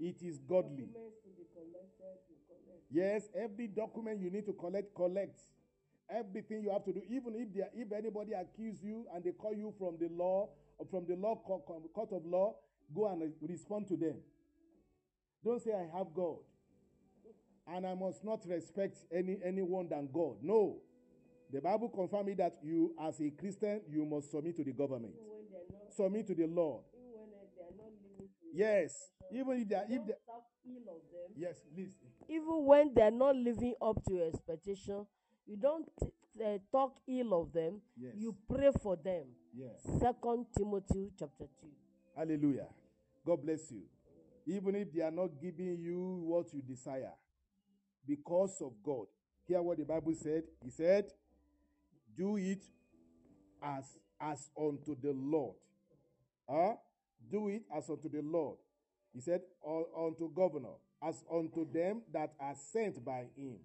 It 0.00 0.16
is 0.22 0.38
godly. 0.38 0.88
Documents 0.90 1.22
to 1.22 1.30
be 1.30 1.44
collected. 1.54 2.02
Yes, 2.90 3.22
every 3.38 3.68
document 3.68 4.20
you 4.20 4.30
need 4.30 4.46
to 4.46 4.52
collect, 4.52 4.94
collect. 4.94 5.40
Everything 6.10 6.62
you 6.62 6.70
have 6.72 6.84
to 6.84 6.92
do, 6.92 7.02
even 7.08 7.34
if 7.36 7.54
there, 7.54 7.68
if 7.74 7.92
anybody 7.92 8.32
accuse 8.32 8.82
you 8.82 9.06
and 9.14 9.22
they 9.22 9.30
call 9.30 9.54
you 9.54 9.72
from 9.78 9.96
the 10.00 10.08
law 10.12 10.48
or 10.78 10.86
from 10.90 11.06
the 11.06 11.14
law 11.14 11.36
court, 11.36 11.62
of 12.12 12.26
law, 12.26 12.56
go 12.94 13.06
and 13.08 13.32
respond 13.48 13.86
to 13.88 13.96
them. 13.96 14.16
Don't 15.44 15.62
say 15.62 15.70
I 15.72 15.96
have 15.96 16.08
God 16.14 16.38
and 17.68 17.86
I 17.86 17.94
must 17.94 18.24
not 18.24 18.44
respect 18.46 18.96
any 19.14 19.38
anyone 19.44 19.88
than 19.88 20.08
God. 20.12 20.36
No, 20.42 20.80
the 21.52 21.60
Bible 21.60 21.88
confirms 21.90 22.26
me 22.26 22.34
that 22.34 22.56
you, 22.62 22.94
as 23.00 23.20
a 23.20 23.30
Christian, 23.30 23.82
you 23.90 24.04
must 24.06 24.30
submit 24.30 24.56
to 24.56 24.64
the 24.64 24.72
government, 24.72 25.12
not, 25.50 25.92
submit 25.94 26.26
to 26.28 26.34
the 26.34 26.46
law. 26.46 26.80
even 26.94 27.20
when 27.20 27.76
not 27.76 27.92
Yes, 28.54 29.10
even 29.30 29.60
if 29.60 29.68
they 29.68 29.74
are, 29.74 29.84
if 29.84 30.06
they, 30.06 30.14
ill 30.64 30.82
of 30.88 31.02
them. 31.10 31.30
yes, 31.36 31.56
listen. 31.76 32.06
even 32.28 32.64
when 32.64 32.92
they're 32.94 33.10
not 33.10 33.36
living 33.36 33.74
up 33.82 34.02
to 34.04 34.14
your 34.14 34.28
expectation, 34.28 35.06
you 35.46 35.56
don't 35.56 35.88
uh, 36.42 36.58
talk 36.70 36.96
ill 37.06 37.34
of 37.34 37.52
them. 37.52 37.80
Yes. 37.96 38.12
You 38.16 38.34
pray 38.48 38.70
for 38.82 38.96
them. 38.96 39.24
Yes. 39.54 39.82
Second 40.00 40.46
Timothy 40.56 41.10
chapter 41.18 41.44
two. 41.60 41.68
Hallelujah. 42.16 42.68
God 43.26 43.42
bless 43.44 43.70
you. 43.70 43.82
Even 44.46 44.74
if 44.76 44.92
they 44.92 45.02
are 45.02 45.10
not 45.10 45.30
giving 45.40 45.78
you 45.78 46.22
what 46.24 46.52
you 46.52 46.62
desire 46.62 47.12
because 48.06 48.60
of 48.60 48.72
God. 48.82 49.06
Hear 49.46 49.62
what 49.62 49.78
the 49.78 49.84
Bible 49.84 50.14
said. 50.14 50.44
He 50.64 50.70
said, 50.70 51.06
Do 52.16 52.36
it 52.36 52.62
as 53.62 53.84
as 54.20 54.50
unto 54.58 54.94
the 55.00 55.12
Lord. 55.12 55.54
Huh? 56.48 56.74
Do 57.30 57.48
it 57.48 57.62
as 57.76 57.88
unto 57.88 58.08
the 58.08 58.22
Lord. 58.22 58.58
He 59.14 59.20
said, 59.20 59.42
"Un- 59.66 59.84
Unto 59.96 60.30
governor, 60.34 60.74
as 61.02 61.24
unto 61.30 61.70
them 61.72 62.02
that 62.12 62.32
are 62.40 62.54
sent 62.54 63.04
by 63.04 63.26
him 63.36 63.56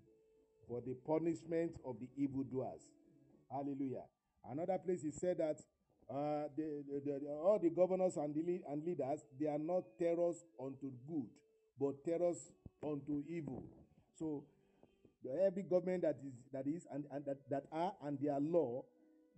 for 0.67 0.81
the 0.81 0.93
punishment 1.05 1.73
of 1.85 1.97
the 1.99 2.09
evildoers. 2.17 2.81
Hallelujah. 3.51 4.03
Another 4.49 4.77
place 4.77 5.01
he 5.03 5.11
said 5.11 5.37
that 5.37 5.57
uh, 6.09 6.47
the, 6.55 6.83
the, 7.05 7.19
the- 7.21 7.29
all 7.31 7.59
the 7.61 7.69
governors 7.69 8.17
and, 8.17 8.33
the 8.35 8.61
and 8.69 8.83
leaders, 8.85 9.21
they 9.39 9.47
are 9.47 9.57
not 9.59 9.83
terrors 9.99 10.43
unto 10.61 10.91
good, 11.07 11.27
but 11.79 12.03
terrors 12.03 12.51
unto 12.83 13.23
evil. 13.29 13.63
So 14.19 14.43
every 15.45 15.63
government 15.63 16.03
that 16.03 16.17
is 16.25 16.33
that 16.53 16.67
is 16.67 16.85
and, 16.91 17.05
and 17.11 17.25
that, 17.25 17.37
that 17.49 17.63
are 17.71 17.93
and 18.03 18.19
their 18.19 18.39
law, 18.39 18.83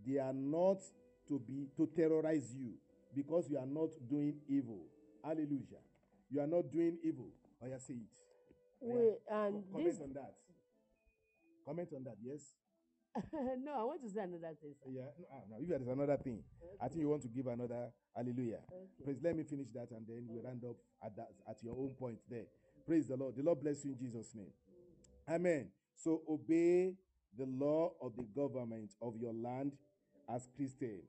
they 0.06 0.20
are 0.20 0.34
not 0.34 0.80
to 1.28 1.40
be 1.40 1.68
to 1.78 1.88
terrorize 1.96 2.54
you 2.56 2.74
because 3.16 3.50
you 3.50 3.58
are 3.58 3.66
not 3.66 3.90
doing 4.10 4.36
evil. 4.48 4.82
Hallelujah. 5.24 5.84
You 6.30 6.42
are 6.42 6.48
not 6.48 6.72
doing 6.72 6.98
evil. 7.04 7.30
Oh, 7.62 7.68
yeah, 7.68 7.78
say 7.78 7.96
it. 7.96 8.10
We, 8.82 8.96
and 9.30 9.64
Co- 9.72 9.84
this 9.84 9.98
comment 9.98 10.02
on 10.02 10.14
that. 10.14 10.34
Comment 11.66 11.90
on 11.96 12.04
that, 12.06 12.18
yes. 12.24 12.42
no, 13.64 13.74
I 13.74 13.84
want 13.84 14.02
to 14.04 14.10
say 14.10 14.22
another 14.22 14.56
thing. 14.62 14.74
Sir. 14.80 14.90
Yeah, 14.94 15.10
no, 15.20 15.26
ah, 15.34 15.44
no, 15.50 15.58
if 15.60 15.68
there 15.68 15.82
is 15.82 15.88
another 15.88 16.18
thing, 16.18 16.44
I 16.80 16.88
think 16.88 17.02
you 17.02 17.10
want 17.10 17.24
to 17.24 17.28
give 17.28 17.48
another 17.48 17.90
hallelujah. 18.16 18.62
Okay. 18.72 19.04
Praise. 19.04 19.18
Let 19.22 19.36
me 19.36 19.44
finish 19.44 19.68
that 19.74 19.90
and 19.92 20.06
then 20.08 20.28
we 20.30 20.40
round 20.40 20.64
up 20.64 20.78
at 21.04 21.16
that 21.18 21.30
at 21.50 21.58
your 21.64 21.74
own 21.76 21.90
point 22.00 22.20
there. 22.30 22.46
Praise 22.86 23.08
the 23.08 23.18
Lord. 23.18 23.36
The 23.36 23.44
Lord 23.44 23.62
bless 23.62 23.84
you 23.84 23.92
in 23.92 23.98
Jesus' 23.98 24.34
name. 24.36 24.54
Amen. 25.30 25.68
So 25.96 26.22
obey 26.28 26.94
the 27.38 27.46
law 27.46 27.92
of 28.02 28.16
the 28.16 28.24
government 28.36 28.92
of 29.02 29.16
your 29.18 29.34
land 29.34 29.74
as 30.28 30.48
Christian. 30.56 31.02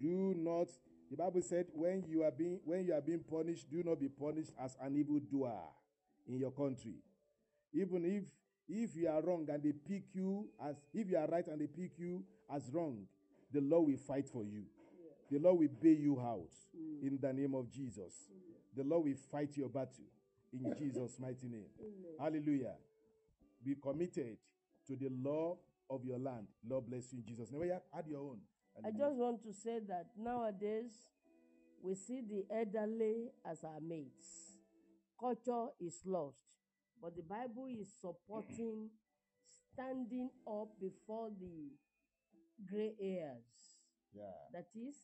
Do 0.00 0.34
not. 0.36 0.68
The 1.10 1.16
Bible 1.16 1.42
said, 1.42 1.66
when 1.72 2.04
you 2.08 2.24
are 2.24 2.32
being 2.32 2.60
when 2.64 2.84
you 2.84 2.92
are 2.92 3.00
being 3.00 3.20
punished, 3.20 3.70
do 3.70 3.82
not 3.84 4.00
be 4.00 4.08
punished 4.08 4.50
as 4.60 4.76
an 4.82 4.96
evildoer 4.96 5.62
in 6.26 6.38
your 6.38 6.50
country. 6.50 6.96
Even 7.72 8.04
if 8.04 8.24
if 8.68 8.96
you 8.96 9.08
are 9.08 9.22
wrong 9.22 9.46
and 9.48 9.62
they 9.62 9.72
pick 9.72 10.02
you 10.12 10.48
as 10.62 10.74
if 10.92 11.08
you 11.08 11.16
are 11.16 11.28
right 11.28 11.46
and 11.46 11.60
they 11.60 11.68
pick 11.68 11.92
you 11.98 12.24
as 12.52 12.62
wrong, 12.72 13.06
the 13.52 13.60
law 13.60 13.80
will 13.80 13.96
fight 13.96 14.28
for 14.28 14.42
you. 14.44 14.64
The 15.30 15.38
Lord 15.38 15.58
will 15.58 15.68
bail 15.80 15.96
you 15.96 16.20
out 16.20 16.50
in 17.02 17.18
the 17.20 17.32
name 17.32 17.54
of 17.54 17.70
Jesus. 17.70 18.12
The 18.76 18.84
Lord 18.84 19.04
will 19.04 19.16
fight 19.30 19.56
your 19.56 19.68
battle 19.68 20.04
in 20.52 20.74
Jesus' 20.76 21.18
mighty 21.18 21.48
name. 21.48 21.66
Hallelujah. 22.18 22.74
Be 23.66 23.74
committed 23.82 24.36
to 24.86 24.94
the 24.96 25.08
law 25.10 25.58
of 25.90 26.04
your 26.04 26.18
land. 26.20 26.46
Lord 26.68 26.86
bless 26.88 27.12
you 27.12 27.18
in 27.18 27.24
Jesus' 27.26 27.50
name. 27.50 27.68
Add 27.92 28.04
your 28.06 28.20
own. 28.20 28.38
I 28.84 28.90
just 28.90 29.16
want 29.16 29.42
to 29.42 29.52
say 29.52 29.80
that 29.88 30.06
nowadays 30.16 30.92
we 31.82 31.94
see 31.96 32.20
the 32.22 32.44
elderly 32.54 33.32
as 33.44 33.64
our 33.64 33.80
mates. 33.80 34.54
Culture 35.18 35.66
is 35.80 36.00
lost, 36.04 36.38
but 37.02 37.16
the 37.16 37.22
Bible 37.22 37.66
is 37.68 37.88
supporting 38.00 38.90
standing 39.72 40.30
up 40.46 40.68
before 40.80 41.30
the 41.40 41.72
gray 42.70 42.94
hairs. 43.00 43.80
yeah. 44.14 44.30
That 44.52 44.66
is, 44.76 44.94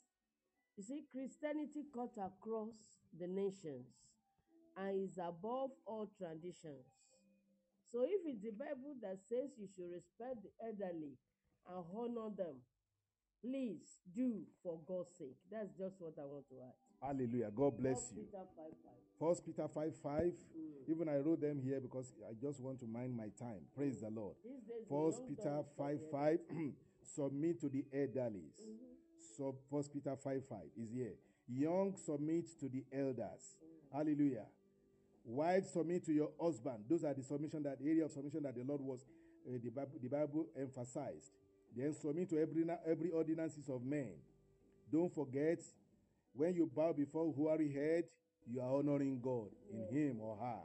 you 0.76 0.84
see, 0.84 1.02
Christianity 1.10 1.84
cut 1.92 2.12
across 2.16 2.76
the 3.18 3.26
nations 3.26 3.88
and 4.76 5.02
is 5.08 5.18
above 5.18 5.70
all 5.84 6.08
traditions. 6.16 6.86
So 7.92 8.08
if 8.08 8.24
it's 8.24 8.40
the 8.42 8.56
Bible 8.56 8.96
that 9.04 9.20
says 9.28 9.52
you 9.60 9.68
should 9.68 9.92
respect 9.92 10.40
the 10.40 10.50
elderly 10.64 11.12
and 11.68 11.84
honor 11.92 12.32
them, 12.32 12.56
please 13.44 14.00
do 14.16 14.40
for 14.64 14.80
God's 14.88 15.12
sake. 15.18 15.36
That's 15.52 15.68
just 15.76 16.00
what 16.00 16.16
I 16.16 16.24
want 16.24 16.48
to 16.48 16.56
add. 16.64 16.76
Hallelujah. 17.04 17.50
God 17.54 17.76
bless 17.76 18.08
First 18.08 18.16
you. 18.16 18.22
Peter 18.24 18.44
5 18.56 18.64
5. 18.64 18.92
First 19.20 19.44
Peter 19.44 19.68
5 19.68 19.92
5. 20.02 20.22
Mm. 20.22 20.32
Even 20.88 21.08
I 21.08 21.16
wrote 21.18 21.42
them 21.42 21.60
here 21.62 21.80
because 21.80 22.14
I 22.24 22.32
just 22.40 22.60
want 22.60 22.80
to 22.80 22.86
mind 22.86 23.14
my 23.14 23.28
time. 23.38 23.60
Praise 23.76 24.00
the 24.00 24.08
Lord. 24.08 24.36
First 24.88 25.28
Peter 25.28 25.60
don't 25.60 25.76
5 25.76 26.00
5. 26.10 26.38
submit 27.14 27.60
to 27.60 27.68
the 27.68 27.84
elderlies. 27.94 28.56
Mm-hmm. 28.62 29.36
So 29.36 29.54
First 29.70 29.92
Peter 29.92 30.16
5 30.16 30.42
5 30.48 30.58
is 30.80 30.92
here. 30.92 31.14
Young 31.48 31.94
submit 31.96 32.46
to 32.60 32.68
the 32.68 32.84
elders. 32.92 33.58
Mm. 33.60 33.96
Hallelujah. 33.98 34.46
Wives 35.24 35.70
submit 35.70 36.04
to 36.06 36.12
your 36.12 36.30
husband. 36.40 36.84
Those 36.88 37.04
are 37.04 37.14
the 37.14 37.22
submission 37.22 37.62
that 37.62 37.80
the 37.80 37.88
area 37.88 38.04
of 38.04 38.10
submission 38.10 38.42
that 38.42 38.56
the 38.56 38.64
Lord 38.64 38.80
was 38.80 39.04
uh, 39.48 39.58
the, 39.62 39.70
Bible, 39.70 39.98
the 40.02 40.08
Bible 40.08 40.46
emphasized. 40.58 41.30
Then 41.76 41.94
submit 41.94 42.30
to 42.30 42.40
every 42.40 42.66
every 42.86 43.10
ordinances 43.10 43.68
of 43.68 43.84
men. 43.84 44.12
Don't 44.92 45.14
forget 45.14 45.58
when 46.34 46.54
you 46.54 46.70
bow 46.74 46.92
before 46.92 47.32
hoary 47.32 47.72
head, 47.72 48.04
you 48.46 48.60
are 48.60 48.78
honoring 48.78 49.20
God 49.22 49.48
in 49.72 49.96
him 49.96 50.20
or 50.20 50.36
her. 50.36 50.62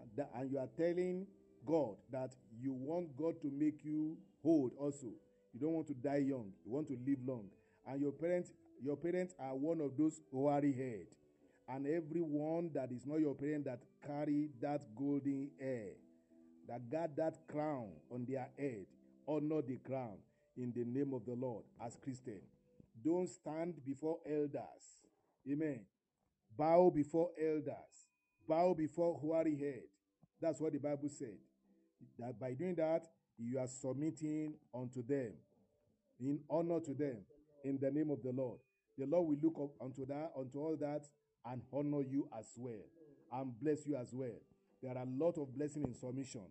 And, 0.00 0.10
that, 0.16 0.30
and 0.36 0.50
you 0.50 0.58
are 0.58 0.68
telling 0.76 1.26
God 1.66 1.96
that 2.12 2.30
you 2.60 2.72
want 2.72 3.16
God 3.16 3.40
to 3.42 3.50
make 3.50 3.84
you 3.84 4.16
old 4.44 4.72
also. 4.78 5.06
You 5.52 5.60
don't 5.60 5.72
want 5.72 5.86
to 5.88 5.94
die 5.94 6.24
young. 6.28 6.52
You 6.64 6.72
want 6.72 6.88
to 6.88 6.98
live 7.06 7.18
long. 7.26 7.46
And 7.86 8.00
your 8.00 8.12
parents, 8.12 8.52
your 8.82 8.96
parents 8.96 9.34
are 9.38 9.54
one 9.54 9.80
of 9.80 9.96
those 9.96 10.20
hoary 10.32 10.72
head. 10.72 11.06
And 11.72 11.86
everyone 11.86 12.70
that 12.74 12.90
is 12.90 13.06
not 13.06 13.20
your 13.20 13.34
parent 13.34 13.64
that 13.66 13.80
carry 14.04 14.50
that 14.60 14.82
golden 14.96 15.50
hair, 15.60 15.92
that 16.68 16.90
got 16.90 17.16
that 17.16 17.38
crown 17.48 17.90
on 18.10 18.26
their 18.28 18.48
head, 18.58 18.86
honor 19.28 19.62
the 19.62 19.76
crown 19.76 20.16
in 20.56 20.72
the 20.74 20.84
name 20.84 21.14
of 21.14 21.24
the 21.24 21.34
Lord 21.34 21.64
as 21.80 21.96
Christian. 22.02 22.40
Don't 23.04 23.28
stand 23.28 23.74
before 23.86 24.18
elders. 24.28 25.00
Amen. 25.50 25.80
Bow 26.58 26.90
before 26.92 27.30
elders. 27.40 28.08
Bow 28.48 28.74
before 28.74 29.16
hoary 29.18 29.56
head. 29.56 29.84
That's 30.40 30.60
what 30.60 30.72
the 30.72 30.78
Bible 30.78 31.08
said. 31.08 31.38
That 32.18 32.40
by 32.40 32.54
doing 32.54 32.74
that, 32.76 33.06
You 33.42 33.58
are 33.58 33.66
submitting 33.66 34.52
unto 34.74 35.02
them 35.02 35.32
in 36.20 36.40
honor 36.50 36.78
to 36.80 36.92
them 36.92 37.16
in 37.64 37.78
the 37.80 37.90
name 37.90 38.10
of 38.10 38.22
the 38.22 38.32
Lord. 38.32 38.58
The 38.98 39.06
Lord 39.06 39.28
will 39.28 39.38
look 39.42 39.58
up 39.58 39.70
unto 39.82 40.04
that, 40.06 40.32
unto 40.38 40.58
all 40.58 40.76
that, 40.78 41.06
and 41.46 41.62
honor 41.72 42.02
you 42.02 42.28
as 42.38 42.46
well, 42.56 42.84
and 43.32 43.58
bless 43.60 43.86
you 43.86 43.96
as 43.96 44.12
well. 44.12 44.38
There 44.82 44.92
are 44.96 45.02
a 45.02 45.06
lot 45.06 45.38
of 45.38 45.54
blessing 45.54 45.84
in 45.84 45.94
submission, 45.94 46.42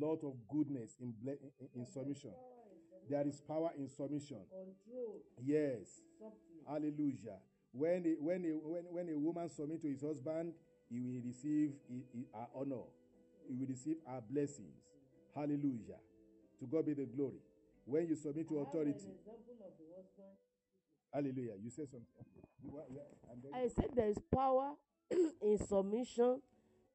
lot 0.00 0.22
of 0.24 0.34
goodness 0.48 0.96
in, 1.00 1.12
ble- 1.22 1.38
in, 1.74 1.86
submission. 1.86 2.32
There 3.08 3.26
is 3.26 3.40
power 3.40 3.70
in 3.78 3.88
submission. 3.88 4.38
Control. 4.50 5.20
Yes. 5.44 6.02
Hallelujah. 6.68 7.38
When 7.72 8.04
a, 8.06 8.22
when, 8.22 8.44
a, 8.44 8.48
when, 8.66 8.82
when 8.90 9.08
a 9.14 9.18
woman 9.18 9.48
submit 9.48 9.82
to 9.82 9.88
his 9.88 10.02
husband, 10.02 10.52
he 10.90 11.00
will 11.00 11.20
receive 11.24 11.72
her 12.34 12.46
honor. 12.54 12.82
He 13.48 13.54
will 13.54 13.66
receive 13.68 13.96
our 14.08 14.20
blessings. 14.20 14.82
Hallelujah. 15.34 16.00
To 16.60 16.66
God 16.66 16.86
be 16.86 16.94
the 16.94 17.06
glory. 17.06 17.38
When 17.84 18.08
you 18.08 18.16
submit 18.16 18.48
to 18.48 18.58
authority, 18.58 18.94
hallelujah. 21.16 21.54
You 21.62 21.70
say 21.70 21.84
something. 21.86 22.06
I 23.54 23.68
said 23.68 23.90
there 23.94 24.08
is 24.08 24.18
power 24.34 24.72
in 25.10 25.58
submission 25.58 26.40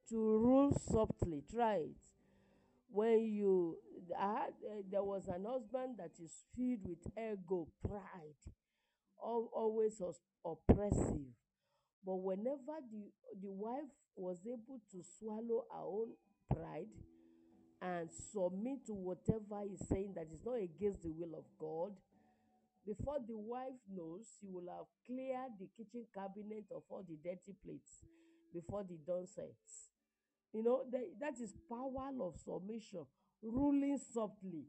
to 0.10 0.16
rule 0.16 0.78
softly. 0.92 1.44
Try 1.52 1.76
it. 1.76 1.98
When 2.92 3.22
you, 3.22 3.78
I 4.20 4.34
had, 4.34 4.54
uh, 4.70 4.82
there 4.92 5.04
was 5.04 5.28
an 5.28 5.46
husband 5.48 5.96
that 5.98 6.12
is 6.22 6.44
filled 6.56 6.86
with 6.86 7.08
ego, 7.18 7.68
pride, 7.88 8.42
al- 9.24 9.50
always 9.54 10.02
oppressive. 10.46 11.32
But 12.06 12.16
whenever 12.16 12.82
the 12.92 13.12
the 13.42 13.50
wife 13.50 13.94
was 14.18 14.40
able 14.46 14.82
to 14.92 15.02
swallow 15.20 15.64
her 15.72 15.84
own 15.84 16.10
pride 16.54 16.90
and 17.82 18.10
submit 18.12 18.86
to 18.88 18.94
whatever 18.94 19.62
he's 19.68 19.88
saying 19.88 20.14
that 20.16 20.28
is 20.34 20.46
not 20.46 20.56
against 20.58 21.04
the 21.04 21.12
will 21.12 21.38
of 21.38 21.46
God, 21.58 21.94
before 22.86 23.18
the 23.28 23.38
wife 23.38 23.78
knows, 23.94 24.26
she 24.40 24.48
will 24.50 24.66
have 24.70 24.90
cleared 25.06 25.54
the 25.60 25.70
kitchen 25.78 26.06
cabinet 26.14 26.66
of 26.74 26.82
all 26.90 27.06
the 27.08 27.18
dirty 27.22 27.54
plates 27.64 28.06
before 28.54 28.84
the 28.84 28.98
dawn 29.06 29.28
sets. 29.28 29.92
You 30.54 30.64
know, 30.64 30.84
that, 30.92 31.06
that 31.20 31.40
is 31.40 31.54
power 31.70 32.12
of 32.20 32.36
submission, 32.42 33.06
ruling 33.42 34.00
softly. 34.14 34.66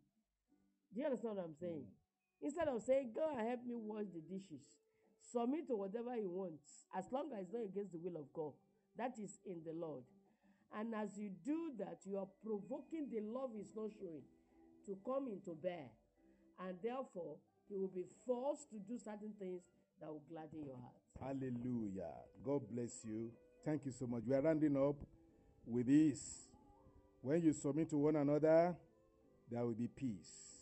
Do 0.92 1.00
you 1.00 1.06
understand 1.06 1.36
what 1.36 1.44
I'm 1.44 1.56
saying? 1.58 1.88
Mm. 1.88 2.46
Instead 2.46 2.68
of 2.68 2.82
saying, 2.82 3.12
Go 3.14 3.26
and 3.32 3.48
help 3.48 3.64
me 3.66 3.74
wash 3.74 4.06
the 4.12 4.20
dishes, 4.20 4.62
submit 5.32 5.66
to 5.68 5.76
whatever 5.76 6.14
he 6.14 6.26
wants, 6.26 6.86
as 6.96 7.06
long 7.10 7.30
as 7.32 7.46
it's 7.46 7.54
not 7.54 7.64
against 7.64 7.92
the 7.92 7.98
will 7.98 8.20
of 8.20 8.28
God. 8.32 8.52
That 8.98 9.16
is 9.18 9.38
in 9.46 9.62
the 9.64 9.72
Lord. 9.72 10.04
And 10.76 10.94
as 10.94 11.16
you 11.16 11.30
do 11.44 11.72
that, 11.78 12.00
you 12.04 12.18
are 12.18 12.28
provoking 12.44 13.08
the 13.10 13.20
love 13.20 13.50
he's 13.56 13.72
not 13.74 13.90
showing 13.98 14.24
to 14.86 14.96
come 15.04 15.28
into 15.28 15.56
bear. 15.56 15.88
And 16.60 16.76
therefore, 16.82 17.36
he 17.68 17.76
will 17.76 17.88
be 17.88 18.04
forced 18.26 18.70
to 18.70 18.76
do 18.78 18.98
certain 18.98 19.32
things 19.38 19.62
that 20.00 20.08
will 20.08 20.22
gladden 20.30 20.64
your 20.66 20.76
heart. 20.76 20.94
Hallelujah. 21.20 22.12
God 22.44 22.62
bless 22.70 23.04
you. 23.04 23.30
Thank 23.64 23.86
you 23.86 23.92
so 23.92 24.06
much. 24.06 24.22
We 24.26 24.34
are 24.34 24.42
rounding 24.42 24.76
up 24.76 24.96
with 25.66 25.86
this. 25.86 26.48
When 27.20 27.40
you 27.40 27.52
submit 27.52 27.90
to 27.90 27.98
one 27.98 28.16
another, 28.16 28.74
there 29.50 29.64
will 29.64 29.74
be 29.74 29.86
peace 29.86 30.52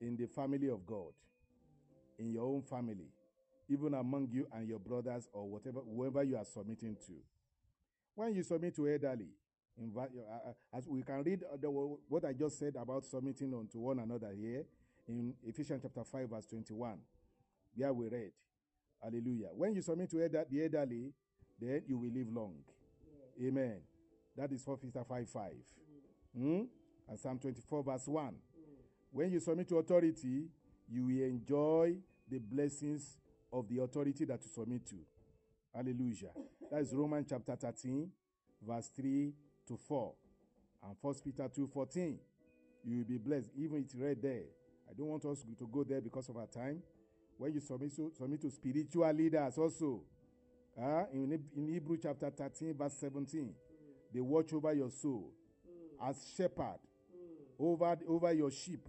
in 0.00 0.16
the 0.16 0.26
family 0.26 0.68
of 0.68 0.86
God, 0.86 1.12
in 2.18 2.30
your 2.30 2.44
own 2.44 2.62
family, 2.62 3.08
even 3.68 3.94
among 3.94 4.28
you 4.30 4.46
and 4.52 4.68
your 4.68 4.78
brothers 4.78 5.28
or 5.32 5.48
whatever, 5.48 5.80
whoever 5.80 6.22
you 6.22 6.36
are 6.36 6.44
submitting 6.44 6.96
to. 7.06 7.14
When 8.14 8.34
you 8.34 8.42
submit 8.42 8.76
to 8.76 8.88
elderly, 8.88 9.28
uh, 9.96 10.00
uh, 10.00 10.76
as 10.76 10.88
we 10.88 11.02
can 11.02 11.22
read 11.22 11.40
what 12.08 12.24
I 12.24 12.32
just 12.32 12.58
said 12.58 12.74
about 12.76 13.04
submitting 13.04 13.54
unto 13.54 13.78
one 13.78 14.00
another 14.00 14.32
here 14.36 14.64
in 15.08 15.34
Ephesians 15.42 15.80
chapter 15.82 16.04
5, 16.04 16.28
verse 16.28 16.46
21. 16.46 16.98
There 17.76 17.92
we 17.92 18.08
read. 18.08 18.32
Hallelujah. 19.02 19.48
When 19.54 19.74
you 19.74 19.82
submit 19.82 20.10
to 20.10 20.22
elder, 20.22 20.44
the 20.50 20.64
elderly, 20.64 21.12
then 21.60 21.82
you 21.86 21.98
will 21.98 22.10
live 22.10 22.28
long. 22.32 22.54
Amen. 23.42 23.78
That 24.36 24.52
is 24.52 24.66
1 24.66 24.76
Peter 24.78 25.02
5 25.04 25.28
5. 25.28 25.52
Hmm? 26.36 26.62
And 27.08 27.18
Psalm 27.18 27.38
24, 27.38 27.82
verse 27.82 28.06
1. 28.06 28.34
When 29.10 29.32
you 29.32 29.40
submit 29.40 29.68
to 29.68 29.78
authority, 29.78 30.48
you 30.90 31.04
will 31.04 31.24
enjoy 31.24 31.96
the 32.30 32.38
blessings 32.38 33.16
of 33.52 33.68
the 33.68 33.82
authority 33.82 34.24
that 34.26 34.40
you 34.42 34.50
submit 34.50 34.86
to. 34.88 34.96
Hallelujah. 35.74 36.30
That 36.70 36.82
is 36.82 36.92
Romans 36.92 37.28
chapter 37.30 37.56
13, 37.56 38.10
verse 38.60 38.90
3 38.94 39.32
to 39.68 39.78
4. 39.88 40.12
And 40.84 40.96
1 41.00 41.14
Peter 41.24 41.48
2 41.48 41.66
14. 41.66 42.18
You 42.84 42.98
will 42.98 43.04
be 43.04 43.16
blessed. 43.16 43.48
Even 43.56 43.78
it's 43.78 43.94
read 43.94 44.20
there. 44.20 44.42
I 44.88 44.94
don't 44.96 45.08
want 45.08 45.24
us 45.24 45.44
to 45.58 45.66
go 45.66 45.84
there 45.84 46.00
because 46.00 46.28
of 46.28 46.36
our 46.36 46.46
time. 46.46 46.82
When 47.36 47.52
you 47.52 47.60
submit 47.60 47.94
to, 47.96 48.10
submit 48.16 48.40
to 48.42 48.50
spiritual 48.50 49.12
leaders 49.12 49.58
also. 49.58 50.02
Uh, 50.80 51.04
in, 51.12 51.38
in 51.56 51.68
Hebrew 51.68 51.98
chapter 52.00 52.30
13, 52.30 52.74
verse 52.74 52.94
17. 53.00 53.52
They 54.14 54.20
watch 54.20 54.52
over 54.52 54.72
your 54.72 54.90
soul 54.90 55.32
as 56.02 56.16
shepherd 56.36 56.78
over, 57.58 57.98
over 58.08 58.32
your 58.32 58.50
sheep. 58.50 58.88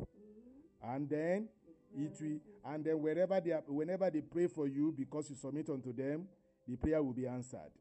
And 0.84 1.10
then 1.10 1.50
it 1.98 2.16
will, 2.22 2.40
and 2.74 2.86
then 2.86 3.02
wherever 3.02 3.42
they 3.42 3.52
are, 3.52 3.64
whenever 3.68 4.10
they 4.10 4.22
pray 4.22 4.48
for 4.48 4.68
you 4.68 4.94
because 4.96 5.30
you 5.30 5.36
submit 5.36 5.70
unto 5.70 5.92
them, 5.92 6.28
the 6.68 6.76
prayer 6.76 7.02
will 7.02 7.14
be 7.14 7.28
answered. 7.28 7.72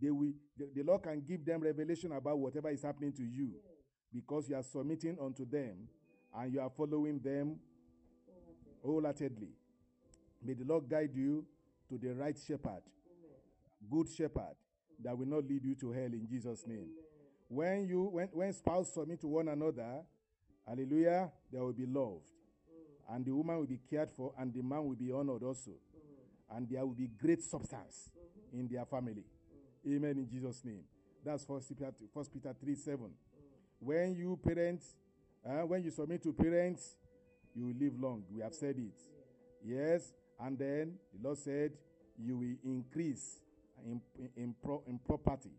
They 0.00 0.10
will, 0.10 0.32
the, 0.56 0.68
the 0.74 0.82
Lord 0.82 1.02
can 1.02 1.22
give 1.22 1.44
them 1.44 1.62
revelation 1.62 2.12
about 2.12 2.38
whatever 2.38 2.68
is 2.70 2.82
happening 2.82 3.12
to 3.14 3.22
you 3.22 3.54
because 4.12 4.48
you 4.48 4.56
are 4.56 4.62
submitting 4.62 5.16
unto 5.20 5.48
them 5.48 5.88
and 6.36 6.52
you 6.52 6.60
are 6.60 6.70
following 6.70 7.18
them 7.18 7.56
wholeheartedly. 8.84 9.48
May 10.42 10.52
the 10.52 10.64
Lord 10.64 10.88
guide 10.88 11.10
you 11.14 11.44
to 11.88 11.98
the 11.98 12.14
right 12.14 12.36
shepherd, 12.36 12.82
good 13.90 14.08
shepherd 14.08 14.54
that 15.02 15.16
will 15.16 15.26
not 15.26 15.46
lead 15.48 15.64
you 15.64 15.74
to 15.76 15.92
hell 15.92 16.04
in 16.04 16.26
Jesus' 16.28 16.66
name. 16.66 16.88
When 17.48 17.86
you 17.86 18.04
when, 18.04 18.28
when 18.32 18.52
spouse 18.52 18.92
submit 18.92 19.20
to 19.20 19.28
one 19.28 19.48
another, 19.48 20.02
hallelujah, 20.66 21.30
there 21.52 21.62
will 21.62 21.72
be 21.72 21.86
loved. 21.86 22.28
And 23.08 23.24
the 23.24 23.32
woman 23.32 23.58
will 23.58 23.66
be 23.66 23.78
cared 23.88 24.10
for, 24.10 24.32
and 24.36 24.52
the 24.52 24.62
man 24.62 24.84
will 24.84 24.96
be 24.96 25.12
honored 25.12 25.44
also. 25.44 25.72
And 26.50 26.68
there 26.68 26.84
will 26.84 26.94
be 26.94 27.06
great 27.06 27.42
substance 27.42 28.10
in 28.52 28.68
their 28.68 28.84
family. 28.84 29.24
Amen 29.86 30.18
in 30.18 30.28
Jesus' 30.28 30.64
name. 30.64 30.82
That's 31.24 31.44
First 31.44 31.68
Peter, 31.68 31.92
First 32.12 32.32
Peter 32.32 32.54
3 32.60 32.74
7. 32.74 33.10
When 33.78 34.14
you 34.14 34.38
parents, 34.44 34.96
uh, 35.46 35.66
when 35.66 35.82
you 35.82 35.90
submit 35.90 36.22
to 36.24 36.32
parents, 36.32 36.96
you 37.54 37.66
will 37.66 37.74
live 37.78 37.98
long. 38.00 38.24
We 38.32 38.42
have 38.42 38.54
said 38.54 38.76
it. 38.78 38.98
Yes. 39.64 40.12
And 40.40 40.58
then 40.58 40.94
the 41.14 41.26
Lord 41.26 41.38
said, 41.38 41.72
you 42.18 42.36
will 42.36 42.56
increase 42.64 43.40
in, 43.84 44.00
in, 44.18 44.28
in, 44.36 44.54
pro, 44.62 44.82
in 44.86 44.98
property. 44.98 45.50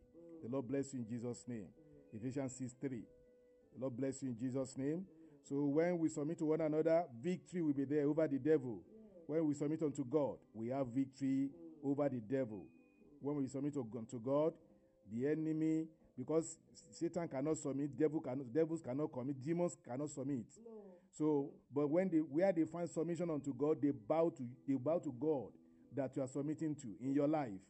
The 0.44 0.50
Lord 0.50 0.68
bless 0.68 0.94
you 0.94 1.00
in 1.00 1.08
Jesus' 1.08 1.44
name. 1.48 1.68
Ephesians 2.14 2.56
6 2.58 2.74
3. 2.80 2.90
The 2.90 3.82
Lord 3.82 3.98
bless 3.98 4.22
you 4.22 4.30
in 4.30 4.38
Jesus' 4.38 4.78
name. 4.78 5.06
So 5.48 5.56
when 5.66 5.98
we 5.98 6.10
submit 6.10 6.38
to 6.40 6.46
one 6.46 6.62
another, 6.62 7.06
victory 7.22 7.62
will 7.62 7.74
be 7.74 7.86
there 7.86 8.06
over 8.06 8.28
the 8.28 8.38
devil. 8.38 8.82
When 9.28 9.46
we 9.46 9.54
submit 9.54 9.82
unto 9.82 10.04
God, 10.06 10.38
we 10.54 10.70
have 10.70 10.88
victory 10.88 11.50
over 11.84 12.08
the 12.10 12.20
devil. 12.20 12.66
When 13.20 13.36
we 13.38 13.48
submit 13.48 13.76
unto 13.78 14.20
God, 14.20 14.54
the 15.12 15.28
enemy, 15.28 15.88
because 16.18 16.58
Satan 16.90 17.28
cannot 17.28 17.58
submit, 17.58 17.98
devil 17.98 18.20
cannot, 18.20 18.52
devils 18.52 18.82
cannot 18.82 19.12
commit, 19.12 19.42
demons 19.42 19.78
cannot 19.88 20.10
submit. 20.10 20.46
So, 21.12 21.52
but 21.74 21.88
when 21.90 22.10
they 22.10 22.18
where 22.18 22.52
they 22.52 22.66
find 22.66 22.90
submission 22.90 23.30
unto 23.30 23.54
God, 23.54 23.82
they 23.82 23.92
bow 23.92 24.30
to 24.38 24.44
they 24.68 24.74
bow 24.76 25.00
to 25.00 25.12
God 25.20 25.50
that 25.96 26.16
you 26.16 26.22
are 26.24 26.28
submitting 26.28 26.76
to 26.76 26.88
in 27.02 27.14
your 27.14 27.28
life, 27.28 27.62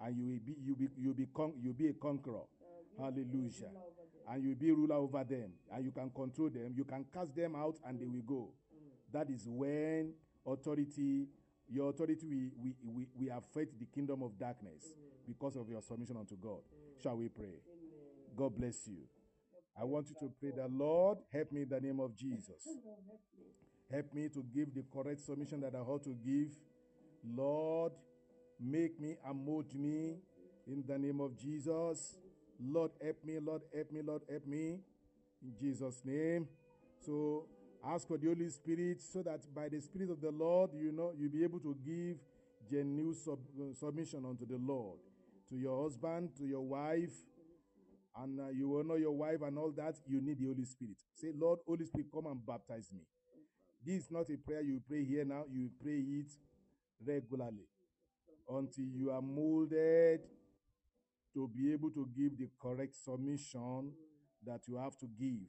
and 0.00 0.16
you 0.16 0.24
will 0.26 0.40
be 0.44 0.54
you 0.64 0.74
be 0.76 0.88
you 0.96 1.14
be 1.14 1.26
con- 1.34 1.54
you 1.60 1.72
be 1.72 1.88
a 1.88 1.92
conqueror. 1.92 2.46
Hallelujah. 2.98 3.70
And 4.30 4.42
you 4.42 4.48
will 4.50 4.56
be 4.56 4.72
ruler 4.72 4.96
over 4.96 5.24
them, 5.24 5.52
and 5.72 5.84
you 5.84 5.90
can 5.90 6.10
control 6.10 6.50
them. 6.50 6.74
You 6.76 6.84
can 6.84 7.04
cast 7.12 7.34
them 7.34 7.54
out, 7.56 7.76
and 7.86 7.98
they 8.00 8.06
will 8.06 8.22
go. 8.26 8.48
That 9.12 9.30
is 9.30 9.46
when 9.48 10.12
authority, 10.46 11.28
your 11.68 11.90
authority, 11.90 12.26
we 12.26 12.50
we 12.62 12.74
we, 12.84 13.06
we 13.18 13.30
affect 13.30 13.78
the 13.78 13.86
kingdom 13.86 14.22
of 14.22 14.38
darkness 14.38 14.82
because 15.26 15.56
of 15.56 15.68
your 15.68 15.82
submission 15.82 16.16
unto 16.16 16.36
God. 16.36 16.60
Shall 17.02 17.16
we 17.16 17.28
pray? 17.28 17.62
God 18.38 18.56
bless 18.56 18.86
you. 18.86 19.02
I 19.76 19.82
want 19.82 20.08
you 20.10 20.16
to 20.20 20.32
pray 20.40 20.52
that 20.56 20.70
Lord 20.70 21.18
help 21.32 21.50
me 21.50 21.62
in 21.62 21.68
the 21.68 21.80
name 21.80 21.98
of 21.98 22.16
Jesus. 22.16 22.68
Help 23.90 24.14
me 24.14 24.28
to 24.28 24.44
give 24.54 24.72
the 24.74 24.84
correct 24.92 25.20
submission 25.20 25.60
that 25.62 25.74
I 25.74 25.78
ought 25.78 26.04
to 26.04 26.16
give. 26.24 26.52
Lord, 27.24 27.92
make 28.60 29.00
me 29.00 29.16
and 29.26 29.44
mold 29.44 29.74
me 29.74 30.18
in 30.68 30.84
the 30.86 30.96
name 30.98 31.20
of 31.20 31.36
Jesus. 31.36 32.16
Lord, 32.60 32.92
help 33.02 33.16
me, 33.24 33.38
Lord, 33.40 33.62
help 33.74 33.90
me, 33.90 34.02
Lord, 34.02 34.22
help 34.30 34.46
me 34.46 34.78
in 35.42 35.52
Jesus' 35.60 36.02
name. 36.04 36.46
So 37.04 37.46
ask 37.84 38.06
for 38.06 38.18
the 38.18 38.28
Holy 38.28 38.48
Spirit 38.50 39.00
so 39.00 39.22
that 39.22 39.52
by 39.52 39.68
the 39.68 39.80
Spirit 39.80 40.10
of 40.10 40.20
the 40.20 40.30
Lord, 40.30 40.70
you 40.74 40.92
know, 40.92 41.12
you'll 41.18 41.32
be 41.32 41.42
able 41.42 41.60
to 41.60 41.76
give 41.84 42.18
genuine 42.70 43.14
sub- 43.14 43.38
uh, 43.60 43.74
submission 43.74 44.24
unto 44.28 44.46
the 44.46 44.58
Lord, 44.58 44.98
to 45.48 45.56
your 45.56 45.82
husband, 45.82 46.30
to 46.38 46.44
your 46.44 46.60
wife, 46.60 47.14
and 48.22 48.40
uh, 48.40 48.48
you 48.48 48.78
honor 48.78 48.98
your 48.98 49.12
wife 49.12 49.42
and 49.42 49.58
all 49.58 49.72
that, 49.76 49.96
you 50.06 50.20
need 50.20 50.38
the 50.38 50.46
Holy 50.46 50.64
Spirit. 50.64 50.96
Say, 51.14 51.28
Lord, 51.36 51.60
Holy 51.66 51.84
Spirit, 51.84 52.06
come 52.12 52.26
and 52.26 52.44
baptize 52.44 52.90
me. 52.92 53.00
This 53.84 54.04
is 54.04 54.10
not 54.10 54.26
a 54.30 54.36
prayer 54.36 54.62
you 54.62 54.80
pray 54.88 55.04
here 55.04 55.24
now, 55.24 55.44
you 55.50 55.70
pray 55.82 55.98
it 55.98 56.30
regularly 57.06 57.66
until 58.48 58.84
you 58.84 59.10
are 59.10 59.22
molded 59.22 60.20
to 61.34 61.48
be 61.54 61.72
able 61.72 61.90
to 61.90 62.08
give 62.16 62.38
the 62.38 62.48
correct 62.60 62.96
submission 62.96 63.92
that 64.44 64.60
you 64.66 64.76
have 64.76 64.96
to 64.98 65.06
give. 65.18 65.46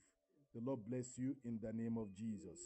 The 0.54 0.62
Lord 0.64 0.80
bless 0.88 1.18
you 1.18 1.36
in 1.46 1.60
the 1.62 1.72
name 1.74 1.98
of 1.98 2.14
Jesus. 2.16 2.60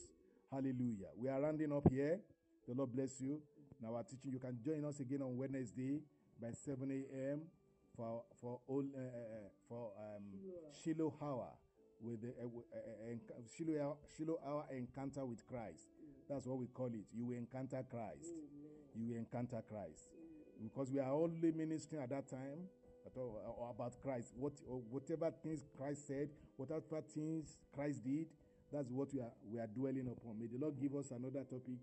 Hallelujah. 0.52 1.12
We 1.18 1.30
are 1.30 1.42
rounding 1.42 1.72
up 1.72 1.90
here. 1.90 2.20
The 2.68 2.74
Lord 2.74 2.94
bless 2.94 3.22
you. 3.22 3.40
Now, 3.82 3.96
our 3.96 4.04
teaching, 4.04 4.32
you 4.32 4.40
can 4.40 4.58
join 4.64 4.86
us 4.86 5.00
again 5.00 5.22
on 5.22 5.38
Wednesday 5.38 6.00
by 6.42 6.52
7 6.52 6.90
a.m. 6.90 7.42
for 7.95 8.24
for 8.41 8.60
all 8.68 8.84
uh, 8.95 8.99
uh, 8.99 9.49
for 9.68 9.91
um, 9.98 10.24
Shiloh 10.84 11.14
Hour 11.22 11.49
with 12.02 12.22
the 12.22 12.30
uh, 12.30 12.45
uh, 12.45 13.14
uh, 13.14 13.41
Shiloh, 13.56 13.98
Shiloh 14.18 14.40
Hour 14.45 14.65
encounter 14.76 15.26
with 15.26 15.45
Christ. 15.48 15.88
That's 16.30 16.45
what 16.45 16.57
we 16.57 16.68
call 16.68 16.88
it. 16.88 17.06
You 17.14 17.26
will 17.26 17.38
encounter 17.38 17.84
Christ. 17.90 18.34
You 18.95 19.07
will 19.10 19.18
encounter 19.18 19.61
Christ 19.68 20.10
because 20.61 20.91
we 20.91 20.99
are 20.99 21.11
only 21.11 21.52
ministering 21.52 22.02
at 22.02 22.10
that 22.10 22.30
time 22.30 22.70
or 23.15 23.70
about 23.70 23.99
Christ. 24.02 24.34
What 24.38 24.53
or 24.70 24.82
whatever 24.90 25.32
things 25.44 25.64
Christ 25.78 26.07
said, 26.07 26.30
whatever 26.57 27.02
things 27.14 27.57
Christ 27.74 28.03
did, 28.03 28.28
that's 28.72 28.90
what 28.90 29.14
we 29.14 29.22
are 29.22 29.32
we 29.52 29.60
are 29.60 29.68
dwelling 29.68 30.07
upon. 30.07 30.40
May 30.40 30.48
the 30.48 30.57
Lord 30.57 30.80
give 30.82 30.95
us 30.95 31.11
another 31.11 31.44
topic 31.44 31.80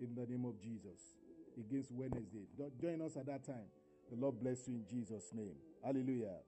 in 0.00 0.14
the 0.14 0.26
name 0.26 0.44
of 0.44 0.60
Jesus 0.60 1.16
against 1.58 1.90
Wednesday. 1.92 2.46
Join 2.80 3.00
us 3.00 3.16
at 3.16 3.26
that 3.26 3.44
time. 3.44 3.68
The 4.10 4.16
Lord 4.16 4.40
bless 4.40 4.68
you 4.68 4.74
in 4.74 4.84
Jesus' 4.88 5.30
name. 5.34 5.56
Hallelujah. 5.84 6.38